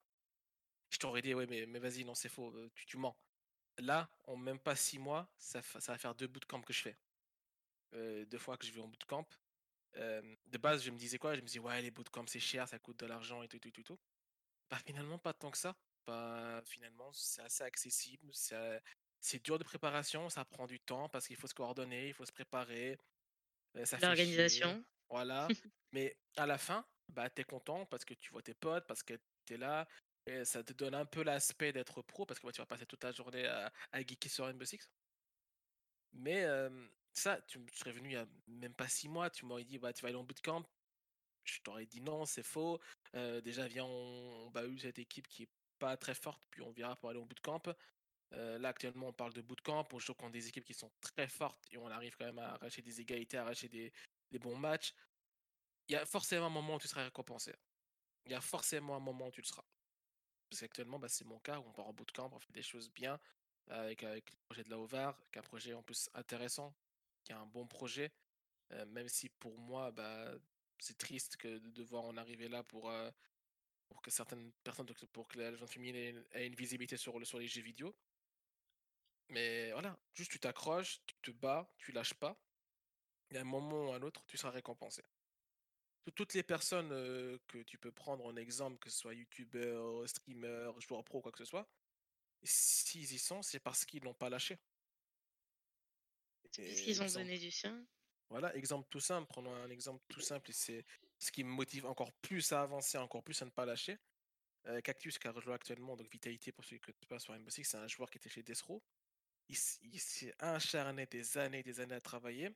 Je 0.90 0.98
t'aurais 0.98 1.22
dit, 1.22 1.36
ouais, 1.36 1.46
mais, 1.46 1.68
mais 1.68 1.80
vas-y, 1.80 2.04
non, 2.04 2.16
c'est 2.16 2.30
faux, 2.30 2.52
euh, 2.56 2.72
tu, 2.74 2.86
tu 2.88 2.98
mens. 2.98 3.16
Là, 3.78 4.10
en 4.26 4.36
même 4.36 4.60
pas 4.60 4.76
six 4.76 4.98
mois, 4.98 5.30
ça, 5.38 5.62
ça 5.62 5.92
va 5.92 5.98
faire 5.98 6.16
deux 6.16 6.28
bootcamps 6.28 6.62
que 6.62 6.74
je 6.74 6.82
fais. 6.82 6.98
Euh, 7.94 8.26
deux 8.26 8.38
fois 8.38 8.58
que 8.58 8.66
je 8.66 8.72
vais 8.72 8.82
en 8.82 8.88
bootcamp. 8.88 9.26
Euh, 9.96 10.36
de 10.48 10.58
base, 10.58 10.84
je 10.84 10.92
me 10.92 10.98
disais 10.98 11.18
quoi? 11.18 11.36
Je 11.36 11.42
me 11.42 11.46
disais, 11.46 11.60
ouais, 11.60 11.82
les 11.82 11.92
bootcamps, 11.92 12.28
c'est 12.28 12.40
cher, 12.40 12.68
ça 12.68 12.80
coûte 12.80 12.98
de 13.00 13.06
l'argent 13.06 13.42
et 13.44 13.48
tout, 13.48 13.60
tout, 13.60 13.72
tout, 13.72 13.84
tout. 13.84 14.00
Bah, 14.70 14.78
finalement, 14.86 15.18
pas 15.18 15.34
tant 15.34 15.52
que 15.52 15.58
ça. 15.58 15.76
Bah, 16.06 16.62
finalement, 16.66 17.12
c'est 17.14 17.42
assez 17.42 17.64
accessible. 17.64 18.32
C'est 19.22 19.44
dur 19.44 19.58
de 19.60 19.64
préparation, 19.64 20.30
ça 20.30 20.46
prend 20.46 20.68
du 20.68 20.80
temps 20.80 21.10
parce 21.10 21.28
qu'il 21.28 21.36
faut 21.36 21.48
se 21.48 21.54
coordonner, 21.54 22.08
il 22.10 22.14
faut 22.14 22.26
se 22.26 22.32
préparer. 22.32 22.98
euh. 23.76 23.86
L'organisation. 24.02 24.84
Voilà. 25.10 25.48
Mais 25.92 26.16
à 26.38 26.46
la 26.46 26.58
fin, 26.58 26.86
bah, 27.10 27.30
tu 27.30 27.42
es 27.42 27.46
content 27.46 27.86
parce 27.88 28.06
que 28.06 28.14
tu 28.14 28.32
vois 28.32 28.42
tes 28.44 28.54
potes, 28.54 28.86
parce 28.88 29.04
que 29.04 29.16
tu 29.46 29.56
es 29.56 29.58
là. 29.58 29.88
Et 30.26 30.46
ça 30.46 30.64
te 30.64 30.74
donne 30.74 30.94
un 30.94 31.06
peu 31.06 31.24
l'aspect 31.24 31.74
d'être 31.74 32.02
pro 32.04 32.26
parce 32.26 32.40
que 32.40 32.46
bah, 32.46 32.52
tu 32.54 32.62
vas 32.62 32.68
passer 32.68 32.86
toute 32.86 33.00
ta 33.00 33.12
journée 33.12 33.48
à, 33.48 33.72
à 33.92 34.02
geeker 34.02 34.32
sur 34.32 34.46
Rainbow 34.46 34.66
Six. 34.66 34.88
Mais 36.14 36.44
euh, 36.44 36.70
ça, 37.14 37.42
tu, 37.42 37.60
serais 37.74 37.92
venu 37.92 38.10
il 38.10 38.14
y 38.14 38.18
a 38.18 38.28
même 38.48 38.74
pas 38.74 38.88
six 38.88 39.10
mois, 39.10 39.30
tu 39.30 39.46
m'aurais 39.46 39.64
dit, 39.64 39.78
bah, 39.78 39.94
tu 39.94 40.02
vas 40.02 40.10
aller 40.10 40.18
en 40.18 40.24
bootcamp. 40.24 40.64
Je 41.44 41.60
t'aurais 41.62 41.86
dit 41.86 42.02
non, 42.02 42.26
c'est 42.26 42.44
faux. 42.44 42.80
Déjà, 43.14 43.68
viens, 43.68 43.86
on, 43.86 44.52
on 44.54 44.64
eu 44.66 44.80
cette 44.80 45.00
équipe 45.00 45.28
qui 45.28 45.44
est 45.44 45.50
pas 45.80 45.98
très 45.98 46.14
forte, 46.14 46.42
puis 46.52 46.62
on 46.62 46.72
verra 46.72 46.96
pour 46.96 47.10
aller 47.10 47.20
en 47.20 47.26
bootcamp. 47.26 47.64
Là, 48.32 48.70
actuellement, 48.70 49.08
on 49.08 49.14
parle 49.14 49.34
de 49.34 49.42
bootcamp. 49.42 49.88
On 49.92 50.00
joue 50.00 50.14
contre 50.14 50.34
des 50.34 50.48
équipes 50.48 50.66
qui 50.66 50.74
sont 50.74 50.92
très 51.02 51.28
fortes 51.28 51.66
et 51.72 51.78
on 51.78 51.88
arrive 51.88 52.16
quand 52.18 52.26
même 52.26 52.40
à 52.40 52.54
arracher 52.54 52.82
des 52.82 53.02
égalités, 53.02 53.38
à 53.38 53.42
arracher 53.42 53.68
des, 53.68 53.92
des 54.30 54.40
bons 54.40 54.56
matchs. 54.56 54.94
Il 55.88 55.94
y 55.94 55.96
a 55.96 56.06
forcément 56.06 56.46
un 56.46 56.52
moment 56.52 56.76
où 56.76 56.80
tu 56.80 56.88
seras 56.88 57.04
récompensé. 57.04 57.54
Il 58.26 58.32
y 58.32 58.36
a 58.36 58.42
forcément 58.42 58.96
un 58.96 59.00
moment 59.00 59.28
où 59.28 59.32
tu 59.32 59.42
le 59.42 59.48
seras. 59.48 59.66
Parce 60.50 60.62
qu'actuellement, 60.62 61.00
bah, 61.00 61.10
c'est 61.10 61.26
mon 61.26 61.40
cas 61.40 61.60
où 61.60 61.64
on 61.68 61.74
part 61.74 61.88
en 61.88 61.94
bootcamp, 61.94 62.30
on 62.32 62.40
fait 62.40 62.54
des 62.54 62.62
choses 62.62 62.92
bien 62.92 63.20
avec, 63.68 64.04
avec 64.04 64.32
le 64.32 64.38
projet 64.46 64.64
de 64.64 64.70
la 64.70 64.80
OVAR, 64.80 65.18
qui 65.32 65.38
est 65.38 65.40
un 65.40 65.44
projet 65.44 65.74
en 65.74 65.84
plus 65.84 66.10
intéressant, 66.14 66.76
est 67.30 67.36
un 67.36 67.46
bon 67.46 67.68
projet. 67.68 68.12
Même 68.88 69.08
si 69.08 69.30
pour 69.30 69.58
moi, 69.58 69.92
bah, 69.92 70.32
c'est 70.80 70.98
triste 70.98 71.38
que 71.38 71.58
de 71.58 71.72
devoir 71.72 72.06
en 72.06 72.18
arriver 72.18 72.48
là 72.48 72.64
pour, 72.64 72.92
pour 73.88 74.02
que 74.02 74.12
certaines 74.12 74.52
personnes, 74.64 74.86
pour 75.12 75.28
que 75.28 75.40
la 75.40 75.56
jeune 75.56 75.68
féminine 75.68 76.24
ait 76.32 76.48
une 76.48 76.56
visibilité 76.56 76.96
sur, 76.98 77.26
sur 77.26 77.40
les 77.40 77.48
jeux 77.48 77.62
vidéo. 77.62 77.96
Mais 79.30 79.72
voilà, 79.72 79.98
juste 80.14 80.32
tu 80.32 80.40
t'accroches, 80.40 81.02
tu 81.06 81.16
te 81.22 81.32
bats, 81.32 81.72
tu 81.78 81.92
lâches 81.92 82.14
pas. 82.14 82.38
Y 83.32 83.38
a 83.38 83.42
un 83.42 83.44
moment 83.44 83.90
ou 83.90 83.94
un 83.94 84.02
autre, 84.02 84.24
tu 84.26 84.38
seras 84.38 84.52
récompensé. 84.52 85.04
Toutes 86.16 86.34
les 86.34 86.42
personnes 86.42 86.90
que 87.48 87.62
tu 87.64 87.78
peux 87.78 87.92
prendre 87.92 88.26
en 88.26 88.36
exemple, 88.36 88.80
que 88.80 88.90
ce 88.90 88.98
soit 88.98 89.14
youtubeur, 89.14 90.08
streamer, 90.10 90.72
joueur 90.80 91.04
pro, 91.04 91.22
quoi 91.22 91.32
que 91.32 91.38
ce 91.38 91.46
soit, 91.46 91.68
s'ils 92.44 93.14
y 93.14 93.20
sont, 93.20 93.44
c'est 93.44 93.60
parce 93.60 93.86
qu'ils 93.86 94.04
n'ont 94.04 94.14
pas 94.14 94.30
lâché. 94.30 94.58
Qu'ils 96.52 97.02
ont 97.02 97.08
donné 97.08 97.38
du 97.38 97.52
sien. 97.52 97.86
Voilà, 98.30 98.56
exemple 98.56 98.88
tout 98.90 99.00
simple, 99.00 99.28
prenons 99.28 99.54
un 99.54 99.70
exemple 99.70 100.04
tout 100.08 100.22
simple, 100.22 100.52
et 100.52 100.54
c'est 100.54 100.86
ce 101.18 101.32
qui 101.32 101.44
me 101.44 101.50
motive 101.50 101.86
encore 101.86 102.12
plus 102.14 102.52
à 102.52 102.62
avancer, 102.62 102.98
encore 102.98 103.24
plus 103.24 103.42
à 103.42 103.46
ne 103.46 103.50
pas 103.52 103.66
lâcher. 103.66 103.98
Cactus 104.84 105.18
qui 105.18 105.28
a 105.28 105.32
rejoint 105.32 105.56
actuellement, 105.56 105.96
donc 105.96 106.12
Vitalité 106.12 106.52
pour 106.52 106.64
ceux 106.64 106.78
qui 106.78 106.82
ne 106.82 106.86
connaissent 106.86 107.06
pas 107.08 107.20
sur 107.20 107.34
Rainbow 107.34 107.50
Six, 107.50 107.64
c'est 107.64 107.78
un 107.78 107.88
joueur 107.88 108.10
qui 108.10 108.18
était 108.18 108.30
chez 108.30 108.44
Desro. 108.44 108.84
Il, 109.48 109.56
s'est 109.58 110.36
acharné 110.38 111.08
des 111.08 111.38
années 111.40 111.64
des 111.64 111.80
années 111.80 111.96
à 111.96 112.02
travailler. 112.02 112.52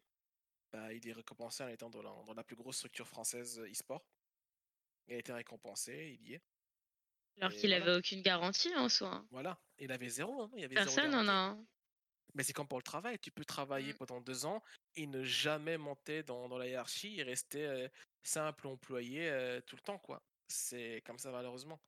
Bah, 0.72 0.94
il 0.94 1.08
est 1.08 1.14
récompensé 1.14 1.64
en 1.64 1.70
étant 1.70 1.90
dans 1.90 2.04
la, 2.04 2.12
dans 2.28 2.34
la 2.36 2.44
plus 2.44 2.56
grosse 2.56 2.78
structure 2.78 3.08
française 3.08 3.60
e-sport. 3.60 4.06
Il 5.08 5.16
a 5.16 5.18
été 5.18 5.34
récompensé, 5.34 6.20
il 6.20 6.30
y 6.30 6.34
est. 6.36 6.42
Alors 7.42 7.52
qu'il 7.52 7.72
n'avait 7.72 7.96
aucune 7.96 8.22
garantie 8.22 8.74
en 8.76 8.90
soi. 8.90 9.16
Hein. 9.16 9.28
Voilà, 9.32 9.60
il 9.80 9.92
avait 9.92 10.10
zéro. 10.10 10.44
Hein, 10.44 10.52
il 10.56 10.66
avait 10.66 10.76
Personne 10.76 11.12
n'en 11.12 11.28
a. 11.28 11.58
Mais 12.34 12.44
c'est 12.44 12.54
comme 12.54 12.68
pour 12.68 12.80
le 12.80 12.84
travail, 12.84 13.20
tu 13.20 13.32
peux 13.32 13.46
travailler 13.46 13.94
mmh. 13.94 13.98
pendant 13.98 14.22
deux 14.22 14.46
ans 14.46 14.64
et 14.96 15.06
ne 15.06 15.24
jamais 15.24 15.78
monter 15.78 16.24
dans, 16.24 16.50
dans 16.50 16.58
la 16.58 16.68
hiérarchie 16.68 17.20
et 17.20 17.24
rester 17.24 17.88
simple 18.24 18.68
employé 18.68 19.60
tout 19.68 19.76
le 19.76 19.82
temps, 19.82 20.00
quoi. 20.00 20.24
C'est 20.48 21.02
comme 21.06 21.20
ça 21.20 21.32
malheureusement. 21.32 21.80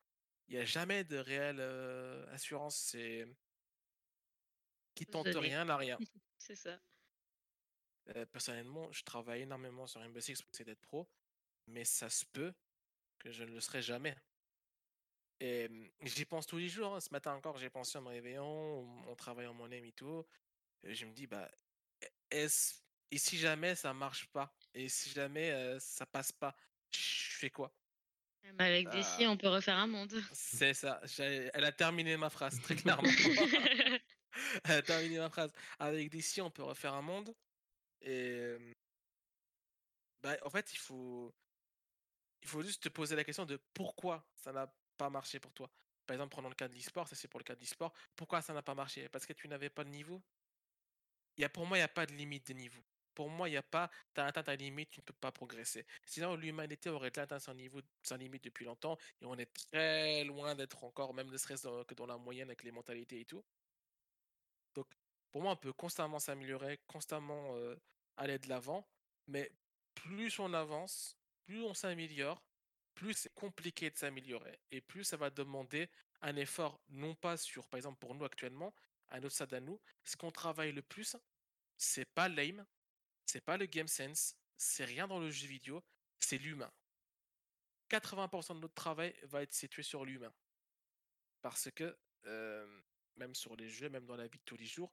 Il 0.48 0.56
n'y 0.56 0.62
a 0.62 0.66
jamais 0.66 1.04
de 1.04 1.18
réelle 1.18 1.62
assurance, 2.30 2.78
c'est 2.78 3.28
qui 4.96 5.06
tente 5.06 5.28
rien 5.28 5.66
n'a 5.66 5.78
rien. 5.78 5.98
c'est 6.38 6.56
ça. 6.56 6.80
personnellement, 8.32 8.92
je 8.92 9.04
travaille 9.04 9.42
énormément 9.42 9.86
sur 9.86 10.02
Rainbow 10.02 10.22
Six 10.22 10.42
pour 10.42 10.52
essayer 10.54 10.66
d'être 10.66 10.82
pro, 10.82 11.08
mais 11.68 11.84
ça 11.84 12.10
se 12.10 12.26
peut 12.26 12.54
que 13.20 13.32
je 13.32 13.44
ne 13.44 13.52
le 13.52 13.60
serai 13.60 13.82
jamais. 13.82 14.16
Et 15.40 15.70
j'y 16.02 16.26
pense 16.26 16.48
tous 16.48 16.58
les 16.58 16.70
jours. 16.70 16.96
Hein. 16.96 17.00
Ce 17.00 17.10
matin 17.12 17.34
encore, 17.34 17.58
j'ai 17.58 17.70
pensé 17.70 17.98
en 17.98 18.02
me 18.02 18.10
réveillant, 18.10 18.46
en 18.46 19.16
travaillant 19.16 19.54
mon 19.54 19.70
aime 19.72 19.86
et 19.86 19.92
tout. 19.92 20.26
Et 20.84 20.94
je 20.94 21.06
me 21.06 21.14
dis, 21.14 21.28
bah, 21.28 21.50
est-ce. 22.32 22.76
Et 23.12 23.18
si 23.18 23.38
jamais 23.38 23.76
ça 23.76 23.94
marche 23.94 24.28
pas? 24.28 24.54
Et 24.74 24.90
si 24.90 25.10
jamais 25.12 25.78
ça 25.80 26.06
passe 26.06 26.32
pas 26.32 26.56
Je 26.92 27.38
fais 27.38 27.50
quoi? 27.50 27.72
Ah 28.44 28.54
bah, 28.54 28.66
Avec 28.66 28.90
des 28.90 29.04
si, 29.04 29.26
bah 29.26 29.32
on 29.32 29.38
peut 29.38 29.48
refaire 29.48 29.78
un 29.78 29.88
monde. 29.88 30.22
C'est 30.32 30.74
ça. 30.74 31.02
Elle 31.20 31.66
a 31.66 31.72
terminé 31.72 32.18
ma 32.18 32.30
phrase, 32.30 32.60
très 32.62 32.76
clairement. 32.76 33.10
Elle 34.66 34.72
a 34.72 34.82
terminé 34.82 35.18
ma 35.18 35.30
phrase. 35.30 35.52
Avec 35.80 36.10
des 36.10 36.22
si, 36.22 36.42
on 36.42 36.52
peut 36.52 36.64
refaire 36.64 36.94
un 36.94 37.02
monde. 37.02 37.34
Et. 38.02 38.56
Bah, 40.22 40.36
en 40.44 40.50
fait, 40.50 40.74
il 40.74 40.78
faut. 40.78 41.34
Il 42.42 42.48
faut 42.48 42.62
juste 42.62 42.84
te 42.84 42.90
poser 42.90 43.16
la 43.16 43.24
question 43.24 43.46
de 43.46 43.60
pourquoi 43.74 44.24
ça 44.36 44.52
n'a 44.52 44.72
pas 44.98 45.10
marché 45.10 45.40
pour 45.40 45.54
toi. 45.54 45.70
Par 46.06 46.16
exemple, 46.16 46.32
prenons 46.32 46.50
le 46.50 46.56
cas 46.56 46.68
de 46.68 46.76
l'e-sport, 46.76 47.08
ça 47.08 47.16
c'est 47.16 47.28
pour 47.28 47.40
le 47.40 47.44
cas 47.44 47.56
de 47.56 47.62
l'e-sport. 47.62 47.94
Pourquoi 48.16 48.42
ça 48.42 48.54
n'a 48.54 48.62
pas 48.62 48.76
marché? 48.76 49.10
Parce 49.10 49.26
que 49.26 49.34
tu 49.34 49.48
n'avais 49.48 49.70
pas 49.70 49.84
de 49.84 49.90
niveau? 49.90 50.22
Y 51.38 51.44
a, 51.44 51.50
Pour 51.50 51.66
moi, 51.66 51.78
il 51.78 51.82
n'y 51.82 51.86
a 51.86 51.90
pas 51.90 52.06
de 52.06 52.14
limite 52.14 52.48
de 52.48 52.54
niveau. 52.54 52.82
Pour 53.14 53.30
moi, 53.30 53.48
il 53.48 53.52
n'y 53.52 53.58
a 53.58 53.64
pas, 53.64 53.90
tu 54.14 54.22
as 54.22 54.26
atteint 54.26 54.44
ta 54.44 54.56
limite, 54.56 54.90
tu 54.90 55.00
ne 55.00 55.06
peux 55.06 55.14
pas 55.14 55.32
progresser. 55.32 55.86
Sinon, 56.06 56.36
l'humanité 56.36 56.90
aurait 56.90 57.18
atteint 57.18 57.40
son 57.40 57.54
niveau, 57.54 57.82
sa 58.04 58.18
limite 58.18 58.44
depuis 58.44 58.66
longtemps, 58.66 58.98
et 59.22 59.26
on 59.26 59.38
est 59.38 59.52
très 59.72 60.26
loin 60.26 60.54
d'être 60.54 60.84
encore, 60.84 61.14
même 61.14 61.30
ne 61.30 61.38
serait-ce 61.38 61.84
que 61.86 61.94
dans 61.96 62.06
la 62.06 62.18
moyenne 62.18 62.50
avec 62.50 62.64
les 62.64 62.72
mentalités 62.72 63.22
et 63.22 63.26
tout. 63.26 63.44
Donc, 64.74 64.88
pour 65.32 65.42
moi, 65.42 65.54
on 65.54 65.56
peut 65.56 65.72
constamment 65.74 66.20
s'améliorer, 66.20 66.80
constamment 66.88 67.56
aller 68.18 68.38
de 68.38 68.50
l'avant, 68.50 68.86
mais 69.28 69.50
plus 69.94 70.38
on 70.40 70.54
avance, 70.54 71.18
plus 71.46 71.64
on 71.64 71.74
s'améliore, 71.74 72.44
plus 72.96 73.14
c'est 73.14 73.34
compliqué 73.34 73.90
de 73.90 73.98
s'améliorer 73.98 74.60
et 74.72 74.82
plus 74.82 75.04
ça 75.04 75.18
va 75.18 75.30
demander 75.30 75.90
un 76.22 76.36
effort, 76.38 76.82
non 76.90 77.14
pas 77.14 77.38
sur, 77.38 77.68
par 77.68 77.78
exemple 77.78 78.00
pour 78.00 78.16
nous 78.16 78.26
actuellement, 78.26 78.74
à 79.10 79.20
notre 79.20 79.36
stade 79.36 79.54
à 79.54 79.60
nous, 79.60 79.80
ce 80.04 80.16
qu'on 80.18 80.32
travaille 80.32 80.72
le 80.72 80.82
plus, 80.82 81.16
c'est 81.78 82.06
pas 82.06 82.28
l'aim, 82.28 82.66
c'est 83.26 83.42
pas 83.42 83.58
le 83.58 83.68
game 83.68 83.88
sense, 83.88 84.36
c'est 84.58 84.86
rien 84.86 85.08
dans 85.08 85.20
le 85.20 85.30
jeu 85.30 85.48
vidéo, 85.48 85.84
c'est 86.20 86.38
l'humain. 86.38 86.72
80% 87.90 88.56
de 88.56 88.60
notre 88.62 88.74
travail 88.74 89.14
va 89.24 89.44
être 89.44 89.54
situé 89.54 89.84
sur 89.84 90.06
l'humain. 90.06 90.34
Parce 91.42 91.70
que, 91.70 91.96
même 93.16 93.36
sur 93.36 93.56
les 93.56 93.70
jeux, 93.70 93.90
même 93.90 94.06
dans 94.06 94.16
la 94.16 94.28
vie 94.28 94.40
de 94.40 94.44
tous 94.44 94.58
les 94.58 94.66
jours, 94.66 94.92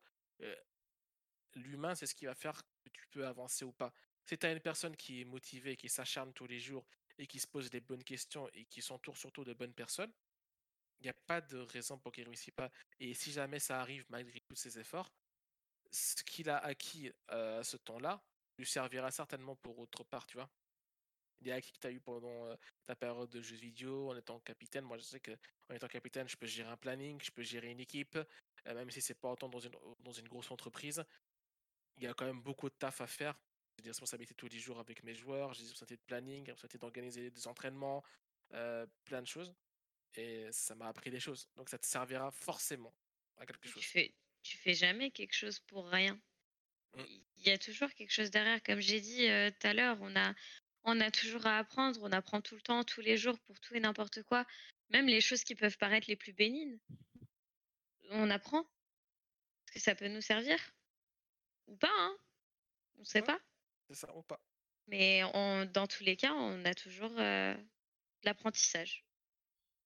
l'humain, 1.54 1.94
c'est 1.94 2.06
ce 2.06 2.14
qui 2.14 2.26
va 2.26 2.34
faire 2.34 2.60
que 2.84 2.90
tu 2.90 3.06
peux 3.06 3.26
avancer 3.26 3.64
ou 3.64 3.72
pas. 3.72 3.94
Si 4.26 4.36
tu 4.36 4.44
as 4.44 4.52
une 4.52 4.60
personne 4.60 4.96
qui 4.96 5.22
est 5.22 5.24
motivée, 5.24 5.76
qui 5.76 5.88
s'acharne 5.88 6.32
tous 6.34 6.46
les 6.46 6.60
jours 6.60 6.86
et 7.18 7.26
qui 7.26 7.40
se 7.40 7.46
pose 7.46 7.70
des 7.70 7.80
bonnes 7.80 8.04
questions 8.04 8.48
et 8.54 8.64
qui 8.66 8.82
s'entoure 8.82 9.16
surtout 9.16 9.44
de 9.44 9.54
bonnes 9.54 9.74
personnes, 9.74 10.12
il 11.00 11.04
n'y 11.04 11.10
a 11.10 11.14
pas 11.26 11.40
de 11.40 11.58
raison 11.58 11.98
pour 11.98 12.12
qu'il 12.12 12.24
ne 12.24 12.28
réussisse 12.28 12.54
pas. 12.54 12.70
Et 13.00 13.14
si 13.14 13.32
jamais 13.32 13.58
ça 13.58 13.80
arrive 13.80 14.04
malgré 14.08 14.40
tous 14.40 14.54
ses 14.54 14.78
efforts, 14.78 15.10
ce 15.90 16.22
qu'il 16.22 16.48
a 16.48 16.58
acquis 16.58 17.10
à 17.28 17.62
ce 17.64 17.76
temps-là 17.76 18.22
lui 18.58 18.66
servira 18.66 19.10
certainement 19.10 19.56
pour 19.56 19.78
autre 19.78 20.04
part, 20.04 20.26
tu 20.26 20.36
vois? 20.36 20.48
Les 21.40 21.50
acquis 21.50 21.72
que 21.72 21.78
tu 21.80 21.86
as 21.88 21.90
eu 21.90 22.00
pendant 22.00 22.56
ta 22.84 22.94
période 22.94 23.28
de 23.28 23.42
jeux 23.42 23.56
vidéo 23.56 24.10
en 24.10 24.16
étant 24.16 24.38
capitaine, 24.40 24.84
moi 24.84 24.96
je 24.96 25.02
sais 25.02 25.20
qu'en 25.20 25.74
étant 25.74 25.88
capitaine, 25.88 26.28
je 26.28 26.36
peux 26.36 26.46
gérer 26.46 26.70
un 26.70 26.76
planning, 26.76 27.20
je 27.20 27.32
peux 27.32 27.42
gérer 27.42 27.70
une 27.70 27.80
équipe, 27.80 28.16
même 28.64 28.90
si 28.90 29.02
c'est 29.02 29.14
pas 29.14 29.32
autant 29.32 29.48
dans 29.48 30.12
une 30.12 30.28
grosse 30.28 30.52
entreprise. 30.52 31.04
Il 31.96 32.04
y 32.04 32.06
a 32.06 32.14
quand 32.14 32.26
même 32.26 32.40
beaucoup 32.40 32.70
de 32.70 32.74
taf 32.74 33.00
à 33.00 33.06
faire 33.08 33.34
j'ai 33.76 33.82
des 33.82 33.90
responsabilités 33.90 34.34
tous 34.34 34.48
les 34.48 34.58
jours 34.58 34.78
avec 34.78 35.02
mes 35.02 35.14
joueurs, 35.14 35.52
j'ai 35.54 35.62
des 35.62 35.68
responsabilités 35.68 36.02
de 36.02 36.06
planning, 36.06 36.44
des 36.44 36.52
responsabilités 36.52 36.78
d'organiser 36.78 37.30
des 37.30 37.46
entraînements, 37.46 38.04
euh, 38.54 38.86
plein 39.04 39.22
de 39.22 39.26
choses. 39.26 39.54
Et 40.14 40.50
ça 40.52 40.74
m'a 40.74 40.88
appris 40.88 41.10
des 41.10 41.20
choses. 41.20 41.48
Donc 41.56 41.68
ça 41.70 41.78
te 41.78 41.86
servira 41.86 42.30
forcément 42.30 42.94
à 43.38 43.46
quelque 43.46 43.68
chose. 43.68 43.82
Tu 43.82 43.88
fais, 43.88 44.14
tu 44.42 44.56
fais 44.58 44.74
jamais 44.74 45.10
quelque 45.10 45.34
chose 45.34 45.58
pour 45.60 45.88
rien. 45.88 46.20
Mmh. 46.94 47.02
Il 47.38 47.46
y 47.46 47.50
a 47.50 47.58
toujours 47.58 47.90
quelque 47.94 48.12
chose 48.12 48.30
derrière. 48.30 48.62
Comme 48.62 48.80
j'ai 48.80 49.00
dit 49.00 49.26
euh, 49.26 49.50
tout 49.50 49.66
à 49.66 49.72
l'heure, 49.72 49.96
on 50.00 50.14
a, 50.14 50.34
on 50.84 51.00
a 51.00 51.10
toujours 51.10 51.46
à 51.46 51.58
apprendre. 51.58 51.98
On 52.02 52.12
apprend 52.12 52.42
tout 52.42 52.54
le 52.54 52.60
temps, 52.60 52.84
tous 52.84 53.00
les 53.00 53.16
jours, 53.16 53.38
pour 53.40 53.58
tout 53.60 53.74
et 53.74 53.80
n'importe 53.80 54.22
quoi. 54.24 54.46
Même 54.90 55.06
les 55.06 55.22
choses 55.22 55.44
qui 55.44 55.54
peuvent 55.54 55.78
paraître 55.78 56.08
les 56.08 56.16
plus 56.16 56.34
bénignes. 56.34 56.78
On 58.10 58.28
apprend. 58.28 58.64
Parce 59.64 59.74
que 59.74 59.80
ça 59.80 59.94
peut 59.94 60.08
nous 60.08 60.20
servir? 60.20 60.58
Ou 61.68 61.76
pas, 61.76 61.88
hein? 61.90 62.18
On 62.96 63.00
ne 63.00 63.06
sait 63.06 63.22
pas 63.22 63.40
ça 63.94 64.14
ou 64.16 64.22
pas. 64.22 64.40
Mais 64.86 65.22
on, 65.34 65.64
dans 65.66 65.86
tous 65.86 66.04
les 66.04 66.16
cas, 66.16 66.34
on 66.34 66.64
a 66.64 66.74
toujours 66.74 67.12
euh, 67.18 67.54
l'apprentissage. 68.24 69.06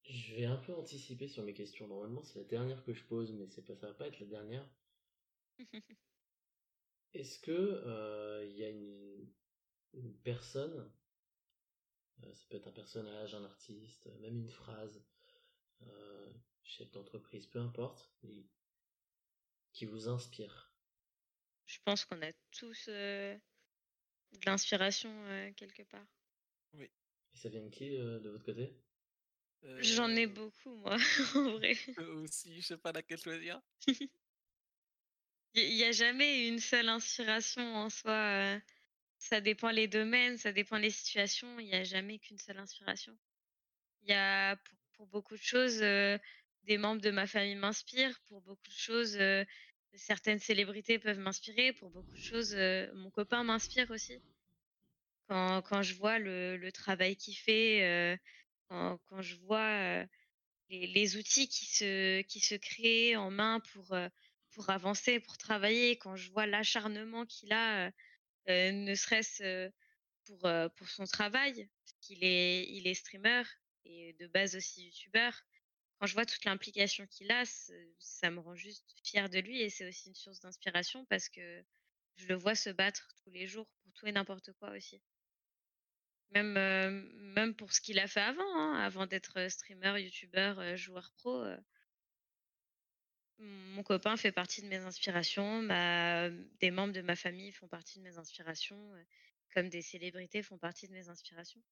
Je 0.04 0.34
vais 0.36 0.46
un 0.46 0.56
peu 0.56 0.74
anticiper 0.74 1.28
sur 1.28 1.42
mes 1.42 1.54
questions. 1.54 1.88
Normalement, 1.88 2.22
c'est 2.22 2.38
la 2.38 2.44
dernière 2.44 2.82
que 2.84 2.92
je 2.92 3.04
pose, 3.04 3.32
mais 3.32 3.46
c'est 3.48 3.64
pas, 3.64 3.76
ça 3.76 3.88
va 3.88 3.94
pas 3.94 4.06
être 4.06 4.20
la 4.20 4.26
dernière. 4.26 4.68
Est-ce 7.12 7.38
que 7.38 7.50
euh, 7.52 8.46
il 8.46 8.56
y 8.56 8.64
a 8.64 8.68
une, 8.68 9.32
personne, 10.22 10.92
euh, 12.22 12.34
ça 12.34 12.46
peut 12.48 12.56
être 12.56 12.68
un 12.68 12.72
personnage, 12.72 13.34
un 13.34 13.44
artiste, 13.44 14.06
même 14.20 14.36
une 14.36 14.50
phrase, 14.50 15.02
chef 16.62 16.90
d'entreprise, 16.90 17.46
peu 17.46 17.60
importe, 17.60 18.12
qui 19.72 19.86
vous 19.86 20.08
inspire? 20.08 20.72
Je 21.66 21.78
pense 21.84 22.04
qu'on 22.04 22.20
a 22.22 22.32
tous 22.50 22.88
de 24.32 24.46
l'inspiration 24.46 25.12
quelque 25.56 25.82
part. 25.82 26.06
Oui. 26.74 26.90
Et 27.34 27.38
ça 27.38 27.48
vient 27.48 27.62
de 27.62 27.68
qui 27.68 27.90
de 27.90 28.28
votre 28.28 28.44
côté? 28.44 28.74
J'en 29.78 30.10
ai 30.10 30.26
beaucoup, 30.26 30.74
moi, 30.76 30.96
en 31.34 31.50
vrai. 31.52 31.76
aussi, 31.98 32.60
je 32.60 32.66
sais 32.66 32.76
pas 32.76 32.92
laquelle 32.92 33.18
choisir. 33.18 33.60
Il 35.54 35.74
n'y 35.74 35.84
a 35.84 35.92
jamais 35.92 36.48
une 36.48 36.60
seule 36.60 36.88
inspiration 36.88 37.62
en 37.76 37.88
soi. 37.88 38.60
Ça 39.18 39.40
dépend 39.40 39.70
les 39.70 39.88
domaines, 39.88 40.36
ça 40.36 40.52
dépend 40.52 40.76
les 40.76 40.90
situations. 40.90 41.58
Il 41.58 41.66
n'y 41.66 41.74
a 41.74 41.82
jamais 41.82 42.18
qu'une 42.18 42.38
seule 42.38 42.58
inspiration. 42.58 43.16
Il 44.02 44.10
y 44.10 44.12
a 44.12 44.56
pour, 44.92 45.06
beaucoup 45.06 45.34
de 45.34 45.42
choses, 45.42 45.78
des 45.78 46.78
membres 46.78 47.00
de 47.00 47.10
ma 47.10 47.26
famille 47.26 47.54
m'inspirent. 47.54 48.20
Pour 48.28 48.42
beaucoup 48.42 48.68
de 48.68 48.74
choses, 48.74 49.18
certaines 49.94 50.38
célébrités 50.38 50.98
peuvent 50.98 51.18
m'inspirer. 51.18 51.72
Pour 51.72 51.90
beaucoup 51.90 52.12
de 52.12 52.22
choses, 52.22 52.54
mon 52.94 53.10
copain 53.10 53.44
m'inspire 53.44 53.90
aussi. 53.90 54.20
Quand, 55.28 55.62
quand, 55.62 55.82
je 55.82 55.94
vois 55.94 56.18
le, 56.18 56.56
le 56.56 56.72
travail 56.72 57.16
qu'il 57.16 57.36
fait, 57.36 58.18
quand, 58.68 58.98
je 59.20 59.36
vois 59.36 60.04
les, 60.68 60.86
les, 60.86 61.16
outils 61.16 61.48
qui 61.48 61.66
se, 61.66 62.22
qui 62.22 62.40
se 62.40 62.54
créent 62.54 63.16
en 63.16 63.30
main 63.30 63.60
pour, 63.72 63.96
pour 64.50 64.70
avancer, 64.70 65.20
pour 65.20 65.36
travailler, 65.36 65.98
quand 65.98 66.16
je 66.16 66.30
vois 66.30 66.46
l'acharnement 66.46 67.26
qu'il 67.26 67.52
a, 67.52 67.90
ne 68.48 68.94
serait-ce 68.94 69.70
pour, 70.26 70.48
pour 70.76 70.88
son 70.88 71.04
travail, 71.04 71.68
parce 71.84 71.96
qu'il 72.00 72.24
est, 72.24 72.64
il 72.70 72.86
est 72.86 72.94
streamer 72.94 73.42
et 73.84 74.14
de 74.20 74.26
base 74.26 74.56
aussi 74.56 74.86
youtubeur. 74.86 75.42
Quand 75.98 76.06
je 76.06 76.14
vois 76.14 76.24
toute 76.26 76.44
l'implication 76.46 77.06
qu'il 77.06 77.30
a, 77.30 77.44
ça 77.98 78.30
me 78.30 78.40
rend 78.40 78.54
juste 78.54 78.94
fière 79.04 79.28
de 79.28 79.38
lui 79.40 79.60
et 79.60 79.68
c'est 79.70 79.86
aussi 79.88 80.08
une 80.08 80.14
source 80.14 80.40
d'inspiration 80.40 81.04
parce 81.06 81.28
que 81.28 81.64
je 82.16 82.26
le 82.28 82.34
vois 82.34 82.54
se 82.54 82.70
battre 82.70 83.08
tous 83.22 83.30
les 83.30 83.46
jours 83.46 83.68
pour 83.82 83.92
tout 83.92 84.06
et 84.06 84.12
n'importe 84.12 84.52
quoi 84.54 84.70
aussi. 84.70 85.02
Même, 86.30 86.56
heu, 86.56 86.90
même 87.34 87.54
pour 87.56 87.72
ce 87.72 87.80
qu'il 87.80 87.98
a 87.98 88.06
fait 88.06 88.20
avant, 88.20 88.44
hein, 88.56 88.74
avant 88.78 89.06
d'être, 89.06 89.38
heu, 89.40 89.48
streamer, 89.48 89.98
youtubeur, 90.00 90.60
heu, 90.60 90.76
joueur 90.76 91.10
pro, 91.16 91.44
mon 93.38 93.82
copain 93.82 94.16
fait 94.18 94.30
partie 94.32 94.60
de 94.62 94.68
mes 94.68 94.76
inspirations, 94.84 95.62
des 96.60 96.70
membres 96.70 96.92
de 96.92 97.00
ma 97.02 97.16
famille 97.16 97.50
font 97.52 97.66
partie 97.68 97.98
de 97.98 98.04
mes 98.04 98.18
inspirations, 98.18 98.92
comme 99.54 99.68
des 99.70 99.80
célébrités 99.82 100.42
font 100.42 100.58
partie 100.58 100.86
de 100.88 100.92
mes 100.92 101.08
inspirations. 101.08 101.62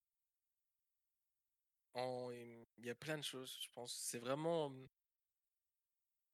Il 1.97 2.67
y 2.85 2.91
a 2.91 2.95
plein 2.95 3.19
de 3.19 3.23
choses, 3.25 3.59
je 3.63 3.69
pense. 3.73 3.95
C'est 3.95 4.19
vraiment, 4.19 4.71
mmh 4.71 4.89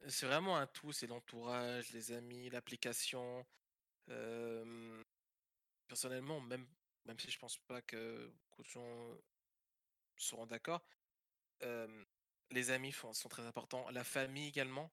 c'est 0.09 0.27
vraiment 0.27 0.57
un 0.57 0.67
tout, 0.67 0.93
c'est 0.93 1.07
l'entourage, 1.07 1.91
les 1.93 2.13
amis, 2.13 2.49
l'application. 2.51 3.47
Personnellement, 5.89 6.41
même 6.41 6.67
même 7.07 7.19
si 7.19 7.31
je 7.31 7.39
pense 7.39 7.59
pas 7.59 7.83
que 7.83 8.33
beaucoup 8.45 8.63
de 8.63 8.69
gens 8.69 9.15
seront 10.17 10.47
d'accord, 10.47 10.83
les 12.51 12.71
amis 12.71 12.93
sont 12.93 13.29
très 13.29 13.45
importants, 13.47 13.89
la 13.91 14.05
famille 14.05 14.49
également. 14.49 14.91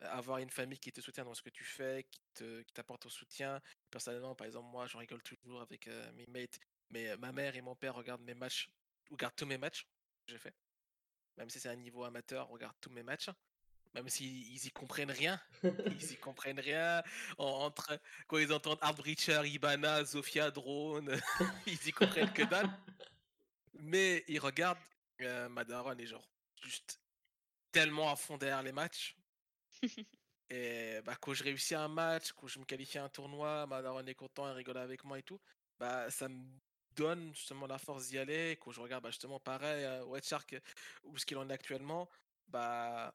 Avoir 0.00 0.38
une 0.38 0.50
famille 0.50 0.78
qui 0.80 0.92
te 0.92 1.00
soutient 1.00 1.24
dans 1.24 1.34
ce 1.34 1.42
que 1.42 1.50
tu 1.50 1.64
fais, 1.64 2.04
qui 2.10 2.20
te 2.34 2.62
qui 2.62 2.72
t'apporte 2.72 3.02
ton 3.02 3.08
soutien. 3.08 3.60
Personnellement, 3.90 4.34
par 4.34 4.46
exemple, 4.48 4.68
moi, 4.68 4.86
j'en 4.86 4.98
rigole 4.98 5.22
toujours 5.22 5.62
avec, 5.62 5.86
mes 6.14 6.26
mates, 6.26 6.58
mais 6.90 7.16
ma 7.18 7.32
mère 7.32 7.54
et 7.56 7.60
mon 7.62 7.76
père 7.76 7.94
regardent 7.94 8.22
mes 8.22 8.34
matchs, 8.34 8.68
regardent 9.10 9.36
tous 9.36 9.46
mes 9.46 9.58
matchs 9.58 9.86
j'ai 10.26 10.38
fait. 10.38 10.54
Même 11.36 11.50
si 11.50 11.60
c'est 11.60 11.68
un 11.68 11.76
niveau 11.76 12.04
amateur, 12.04 12.48
regardent 12.48 12.76
tous 12.80 12.90
mes 12.90 13.02
matchs, 13.02 13.30
même 13.94 14.08
s'ils 14.08 14.52
ils 14.52 14.66
y 14.66 14.70
comprennent 14.70 15.10
rien. 15.10 15.40
Ils 15.62 16.12
y 16.12 16.16
comprennent 16.20 16.60
rien 16.60 17.02
en 17.38 17.64
entre 17.64 17.98
quand 18.26 18.38
ils 18.38 18.52
entendent 18.52 18.78
Artbreacher, 18.80 19.42
Hibana, 19.44 20.04
Zofia, 20.04 20.50
Drone, 20.50 21.20
ils 21.66 21.88
y 21.88 21.92
comprennent 21.92 22.32
que 22.32 22.42
dalle. 22.42 22.70
Mais 23.74 24.24
ils 24.28 24.38
regardent, 24.38 24.78
heu, 25.20 25.48
ma 25.48 25.64
daronne 25.64 26.00
est 26.00 26.06
genre 26.06 26.28
juste 26.62 27.00
tellement 27.72 28.10
à 28.10 28.16
fond 28.16 28.36
derrière 28.36 28.62
les 28.62 28.72
matchs 28.72 29.16
et 30.50 31.00
bah, 31.04 31.16
quand 31.20 31.32
je 31.34 31.44
réussis 31.44 31.74
un 31.74 31.88
match, 31.88 32.32
quand 32.32 32.46
je 32.46 32.58
me 32.58 32.64
qualifie 32.64 32.98
à 32.98 33.04
un 33.04 33.08
tournoi, 33.08 33.66
ma 33.66 33.82
daronne 33.82 34.08
est 34.08 34.14
content, 34.14 34.48
elle 34.48 34.56
rigole 34.56 34.76
avec 34.76 35.02
moi 35.04 35.18
et 35.18 35.22
tout, 35.22 35.40
bah, 35.78 36.10
ça 36.10 36.28
me 36.28 36.44
donne 36.96 37.34
justement 37.34 37.66
la 37.66 37.78
force 37.78 38.08
d'y 38.08 38.18
aller. 38.18 38.56
Quand 38.60 38.70
je 38.72 38.80
regarde, 38.80 39.02
bah, 39.04 39.10
justement 39.10 39.40
pareil, 39.40 39.84
heu, 39.84 40.04
White 40.04 40.26
Shark, 40.26 40.56
où 41.04 41.18
ce 41.18 41.26
qu'il 41.26 41.36
en 41.38 41.48
est 41.50 41.52
actuellement, 41.54 42.08
bah, 42.48 43.14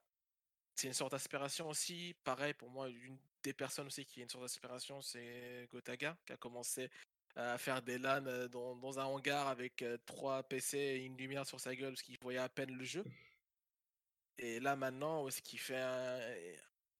c'est 0.75 0.87
une 0.87 0.93
sorte 0.93 1.11
d'inspiration 1.13 1.69
aussi. 1.69 2.15
Pareil 2.23 2.53
pour 2.53 2.69
moi, 2.69 2.89
une 2.89 3.19
des 3.43 3.53
personnes 3.53 3.87
aussi 3.87 4.05
qui 4.05 4.21
est 4.21 4.23
une 4.23 4.29
sorte 4.29 4.43
d'inspiration, 4.45 5.01
c'est 5.01 5.67
Gotaga, 5.71 6.17
qui 6.25 6.33
a 6.33 6.37
commencé 6.37 6.89
à 7.35 7.57
faire 7.57 7.81
des 7.81 7.97
LAN, 7.99 8.25
heu, 8.27 8.49
dans 8.49 8.75
dans 8.75 8.99
un 8.99 9.05
hangar 9.05 9.47
avec, 9.47 9.81
heu, 9.83 9.97
3 10.05 10.43
PC 10.43 10.77
et 10.77 11.05
une 11.05 11.17
lumière 11.17 11.45
sur 11.47 11.59
sa 11.59 11.75
gueule 11.75 11.91
parce 11.93 12.03
qu'il 12.03 12.17
voyait 12.21 12.39
à 12.39 12.49
peine 12.49 12.71
le 12.77 12.83
jeu. 12.85 13.05
Et 14.37 14.59
là 14.59 14.75
maintenant, 14.75 15.23
où 15.23 15.27
est-ce 15.29 15.41
qu'il 15.41 15.59
fait 15.59 15.77
un 15.77 16.19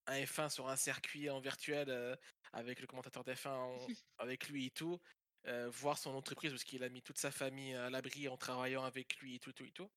un 0.10 0.26
F1 0.26 0.50
sur 0.50 0.70
un 0.70 0.78
circuit 0.78 1.30
en 1.30 1.42
virtuel, 1.42 2.18
avec 2.54 2.80
le 2.80 2.88
commentateur 2.88 3.24
d'F1 3.26 3.56
en 3.56 3.88
avec 4.18 4.48
lui 4.50 4.68
et 4.68 4.72
tout, 4.72 5.00
heu, 5.48 5.68
voir 5.68 5.98
son 5.98 6.12
entreprise 6.16 6.52
parce 6.52 6.64
qu'il 6.64 6.84
a 6.84 6.90
mis 6.90 7.02
toute 7.04 7.18
sa 7.18 7.32
famille 7.32 7.74
à 7.76 7.90
l'abri 7.90 8.28
en 8.28 8.38
travaillant 8.38 8.84
avec 8.84 9.18
lui 9.20 9.36
et 9.36 9.40
tout, 9.40 9.54
tout 9.54 9.66
et 9.66 9.72
tout. 9.72 9.90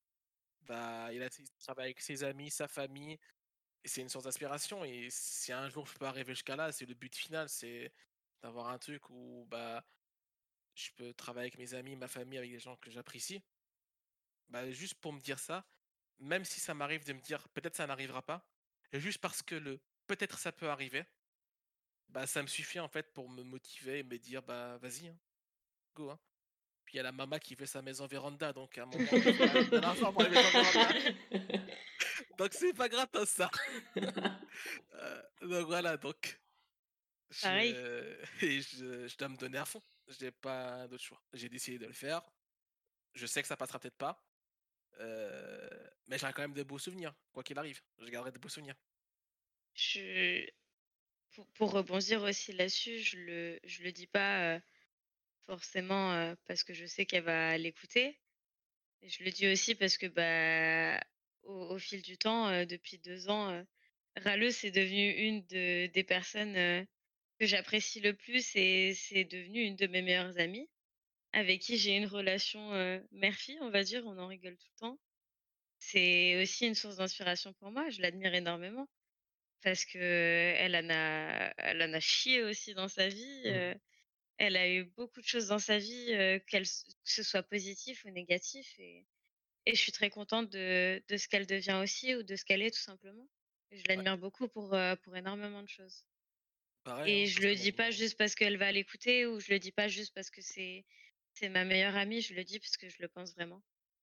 Bah, 0.62 1.12
il 1.12 1.22
a 1.22 1.28
il 1.38 1.50
travaille 1.60 1.86
avec 1.86 2.00
ses 2.00 2.24
amis, 2.24 2.50
sa 2.50 2.68
famille 2.68 3.18
c'est 3.84 4.02
une 4.02 4.08
source 4.10 4.24
d'inspiration 4.24 4.84
et 4.84 5.08
si 5.10 5.52
un 5.52 5.68
jour 5.70 5.86
je 5.86 5.94
peux 5.98 6.06
arriver 6.06 6.34
jusqu'à 6.34 6.56
là, 6.56 6.72
c'est 6.72 6.86
le 6.86 6.94
but 6.94 7.14
final, 7.16 7.48
c'est 7.48 7.92
d'avoir 8.42 8.68
un 8.68 8.78
truc 8.78 9.10
où, 9.10 9.46
bah, 9.48 9.84
je 10.74 10.90
peux 10.96 11.14
travailler 11.14 11.44
avec 11.46 11.58
mes 11.58 11.74
amis, 11.74 11.96
ma 11.96 12.08
famille, 12.08 12.38
avec 12.38 12.50
des 12.52 12.58
gens 12.60 12.76
que 12.76 12.90
j'apprécie. 12.90 13.42
Bah, 14.48 14.70
juste 14.70 14.94
pour 15.00 15.12
me 15.12 15.20
dire 15.20 15.38
ça, 15.38 15.66
même 16.18 16.44
si 16.44 16.60
ça 16.60 16.74
m'arrive 16.74 17.04
de 17.06 17.12
me 17.12 17.20
dire: 17.20 17.48
«Peut-être 17.50 17.76
ça 17.76 17.86
n'arrivera 17.86 18.22
pas», 18.22 18.50
juste 18.92 19.18
parce 19.20 19.42
que 19.42 19.54
le 19.54 19.80
«peut-être 20.06 20.38
ça 20.38 20.52
peut 20.52 20.68
arriver» 20.68 21.04
bah, 22.08 22.26
ça 22.26 22.42
me 22.42 22.46
suffit 22.48 22.80
en 22.80 22.88
fait 22.88 23.12
pour 23.12 23.28
me 23.30 23.42
motiver 23.42 24.00
et 24.00 24.02
me 24.02 24.18
dire: 24.18 24.42
«Bah, 24.42 24.78
vas-y, 24.78 25.08
hein, 25.08 25.18
hein». 25.98 26.18
Puis 26.84 26.94
il 26.94 26.96
y 26.98 27.00
a 27.00 27.04
la 27.04 27.12
maman 27.12 27.38
qui 27.38 27.54
veut 27.54 27.66
sa 27.66 27.82
maison 27.82 28.06
véranda, 28.06 28.52
donc 28.52 28.78
à 28.78 28.82
un 28.82 28.86
moment 28.86 29.16
il 29.16 29.70
de 29.70 29.78
l'argent 29.78 30.12
pour 30.12 30.22
les 30.22 30.30
maisons 30.30 30.50
véranda. 30.50 30.94
Donc 32.38 32.52
c'est 32.54 32.72
pas 32.72 32.88
gratos 32.88 33.28
ça. 33.28 33.50
Heu, 34.94 35.22
donc 35.48 35.66
voilà, 35.66 35.96
donc 35.96 36.40
Pareil. 37.40 37.74
je 37.74 38.24
et 38.42 38.60
je 38.62 39.08
je 39.08 39.16
dois 39.16 39.28
me 39.28 39.36
donner 39.36 39.58
à 39.58 39.64
fond. 39.64 39.82
J'ai 40.08 40.30
pas 40.30 40.88
d'autre 40.88 41.04
choix. 41.04 41.22
J'ai 41.32 41.48
décidé 41.48 41.78
de 41.78 41.86
le 41.86 41.92
faire. 41.92 42.22
Je 43.14 43.26
sais 43.26 43.42
que 43.42 43.48
ça 43.48 43.56
passera 43.56 43.78
peut-être 43.80 43.96
pas, 43.98 44.24
heu, 45.00 45.90
mais 46.08 46.18
j'aurai 46.18 46.32
quand 46.32 46.42
même 46.42 46.54
de 46.54 46.62
beaux 46.64 46.78
souvenirs, 46.78 47.14
quoi 47.32 47.42
qu'il 47.44 47.58
arrive. 47.58 47.82
Je 47.98 48.06
garderai 48.10 48.32
de 48.32 48.38
beaux 48.38 48.48
souvenirs. 48.48 48.76
Je 49.74 50.46
pour 51.30 51.46
pour 51.54 51.72
rebondir 51.72 52.22
aussi 52.22 52.52
là-dessus, 52.52 53.00
je 53.00 53.16
le 53.18 53.60
je 53.64 53.82
le 53.84 53.92
dis 53.92 54.06
pas, 54.06 54.56
heu, 54.58 54.62
forcément, 55.46 56.34
parce 56.46 56.64
que 56.64 56.74
je 56.74 56.86
sais 56.86 57.06
qu'elle 57.06 57.24
va 57.24 57.56
l'écouter. 57.58 58.18
Je 59.02 59.24
le 59.24 59.30
dis 59.30 59.48
aussi 59.48 59.74
parce 59.74 59.96
que, 59.98 60.06
bah, 60.06 61.00
au 61.42 61.74
au 61.74 61.78
fil 61.78 62.02
du 62.02 62.18
temps, 62.18 62.64
depuis 62.66 62.98
2 62.98 63.28
ans, 63.30 63.64
Râleuse 64.16 64.56
c'est 64.56 64.70
devenu 64.70 65.10
une 65.12 65.46
de 65.46 65.86
des 65.86 66.04
personnes, 66.04 66.86
que 67.38 67.46
j'apprécie 67.46 68.00
le 68.00 68.14
plus 68.14 68.54
et 68.56 68.94
c'est 68.94 69.24
devenu 69.24 69.62
une 69.62 69.76
de 69.76 69.86
mes 69.86 70.02
meilleures 70.02 70.38
amies, 70.38 70.68
avec 71.32 71.60
qui 71.62 71.78
j'ai 71.78 71.96
une 71.96 72.06
relation, 72.06 72.70
mère-fille, 73.12 73.58
on 73.62 73.70
va 73.70 73.82
dire, 73.82 74.04
on 74.06 74.18
en 74.18 74.26
rigole 74.28 74.56
tout 74.58 74.68
le 74.76 74.80
temps. 74.80 74.98
C'est 75.78 76.40
aussi 76.42 76.66
une 76.66 76.74
source 76.74 76.96
d'inspiration 76.98 77.52
pour 77.54 77.70
moi, 77.70 77.88
je 77.90 78.02
l'admire 78.02 78.34
énormément 78.34 78.88
parce 79.62 79.84
qu'elle 79.86 80.76
en 80.76 80.90
a 80.90 81.52
elle 81.58 81.82
en 81.82 81.92
a 81.94 82.00
chié 82.00 82.42
aussi 82.42 82.74
dans 82.74 82.88
sa 82.88 83.08
vie, 83.08 83.42
Mmh. 83.44 83.74
Elle 84.40 84.56
a 84.58 84.68
eu 84.72 84.84
beaucoup 84.86 85.20
de 85.22 85.26
choses 85.26 85.48
dans 85.48 85.60
sa 85.60 85.78
vie, 85.78 86.06
qu'elle 86.48 86.64
que 86.66 86.70
ce 87.04 87.22
soit 87.24 87.44
positif 87.44 88.04
ou 88.06 88.10
négatif 88.10 88.78
et 88.80 89.06
et 89.66 89.74
je 89.76 89.80
suis 89.82 89.92
très 89.92 90.10
contente 90.10 90.50
de 90.50 91.02
de 91.08 91.16
ce 91.18 91.28
qu'elle 91.28 91.46
devient 91.46 91.80
aussi 91.82 92.14
ou 92.16 92.22
de 92.24 92.36
ce 92.36 92.44
qu'elle 92.46 92.62
est 92.62 92.72
tout 92.72 92.80
simplement. 92.82 93.28
Et 93.72 93.78
je 93.78 93.84
Ouais, 93.94 94.04
l'admire 94.04 94.18
beaucoup 94.18 94.48
pour, 94.48 94.74
énormément 95.16 95.62
de 95.62 95.68
choses. 95.68 96.04
pareil, 96.84 97.12
Et 97.12 97.26
hein, 97.26 97.26
je 97.26 97.42
le 97.42 97.54
dis 97.56 97.72
pas 97.72 97.90
personnellement. 97.90 97.90
juste 97.90 98.16
parce 98.16 98.34
qu'elle 98.34 98.56
va 98.56 98.72
l'écouter 98.72 99.26
ou 99.26 99.38
je 99.38 99.52
le 99.52 99.58
dis 99.58 99.70
pas 99.72 99.88
juste 99.88 100.14
parce 100.14 100.30
que 100.30 100.40
c'est 100.40 100.86
c'est 101.34 101.48
ma 101.50 101.64
meilleure 101.66 101.94
amie, 101.96 102.22
je 102.22 102.32
le 102.34 102.42
dis 102.44 102.58
parce 102.58 102.76
que 102.78 102.88
je 102.88 102.96
le 103.02 103.08
pense 103.08 103.34
vraiment. 103.34 103.62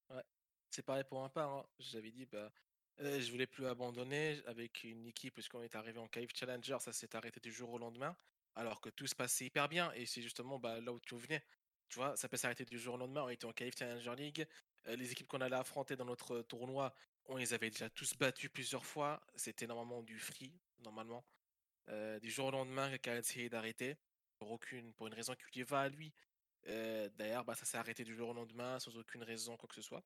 Ouais, 0.09 0.23
c'est 0.69 0.83
pareil 0.85 1.03
pour 1.03 1.21
ma 1.21 1.29
part, 1.29 1.49
hein. 1.51 1.65
J'avais 1.79 2.11
dit, 2.11 2.25
bah, 2.25 2.51
heu, 2.99 3.19
je 3.19 3.31
voulais 3.31 3.47
plus 3.47 3.65
abandonner 3.67 4.41
avec 4.45 4.83
une 4.83 5.07
équipe 5.07 5.35
parce 5.35 5.47
qu'on 5.49 5.61
est 5.63 5.75
arrivé 5.75 5.99
en 5.99 6.07
qualif 6.07 6.31
challenger, 6.35 6.77
ça 6.79 6.93
s'est 6.93 7.15
arrêté 7.15 7.39
du 7.39 7.51
jour 7.51 7.71
au 7.71 7.77
lendemain, 7.77 8.15
alors 8.57 8.81
que 8.81 8.89
tout 8.89 9.07
se 9.07 9.15
passait 9.15 9.45
hyper 9.45 9.69
bien 9.69 9.91
et 9.93 10.05
c'est 10.05 10.21
justement, 10.21 10.59
bah, 10.59 10.81
là 10.81 10.93
où 10.93 10.99
tu 10.99 11.15
venais. 11.17 11.43
Tu 11.89 11.97
vois? 11.99 12.15
Ça 12.17 12.27
peut 12.29 12.37
s'arrêter 12.37 12.65
du 12.65 12.79
jour 12.79 12.95
au 12.95 12.97
lendemain, 12.97 13.23
on 13.23 13.29
était 13.29 13.45
en 13.45 13.53
qualif 13.53 13.75
challenger 13.77 14.15
league, 14.17 14.47
heu, 14.87 14.95
les 14.95 15.11
équipes 15.11 15.27
qu'on 15.27 15.41
allait 15.41 15.55
affronter 15.55 15.95
dans 15.95 16.05
notre 16.05 16.41
tournoi, 16.43 16.93
on 17.25 17.37
les 17.37 17.53
avait 17.53 17.69
déjà 17.69 17.89
tous 17.89 18.15
battus 18.17 18.49
plusieurs 18.51 18.85
fois, 18.85 19.21
c'était 19.35 19.67
normalement 19.67 20.03
du 20.03 20.19
free, 20.19 20.59
normalement. 20.79 21.25
Heu, 21.89 22.19
du 22.21 22.29
jour 22.31 22.47
au 22.47 22.51
lendemain, 22.51 22.89
quelqu'un 22.91 23.13
a 23.13 23.19
essayé 23.19 23.49
d'arrêter, 23.49 23.97
pour 24.39 24.51
aucune 24.51 24.93
pour 24.93 25.07
une 25.07 25.13
raison 25.13 25.35
qui 25.35 25.45
lui 25.59 25.63
va 25.63 25.81
à 25.81 25.89
lui. 25.89 26.13
Heu, 26.67 27.09
d'ailleurs, 27.11 27.45
bah, 27.45 27.55
ça 27.55 27.65
s'est 27.65 27.77
arrêté 27.77 28.03
du 28.05 28.15
jour 28.15 28.29
au 28.29 28.33
lendemain 28.33 28.79
sans 28.79 28.97
aucune 28.97 29.23
raison, 29.23 29.57
quoi 29.57 29.67
que 29.69 29.75
ce 29.75 29.81
soit. 29.81 30.03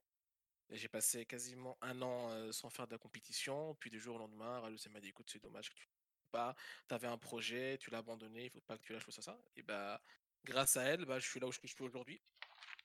J'ai 0.70 0.88
passé 0.90 1.26
quasiment 1.26 1.78
un 1.82 2.02
an, 2.02 2.52
sans 2.54 2.70
faire 2.72 2.88
de 2.88 2.94
la 2.94 2.98
compétition, 3.00 3.76
puis 3.76 3.90
du 3.92 4.00
jour 4.00 4.16
au 4.16 4.20
lendemain, 4.20 4.60
Ralus 4.62 4.80
m'a 4.90 5.02
dit: 5.02 5.10
«Écoute, 5.10 5.30
c'est 5.32 5.44
dommage 5.44 5.70
que 5.70 5.76
tu 5.76 5.88
pas, 6.32 6.56
tu 6.88 6.94
avais 6.96 7.08
un 7.08 7.18
projet, 7.18 7.78
tu 7.80 7.90
l'as 7.92 8.00
abandonné, 8.00 8.46
il 8.46 8.50
faut 8.52 8.62
pas 8.62 8.78
que 8.78 8.84
tu 8.84 8.94
lâches 8.94 9.10
ça, 9.10 9.22
ça» 9.22 9.38
et 9.56 9.64
bah, 9.64 10.02
grâce 10.46 10.78
à 10.78 10.84
elle, 10.84 11.06
bah, 11.06 11.20
je 11.20 11.28
suis 11.30 11.40
là 11.40 11.48
où 11.48 11.52
je 11.52 11.60
suis 11.60 11.76
aujourd'hui. 11.82 12.22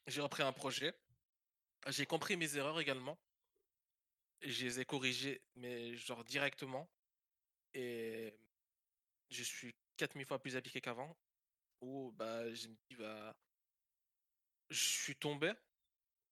J'ai 0.06 0.20
repris 0.20 0.42
un 0.42 0.52
projet, 0.52 0.94
j'ai 1.88 2.06
compris 2.06 2.36
mes 2.36 2.56
erreurs 2.56 2.80
également, 2.80 3.18
je 4.42 4.64
les 4.64 4.80
ai 4.80 4.84
corrigées, 4.84 5.42
mais 5.56 5.96
genre 5.96 6.24
directement 6.24 6.88
et 7.74 8.34
je 9.30 9.42
suis 9.42 9.74
4000 9.96 10.26
fois 10.26 10.38
plus 10.38 10.56
appliqué 10.56 10.80
qu'avant, 10.80 11.16
bah, 12.12 12.52
je 12.54 12.68
me 12.68 12.76
dis: 12.88 12.96
«Bah, 12.96 13.34
je 14.70 14.84
suis 14.84 15.16
tombé, 15.16 15.52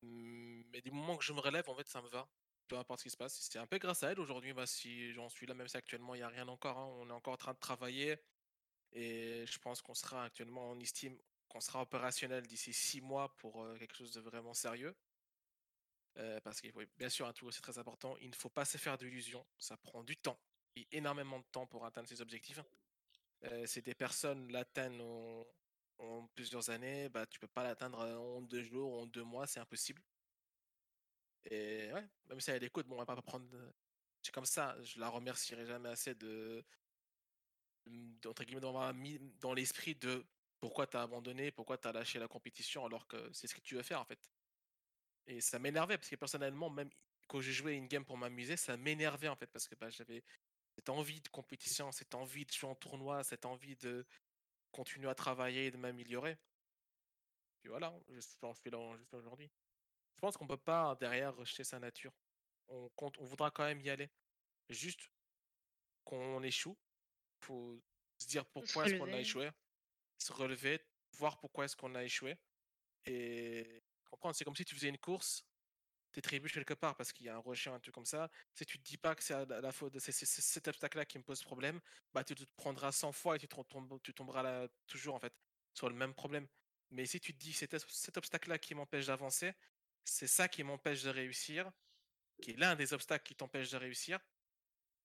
mais 0.03 0.81
du 0.83 0.91
moment 0.91 1.17
que 1.17 1.25
je 1.25 1.33
me 1.33 1.41
relève, 1.41 1.69
en 1.69 1.75
fait, 1.77 1.89
ça 1.89 2.03
me 2.03 2.09
va». 2.09 2.29
Peu 2.69 2.79
importe 2.79 3.01
ce 3.01 3.05
qui 3.05 3.11
se 3.11 3.17
passe, 3.17 3.39
c'est 3.41 3.59
un 3.59 3.67
peu 3.67 3.79
grâce 3.79 4.03
à 4.03 4.13
elle 4.13 4.21
aujourd'hui, 4.21 4.53
bah, 4.55 4.67
si 4.67 5.13
j'en 5.13 5.29
suis 5.29 5.47
là, 5.47 5.55
même 5.55 5.69
si 5.69 5.77
actuellement 5.77 6.15
il 6.15 6.21
y 6.21 6.23
a 6.23 6.29
rien 6.29 6.49
encore, 6.49 6.79
hein, 6.79 6.87
on 6.99 7.11
est 7.11 7.13
encore 7.13 7.35
en 7.35 7.39
train 7.39 7.53
de 7.53 7.59
travailler 7.59 8.17
et 8.93 9.45
je 9.47 9.59
pense 9.59 9.83
qu'on 9.83 9.95
sera 9.95 10.25
actuellement 10.25 10.71
on 10.71 10.79
estime 10.79 11.19
qu'on 11.49 11.61
sera 11.61 11.83
opérationnel 11.83 12.47
d'ici 12.47 12.73
6 12.73 13.01
mois 13.01 13.35
pour, 13.37 13.67
quelque 13.79 13.97
chose 13.97 14.13
de 14.13 14.21
vraiment 14.21 14.55
sérieux 14.55 14.95
parce 16.43 16.61
que 16.61 16.69
bien 16.97 17.09
sûr, 17.09 17.27
un 17.27 17.33
truc 17.33 17.49
aussi 17.49 17.61
très 17.61 17.79
important, 17.79 18.17
il 18.21 18.31
ne 18.31 18.35
faut 18.35 18.49
pas 18.49 18.65
se 18.65 18.79
faire 18.79 18.97
d'illusions. 18.97 19.45
Ça 19.59 19.77
prend 19.77 20.05
du 20.05 20.17
temps, 20.17 20.39
énormément 20.93 21.39
de 21.39 21.45
temps 21.51 21.67
pour 21.67 21.85
atteindre 21.85 22.09
ses 22.09 22.21
objectifs. 22.21 22.61
Euh, 23.45 23.65
c'est 23.67 23.83
des 23.83 23.95
personnes 23.95 24.51
l'atteignent 24.51 25.01
en, 25.01 25.47
en 25.99 26.27
plusieurs 26.29 26.71
années, 26.71 27.09
bah 27.09 27.27
tu 27.27 27.39
peux 27.39 27.49
pas 27.49 27.63
l'atteindre 27.63 27.99
en 27.99 28.41
deux 28.41 28.63
jours, 28.63 29.03
en 29.03 29.07
deux 29.07 29.25
mois, 29.25 29.47
c'est 29.47 29.61
impossible. 29.61 30.03
Et 31.51 31.93
ouais, 31.93 32.07
même 32.29 32.41
si 32.41 32.51
elle 32.51 32.65
écoute, 32.65 32.87
bon, 32.87 32.97
on 32.97 32.99
va 32.99 33.07
pas 33.07 33.21
prendre. 33.23 33.47
C'est 34.23 34.33
comme 34.33 34.47
ça, 34.47 34.77
je 34.83 34.99
la 35.01 35.09
remercierai 35.09 35.67
jamais 35.67 35.91
assez 35.91 36.15
de. 36.15 36.65
entre 38.27 38.45
guillemets, 38.45 38.61
d'avoir 38.61 38.93
mis 38.95 39.19
dans 39.41 39.53
l'esprit 39.55 39.95
de 39.95 40.25
pourquoi 40.61 40.87
tu 40.87 40.97
as 40.97 41.03
abandonné, 41.03 41.51
pourquoi 41.53 41.77
tu 41.79 41.89
as 41.89 41.93
lâché 41.93 42.19
la 42.19 42.29
compétition 42.29 42.87
alors 42.87 43.07
que 43.07 43.31
c'est 43.33 43.47
ce 43.47 43.55
que 43.55 43.61
tu 43.61 43.75
veux 43.75 43.83
faire 43.83 44.01
en 44.01 44.05
fait. 44.05 44.19
Et 45.27 45.41
ça 45.41 45.59
m'énervait 45.59 45.99
parce 45.99 46.09
que 46.09 46.17
personnellement, 46.17 46.71
même 46.71 46.91
quand 47.29 47.41
je 47.41 47.51
jouais 47.53 47.77
une 47.77 47.87
game 47.89 48.05
pour 48.05 48.17
m'amuser, 48.17 48.57
ça 48.57 48.77
m'énervait 48.77 49.29
en 49.29 49.37
fait 49.37 49.47
parce 49.47 49.69
que 49.69 49.75
bah, 49.75 49.91
j'avais 49.91 50.23
cette 50.77 50.89
envie 50.89 51.21
de 51.21 51.29
compétition, 51.29 51.93
cette 51.93 52.15
envie 52.15 52.45
de 52.47 52.53
jouer 52.53 52.71
en 52.71 52.75
tournoi, 52.75 53.23
cette 53.25 53.47
envie 53.47 53.77
de 53.77 54.07
continuer 54.73 55.09
à 55.09 55.15
travailler 55.15 55.67
et 55.67 55.71
de 55.71 55.77
m'améliorer. 55.77 56.39
Et 57.65 57.69
voilà, 57.69 57.95
je 58.09 58.21
suis 58.21 58.71
là 58.71 58.79
aujourd'hui. 59.13 59.51
Je 60.15 60.21
pense 60.21 60.37
qu'on 60.37 60.47
peut 60.47 60.57
pas 60.57 60.97
derrière 61.01 61.35
rejeter 61.35 61.65
sa 61.65 61.79
nature. 61.79 62.13
On, 62.69 62.89
compte, 62.91 63.19
on 63.19 63.25
voudra 63.25 63.51
quand 63.51 63.65
même 63.65 63.81
y 63.81 63.91
aller. 63.91 64.11
Juste 64.69 65.11
qu'on 66.05 66.43
échoue, 66.43 66.77
faut 67.41 67.79
se 68.19 68.27
dire 68.27 68.47
pourquoi 68.47 68.87
est-ce 68.87 68.95
qu'on 68.95 69.13
a 69.13 69.19
échoué, 69.19 69.51
se 70.19 70.33
relever, 70.33 70.81
voir 71.13 71.39
pourquoi 71.39 71.65
est-ce 71.65 71.77
qu'on 71.77 71.95
a 71.95 72.05
échoué 72.05 72.37
et 73.05 73.83
comprendre. 74.11 74.35
C'est 74.35 74.45
comme 74.45 74.57
si 74.57 74.65
tu 74.65 74.75
faisais 74.75 74.89
une 74.89 74.99
course, 74.99 75.45
tu 76.13 76.23
trébuches 76.23 76.53
quelque 76.53 76.75
part 76.75 76.97
parce 76.97 77.13
qu'il 77.13 77.27
y 77.27 77.29
a 77.29 77.35
un 77.35 77.39
rocher, 77.39 77.71
un 77.71 77.81
truc 77.81 77.95
comme 77.95 78.05
ça. 78.05 78.31
Si 78.55 78.65
tu 78.65 78.79
te 78.79 78.85
dis 78.85 78.97
pas 78.97 79.15
que 79.15 79.23
c'est 79.23 79.47
la, 79.47 79.73
faute, 79.73 79.99
c'est 79.99 80.13
cet 80.13 80.69
obstacle-là 80.69 81.05
qui 81.05 81.19
me 81.19 81.25
pose 81.25 81.43
problème, 81.43 81.81
bah 82.13 82.23
tu 82.25 82.35
te 82.35 82.45
prendras 82.57 82.93
100 82.93 83.13
fois 83.13 83.37
et 83.37 83.39
tu, 83.39 83.49
tu 84.03 84.15
tomberas 84.15 84.43
là 84.43 84.69
toujours 84.87 85.15
en 85.17 85.19
fait 85.19 85.35
sur 85.75 85.89
le 85.89 85.95
même 85.95 86.15
problème. 86.15 86.47
Mais 86.91 87.07
si 87.07 87.21
tu 87.21 87.35
te 87.35 87.39
dis 87.39 87.53
c'est 87.53 87.77
cet 87.89 88.17
obstacle-là 88.17 88.59
qui 88.59 88.75
m'empêche 88.75 89.07
d'avancer, 89.07 89.53
c'est 90.05 90.27
ça 90.27 90.49
qui 90.49 90.63
m'empêche 90.63 91.03
de 91.03 91.11
réussir, 91.11 91.71
qui 92.43 92.53
est 92.53 92.57
l'un 92.57 92.77
des 92.77 92.93
obstacles 92.93 93.25
qui 93.25 93.35
t'empêche 93.35 93.71
de 93.71 93.77
réussir, 93.77 94.19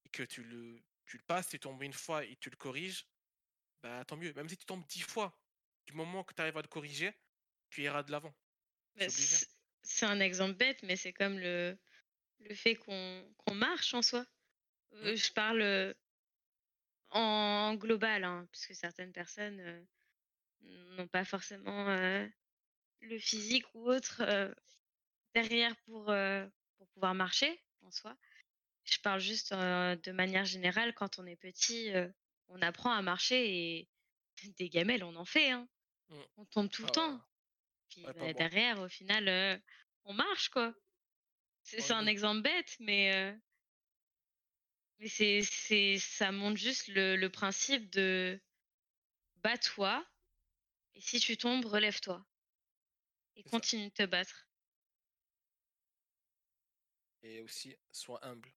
et 0.05 0.09
que 0.09 0.23
tu 0.23 0.43
le, 0.43 0.81
tu 1.05 1.17
le 1.17 1.23
passes, 1.23 1.49
tu 1.49 1.59
tombes 1.59 1.81
une 1.81 1.93
fois 1.93 2.25
et 2.25 2.35
tu 2.37 2.49
le 2.49 2.55
corriges, 2.55 3.07
bah 3.81 4.03
tant 4.05 4.17
mieux. 4.17 4.33
Même 4.33 4.49
si 4.49 4.57
tu 4.57 4.65
tombes 4.65 4.85
dix 4.87 5.01
fois, 5.01 5.37
du 5.85 5.93
moment 5.93 6.23
que 6.23 6.33
tu 6.33 6.41
arrives 6.41 6.57
à 6.57 6.61
le 6.61 6.67
corriger, 6.67 7.13
tu 7.69 7.83
iras 7.83 8.03
de 8.03 8.11
l'avant. 8.11 8.35
C'est 9.81 10.05
un 10.05 10.19
exemple 10.19 10.55
bête, 10.55 10.83
mais 10.83 10.95
c'est 10.95 11.13
comme 11.13 11.39
le, 11.39 11.77
le 12.39 12.55
fait 12.55 12.75
qu'on 12.75 13.33
marche 13.53 13.93
en 13.93 14.01
soi. 14.01 14.25
Euh, 14.93 15.13
mmh. 15.13 15.15
Je 15.15 15.31
parle 15.33 15.61
euh, 15.61 15.93
en 17.11 17.75
global, 17.75 18.23
hein, 18.23 18.47
puisque 18.51 18.75
certaines 18.75 19.13
personnes 19.13 19.59
euh, 19.59 19.85
n'ont 20.61 21.07
pas 21.07 21.25
forcément 21.25 21.85
le 23.01 23.17
physique 23.17 23.65
ou 23.73 23.89
autre 23.89 24.21
derrière 25.33 25.75
pour, 25.85 26.05
pour 26.77 26.87
pouvoir 26.89 27.13
marcher 27.13 27.61
en 27.81 27.91
soi. 27.91 28.15
Je 28.85 28.97
parle 28.99 29.19
juste 29.19 29.53
de 29.53 30.11
manière 30.11 30.45
générale, 30.45 30.93
quand 30.93 31.19
on 31.19 31.25
est 31.25 31.35
petit, 31.35 31.91
on 32.47 32.61
apprend 32.61 32.91
à 32.91 33.01
marcher 33.01 33.77
et 33.77 33.89
des 34.57 34.69
gamelles, 34.69 35.03
on 35.03 35.15
en 35.15 35.25
fait. 35.25 35.51
Hein. 35.51 35.67
Mmh. 36.09 36.15
On 36.37 36.45
tombe 36.45 36.69
tout 36.69 36.81
le 36.83 36.89
ah 36.89 36.91
temps. 36.91 37.21
Puis 37.89 38.03
bah, 38.03 38.33
derrière, 38.33 38.79
au 38.79 38.89
final, 38.89 39.61
on 40.05 40.13
marche 40.13 40.49
quoi. 40.49 40.73
C'est 41.63 41.91
un 41.91 42.07
exemple 42.07 42.41
bête, 42.41 42.75
mais 42.79 43.35
mais 44.99 45.07
c'est 45.07 45.41
c'est 45.43 45.97
ça 45.99 46.31
montre 46.31 46.57
juste 46.57 46.87
le, 46.87 47.15
le 47.15 47.29
principe 47.29 47.89
de 47.91 48.41
bats-toi 49.37 50.05
et 50.95 51.01
si 51.01 51.19
tu 51.19 51.37
tombes, 51.37 51.65
relève-toi 51.65 52.25
et 53.35 53.43
continue 53.43 53.87
de 53.87 53.93
te 53.93 54.05
battre. 54.05 54.48
Et 57.21 57.41
aussi, 57.41 57.75
sois 57.91 58.23
humble. 58.25 58.53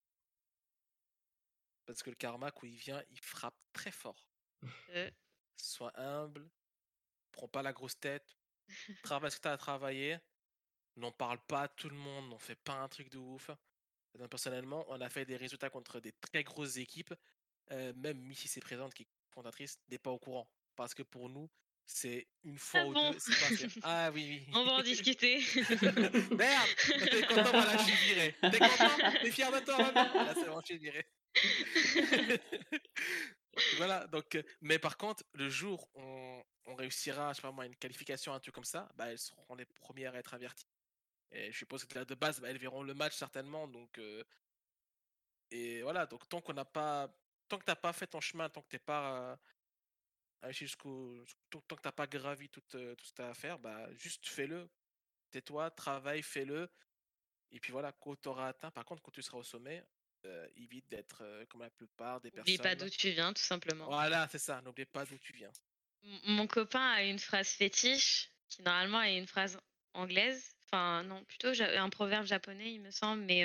Parce 1.84 2.02
que 2.02 2.10
le 2.10 2.16
karma, 2.16 2.51
quand 2.51 2.66
il 2.66 2.76
vient, 2.76 3.02
il 3.10 3.20
frappe 3.20 3.59
très 3.72 3.90
fort. 3.90 4.28
Euh. 4.90 5.10
Sois 5.56 5.93
humble, 5.98 6.48
prends 7.32 7.48
pas 7.48 7.62
la 7.62 7.72
grosse 7.72 7.98
tête, 7.98 8.36
travaille 9.02 9.30
ce 9.30 9.36
que 9.36 9.43
tu 9.43 9.48
as 9.48 9.52
à 9.52 9.56
travailler, 9.56 10.18
n'en 10.97 11.12
parle 11.12 11.39
pas 11.47 11.62
à 11.62 11.68
tout 11.68 11.89
le 11.89 11.97
monde, 11.97 12.28
n'en 12.30 12.39
fais 12.39 12.55
pas 12.55 12.74
un 12.74 12.89
truc 12.89 13.10
de 13.10 13.18
ouf. 13.18 13.51
personnellement, 14.30 14.84
on 14.89 15.01
a 15.01 15.09
fait 15.09 15.24
des 15.24 15.36
résultats 15.36 15.70
contre 15.70 16.01
des 16.01 16.12
très 16.12 16.44
grosses 16.44 16.76
équipes, 16.76 17.14
euh, 17.70 17.93
même 17.97 18.18
Missy 18.20 18.48
c'est 18.48 18.60
présente, 18.60 18.94
qui 18.94 19.05
est 19.05 19.09
fondatrice, 19.30 19.78
n'est 19.89 19.98
pas 19.98 20.10
au 20.10 20.18
courant. 20.18 20.48
Parce 20.76 20.94
que 20.94 21.02
pour 21.02 21.28
nous, 21.28 21.51
c'est 21.86 22.26
une 22.44 22.59
fois 22.59 22.80
ah 22.80 22.86
ou 22.86 22.94
deux, 22.94 23.18
c'est 23.18 23.48
passé. 23.48 23.68
Ah 23.82 24.10
oui, 24.12 24.26
oui. 24.28 24.52
On 24.54 24.64
va 24.64 24.72
en 24.72 24.82
discuter. 24.82 25.38
Merde 26.30 26.68
T'es 26.86 27.22
content, 27.28 27.50
voilà, 27.50 27.76
je 27.76 27.82
suis 27.82 28.14
viré. 28.14 28.34
T'es 28.40 28.59
content? 28.59 29.12
T'es 29.22 29.30
fier 29.30 29.52
de 29.52 29.64
toi 29.64 29.78
maintenant 29.78 30.24
Là, 30.24 30.34
c'est 30.34 30.46
bon, 30.46 30.60
je 30.60 30.66
suis 30.66 30.78
viré. 30.78 31.06
voilà, 33.76 34.06
donc, 34.09 34.34
euh, 34.34 34.42
mais 34.60 34.78
par 34.78 34.96
contre, 34.96 35.24
le 35.34 35.48
jour 35.48 35.88
où 35.94 36.00
on, 36.00 36.44
on, 36.66 36.74
réussira, 36.74 37.32
je 37.32 37.36
sais 37.36 37.42
pas 37.42 37.52
moi, 37.52 37.66
une 37.66 37.76
qualification, 37.76 38.32
un 38.32 38.40
truc 38.40 38.54
comme 38.54 38.64
ça, 38.64 38.88
bah, 38.96 39.10
elles 39.10 39.18
seront 39.18 39.54
les 39.54 39.66
premières 39.66 40.14
à 40.14 40.18
être 40.18 40.34
averties. 40.34 40.68
Et 41.30 41.50
je 41.52 41.59
suppose 41.59 41.84
que 41.84 41.98
là, 41.98 42.04
de 42.04 42.14
base, 42.14 42.40
bah, 42.40 42.48
elles 42.50 42.59
verront 42.59 42.82
le 42.82 42.94
match 42.94 43.14
certainement, 43.14 43.68
donc. 43.68 43.98
Euh, 43.98 44.22
et 45.50 45.82
voilà, 45.82 46.06
donc 46.06 46.28
tant 46.28 46.40
qu'on 46.40 46.54
n'a 46.54 46.64
pas. 46.64 47.14
Tant 47.48 47.59
que 47.59 47.64
t'as 47.64 47.76
pas 47.76 47.92
fait 47.92 48.06
ton 48.06 48.20
chemin, 48.20 48.48
tant 48.48 48.62
que 48.62 48.68
t'es 48.68 48.78
pas 48.78 49.38
jusqu'au. 50.51 51.24
Tant 51.51 51.77
que 51.77 51.82
t'as 51.82 51.93
pas 51.93 52.06
gravi 52.06 52.48
tout, 52.48 52.62
euh, 52.74 52.94
tout 52.94 53.05
ce 53.05 53.10
que 53.12 53.16
t'as 53.16 53.31
à 53.31 53.35
faire, 53.35 53.59
bah, 53.59 53.89
juste 53.94 54.27
fais-le. 54.27 54.69
Tais-toi, 55.31 55.70
travaille, 55.70 56.23
fais-le. 56.23 56.69
Et 57.51 57.60
puis 57.60 57.73
voilà, 57.73 57.93
quand 57.93 58.20
tu 58.20 58.28
auras 58.28 58.48
atteint, 58.48 58.70
par 58.70 58.85
contre, 58.85 59.02
quand 59.02 59.10
tu 59.10 59.23
seras 59.23 59.39
au 59.39 59.43
sommet, 59.43 59.85
euh, 60.24 60.47
évite 60.56 60.89
d'être 60.89 61.23
euh, 61.23 61.44
comme 61.47 61.62
la 61.62 61.70
plupart 61.70 62.20
des 62.20 62.31
personnes. 62.31 62.52
N'oublie 62.52 62.62
pas 62.62 62.74
d'où 62.74 62.89
tu 62.89 63.10
viens, 63.10 63.32
tout 63.32 63.43
simplement. 63.43 63.86
Voilà, 63.86 64.28
c'est 64.28 64.39
ça, 64.39 64.60
n'oublie 64.62 64.85
pas 64.85 65.05
d'où 65.05 65.19
tu 65.19 65.32
viens. 65.32 65.52
mon 66.24 66.47
copain 66.47 66.93
a 66.93 67.02
une 67.02 67.19
phrase 67.19 67.48
fétiche 67.48 68.31
qui 68.48 68.62
normalement 68.62 69.02
est 69.02 69.16
une 69.16 69.27
phrase 69.27 69.59
anglaise. 69.94 70.55
Enfin, 70.64 71.02
non, 71.02 71.23
plutôt 71.24 71.48
un 71.60 71.90
proverbe 71.90 72.24
japonais, 72.24 72.73
il 72.73 72.81
me 72.81 72.90
semble, 72.90 73.23
mais 73.23 73.44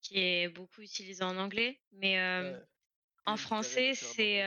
qui 0.00 0.18
est 0.18 0.48
beaucoup 0.48 0.80
utilisé 0.80 1.22
en 1.22 1.36
anglais. 1.36 1.80
Mais 1.92 2.18
en 3.26 3.36
français, 3.36 3.94
c'est 3.94 4.42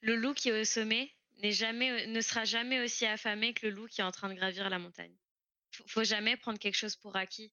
le 0.00 0.16
loup 0.16 0.34
qui 0.34 0.48
est 0.48 0.60
au 0.60 0.64
sommet 0.64 1.10
n'est 1.42 1.52
jamais, 1.52 2.06
ne 2.06 2.20
sera 2.20 2.44
jamais 2.44 2.80
aussi 2.80 3.06
affamé 3.06 3.54
que 3.54 3.66
le 3.66 3.72
loup 3.72 3.86
qui 3.86 4.00
est 4.00 4.04
en 4.04 4.12
train 4.12 4.28
de 4.28 4.34
gravir 4.34 4.68
la 4.70 4.78
montagne. 4.78 5.14
Faut, 5.72 5.84
faut 5.86 6.04
jamais 6.04 6.36
prendre 6.36 6.58
quelque 6.58 6.76
chose 6.76 6.96
pour 6.96 7.16
acquis. 7.16 7.52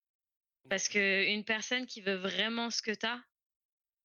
Parce 0.69 0.89
qu'une 0.89 1.43
personne 1.43 1.85
qui 1.85 2.01
veut 2.01 2.15
vraiment 2.15 2.71
ce 2.71 2.81
que 2.81 2.91
tu 2.91 3.05
as, 3.05 3.23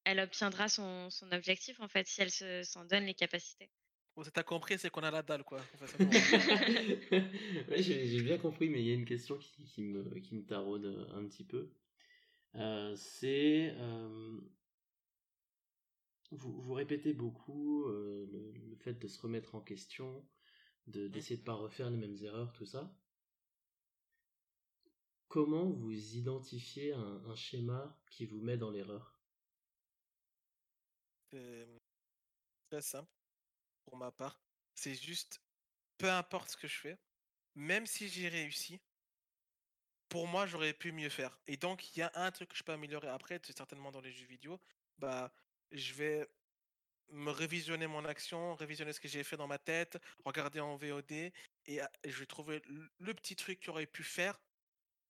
elle 0.05 0.21
obtiendra 0.21 0.69
son, 0.69 1.09
son, 1.11 1.33
objectif, 1.33 1.81
en 1.81 1.89
fait, 1.89 2.07
si 2.07 2.21
elle 2.21 2.65
s'en 2.65 2.85
donne 2.85 3.07
les 3.07 3.15
capacités. 3.15 3.71
Bon, 4.15 4.23
t'as 4.23 4.43
compris, 4.43 4.79
c'est 4.79 4.91
qu'on 4.91 5.03
a 5.03 5.11
la 5.11 5.23
dalle, 5.23 5.45
quoi. 5.45 5.61
j'ai 7.77 8.23
bien 8.23 8.39
compris, 8.39 8.69
mais 8.69 8.81
il 8.81 8.87
y 8.87 8.91
a 8.91 8.95
une 8.95 9.05
question 9.05 9.39
qui, 9.39 9.65
qui, 9.65 9.83
me, 9.83 10.19
qui 10.21 10.35
me 10.35 10.45
taraude 10.45 11.09
un 11.15 11.25
petit 11.27 11.45
peu. 11.45 11.71
Euh, 12.57 12.95
c'est 12.97 13.73
euh, 13.77 14.41
vous, 16.31 16.61
vous 16.61 16.75
répétez 16.75 17.13
beaucoup 17.13 17.85
euh, 17.87 18.27
le, 18.31 18.77
fait 18.77 18.95
de 18.95 19.09
se 19.09 19.21
remettre 19.21 19.55
en 19.55 19.61
question, 19.61 20.27
de, 20.87 21.09
d'essayer 21.09 21.37
de 21.37 21.43
ne 21.43 21.47
pas 21.47 21.55
refaire 21.55 21.91
les 21.91 21.97
mêmes 21.97 22.17
erreurs, 22.23 22.53
tout 22.53 22.65
ça. 22.65 22.95
Comment 25.29 25.71
vous 25.71 26.17
identifiez 26.17 26.93
un, 26.93 27.37
schéma 27.37 27.97
qui 28.11 28.27
vous 28.27 28.41
met 28.41 28.57
dans 28.57 28.71
l'erreur? 28.71 29.21
C'est 31.31 31.69
très 32.69 32.83
simple 32.83 33.13
pour 33.85 33.97
ma 33.97 34.11
part. 34.11 34.41
C'est 34.75 34.95
juste, 34.95 35.41
peu 35.99 36.11
importe 36.11 36.51
ce 36.51 36.57
que 36.57 36.67
je 36.67 36.79
fais, 36.79 36.99
même 37.55 37.87
si 37.87 38.09
j'ai 38.09 38.29
réussi, 38.29 38.81
pour 40.09 40.27
moi, 40.27 40.47
j'aurais 40.47 40.73
pu 40.73 40.91
mieux 40.91 41.11
faire. 41.11 41.39
Et 41.47 41.57
donc, 41.57 41.95
il 41.95 42.01
y 42.01 42.03
a 42.03 42.11
un 42.15 42.33
truc 42.33 42.49
que 42.49 42.57
je 42.57 42.65
peux 42.65 42.73
améliorer 42.73 43.09
après, 43.09 43.41
c'est 43.45 43.57
certainement 43.57 43.93
dans 43.93 44.01
les 44.01 44.11
jeux 44.11 44.27
vidéo. 44.27 44.59
Bah, 44.99 45.33
je 45.73 45.95
vais 45.95 46.29
me 47.13 47.31
révisionner 47.31 47.87
mon 47.87 48.05
action, 48.05 48.55
révisionner 48.55 48.93
ce 48.93 49.01
que 49.01 49.09
j'ai 49.09 49.25
fait 49.25 49.37
dans 49.37 49.47
ma 49.47 49.59
tête, 49.59 49.99
regarder 50.25 50.61
en 50.61 50.77
VOD 50.77 51.13
et, 51.13 51.33
je 51.67 52.19
vais 52.19 52.27
trouver 52.27 52.63
le, 52.99 53.15
petit 53.15 53.37
truc 53.37 53.61
qui 53.61 53.71
aurait 53.71 53.87
pu 53.87 54.05
faire 54.05 54.39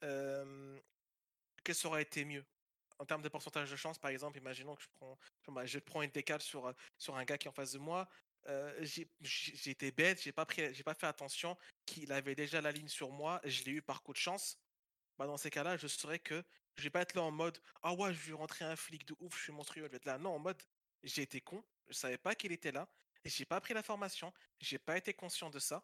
que 0.00 1.72
ça 1.72 1.88
aurait 1.88 2.02
été 2.02 2.24
mieux. 2.24 2.44
En 2.98 3.06
termes 3.06 3.22
de 3.22 3.28
pourcentage 3.28 3.70
de 3.70 3.76
chance, 3.76 3.98
par 3.98 4.10
exemple, 4.10 4.38
imaginons 4.38 4.74
que 4.76 4.82
je 4.82 4.88
prends, 4.98 5.18
je 5.64 5.78
prends 5.78 6.02
une 6.02 6.10
décale 6.10 6.42
sur, 6.42 6.72
sur 6.98 7.16
un 7.16 7.24
gars 7.24 7.38
qui 7.38 7.46
est 7.46 7.50
en 7.50 7.54
face 7.54 7.72
de 7.72 7.78
moi. 7.78 8.08
j'ai 8.80 9.70
été 9.70 9.90
bête, 9.90 10.22
j'ai 10.22 10.32
pas 10.32 10.46
pas 10.46 10.94
fait 10.94 11.06
attention 11.06 11.56
qu'il 11.86 12.12
avait 12.12 12.34
déjà 12.34 12.60
la 12.60 12.72
ligne 12.72 12.88
sur 12.88 13.10
moi, 13.10 13.40
je 13.44 13.64
l'ai 13.64 13.72
eu 13.72 13.82
par 13.82 14.02
coup 14.02 14.12
de 14.12 14.18
chance. 14.18 14.58
bah 15.18 15.26
dans 15.26 15.36
ces 15.36 15.50
cas-là, 15.50 15.76
je 15.76 15.86
saurais 15.86 16.18
que 16.18 16.42
je 16.76 16.84
vais 16.84 16.90
pas 16.90 17.02
être 17.02 17.14
là 17.14 17.22
en 17.22 17.30
mode 17.30 17.60
ah 17.82 17.92
ouais, 17.94 18.12
je 18.14 18.18
vais 18.18 18.32
rentrer 18.32 18.64
un 18.64 18.76
flic 18.76 19.06
de 19.06 19.14
ouf, 19.20 19.36
je 19.36 19.44
suis 19.44 19.52
monstrueux. 19.52 19.82
Je 19.84 19.88
vais 19.88 19.96
être 19.96 20.04
là, 20.04 20.18
non, 20.18 20.34
en 20.34 20.38
mode 20.38 20.62
j'ai 21.02 21.22
été 21.22 21.40
con, 21.40 21.64
je 21.88 21.94
savais 21.94 22.18
pas 22.18 22.34
qu'il 22.34 22.52
était 22.52 22.72
là, 22.72 22.88
j'ai 23.24 23.44
pas 23.44 23.60
pris 23.60 23.74
la 23.74 23.82
formation, 23.82 24.32
j'ai 24.58 24.78
pas 24.78 24.96
été 24.96 25.14
conscient 25.14 25.50
de 25.50 25.58
ça. 25.58 25.82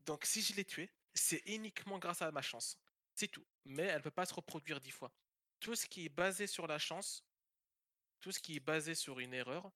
Donc 0.00 0.24
si 0.24 0.42
je 0.42 0.54
l'ai 0.54 0.64
tué, 0.64 0.90
c'est 1.14 1.42
uniquement 1.46 1.98
grâce 1.98 2.22
à 2.22 2.30
ma 2.30 2.42
chance. 2.42 2.78
C'est 3.14 3.28
tout. 3.28 3.46
Mais 3.64 3.84
elle 3.84 4.02
peut 4.02 4.10
pas 4.10 4.26
se 4.26 4.34
reproduire 4.34 4.80
dix 4.80 4.90
fois. 4.90 5.12
Tout 5.60 5.74
ce 5.74 5.86
qui 5.86 6.06
est 6.06 6.10
basé 6.10 6.46
sur 6.46 6.66
la 6.66 6.78
chance, 6.78 7.24
tout 8.20 8.32
ce 8.32 8.40
qui 8.40 8.56
est 8.56 8.60
basé 8.60 8.94
sur 8.94 9.20
une 9.20 9.32
erreur, 9.32 9.70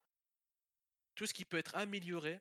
tout 1.14 1.26
ce 1.26 1.34
qui 1.34 1.44
peut 1.44 1.58
être 1.58 1.74
amélioré, 1.76 2.40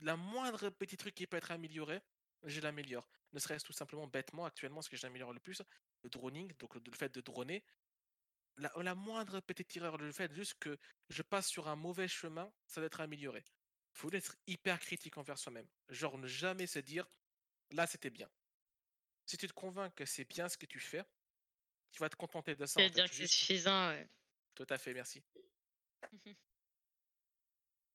la 0.00 0.16
moindre 0.16 0.70
petit 0.70 0.96
truc 0.96 1.14
qui 1.14 1.26
peut 1.26 1.36
être 1.36 1.50
amélioré, 1.50 2.00
je 2.44 2.60
l'améliore. 2.60 3.08
Ne 3.32 3.38
serait-ce 3.38 3.64
tout 3.64 3.72
simplement 3.72 4.06
bêtement, 4.06 4.46
actuellement, 4.46 4.82
ce 4.82 4.88
que 4.88 4.96
j'améliore 4.96 5.32
le 5.32 5.40
plus, 5.40 5.62
le 6.02 6.10
droning, 6.10 6.52
donc 6.58 6.74
le, 6.74 6.80
fait 6.94 7.12
de 7.12 7.20
droner. 7.20 7.62
La, 8.56 8.72
la, 8.76 8.94
moindre 8.94 9.40
petite 9.40 9.76
erreur, 9.76 9.98
le 9.98 10.10
fait 10.12 10.32
juste 10.32 10.54
que 10.58 10.78
je 11.08 11.22
passe 11.22 11.46
sur 11.46 11.68
un 11.68 11.76
mauvais 11.76 12.08
chemin, 12.08 12.52
ça 12.66 12.80
doit 12.80 12.86
être 12.86 13.00
amélioré. 13.00 13.44
Il 13.94 13.98
faut 13.98 14.12
être 14.12 14.36
hyper 14.46 14.80
critique 14.80 15.18
envers 15.18 15.38
soi-même. 15.38 15.68
Genre 15.88 16.18
ne 16.18 16.26
jamais 16.26 16.66
se 16.66 16.78
dire, 16.78 17.06
là 17.70 17.86
c'était 17.86 18.10
bien. 18.10 18.28
Si 19.26 19.36
tu 19.36 19.46
te 19.46 19.52
convaincs 19.52 19.94
que 19.94 20.06
c'est 20.06 20.24
bien 20.24 20.48
ce 20.48 20.56
que 20.56 20.66
tu 20.66 20.80
fais, 20.80 21.04
tu 21.92 22.00
vas 22.00 22.08
te 22.08 22.16
contenter 22.16 22.54
de 22.54 22.66
ça. 22.66 22.80
cest 22.80 22.94
dire 22.94 23.08
que 23.08 23.14
c'est 23.14 23.26
suffisant, 23.26 23.90
ouais. 23.90 24.08
Tout 24.54 24.66
à 24.70 24.78
fait, 24.78 24.94
merci. 24.94 25.22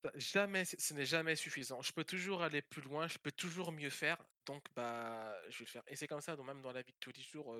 Bah, 0.03 0.11
jamais, 0.15 0.65
ce 0.65 0.93
n'est 0.93 1.05
jamais 1.05 1.35
suffisant. 1.35 1.81
Je 1.81 1.93
peux 1.93 2.03
toujours 2.03 2.43
aller 2.43 2.61
plus 2.61 2.81
loin, 2.81 3.07
je 3.07 3.17
peux 3.17 3.31
toujours 3.31 3.71
mieux 3.71 3.89
faire, 3.89 4.17
donc 4.45 4.65
bah, 4.75 5.33
je 5.49 5.59
vais 5.59 5.65
le 5.65 5.69
faire. 5.69 5.83
Et 5.87 5.95
c'est 5.95 6.07
comme 6.07 6.19
ça, 6.21 6.35
donc 6.35 6.45
même 6.45 6.61
dans 6.61 6.73
la 6.73 6.81
vie 6.81 6.91
de 6.91 6.97
tous 6.99 7.11
les 7.15 7.21
jours, 7.23 7.57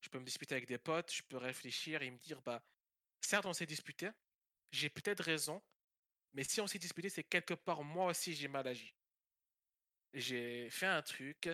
je 0.00 0.08
peux 0.08 0.20
me 0.20 0.24
disputer 0.24 0.54
avec 0.54 0.66
des 0.68 0.78
potes, 0.78 1.12
je 1.12 1.22
peux 1.28 1.36
réfléchir 1.36 2.02
et 2.02 2.10
me 2.10 2.18
dire, 2.18 2.42
bah, 2.42 2.62
certes, 3.20 3.46
on 3.46 3.52
s'est 3.54 3.66
disputé, 3.66 4.10
j'ai 4.72 4.90
peut-être 4.90 5.22
raison, 5.24 5.62
mais 6.34 6.44
si 6.44 6.60
on 6.60 6.66
s'est 6.68 6.78
disputé, 6.80 7.10
c'est 7.10 7.24
quelque 7.24 7.54
part 7.54 7.84
moi 7.84 8.06
aussi 8.10 8.34
j'ai 8.34 8.48
mal 8.48 8.66
agi. 8.68 8.94
J'ai 10.12 10.70
fait 10.70 10.86
un 10.86 11.02
truc, 11.02 11.48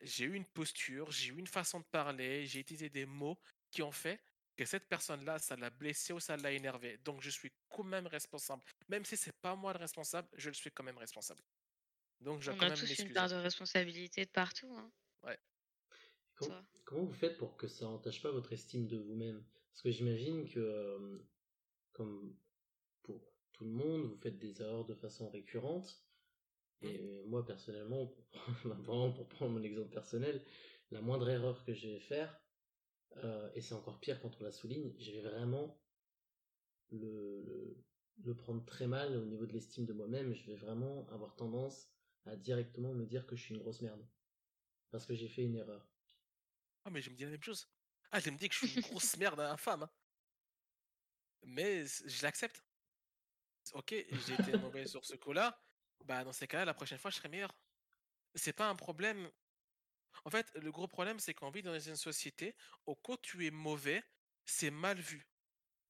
j'ai 0.00 0.24
eu 0.26 0.34
une 0.34 0.44
posture, 0.46 1.10
j'ai 1.10 1.32
eu 1.32 1.38
une 1.38 1.46
façon 1.46 1.80
de 1.80 1.84
parler, 1.84 2.46
j'ai 2.46 2.60
utilisé 2.60 2.90
des 2.90 3.06
mots 3.06 3.38
qui 3.70 3.82
ont 3.82 3.92
fait 3.92 4.20
que 4.56 4.64
cette 4.64 4.88
personne-là, 4.88 5.38
ça 5.38 5.56
l'a 5.56 5.70
blessé 5.70 6.12
ou 6.12 6.20
ça 6.20 6.36
l'a 6.36 6.52
énervé. 6.52 6.98
Donc 7.04 7.20
je 7.22 7.30
suis 7.30 7.52
quand 7.68 7.84
même 7.84 8.06
responsable. 8.06 8.62
Même 8.88 9.04
si 9.04 9.16
c'est 9.16 9.36
pas 9.40 9.54
moi 9.56 9.72
le 9.72 9.78
responsable, 9.78 10.28
je 10.34 10.48
le 10.48 10.54
suis 10.54 10.70
quand 10.70 10.84
même 10.84 10.98
responsable. 10.98 11.42
Donc 12.20 12.40
je 12.40 12.50
On 12.50 12.56
quand 12.56 12.66
a 12.66 12.76
tous 12.76 12.98
une 12.98 13.12
part 13.12 13.28
de 13.28 13.34
responsabilité 13.34 14.24
de 14.24 14.30
partout. 14.30 14.72
Hein. 14.76 14.90
Ouais. 15.22 15.38
Comment, 16.84 17.04
vous 17.04 17.12
faites 17.12 17.38
pour 17.38 17.56
que 17.56 17.68
ça 17.68 17.86
entache 17.86 18.22
pas 18.22 18.30
votre 18.30 18.52
estime 18.52 18.86
de 18.86 18.96
vous-même? 18.96 19.44
Parce 19.72 19.82
que 19.82 19.90
j'imagine 19.90 20.48
que, 20.48 21.24
comme 21.92 22.36
pour 23.02 23.20
tout 23.52 23.64
le 23.64 23.70
monde, 23.70 24.06
vous 24.06 24.16
faites 24.16 24.38
des 24.38 24.60
erreurs 24.60 24.84
de 24.84 24.94
façon 24.94 25.28
récurrente. 25.30 26.04
Mmh. 26.80 26.86
Et 26.86 27.22
moi, 27.26 27.44
personnellement, 27.44 28.06
pour, 28.84 29.14
pour 29.14 29.28
prendre 29.28 29.52
mon 29.52 29.62
exemple 29.62 29.90
personnel, 29.90 30.44
la 30.90 31.00
moindre 31.00 31.28
erreur 31.28 31.64
que 31.64 31.72
je 31.72 31.88
vais 31.88 32.00
faire, 32.00 32.40
euh, 33.18 33.50
et 33.54 33.60
c'est 33.60 33.74
encore 33.74 34.00
pire 34.00 34.20
quand 34.20 34.40
on 34.40 34.44
la 34.44 34.50
souligne, 34.50 34.92
je 34.98 35.12
vais 35.12 35.22
vraiment 35.22 35.80
le, 36.90 37.76
le, 38.22 38.34
prendre 38.34 38.64
très 38.64 38.86
mal 38.86 39.16
au 39.16 39.24
niveau 39.24 39.46
de 39.46 39.52
l'estime 39.52 39.86
de 39.86 39.92
moi-même. 39.92 40.34
Je 40.34 40.46
vais 40.46 40.56
vraiment 40.56 41.06
avoir 41.10 41.36
tendance 41.36 41.88
à 42.26 42.36
directement 42.36 42.92
me 42.92 43.06
dire 43.06 43.26
que 43.26 43.36
je 43.36 43.42
suis 43.42 43.54
une 43.54 43.60
grosse 43.60 43.82
merde. 43.82 44.04
Parce 44.90 45.06
que 45.06 45.14
j'ai 45.14 45.28
fait 45.28 45.42
une 45.42 45.56
erreur. 45.56 45.88
Ah, 46.84 46.90
mais 46.90 47.02
je 47.02 47.10
me 47.10 47.16
dis 47.16 47.24
la 47.24 47.30
même 47.30 47.42
chose. 47.42 47.68
Ah, 48.10 48.20
je 48.20 48.30
me 48.30 48.36
dis 48.36 48.48
que 48.48 48.54
je 48.54 48.66
suis 48.66 48.76
une 48.76 48.82
grosse 48.82 49.16
merde 49.18 49.40
infâme. 49.40 49.82
Hein. 49.82 49.90
Mais 51.42 51.84
je 51.86 52.22
l'accepte. 52.22 52.64
Ok, 53.72 53.90
j'ai 53.90 54.34
été 54.34 54.56
mauvais 54.58 54.86
sur 54.86 55.04
ce 55.04 55.14
coup-là. 55.16 55.58
Bah, 56.04 56.22
dans 56.22 56.32
ces 56.32 56.46
cas-là, 56.46 56.66
la 56.66 56.74
prochaine 56.74 56.98
fois, 56.98 57.10
je 57.10 57.16
serai 57.16 57.28
meilleur. 57.28 57.54
C'est 58.34 58.52
pas 58.52 58.68
un 58.68 58.76
problème 58.76 59.30
en 60.24 60.30
fait, 60.30 60.52
le 60.54 60.70
gros 60.70 60.88
problème, 60.88 61.18
c'est 61.18 61.34
qu'on 61.34 61.50
vit 61.50 61.62
dans 61.62 61.78
une 61.78 61.96
société 61.96 62.54
où 62.86 62.94
quand 62.94 63.20
tu 63.20 63.46
es 63.46 63.50
mauvais, 63.50 64.02
c'est 64.44 64.70
mal 64.70 64.98
vu. 64.98 65.26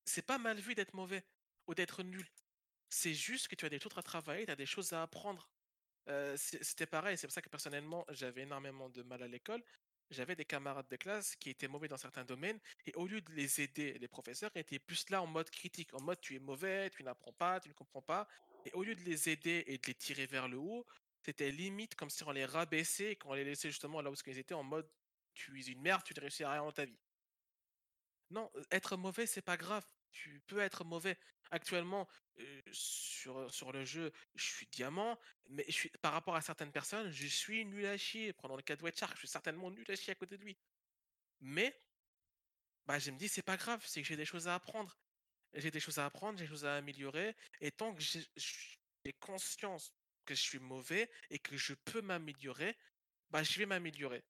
C'est 0.05 0.26
pas 0.26 0.38
mal 0.38 0.59
vu 0.59 0.74
d'être 0.74 0.94
mauvais 0.94 1.24
ou 1.66 1.74
d'être 1.74 2.02
nul. 2.02 2.28
C'est 2.88 3.14
juste 3.14 3.48
que 3.48 3.55
tu 3.55 3.64
as 3.64 3.68
des 3.68 3.80
choses 3.80 3.96
à 3.96 4.02
travailler, 4.02 4.46
tu 4.46 4.52
as 4.52 4.56
des 4.56 4.66
choses 4.66 4.92
à 4.92 5.02
apprendre. 5.02 5.51
C'était 6.36 6.86
pareil, 6.86 7.16
c'est 7.16 7.26
pour 7.26 7.34
ça 7.34 7.42
que 7.42 7.48
personnellement, 7.48 8.05
j'avais 8.10 8.42
énormément 8.42 8.90
de 8.90 9.02
mal 9.02 9.22
à 9.22 9.28
l'école. 9.28 9.62
J'avais 10.10 10.36
des 10.36 10.44
camarades 10.44 10.86
de 10.88 10.96
classe 10.96 11.34
qui 11.36 11.48
étaient 11.48 11.66
mauvais 11.66 11.88
dans 11.88 11.96
certains 11.96 12.26
domaines 12.26 12.60
et 12.84 12.94
au 12.94 13.06
lieu 13.06 13.22
de 13.22 13.32
les 13.32 13.62
aider, 13.62 13.94
les 13.98 14.06
professeurs 14.06 14.51
étaient 14.55 14.78
plus 14.78 15.09
là 15.09 15.22
en 15.22 15.26
mode 15.26 15.48
critique, 15.48 15.94
en 15.94 16.02
mode 16.02 16.20
tu 16.20 16.36
es 16.36 16.38
mauvais, 16.38 16.90
tu 16.90 17.02
n'apprends 17.02 17.32
pas, 17.32 17.59
tu 17.59 17.70
ne 17.70 17.74
comprends 17.74 18.02
pas. 18.02 18.28
Et 18.66 18.72
au 18.72 18.84
lieu 18.84 18.94
de 18.94 19.01
les 19.01 19.30
aider 19.30 19.64
et 19.66 19.78
de 19.78 19.86
les 19.86 19.94
tirer 19.94 20.26
vers 20.26 20.46
le 20.46 20.59
haut, 20.59 20.86
c'était 21.24 21.51
limite 21.51 21.94
comme 21.94 22.10
si 22.10 22.22
on 22.24 22.32
les 22.32 22.44
rabaissait 22.44 23.12
et 23.12 23.16
qu'on 23.16 23.34
les 23.34 23.44
laissait 23.44 23.70
justement 23.70 24.02
là 24.02 24.10
où 24.10 24.14
ils 24.26 24.38
étaient 24.38 24.55
en 24.55 24.62
mode 24.62 24.88
tu 25.34 25.60
es 25.60 25.64
une 25.64 25.80
merde, 25.80 26.02
tu 26.05 26.14
ne 26.14 26.20
réussis 26.20 26.44
à 26.44 26.52
rien 26.52 26.62
dans 26.62 26.72
ta 26.72 26.84
vie. 26.84 26.98
Non, 28.30 28.51
être 28.70 28.96
mauvais, 28.96 29.26
c'est 29.26 29.42
pas 29.42 29.56
grave. 29.56 29.84
Tu 30.12 30.40
peux 30.46 30.60
être 30.60 30.84
mauvais. 30.84 31.18
Actuellement, 31.51 32.09
sur, 32.72 33.52
sur 33.52 33.72
le 33.72 33.84
jeu, 33.84 34.12
je 34.34 34.44
suis 34.44 34.66
diamant, 34.66 35.18
mais 35.51 35.64
je 35.66 35.72
suis, 35.72 35.88
par 36.01 36.12
rapport 36.12 36.34
à 36.36 36.40
certaines 36.40 36.72
personnes, 36.72 37.10
je 37.10 37.26
suis 37.26 37.64
nul 37.64 37.86
à 37.86 37.96
chier. 37.96 38.32
Prenons 38.32 38.56
le 38.56 38.62
cas 38.62 38.76
de 38.76 38.82
White 38.82 38.98
je 38.98 39.18
suis 39.18 39.28
certainement 39.28 39.70
nul 39.70 39.84
à 39.88 39.96
chier 39.96 40.12
à 40.12 40.14
côté 40.14 40.38
de 40.38 40.42
lui. 40.42 40.56
Mais, 41.40 41.78
bah, 42.86 42.98
je 42.98 43.10
me 43.10 43.18
dis, 43.18 43.28
c'est 43.28 43.42
pas 43.42 43.56
grave, 43.56 43.84
c'est 43.86 44.01
que 44.01 44.09
j'ai 44.09 44.16
des 44.16 44.24
choses 44.24 44.48
à 44.48 44.55
apprendre. 44.55 44.98
J'ai 45.52 45.70
des 45.70 45.80
choses 45.80 45.98
à 45.98 46.06
apprendre, 46.06 46.38
j'ai 46.38 46.44
des 46.44 46.51
choses 46.51 46.64
à 46.64 46.76
améliorer. 46.76 47.36
Et 47.60 47.70
tant 47.70 47.94
que 47.94 48.02
j'ai 48.02 49.12
conscience 49.20 49.92
que 50.24 50.34
je 50.34 50.42
suis 50.42 50.59
mauvais 50.59 51.10
et 51.30 51.38
que 51.38 51.56
je 51.56 51.74
peux 51.74 52.01
m'améliorer, 52.02 52.76
bah, 53.30 53.42
je 53.42 53.59
vais 53.59 53.66
m'améliorer. 53.66 54.22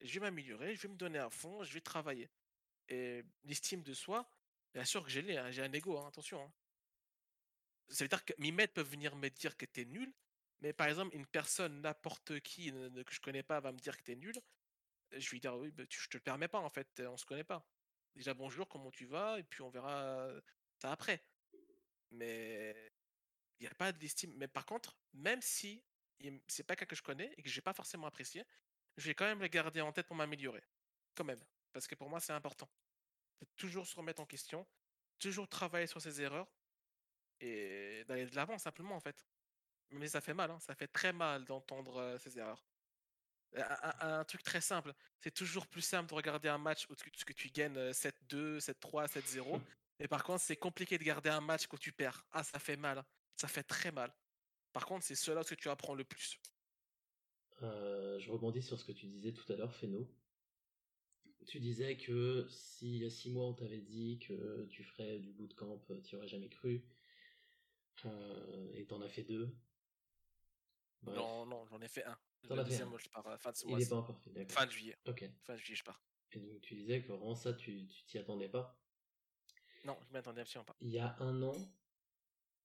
Je 0.00 0.14
vais 0.14 0.20
m'améliorer, 0.20 0.74
je 0.74 0.82
vais 0.82 0.88
me 0.88 0.96
donner 0.96 1.18
à 1.18 1.30
fond, 1.30 1.62
je 1.64 1.72
vais 1.72 1.80
travailler. 1.80 2.28
Et 2.88 3.22
l'estime 3.44 3.82
de 3.82 3.94
soi, 3.94 4.28
bien 4.74 4.84
sûr 4.84 5.04
que 5.04 5.10
j'ai 5.10 5.36
hein, 5.36 5.50
j'ai 5.50 5.62
un 5.62 5.72
ego, 5.72 5.98
hein, 5.98 6.08
attention. 6.08 6.42
Hein. 6.42 6.52
Ça 7.88 8.04
veut 8.04 8.08
dire 8.08 8.24
que 8.24 8.32
mes 8.38 8.52
maîtres 8.52 8.74
peuvent 8.74 8.90
venir 8.90 9.14
me 9.16 9.28
dire 9.28 9.56
que 9.56 9.66
t'es 9.66 9.84
nul, 9.84 10.12
mais 10.60 10.72
par 10.72 10.88
exemple, 10.88 11.14
une 11.14 11.26
personne, 11.26 11.80
n'importe 11.82 12.40
qui 12.40 12.70
que 12.70 13.14
je 13.14 13.20
connais 13.20 13.42
pas, 13.42 13.60
va 13.60 13.72
me 13.72 13.78
dire 13.78 13.96
que 13.96 14.02
t'es 14.02 14.16
nul. 14.16 14.34
Je 15.12 15.30
lui 15.30 15.40
dire, 15.40 15.56
oui, 15.56 15.70
bah, 15.70 15.84
je 15.88 16.08
te 16.08 16.16
le 16.16 16.22
permets 16.22 16.48
pas, 16.48 16.60
en 16.60 16.70
fait, 16.70 17.02
on 17.06 17.16
se 17.16 17.26
connaît 17.26 17.44
pas. 17.44 17.66
Déjà, 18.14 18.34
bonjour, 18.34 18.68
comment 18.68 18.90
tu 18.90 19.06
vas, 19.06 19.38
et 19.38 19.42
puis 19.42 19.62
on 19.62 19.70
verra 19.70 20.28
ça 20.78 20.92
après. 20.92 21.22
Mais 22.10 22.91
il 23.62 23.66
n'y 23.66 23.70
a 23.70 23.74
pas 23.74 23.92
d'estime. 23.92 24.32
Mais 24.36 24.48
par 24.48 24.66
contre, 24.66 24.96
même 25.14 25.40
si 25.40 25.80
c'est 26.48 26.64
pas 26.64 26.74
quelqu'un 26.74 26.90
que 26.90 26.96
je 26.96 27.02
connais 27.02 27.32
et 27.36 27.42
que 27.42 27.48
je 27.48 27.56
n'ai 27.56 27.62
pas 27.62 27.72
forcément 27.72 28.08
apprécié, 28.08 28.44
je 28.96 29.06
vais 29.06 29.14
quand 29.14 29.24
même 29.24 29.40
le 29.40 29.46
garder 29.46 29.80
en 29.80 29.92
tête 29.92 30.06
pour 30.06 30.16
m'améliorer. 30.16 30.62
Quand 31.14 31.22
même. 31.22 31.40
Parce 31.72 31.86
que 31.86 31.94
pour 31.94 32.10
moi, 32.10 32.18
c'est 32.18 32.32
important. 32.32 32.68
De 33.40 33.46
toujours 33.56 33.86
se 33.86 33.94
remettre 33.94 34.20
en 34.20 34.26
question, 34.26 34.66
toujours 35.20 35.48
travailler 35.48 35.86
sur 35.86 36.02
ses 36.02 36.20
erreurs 36.20 36.48
et 37.40 38.04
d'aller 38.08 38.26
de 38.26 38.34
l'avant 38.34 38.58
simplement 38.58 38.96
en 38.96 39.00
fait. 39.00 39.24
Mais 39.90 40.08
ça 40.08 40.20
fait 40.20 40.34
mal, 40.34 40.50
hein. 40.50 40.58
ça 40.58 40.74
fait 40.74 40.88
très 40.88 41.12
mal 41.12 41.44
d'entendre 41.44 42.18
ses 42.18 42.38
erreurs. 42.38 42.64
Un, 43.54 44.24
truc 44.24 44.42
très 44.42 44.62
simple, 44.62 44.92
c'est 45.20 45.30
toujours 45.30 45.66
plus 45.68 45.82
simple 45.82 46.08
de 46.08 46.14
regarder 46.14 46.48
un 46.48 46.58
match 46.58 46.88
où 46.88 46.96
tu, 46.96 47.10
que 47.10 47.32
tu 47.34 47.48
gagnes 47.50 47.90
7-2, 47.90 48.58
7-3, 48.58 49.06
7-0. 49.08 49.60
Et 50.00 50.08
par 50.08 50.24
contre, 50.24 50.42
c'est 50.42 50.56
compliqué 50.56 50.98
de 50.98 51.04
garder 51.04 51.30
un 51.30 51.42
match 51.42 51.66
quand 51.66 51.78
tu 51.78 51.92
perds. 51.92 52.24
Ah, 52.32 52.42
ça 52.42 52.58
fait 52.58 52.76
mal. 52.76 53.04
Ça 53.36 53.48
fait 53.48 53.62
très 53.62 53.90
mal. 53.90 54.12
Par 54.72 54.86
contre, 54.86 55.04
c'est 55.04 55.14
cela 55.14 55.44
que 55.44 55.54
tu 55.54 55.68
apprends 55.68 55.94
le 55.94 56.04
plus. 56.04 56.38
Euh, 57.62 58.18
je 58.18 58.30
rebondis 58.30 58.62
sur 58.62 58.78
ce 58.78 58.84
que 58.84 58.92
tu 58.92 59.06
disais 59.06 59.32
tout 59.32 59.50
à 59.52 59.56
l'heure, 59.56 59.74
Feno. 59.74 60.08
Tu 61.46 61.58
disais 61.58 61.96
que 61.96 62.46
si 62.48 62.96
il 62.96 63.02
y 63.02 63.04
a 63.04 63.10
six 63.10 63.30
mois 63.30 63.46
on 63.46 63.52
t'avait 63.52 63.80
dit 63.80 64.20
que 64.20 64.64
tu 64.70 64.84
ferais 64.84 65.18
du 65.18 65.32
bootcamp, 65.32 65.82
euh, 65.90 66.00
tu 66.02 66.16
aurais 66.16 66.28
jamais 66.28 66.48
cru. 66.48 66.86
Euh, 68.04 68.72
et 68.74 68.86
t'en 68.86 69.00
as 69.00 69.08
fait 69.08 69.24
deux. 69.24 69.54
Non, 71.02 71.46
non, 71.46 71.66
j'en 71.66 71.80
ai 71.80 71.88
fait 71.88 72.04
un. 72.04 72.16
T'en 72.48 72.58
as 72.58 72.64
fait 72.64 72.82
un. 72.82 72.96
je 72.96 73.08
pars 73.08 73.40
fin 73.40 73.50
de 73.50 73.56
ce 73.56 73.66
il 73.66 73.76
n'est 73.76 73.86
pas 73.86 73.96
encore 73.96 74.20
fait, 74.20 74.30
d'accord. 74.30 74.56
Fin 74.56 74.66
de 74.66 74.70
juillet. 74.70 74.96
Ok. 75.06 75.28
Fin 75.42 75.54
de 75.54 75.58
juillet, 75.58 75.76
je 75.76 75.84
pars. 75.84 76.00
Et 76.32 76.38
donc 76.38 76.60
tu 76.60 76.74
disais 76.74 77.02
que 77.02 77.08
vraiment 77.08 77.34
ça, 77.34 77.52
tu 77.52 77.86
t'y 78.06 78.18
attendais 78.18 78.48
pas 78.48 78.80
Non, 79.84 79.98
je 80.06 80.12
m'y 80.12 80.18
attendais 80.18 80.40
absolument 80.40 80.64
pas. 80.64 80.76
Il 80.80 80.90
y 80.90 80.98
a 80.98 81.16
un 81.20 81.42
an, 81.42 81.52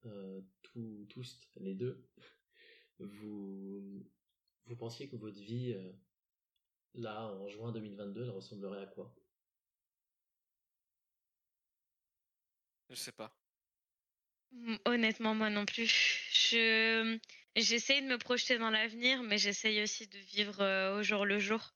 euh, 0.08 0.42
tous 0.64 1.08
les 1.60 1.76
deux, 1.76 2.08
vous, 3.00 4.06
vous 4.66 4.76
pensiez 4.76 5.08
que 5.10 5.16
votre 5.16 5.40
vie, 5.40 5.74
euh, 5.74 5.92
là, 6.96 7.28
en 7.34 7.48
juin 7.48 7.72
2022, 7.72 8.24
elle 8.24 8.30
ressemblerait 8.30 8.82
à 8.84 8.88
quoi? 8.88 9.16
Je 12.90 12.96
sais 12.96 13.12
pas. 13.12 13.34
Mmh, 14.52 14.76
honnêtement, 14.86 15.36
moi 15.36 15.50
non 15.50 15.66
plus. 15.66 15.88
Je 16.50 17.18
j'essaye 17.56 18.02
de 18.02 18.08
me 18.08 18.18
projeter 18.18 18.58
dans 18.58 18.70
l'avenir, 18.70 19.24
mais 19.24 19.38
j'essaye 19.38 19.82
aussi 19.82 20.08
de 20.08 20.18
vivre 20.18 20.62
euh, 20.62 21.00
au 21.00 21.04
jour 21.04 21.26
le 21.26 21.40
jour. 21.40 21.74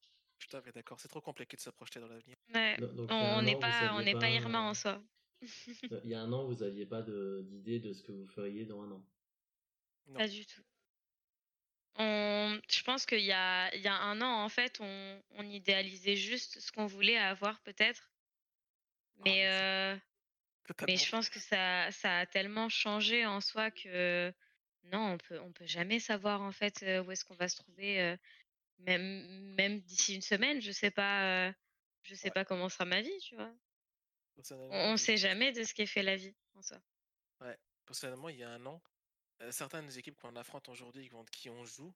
à 0.54 0.62
fait 0.62 0.72
d'accord. 0.72 1.00
C'est 1.00 1.08
trop 1.08 1.22
compliqué 1.22 1.58
de 1.58 1.62
se 1.62 1.70
projeter 1.70 2.00
dans 2.00 2.08
l'avenir. 2.08 2.36
Ouais. 2.54 2.78
Do- 2.78 2.88
Donc, 2.88 3.12
On 3.12 3.42
n'est 3.42 3.60
pas, 3.60 3.94
on 3.94 4.02
n'est 4.02 4.14
pas 4.16 4.30
Irma 4.30 4.62
en 4.62 4.74
soi. 4.74 5.02
Il 6.04 6.10
y 6.10 6.14
a 6.14 6.22
un 6.22 6.32
an, 6.34 6.46
vous 6.46 6.64
aviez 6.64 6.86
pas 6.86 7.02
d'idée 7.02 7.80
de 7.80 7.94
ce 7.94 8.04
que 8.04 8.12
vous 8.12 8.28
feriez 8.28 8.66
dans 8.66 8.82
un 8.82 8.92
an? 8.92 9.06
Non. 10.08 10.20
Pas 10.20 10.28
du 10.28 10.46
tout. 10.46 10.62
On, 11.96 12.60
je 12.70 12.84
pense 12.84 13.06
qu'il 13.06 13.20
y 13.22 13.32
a, 13.32 13.74
il 13.76 13.82
y 13.82 13.88
a 13.88 13.96
un 13.96 14.22
an, 14.22 14.44
en 14.44 14.50
fait, 14.50 14.80
on, 14.82 15.22
on 15.32 15.44
idéalisait 15.44 16.16
juste 16.16 16.60
ce 16.60 16.72
qu'on 16.72 16.86
voulait 16.86 17.18
avoir, 17.18 17.62
peut-être. 17.62 18.12
Ah, 19.20 19.24
Mais, 19.26 19.42
mais 19.42 19.48
euh, 19.48 19.98
mais 20.88 20.98
je 20.98 21.10
pense 21.12 21.30
que 21.30 21.40
ça, 21.40 21.92
ça 21.92 22.20
a 22.20 22.26
tellement 22.28 22.70
changé 22.70 23.26
en 23.26 23.42
soi 23.42 23.72
que 23.72 24.34
non, 24.84 25.14
on 25.14 25.18
peut, 25.20 25.40
on 25.42 25.54
peut 25.54 25.68
jamais 25.68 26.00
savoir, 26.00 26.42
en 26.42 26.52
fait, 26.54 26.84
euh, 26.84 27.04
où 27.04 27.12
est-ce 27.12 27.26
qu'on 27.26 27.36
va 27.36 27.50
se 27.50 27.58
trouver, 27.58 28.02
euh, 28.02 28.18
même, 28.80 29.56
même 29.56 29.82
d'ici 29.82 30.16
une 30.16 30.22
semaine. 30.24 30.62
Je 30.62 30.72
sais 30.72 30.92
pas, 30.92 31.50
euh, 31.50 31.54
je 32.04 32.16
sais 32.16 32.30
Ouais. 32.30 32.34
pas 32.34 32.46
comment 32.46 32.70
sera 32.70 32.86
ma 32.86 33.02
vie, 33.02 33.20
tu 33.24 33.36
vois. 33.36 33.54
Personnellement, 34.42 34.84
On, 34.92 34.98
il- 34.98 34.98
sait 34.98 35.18
jamais 35.18 35.52
de 35.52 35.64
ce 35.64 35.74
qu'est 35.76 35.86
fait 35.86 36.02
la 36.02 36.16
vie, 36.16 36.36
en 36.56 36.64
soi. 36.64 36.82
ouais, 37.42 37.58
personnellement, 37.86 38.30
il 38.30 38.38
y 38.38 38.44
a 38.44 38.50
un 38.52 38.66
an, 38.66 38.82
euh, 39.42 39.52
certaines 39.52 39.98
équipes 39.98 40.18
qu'on 40.18 40.36
affronte 40.36 40.70
aujourd'hui, 40.70 41.10
contre 41.10 41.32
qui 41.32 41.50
on 41.50 41.66
joue, 41.66 41.94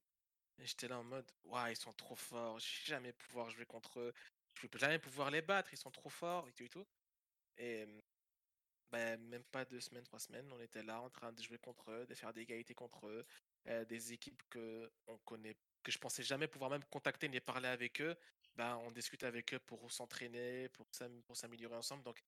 j'étais 0.60 0.88
là 0.88 1.00
en 1.00 1.04
mode, 1.04 1.32
waouh, 1.46 1.70
ils 1.70 1.78
sont 1.78 1.94
trop 1.94 2.16
forts, 2.16 2.60
je 2.60 2.68
vais 2.68 2.86
jamais 2.86 3.14
pouvoir 3.14 3.50
jouer 3.52 3.66
contre 3.66 4.00
eux, 4.00 4.14
je 4.56 4.68
vais 4.68 4.80
jamais 4.80 5.00
pouvoir 5.00 5.32
les 5.32 5.42
battre, 5.42 5.74
ils 5.74 5.78
sont 5.78 5.92
trop 5.92 6.10
forts 6.10 6.48
et 6.50 6.54
tout 6.54 6.64
et 6.66 6.70
tout. 6.70 6.88
Et 7.58 7.88
ben, 8.92 9.20
même 9.22 9.44
pas 9.46 9.66
deux 9.66 9.80
semaines, 9.82 10.04
trois 10.04 10.20
semaines, 10.20 10.52
on 10.54 10.62
était 10.62 10.84
là 10.84 11.02
en 11.02 11.10
train 11.10 11.32
de 11.34 11.42
jouer 11.42 11.58
contre 11.58 11.92
eux, 11.92 12.06
de 12.08 12.16
faire 12.16 12.34
des 12.34 12.42
égalités 12.42 12.74
contre 12.76 13.08
eux, 13.08 13.26
euh, 13.68 13.86
des 13.86 14.14
équipes 14.14 14.42
que 14.50 14.92
on 15.08 15.18
connaît, 15.20 15.58
que 15.84 15.92
je 15.92 15.98
pensais 15.98 16.24
jamais 16.24 16.48
pouvoir 16.48 16.70
même 16.72 16.84
contacter 16.86 17.28
ni 17.30 17.40
parler 17.42 17.68
avec 17.68 18.02
eux. 18.02 18.16
Ben, 18.56 18.78
on 18.78 18.92
discute 18.92 19.24
avec 19.24 19.54
eux 19.54 19.60
pour 19.60 19.92
s'entraîner, 19.92 20.70
pour 20.70 20.88
s'améliorer 21.36 21.76
ensemble. 21.76 22.04
Donc 22.04 22.22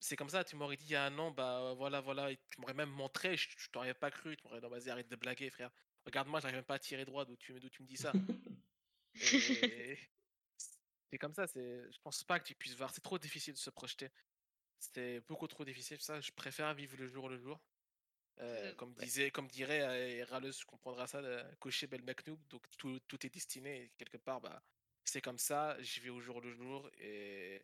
c'est 0.00 0.16
comme 0.16 0.30
ça, 0.30 0.44
tu 0.44 0.56
m'aurais 0.56 0.76
dit 0.76 0.86
il 0.86 0.92
y 0.92 0.96
a 0.96 1.04
un 1.04 1.18
an, 1.18 1.30
bah 1.30 1.74
voilà, 1.76 2.00
voilà, 2.00 2.34
tu 2.34 2.60
m'aurais 2.60 2.74
même 2.74 2.90
montré, 2.90 3.36
je, 3.36 3.48
je 3.56 3.68
t'aurais 3.70 3.94
pas 3.94 4.10
cru, 4.10 4.36
tu 4.36 4.44
m'aurais 4.44 4.60
dit, 4.60 4.66
vas-y, 4.68 4.90
arrête 4.90 5.08
de 5.08 5.16
blaguer, 5.16 5.50
frère. 5.50 5.70
Regarde-moi, 6.06 6.40
j'arrive 6.40 6.56
même 6.56 6.64
pas 6.64 6.74
à 6.74 6.78
tirer 6.78 7.04
droit, 7.04 7.24
d'où 7.24 7.36
tu, 7.36 7.52
me 7.52 7.86
dis 7.86 7.96
ça. 7.96 8.12
Et 9.14 9.98
c'est 11.10 11.18
comme 11.18 11.34
ça, 11.34 11.46
c'est, 11.46 11.92
je 11.92 11.98
pense 12.02 12.24
pas 12.24 12.40
que 12.40 12.46
tu 12.46 12.54
puisses 12.54 12.76
voir, 12.76 12.92
c'est 12.92 13.02
trop 13.02 13.18
difficile 13.18 13.54
de 13.54 13.58
se 13.58 13.70
projeter. 13.70 14.10
C'était 14.78 15.20
beaucoup 15.20 15.46
trop 15.46 15.64
difficile, 15.64 16.00
ça, 16.00 16.20
je 16.20 16.32
préfère 16.32 16.72
vivre 16.74 16.96
le 16.96 17.06
jour 17.06 17.28
le 17.28 17.38
jour. 17.38 17.60
Euh, 18.40 18.70
Euh, 18.70 18.74
comme 18.74 18.94
disait, 18.94 19.30
comme 19.30 19.48
dirait 19.48 19.82
euh, 19.82 20.24
Raleus, 20.24 20.64
comprendra 20.66 21.06
ça, 21.06 21.18
euh, 21.18 21.44
cocher 21.58 21.86
Bel 21.86 22.02
Macnoub, 22.02 22.38
donc 22.48 22.62
tout, 22.78 22.98
tout 23.00 23.26
est 23.26 23.30
destiné, 23.30 23.84
et 23.84 23.90
quelque 23.98 24.16
part, 24.16 24.40
bah, 24.40 24.62
c'est 25.04 25.20
comme 25.20 25.38
ça, 25.38 25.76
j'y 25.80 26.00
vais 26.00 26.10
au 26.10 26.20
jour 26.20 26.40
le 26.40 26.52
jour, 26.52 26.90
et 26.98 27.62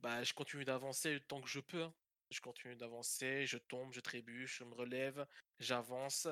bah, 0.00 0.22
je 0.24 0.32
continue 0.34 0.64
d'avancer 0.64 1.20
tant 1.28 1.40
que 1.40 1.48
je 1.48 1.60
peux. 1.60 1.82
hein. 1.84 1.94
Je 2.30 2.40
continue 2.40 2.76
d'avancer, 2.76 3.46
je 3.46 3.58
tombe, 3.58 3.92
je 3.92 4.00
trébuche, 4.00 4.58
je 4.58 4.64
me 4.64 4.74
relève, 4.74 5.26
j'avance. 5.58 6.28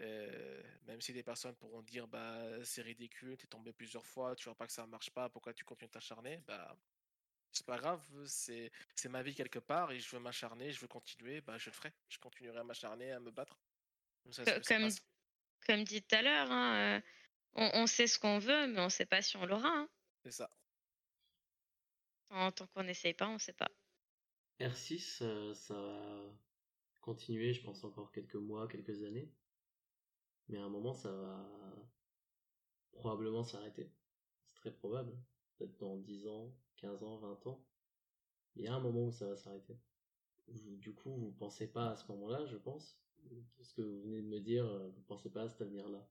euh, 0.00 0.62
même 0.84 1.00
si 1.00 1.12
des 1.12 1.22
personnes 1.22 1.54
pourront 1.56 1.82
dire 1.82 2.08
bah 2.08 2.64
c'est 2.64 2.82
ridicule, 2.82 3.36
t'es 3.36 3.46
tombé 3.46 3.72
plusieurs 3.72 4.06
fois, 4.06 4.34
tu 4.36 4.44
vois 4.44 4.56
pas 4.56 4.66
que 4.66 4.72
ça 4.72 4.86
marche 4.86 5.10
pas, 5.10 5.28
pourquoi 5.30 5.52
tu 5.54 5.64
continues 5.64 5.88
de 5.88 5.92
t'acharner? 5.92 6.38
Bah 6.46 6.76
c'est 7.52 7.66
pas 7.66 7.78
grave, 7.78 8.04
c'est 8.26 8.70
c'est 8.96 9.08
ma 9.08 9.22
vie 9.22 9.34
quelque 9.34 9.58
part 9.60 9.92
et 9.92 10.00
je 10.00 10.10
veux 10.16 10.20
m'acharner, 10.22 10.72
je 10.72 10.80
veux 10.80 10.88
continuer, 10.88 11.40
bah 11.40 11.58
je 11.58 11.70
le 11.70 11.74
ferai. 11.74 11.92
Je 12.08 12.18
continuerai 12.18 12.58
à 12.60 12.64
m'acharner, 12.64 13.12
à 13.12 13.20
me 13.20 13.30
battre. 13.30 13.60
Comme 14.24 14.32
ça, 14.34 14.44
Co- 14.44 14.52
ça 14.62 14.88
Comme, 15.66 15.84
dit 15.84 16.02
tout 16.02 16.14
à 16.16 16.22
l'heure, 16.22 16.50
hein, 16.52 17.02
on, 17.54 17.70
on 17.74 17.86
sait 17.88 18.06
ce 18.08 18.18
qu'on 18.18 18.38
veut, 18.38 18.66
mais 18.68 18.80
on 18.80 18.88
sait 18.90 19.06
pas 19.06 19.22
si 19.22 19.36
on 19.36 19.46
l'aura. 19.46 19.68
hein. 19.70 19.88
C'est 20.24 20.32
ça. 20.32 20.50
Tant, 22.28 22.52
tant 22.52 22.66
qu'on 22.68 22.84
n'essaye 22.84 23.14
pas, 23.14 23.28
on 23.28 23.38
sait 23.38 23.52
pas. 23.52 23.70
R6, 24.60 25.22
euh, 25.22 25.54
ça 25.54 25.74
va 25.74 26.32
continuer, 27.00 27.52
je 27.52 27.62
pense, 27.62 27.84
encore 27.84 28.12
quelques 28.12 28.34
mois, 28.34 28.68
quelques 28.68 29.02
années. 29.02 29.30
Mais 30.48 30.58
à 30.58 30.64
un 30.64 30.68
moment, 30.68 30.94
ça 30.94 31.10
va 31.10 31.50
probablement 32.92 33.44
s'arrêter. 33.44 33.90
C'est 34.42 34.54
très 34.54 34.72
probable. 34.72 35.16
Peut-être 35.58 35.76
dans 35.78 35.96
10 35.96 36.26
ans, 36.26 36.52
15 36.76 37.02
ans, 37.02 37.18
20 37.18 37.46
ans. 37.46 37.64
Il 38.56 38.62
y 38.62 38.68
a 38.68 38.74
un 38.74 38.80
moment 38.80 39.06
où 39.06 39.12
ça 39.12 39.26
va 39.26 39.36
s'arrêter. 39.36 39.76
Du 40.48 40.94
coup, 40.94 41.14
vous 41.14 41.32
pensez 41.32 41.66
pas 41.66 41.90
à 41.90 41.96
ce 41.96 42.06
moment-là, 42.12 42.44
je 42.46 42.56
pense? 42.56 42.98
Ce 43.62 43.72
que 43.74 43.82
vous 43.82 44.02
venez 44.02 44.20
de 44.20 44.26
me 44.26 44.40
dire, 44.40 44.64
euh, 44.66 44.90
vous 44.90 45.02
pensez 45.02 45.30
pas 45.30 45.42
à 45.42 45.48
cet 45.48 45.62
avenir-là? 45.62 46.06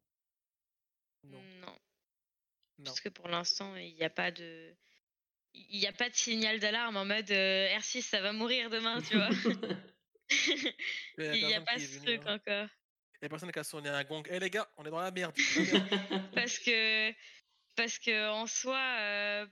Non. 1.23 1.41
Non. 1.61 1.75
Non. 2.79 2.85
Parce 2.85 3.01
que 3.01 3.09
pour 3.09 3.27
l'instant, 3.27 3.75
il 3.75 3.93
n'y 3.95 4.03
a 4.03 4.09
pas 4.09 4.31
de. 4.31 4.75
Il 5.53 5.79
n'y 5.79 5.87
a 5.87 5.93
pas 5.93 6.09
de 6.09 6.15
signal 6.15 6.59
d'alarme 6.59 6.97
en 6.97 7.05
mode 7.05 7.29
euh, 7.31 7.77
R6, 7.77 8.01
ça 8.01 8.21
va 8.21 8.33
mourir 8.33 8.69
demain, 8.69 9.01
tu 9.01 9.15
vois. 9.15 9.29
Il 11.17 11.45
n'y 11.45 11.53
a 11.53 11.61
pas 11.61 11.77
ce 11.77 11.99
truc 11.99 12.21
hein. 12.25 12.35
encore. 12.35 12.67
Il 13.21 13.25
y 13.25 13.27
a 13.27 13.29
personne 13.29 13.51
qui 13.51 13.59
a 13.59 13.63
sonné 13.63 13.89
un 13.89 14.03
gong. 14.03 14.23
Eh 14.29 14.39
les 14.39 14.49
gars, 14.49 14.69
on 14.77 14.85
est 14.85 14.89
dans 14.89 14.99
la 14.99 15.11
merde. 15.11 15.35
dans 15.35 15.73
la 15.73 15.79
merde. 15.79 16.31
Parce 16.33 16.59
que, 16.59 17.11
parce 17.75 17.99
que 17.99 18.29
en 18.29 18.47
soi, 18.47 18.79
euh, 18.99 19.47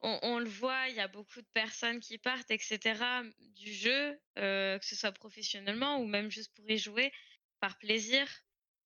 on, 0.00 0.18
on 0.22 0.38
le 0.38 0.48
voit, 0.48 0.88
il 0.88 0.96
y 0.96 1.00
a 1.00 1.08
beaucoup 1.08 1.40
de 1.40 1.48
personnes 1.54 2.00
qui 2.00 2.18
partent, 2.18 2.50
etc., 2.50 3.00
du 3.38 3.72
jeu, 3.72 4.18
euh, 4.38 4.78
que 4.78 4.84
ce 4.84 4.96
soit 4.96 5.12
professionnellement 5.12 5.98
ou 5.98 6.06
même 6.06 6.30
juste 6.30 6.54
pour 6.54 6.68
y 6.68 6.78
jouer, 6.78 7.12
par 7.60 7.78
plaisir. 7.78 8.28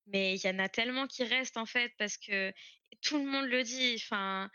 Mais 0.06 0.34
il 0.36 0.44
y 0.44 0.48
en 0.48 0.58
a 0.58 0.68
tellement 0.68 1.06
qui 1.06 1.24
restent, 1.24 1.56
en 1.56 1.66
fait, 1.66 1.92
parce 1.98 2.16
que 2.16 2.52
tout 3.00 3.18
le 3.18 3.24
monde 3.24 3.46
le 3.46 3.62
dit. 3.62 3.94
Enfin, 3.96 4.50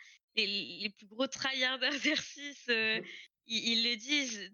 les, 0.45 0.77
les 0.83 0.89
plus 0.89 1.07
gros 1.07 1.27
tryharders 1.27 1.93
d'R6, 1.99 2.55
euh, 2.69 3.01
ils, 3.45 3.69
ils 3.69 3.83
le 3.89 3.95
disent. 3.95 4.51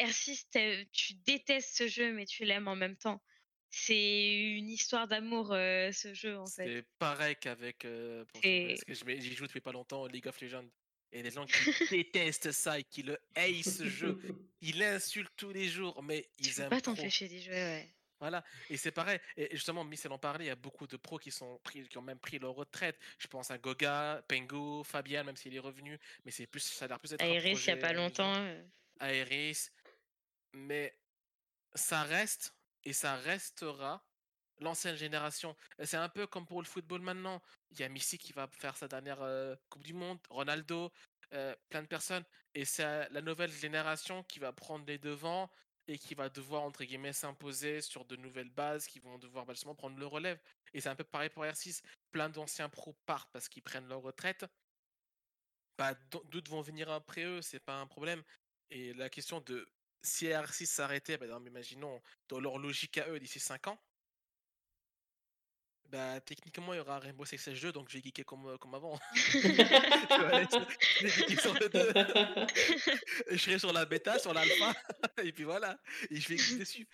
R6, 0.00 0.46
t'es- 0.50 0.88
tu 0.92 1.12
détestes 1.14 1.76
ce 1.76 1.86
jeu, 1.86 2.12
mais 2.12 2.24
tu 2.24 2.44
l'aimes 2.44 2.68
en 2.68 2.76
même 2.76 2.96
temps. 2.96 3.22
C'est 3.68 4.32
une 4.56 4.70
histoire 4.70 5.06
d'amour, 5.06 5.52
euh, 5.52 5.92
ce 5.92 6.14
jeu, 6.14 6.38
en 6.38 6.46
fait. 6.46 6.64
C'est 6.66 6.86
pareil 6.98 7.36
qu'avec. 7.40 7.84
euh, 7.84 8.24
parce 8.32 8.84
que 8.84 8.94
j'y 9.20 9.34
joue 9.34 9.46
depuis 9.46 9.60
pas 9.60 9.72
longtemps 9.72 10.06
League 10.06 10.26
of 10.26 10.40
Legends. 10.40 10.68
Et 11.12 11.22
les 11.22 11.30
gens 11.30 11.44
qui 11.44 11.52
détestent 11.90 12.50
ça 12.52 12.78
et 12.78 12.84
qui 12.84 13.02
le 13.02 13.18
haïssent 13.34 13.78
ce 13.78 13.88
jeu, 13.88 14.18
ils 14.62 14.78
l'insultent 14.78 15.32
tous 15.36 15.52
les 15.52 15.68
jours, 15.68 16.02
mais 16.02 16.30
Tu 16.38 16.48
ils 16.48 16.54
peux 16.54 16.62
aiment 16.62 16.70
pas 16.70 16.80
trop. 16.80 16.94
t'empêcher 16.94 17.28
d'y 17.28 17.42
jouer, 17.42 17.52
ouais. 17.54 17.94
Voilà, 18.20 18.44
et 18.68 18.76
c'est 18.76 18.90
pareil. 18.90 19.18
Et 19.36 19.48
justement, 19.52 19.82
Michel 19.82 20.12
en 20.12 20.18
parlait, 20.18 20.44
il 20.44 20.48
y 20.48 20.50
a 20.50 20.56
beaucoup 20.56 20.86
de 20.86 20.98
pros 20.98 21.18
qui, 21.18 21.30
sont 21.30 21.58
pris, 21.64 21.88
qui 21.88 21.96
ont 21.96 22.02
même 22.02 22.18
pris 22.18 22.38
leur 22.38 22.54
retraite. 22.54 22.98
Je 23.18 23.26
pense 23.26 23.50
à 23.50 23.56
Goga, 23.56 24.22
Pengo, 24.28 24.84
Fabian, 24.84 25.24
même 25.24 25.36
s'il 25.36 25.56
est 25.56 25.60
revenu, 25.60 25.98
mais 26.24 26.30
c'est 26.30 26.46
plus, 26.46 26.60
ça 26.60 26.84
a 26.84 26.88
l'air 26.88 27.00
plus 27.00 27.10
d'être 27.10 27.22
un 27.22 27.26
Aéris, 27.26 27.52
il 27.52 27.66
y 27.66 27.70
a 27.70 27.76
pas 27.78 27.94
longtemps. 27.94 28.34
euh, 28.36 28.62
Aéris. 29.00 29.70
Mais 30.52 30.94
ça 31.74 32.02
reste 32.02 32.54
et 32.84 32.92
ça 32.92 33.16
restera 33.16 34.04
l'ancienne 34.58 34.96
génération. 34.96 35.56
C'est 35.82 35.96
un 35.96 36.10
peu 36.10 36.26
comme 36.26 36.46
pour 36.46 36.60
le 36.60 36.66
football 36.66 37.00
maintenant. 37.00 37.40
Il 37.70 37.80
y 37.80 37.84
a 37.84 37.88
Messi 37.88 38.18
qui 38.18 38.34
va 38.34 38.48
faire 38.48 38.76
sa 38.76 38.86
dernière 38.86 39.22
euh, 39.22 39.56
Coupe 39.70 39.82
du 39.84 39.94
Monde, 39.94 40.18
Ronaldo, 40.28 40.92
euh, 41.32 41.54
plein 41.70 41.80
de 41.80 41.86
personnes. 41.86 42.24
Et 42.54 42.66
c'est 42.66 43.08
la 43.10 43.22
nouvelle 43.22 43.52
génération 43.52 44.24
qui 44.24 44.40
va 44.40 44.52
prendre 44.52 44.84
les 44.86 44.98
devants 44.98 45.50
et 45.90 45.98
qui 45.98 46.14
va 46.14 46.28
devoir, 46.28 46.62
entre 46.62 46.84
guillemets, 46.84 47.12
s'imposer 47.12 47.80
sur 47.80 48.04
de 48.04 48.14
nouvelles 48.14 48.48
bases, 48.48 48.86
qui 48.86 49.00
vont 49.00 49.18
devoir 49.18 49.44
bah, 49.44 49.54
justement 49.54 49.74
prendre 49.74 49.98
le 49.98 50.06
relève. 50.06 50.38
Et 50.72 50.80
c'est 50.80 50.88
un 50.88 50.94
peu 50.94 51.02
pareil 51.02 51.30
pour 51.30 51.42
R6. 51.42 51.82
Plein 52.12 52.28
d'anciens 52.28 52.68
pros 52.68 52.94
partent 53.06 53.30
parce 53.32 53.48
qu'ils 53.48 53.64
prennent 53.64 53.88
leur 53.88 54.00
retraite. 54.00 54.46
Bah, 55.76 55.94
d'autres 56.30 56.50
vont 56.50 56.60
venir 56.60 56.88
après 56.92 57.24
eux, 57.24 57.42
c'est 57.42 57.58
pas 57.58 57.80
un 57.80 57.88
problème. 57.88 58.22
Et 58.70 58.94
la 58.94 59.10
question 59.10 59.40
de 59.40 59.66
si 60.02 60.26
R6 60.26 60.66
s'arrêtait, 60.66 61.18
bah, 61.18 61.26
imaginons, 61.44 62.00
dans 62.28 62.38
leur 62.38 62.58
logique 62.58 62.98
à 62.98 63.08
eux 63.08 63.18
d'ici 63.18 63.40
5 63.40 63.66
ans, 63.66 63.82
bah 65.90 66.20
techniquement 66.20 66.72
il 66.72 66.76
y 66.76 66.80
aura 66.80 66.98
Rainbow 67.00 67.24
Six 67.24 67.38
Siege 67.38 67.60
2, 67.62 67.72
donc 67.72 67.88
je 67.88 67.98
vais 67.98 68.02
geeker 68.02 68.24
comme, 68.24 68.46
euh, 68.46 68.56
comme 68.58 68.74
avant. 68.74 68.98
je 69.24 71.02
vais 71.02 71.08
geeker 71.08 71.40
sur 71.40 71.54
le 71.54 71.68
2. 71.68 71.92
je 73.30 73.36
serai 73.36 73.58
sur 73.58 73.72
la 73.72 73.84
bêta, 73.84 74.18
sur 74.18 74.32
l'alpha, 74.32 74.72
et 75.24 75.32
puis 75.32 75.44
voilà, 75.44 75.78
et 76.10 76.16
je 76.20 76.28
vais 76.28 76.36
geeker 76.38 76.58
dessus. 76.60 76.88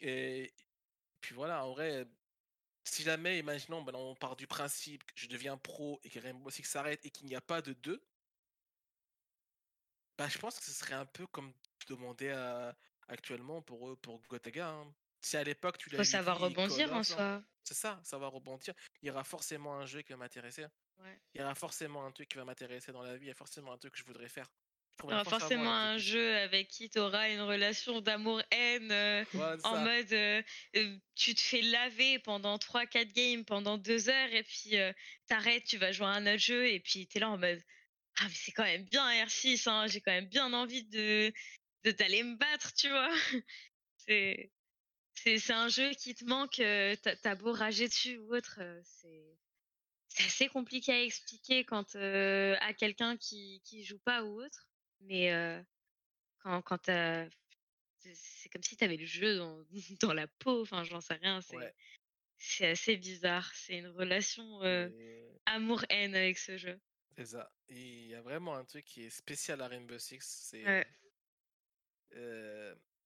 Et 0.00 0.52
puis 1.20 1.34
voilà, 1.34 1.64
en 1.64 1.72
vrai, 1.72 2.06
si 2.84 3.02
jamais, 3.02 3.38
imaginons, 3.38 3.82
ben, 3.82 3.94
on 3.94 4.14
part 4.16 4.36
du 4.36 4.46
principe 4.46 5.04
que 5.04 5.12
je 5.14 5.26
deviens 5.28 5.56
pro 5.56 6.00
et 6.02 6.10
que 6.10 6.18
Rainbow 6.18 6.50
Six 6.50 6.64
s'arrête 6.64 7.04
et 7.06 7.10
qu'il 7.10 7.26
n'y 7.26 7.36
a 7.36 7.40
pas 7.40 7.62
de 7.62 7.72
2, 7.74 8.02
bah, 10.18 10.28
je 10.28 10.38
pense 10.38 10.58
que 10.58 10.64
ce 10.64 10.72
serait 10.72 10.94
un 10.94 11.06
peu 11.06 11.26
comme 11.26 11.52
demander 11.88 12.30
à- 12.30 12.76
actuellement 13.08 13.62
pour, 13.62 13.88
eux- 13.90 13.96
pour 13.96 14.20
Gotaga. 14.28 14.68
hein. 14.68 14.94
Si 15.22 15.36
à 15.36 15.44
l'époque 15.44 15.76
tu 15.76 15.90
Faut 15.90 15.96
l'avais 15.96 16.04
savoir 16.08 16.38
rebondir 16.38 16.92
en 16.94 16.98
hein, 16.98 17.02
soi. 17.04 17.42
C'est 17.64 17.74
ça, 17.74 18.00
savoir 18.02 18.32
rebondir. 18.32 18.74
Il 19.02 19.08
y 19.08 19.10
aura 19.10 19.24
forcément 19.24 19.74
un 19.76 19.86
jeu 19.86 20.02
qui 20.02 20.12
va 20.12 20.18
m'intéresser. 20.18 20.66
Ouais. 20.98 21.18
Il 21.34 21.40
y 21.40 21.44
aura 21.44 21.54
forcément 21.54 22.04
un 22.04 22.12
truc 22.12 22.28
qui 22.28 22.36
va 22.36 22.44
m'intéresser 22.44 22.92
dans 22.92 23.02
la 23.02 23.16
vie. 23.16 23.26
Il 23.26 23.28
y 23.28 23.32
a 23.32 23.34
forcément 23.34 23.72
un 23.72 23.78
truc 23.78 23.92
que 23.92 23.98
je 23.98 24.04
voudrais 24.04 24.28
faire. 24.28 24.46
forcément 25.24 25.72
un 25.72 25.98
jeu 25.98 26.36
avec 26.36 26.68
qui 26.68 26.90
tu 26.90 26.98
auras 26.98 27.30
une 27.30 27.40
relation 27.40 28.00
d'amour-haine 28.00 28.92
euh, 28.92 29.24
en 29.64 29.78
mode 29.78 30.12
euh, 30.12 30.42
euh, 30.76 30.98
tu 31.14 31.34
te 31.34 31.40
fais 31.40 31.62
laver 31.62 32.18
pendant 32.18 32.56
3-4 32.58 33.12
games 33.12 33.44
pendant 33.44 33.78
2 33.78 34.10
heures 34.10 34.32
et 34.34 34.42
puis 34.42 34.76
t'arrêtes, 35.26 35.64
tu 35.64 35.78
vas 35.78 35.92
jouer 35.92 36.06
à 36.06 36.10
un 36.10 36.26
autre 36.26 36.42
jeu 36.42 36.68
et 36.68 36.80
puis 36.80 37.06
t'es 37.06 37.18
là 37.18 37.30
en 37.30 37.38
mode 37.38 37.62
ah 38.18 38.24
mais 38.24 38.34
c'est 38.34 38.52
quand 38.52 38.64
même 38.64 38.84
bien 38.84 39.24
R6, 39.24 39.68
hein, 39.70 39.86
j'ai 39.86 40.02
quand 40.02 40.12
même 40.12 40.28
bien 40.28 40.52
envie 40.52 40.84
de 40.84 41.32
de 41.84 41.90
t'aller 41.92 42.22
me 42.22 42.36
battre, 42.36 42.74
tu 42.74 42.90
vois. 42.90 43.10
c'est 43.96 44.50
c'est 45.22 45.52
un 45.52 45.68
jeu 45.68 45.90
qui 45.90 46.14
te 46.14 46.24
manque, 46.24 46.62
t'as 47.22 47.34
beau 47.34 47.52
rager 47.52 47.88
dessus 47.88 48.18
ou 48.18 48.34
autre, 48.34 48.60
c'est 48.84 49.36
c'est 50.08 50.24
assez 50.24 50.48
compliqué 50.48 50.92
à 50.92 51.02
expliquer 51.02 51.64
quand 51.64 51.94
à 51.94 52.74
quelqu'un 52.74 53.16
qui 53.16 53.60
qui 53.64 53.84
joue 53.84 53.98
pas 53.98 54.24
ou 54.24 54.42
autre. 54.42 54.68
Mais 55.00 55.30
quand, 56.40 56.62
quand 56.62 56.86
c'est 56.86 58.48
comme 58.50 58.62
si 58.62 58.76
tu 58.76 58.84
avais 58.84 58.96
le 58.96 59.06
jeu 59.06 59.36
dans, 59.36 59.64
dans 60.00 60.14
la 60.14 60.26
peau, 60.26 60.62
enfin 60.62 60.84
j'en 60.84 61.00
sais 61.00 61.14
rien, 61.14 61.40
c'est 62.38 62.68
assez 62.68 62.96
bizarre. 62.96 63.50
C'est 63.54 63.78
une 63.78 63.88
relation 63.88 64.60
amour-haine 65.46 66.14
avec 66.14 66.38
ce 66.38 66.56
jeu. 66.56 66.80
C'est 67.16 67.26
ça. 67.26 67.52
Il 67.68 68.06
y 68.06 68.14
a 68.14 68.22
vraiment 68.22 68.56
un 68.56 68.64
truc 68.64 68.84
qui 68.84 69.04
est 69.04 69.10
spécial 69.10 69.60
à 69.60 69.68
Rainbow 69.68 69.98
Six, 69.98 70.20
c'est 70.50 70.86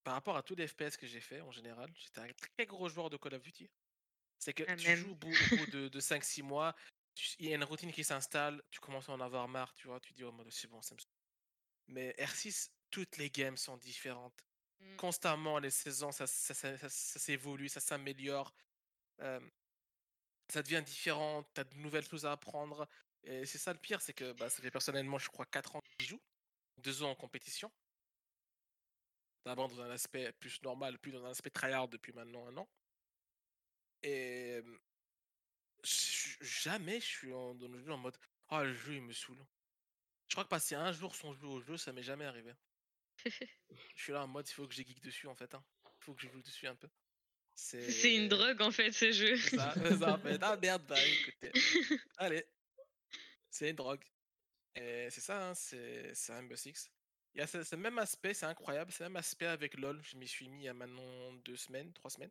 par 0.05 0.15
rapport 0.15 0.37
à 0.37 0.43
tous 0.43 0.55
les 0.55 0.69
FPS 0.69 0.97
que 0.97 1.07
j'ai 1.07 1.21
fait 1.21 1.41
en 1.41 1.51
général, 1.51 1.91
j'étais 1.97 2.21
un 2.21 2.29
très 2.33 2.67
gros 2.67 2.89
joueur 2.89 3.11
de 3.11 3.17
Call 3.17 3.35
of 3.35 3.43
Duty. 3.43 3.69
C'est 4.39 4.53
que 4.53 4.65
ah, 4.69 4.77
tu 4.77 4.95
joues 4.97 5.13
au 5.13 5.15
bout, 5.15 5.33
de, 5.73 5.89
de 5.89 6.01
5-6 6.01 6.43
mois, 6.43 6.75
il 7.39 7.49
y 7.49 7.53
a 7.53 7.57
une 7.57 7.65
routine 7.65 7.93
qui 7.93 8.05
s'installe, 8.05 8.63
tu 8.71 8.81
commences 8.81 9.09
à 9.09 9.13
en 9.13 9.21
avoir 9.21 9.49
marre, 9.49 9.73
tu 9.75 9.87
vois, 9.87 10.01
tu 10.01 10.13
dis, 10.13 10.25
oh, 10.25 10.35
c'est 10.51 10.69
bon, 10.69 10.83
ça 10.83 10.95
me 10.95 11.01
mais 11.89 12.15
R6, 12.19 12.71
toutes 12.91 13.17
les 13.19 13.31
games 13.31 13.57
sont 13.57 13.77
différentes. 13.77 14.45
Mmh. 14.81 14.97
Constamment, 14.97 15.59
les 15.59 15.71
saisons, 15.71 16.13
ça, 16.13 16.27
ça, 16.27 16.55
ça, 16.55 16.89
s'évolue, 16.89 17.69
ça 17.69 17.81
s'améliore. 17.81 18.55
ça 19.19 20.63
devient 20.63 20.83
différent, 20.85 21.45
tu 21.55 21.61
as 21.61 21.65
de 21.65 21.77
nouvelles 21.77 22.07
choses 22.07 22.27
à 22.27 22.33
apprendre. 22.33 22.89
Et 23.23 23.47
c'est 23.47 23.59
ça 23.59 23.73
le 23.73 23.79
pire, 23.79 24.01
c'est 24.01 24.13
que 24.13 24.33
bah, 24.33 24.51
ça 24.51 24.63
fait 24.63 24.71
personnellement, 24.71 25.19
je 25.19 25.29
crois, 25.29 25.47
4 25.47 25.77
ans 25.77 25.81
que 25.81 26.05
je 26.05 26.11
joue, 26.11 26.21
2 26.79 27.03
ans 27.03 27.11
en 27.11 27.15
compétition. 27.15 27.71
D'abord 29.45 29.69
dans 29.69 29.83
un 29.83 29.91
aspect 29.91 30.33
plus 30.33 30.63
normal, 30.63 30.99
plus 30.99 31.13
dans 31.13 31.25
un 31.25 31.31
aspect 31.31 31.51
tryhard 31.51 31.89
depuis 31.89 32.13
maintenant 32.13 32.47
un 32.47 32.57
an. 32.57 32.69
Et 34.03 34.63
jamais 36.41 37.01
je 37.01 37.07
suis 37.07 37.33
en, 37.33 37.55
dans 37.55 37.69
le 37.69 37.79
jeu 37.79 37.93
en 37.93 37.99
mode 37.99 38.17
Oh, 38.51 38.63
le 38.63 38.75
jeu 38.75 38.95
il 38.95 39.03
me 39.03 39.13
saoule. 39.13 39.45
Je 40.29 40.35
crois 40.35 40.45
que 40.45 40.49
passer 40.51 40.75
un 40.75 40.93
jour 40.93 41.15
sans 41.15 41.33
jouer 41.35 41.49
au 41.49 41.61
jeu, 41.61 41.77
ça 41.77 41.93
m'est 41.93 42.03
jamais 42.03 42.25
arrivé. 42.25 42.53
je 43.27 44.03
suis 44.03 44.13
là 44.13 44.25
en 44.25 44.29
mode, 44.29 44.49
il 44.49 44.53
faut 44.53 44.67
que 44.67 44.75
j'ai 44.75 44.85
geek 44.85 45.03
dessus 45.03 45.27
en 45.27 45.35
fait. 45.35 45.55
Hein. 45.55 45.65
Il 45.85 46.05
faut 46.05 46.15
que 46.15 46.23
je 46.23 46.29
joue 46.29 46.43
dessus 46.43 46.67
un 46.67 46.75
peu. 46.75 46.89
C'est 47.55 48.15
une 48.15 48.29
drogue 48.29 48.61
en 48.63 48.73
fait 48.73 48.91
ce 48.93 49.13
jeu. 49.13 49.37
Ça, 49.37 49.75
ça 49.75 50.15
en 50.15 50.19
fait. 50.19 50.39
Ah 50.43 50.57
merde, 50.57 50.85
bah 50.87 50.97
écoutez. 51.07 51.53
Allez. 52.17 52.45
C'est 53.49 53.71
une 53.71 53.77
drogue. 53.77 54.05
Et 54.75 55.09
c'est 55.11 55.21
ça, 55.21 55.51
hein, 55.51 55.55
c'est 55.55 56.13
Rainbow 56.29 56.57
Six. 56.57 56.91
Il 57.35 57.41
y 57.41 57.43
a 57.43 57.47
ce, 57.47 57.75
même 57.75 57.99
aspect, 57.99 58.33
c'est 58.33 58.47
incroyable, 58.47 58.93
le 58.99 59.05
même 59.07 59.17
aspect 59.17 59.47
avec 59.47 59.77
LoL. 59.77 60.01
Je 60.03 60.17
m'y 60.17 60.29
suis 60.29 60.49
mis 60.49 60.63
il 60.63 60.65
y 60.65 60.69
a 60.69 60.75
maintenant 60.75 61.33
deux 61.45 61.57
semaines, 61.57 61.93
trois 61.93 62.11
semaines. 62.11 62.31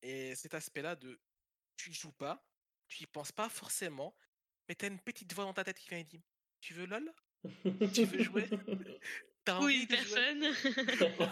Et 0.00 0.34
cet 0.34 0.54
aspect-là 0.54 0.96
de 0.96 1.20
tu 1.76 1.90
y 1.90 1.94
joues 1.94 2.12
pas, 2.12 2.44
tu 2.88 3.02
y 3.02 3.06
penses 3.06 3.32
pas 3.32 3.48
forcément, 3.48 4.16
mais 4.68 4.74
t'as 4.74 4.88
une 4.88 5.00
petite 5.00 5.32
voix 5.34 5.44
dans 5.44 5.52
ta 5.52 5.64
tête 5.64 5.78
qui 5.78 5.88
vient 5.88 5.98
et 5.98 6.04
dit 6.04 6.22
tu 6.60 6.74
veux 6.74 6.86
LOL? 6.86 7.12
Tu 7.92 8.04
veux 8.04 8.22
jouer? 8.22 8.48
Oui, 9.60 9.80
une 9.80 9.88
personne. 9.88 10.44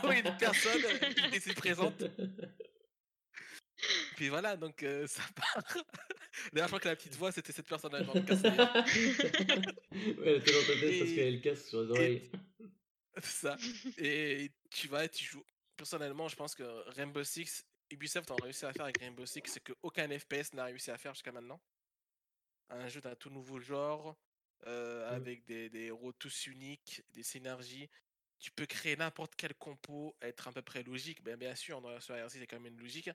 oui, 0.04 0.18
une 0.18 0.36
personne 0.36 0.82
qui 1.30 1.36
était 1.36 1.54
présente. 1.54 2.02
Puis 4.20 4.28
voilà, 4.28 4.54
donc 4.54 4.82
euh, 4.82 5.06
ça 5.06 5.22
part. 5.34 5.64
D'ailleurs, 6.52 6.68
je 6.68 6.72
crois 6.72 6.80
que 6.80 6.88
la 6.88 6.96
petite 6.96 7.16
voix, 7.16 7.32
c'était 7.32 7.52
cette 7.52 7.66
personne-là 7.66 8.00
ouais, 8.12 8.14
elle 10.26 10.36
était 10.36 10.52
dans 10.52 10.66
ta 10.66 10.78
tête 10.78 10.98
parce 10.98 11.12
qu'elle 11.14 11.40
casse 11.40 11.66
sur 11.66 11.80
les 11.84 11.90
oreilles. 11.90 12.30
C'est 13.16 13.46
ça. 13.46 13.56
Et 13.96 14.50
tu 14.68 14.88
vas 14.88 15.06
et 15.06 15.08
tu 15.08 15.24
joues. 15.24 15.42
Personnellement, 15.74 16.28
je 16.28 16.36
pense 16.36 16.54
que 16.54 16.64
Rainbow 16.90 17.24
Six, 17.24 17.64
Ubisoft 17.88 18.30
a 18.30 18.34
réussi 18.34 18.66
à 18.66 18.74
faire 18.74 18.84
avec 18.84 18.98
Rainbow 18.98 19.24
Six 19.24 19.40
ce 19.46 19.58
qu'aucun 19.58 20.06
FPS 20.18 20.52
n'a 20.52 20.64
réussi 20.66 20.90
à 20.90 20.98
faire 20.98 21.14
jusqu'à 21.14 21.32
maintenant. 21.32 21.58
Un 22.68 22.88
jeu 22.88 23.00
d'un 23.00 23.14
tout 23.14 23.30
nouveau 23.30 23.58
genre, 23.58 24.18
euh, 24.66 25.10
mmh. 25.10 25.14
avec 25.14 25.46
des, 25.46 25.70
des, 25.70 25.84
héros 25.84 26.12
tous 26.12 26.46
uniques, 26.46 27.02
des 27.14 27.22
synergies. 27.22 27.88
Tu 28.38 28.50
peux 28.50 28.66
créer 28.66 28.96
n'importe 28.96 29.32
quel 29.34 29.54
compo, 29.54 30.14
être 30.20 30.46
à 30.46 30.52
peu 30.52 30.60
près 30.60 30.82
logique. 30.82 31.22
Ben, 31.22 31.38
bien 31.38 31.54
sûr, 31.54 31.80
dans 31.80 31.88
la 31.88 31.96
RC, 31.96 32.38
c'est 32.38 32.46
quand 32.46 32.60
même 32.60 32.74
une 32.74 32.80
logique. 32.80 33.08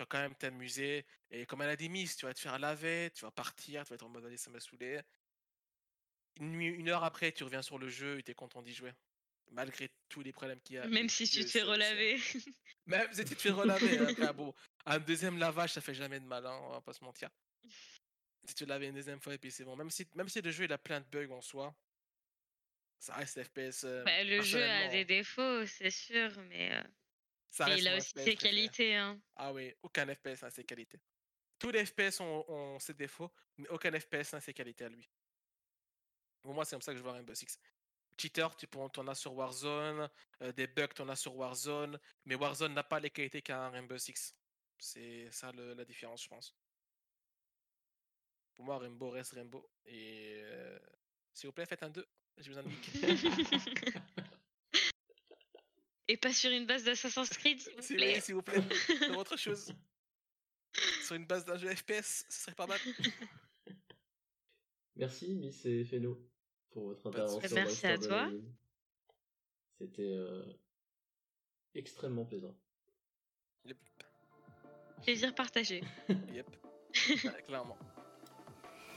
Tu 0.00 0.04
vas 0.04 0.06
quand 0.06 0.18
même 0.18 0.34
t'amuser. 0.34 1.04
Et 1.30 1.44
comme 1.44 1.60
elle 1.60 1.68
a 1.68 1.76
des 1.76 1.90
miss, 1.90 2.16
tu 2.16 2.24
vas 2.24 2.32
te 2.32 2.40
faire 2.40 2.58
laver, 2.58 3.10
tu 3.14 3.20
vas 3.20 3.30
partir, 3.30 3.84
tu 3.84 3.90
vas 3.90 3.96
être 3.96 4.02
en 4.02 4.08
mode 4.08 4.24
allez, 4.24 4.38
ça 4.38 4.48
m'a 4.48 4.58
saoulé. 4.58 4.98
Une, 6.40 6.58
une 6.58 6.88
heure 6.88 7.04
après, 7.04 7.32
tu 7.32 7.44
reviens 7.44 7.60
sur 7.60 7.76
le 7.78 7.90
jeu 7.90 8.18
et 8.18 8.22
tu 8.22 8.30
es 8.30 8.34
content 8.34 8.62
d'y 8.62 8.72
jouer. 8.72 8.92
Malgré 9.50 9.90
tous 10.08 10.22
les 10.22 10.32
problèmes 10.32 10.58
qu'il 10.62 10.76
y 10.76 10.78
a. 10.78 10.86
Même 10.86 11.10
si 11.10 11.28
tu 11.28 11.44
te 11.44 11.50
fais 11.50 11.60
relaver. 11.60 12.18
Même 12.86 13.12
si 13.12 13.26
tu 13.26 13.36
te 13.36 13.42
fais 13.42 13.50
relaver. 13.50 13.98
Hein, 13.98 14.32
bon, 14.32 14.54
un 14.86 14.98
deuxième 14.98 15.38
lavage, 15.38 15.74
ça 15.74 15.82
fait 15.82 15.92
jamais 15.92 16.18
de 16.18 16.24
mal, 16.24 16.46
hein, 16.46 16.58
on 16.62 16.70
va 16.70 16.80
pas 16.80 16.94
se 16.94 17.04
mentir 17.04 17.28
si 18.46 18.54
tu 18.54 18.64
l'avais 18.64 18.88
une 18.88 18.94
deuxième 18.94 19.20
fois 19.20 19.34
et 19.34 19.38
puis 19.38 19.50
c'est 19.50 19.64
bon. 19.64 19.76
Même 19.76 19.90
si, 19.90 20.08
même 20.14 20.30
si 20.30 20.40
le 20.40 20.50
jeu 20.50 20.64
il 20.64 20.72
a 20.72 20.78
plein 20.78 21.00
de 21.00 21.06
bugs 21.06 21.30
en 21.30 21.42
soi, 21.42 21.74
ça 22.98 23.14
reste 23.14 23.42
FPS. 23.42 23.84
Euh, 23.84 24.02
bah, 24.04 24.24
le 24.24 24.40
jeu 24.40 24.62
a 24.62 24.88
des 24.88 25.04
défauts, 25.04 25.66
c'est 25.66 25.90
sûr, 25.90 26.30
mais, 26.48 26.72
euh, 26.72 26.82
il 27.58 27.88
a 27.88 27.96
aussi 27.96 28.12
ses 28.14 28.36
qualités. 28.36 28.96
Hein. 28.96 29.20
Ah 29.36 29.52
oui, 29.52 29.74
aucun 29.82 30.06
FPS 30.14 30.42
n'a 30.42 30.50
ses 30.50 30.64
qualités. 30.64 31.00
Tous 31.58 31.70
les 31.70 31.84
FPS 31.84 32.20
ont, 32.20 32.78
ses 32.78 32.94
défauts, 32.94 33.30
mais 33.58 33.68
aucun 33.68 33.98
FPS 33.98 34.32
n'a 34.32 34.40
ses 34.40 34.54
qualités 34.54 34.84
à 34.84 34.88
lui. 34.88 35.08
Pour 36.40 36.54
moi, 36.54 36.64
c'est 36.64 36.74
comme 36.74 36.82
ça 36.82 36.92
que 36.92 36.98
je 36.98 37.02
vois 37.02 37.12
Rainbow 37.12 37.34
Six. 37.34 37.58
Cheater, 38.16 38.56
tu 38.56 38.66
en 38.76 39.08
as 39.08 39.14
sur 39.14 39.34
Warzone, 39.34 40.08
euh, 40.42 40.52
des 40.52 40.66
bugs, 40.66 40.88
tu 40.88 41.02
en 41.02 41.08
as 41.08 41.16
sur 41.16 41.36
Warzone, 41.36 41.98
mais 42.24 42.34
Warzone 42.34 42.74
n'a 42.74 42.82
pas 42.82 43.00
les 43.00 43.10
qualités 43.10 43.42
qu'a 43.42 43.66
un 43.66 43.70
Rainbow 43.70 43.98
Six. 43.98 44.34
C'est 44.78 45.30
ça 45.30 45.52
la 45.52 45.84
différence, 45.84 46.22
je 46.22 46.28
pense. 46.28 46.54
Pour 48.54 48.64
moi, 48.64 48.78
Rainbow 48.78 49.10
reste 49.10 49.32
Rainbow. 49.32 49.70
Et 49.86 50.40
euh, 50.42 50.78
s'il 51.32 51.48
vous 51.48 51.52
plaît, 51.52 51.66
faites 51.66 51.82
un 51.82 51.90
2. 51.90 52.06
J'ai 52.38 52.48
besoin 52.48 52.62
de 52.62 52.70
Et 56.10 56.16
pas 56.16 56.32
sur 56.32 56.50
une 56.50 56.66
base 56.66 56.82
d'Assassin's 56.82 57.28
Creed, 57.28 57.60
s'il 57.60 57.72
vous 57.76 57.94
plaît. 57.94 58.20
s'il 58.20 58.34
vous 58.34 58.42
plaît. 58.42 58.60
Sur 59.06 59.16
autre 59.16 59.36
chose. 59.36 59.72
sur 61.04 61.14
une 61.14 61.24
base 61.24 61.44
d'un 61.44 61.56
jeu 61.56 61.72
FPS, 61.72 62.26
ce 62.28 62.42
serait 62.42 62.54
pas 62.56 62.66
mal. 62.66 62.80
Merci, 64.96 65.36
Miss 65.36 65.64
et 65.66 65.84
Feno, 65.84 66.20
pour 66.70 66.86
votre 66.86 67.06
intervention. 67.06 67.54
Merci 67.54 67.86
à 67.86 67.96
toi. 67.96 68.28
C'était 69.78 70.02
euh, 70.02 70.42
extrêmement 71.76 72.24
plaisant. 72.24 72.58
Yep. 73.66 73.78
Plaisir 75.02 75.32
partagé. 75.32 75.84
yep. 76.34 76.50
clairement. 77.46 77.78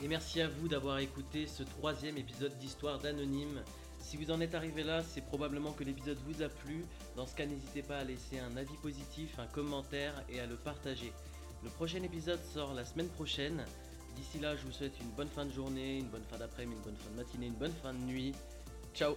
Et 0.02 0.08
merci 0.08 0.42
à 0.42 0.48
vous 0.48 0.68
d'avoir 0.68 0.98
écouté 0.98 1.46
ce 1.46 1.62
troisième 1.62 2.18
épisode 2.18 2.58
d'Histoire 2.58 2.98
d'Anonyme. 2.98 3.64
Si 4.04 4.18
vous 4.18 4.30
en 4.32 4.42
êtes 4.42 4.54
arrivé 4.54 4.84
là, 4.84 5.02
c'est 5.02 5.22
probablement 5.22 5.72
que 5.72 5.84
l'épisode 5.84 6.18
vous 6.28 6.44
a 6.44 6.50
plu. 6.50 6.86
Dans 7.16 7.26
ce 7.26 7.34
cas, 7.34 7.46
n'hésitez 7.46 7.82
pas 7.82 7.98
à 7.98 8.04
laisser 8.04 8.38
un 8.38 8.56
avis 8.58 8.76
positif, 8.82 9.40
un 9.40 9.48
commentaire 9.48 10.14
et 10.30 10.40
à 10.40 10.46
le 10.46 10.56
partager. 10.56 11.14
Le 11.64 11.70
prochain 11.70 12.04
épisode 12.04 12.40
sort 12.54 12.74
la 12.74 12.86
semaine 12.86 13.08
prochaine. 13.08 13.66
D'ici 14.16 14.40
là, 14.40 14.56
je 14.56 14.66
vous 14.66 14.72
souhaite 14.72 15.00
une 15.02 15.10
bonne 15.12 15.30
fin 15.30 15.46
de 15.46 15.52
journée, 15.52 16.00
une 16.00 16.10
bonne 16.10 16.26
fin 16.30 16.38
d'après-midi, 16.38 16.76
une 16.76 16.84
bonne 16.84 16.98
fin 16.98 17.12
de 17.12 17.16
matinée, 17.16 17.48
une 17.48 17.54
bonne 17.54 17.74
fin 17.82 17.94
de 17.94 18.00
nuit. 18.00 18.34
Ciao 18.94 19.16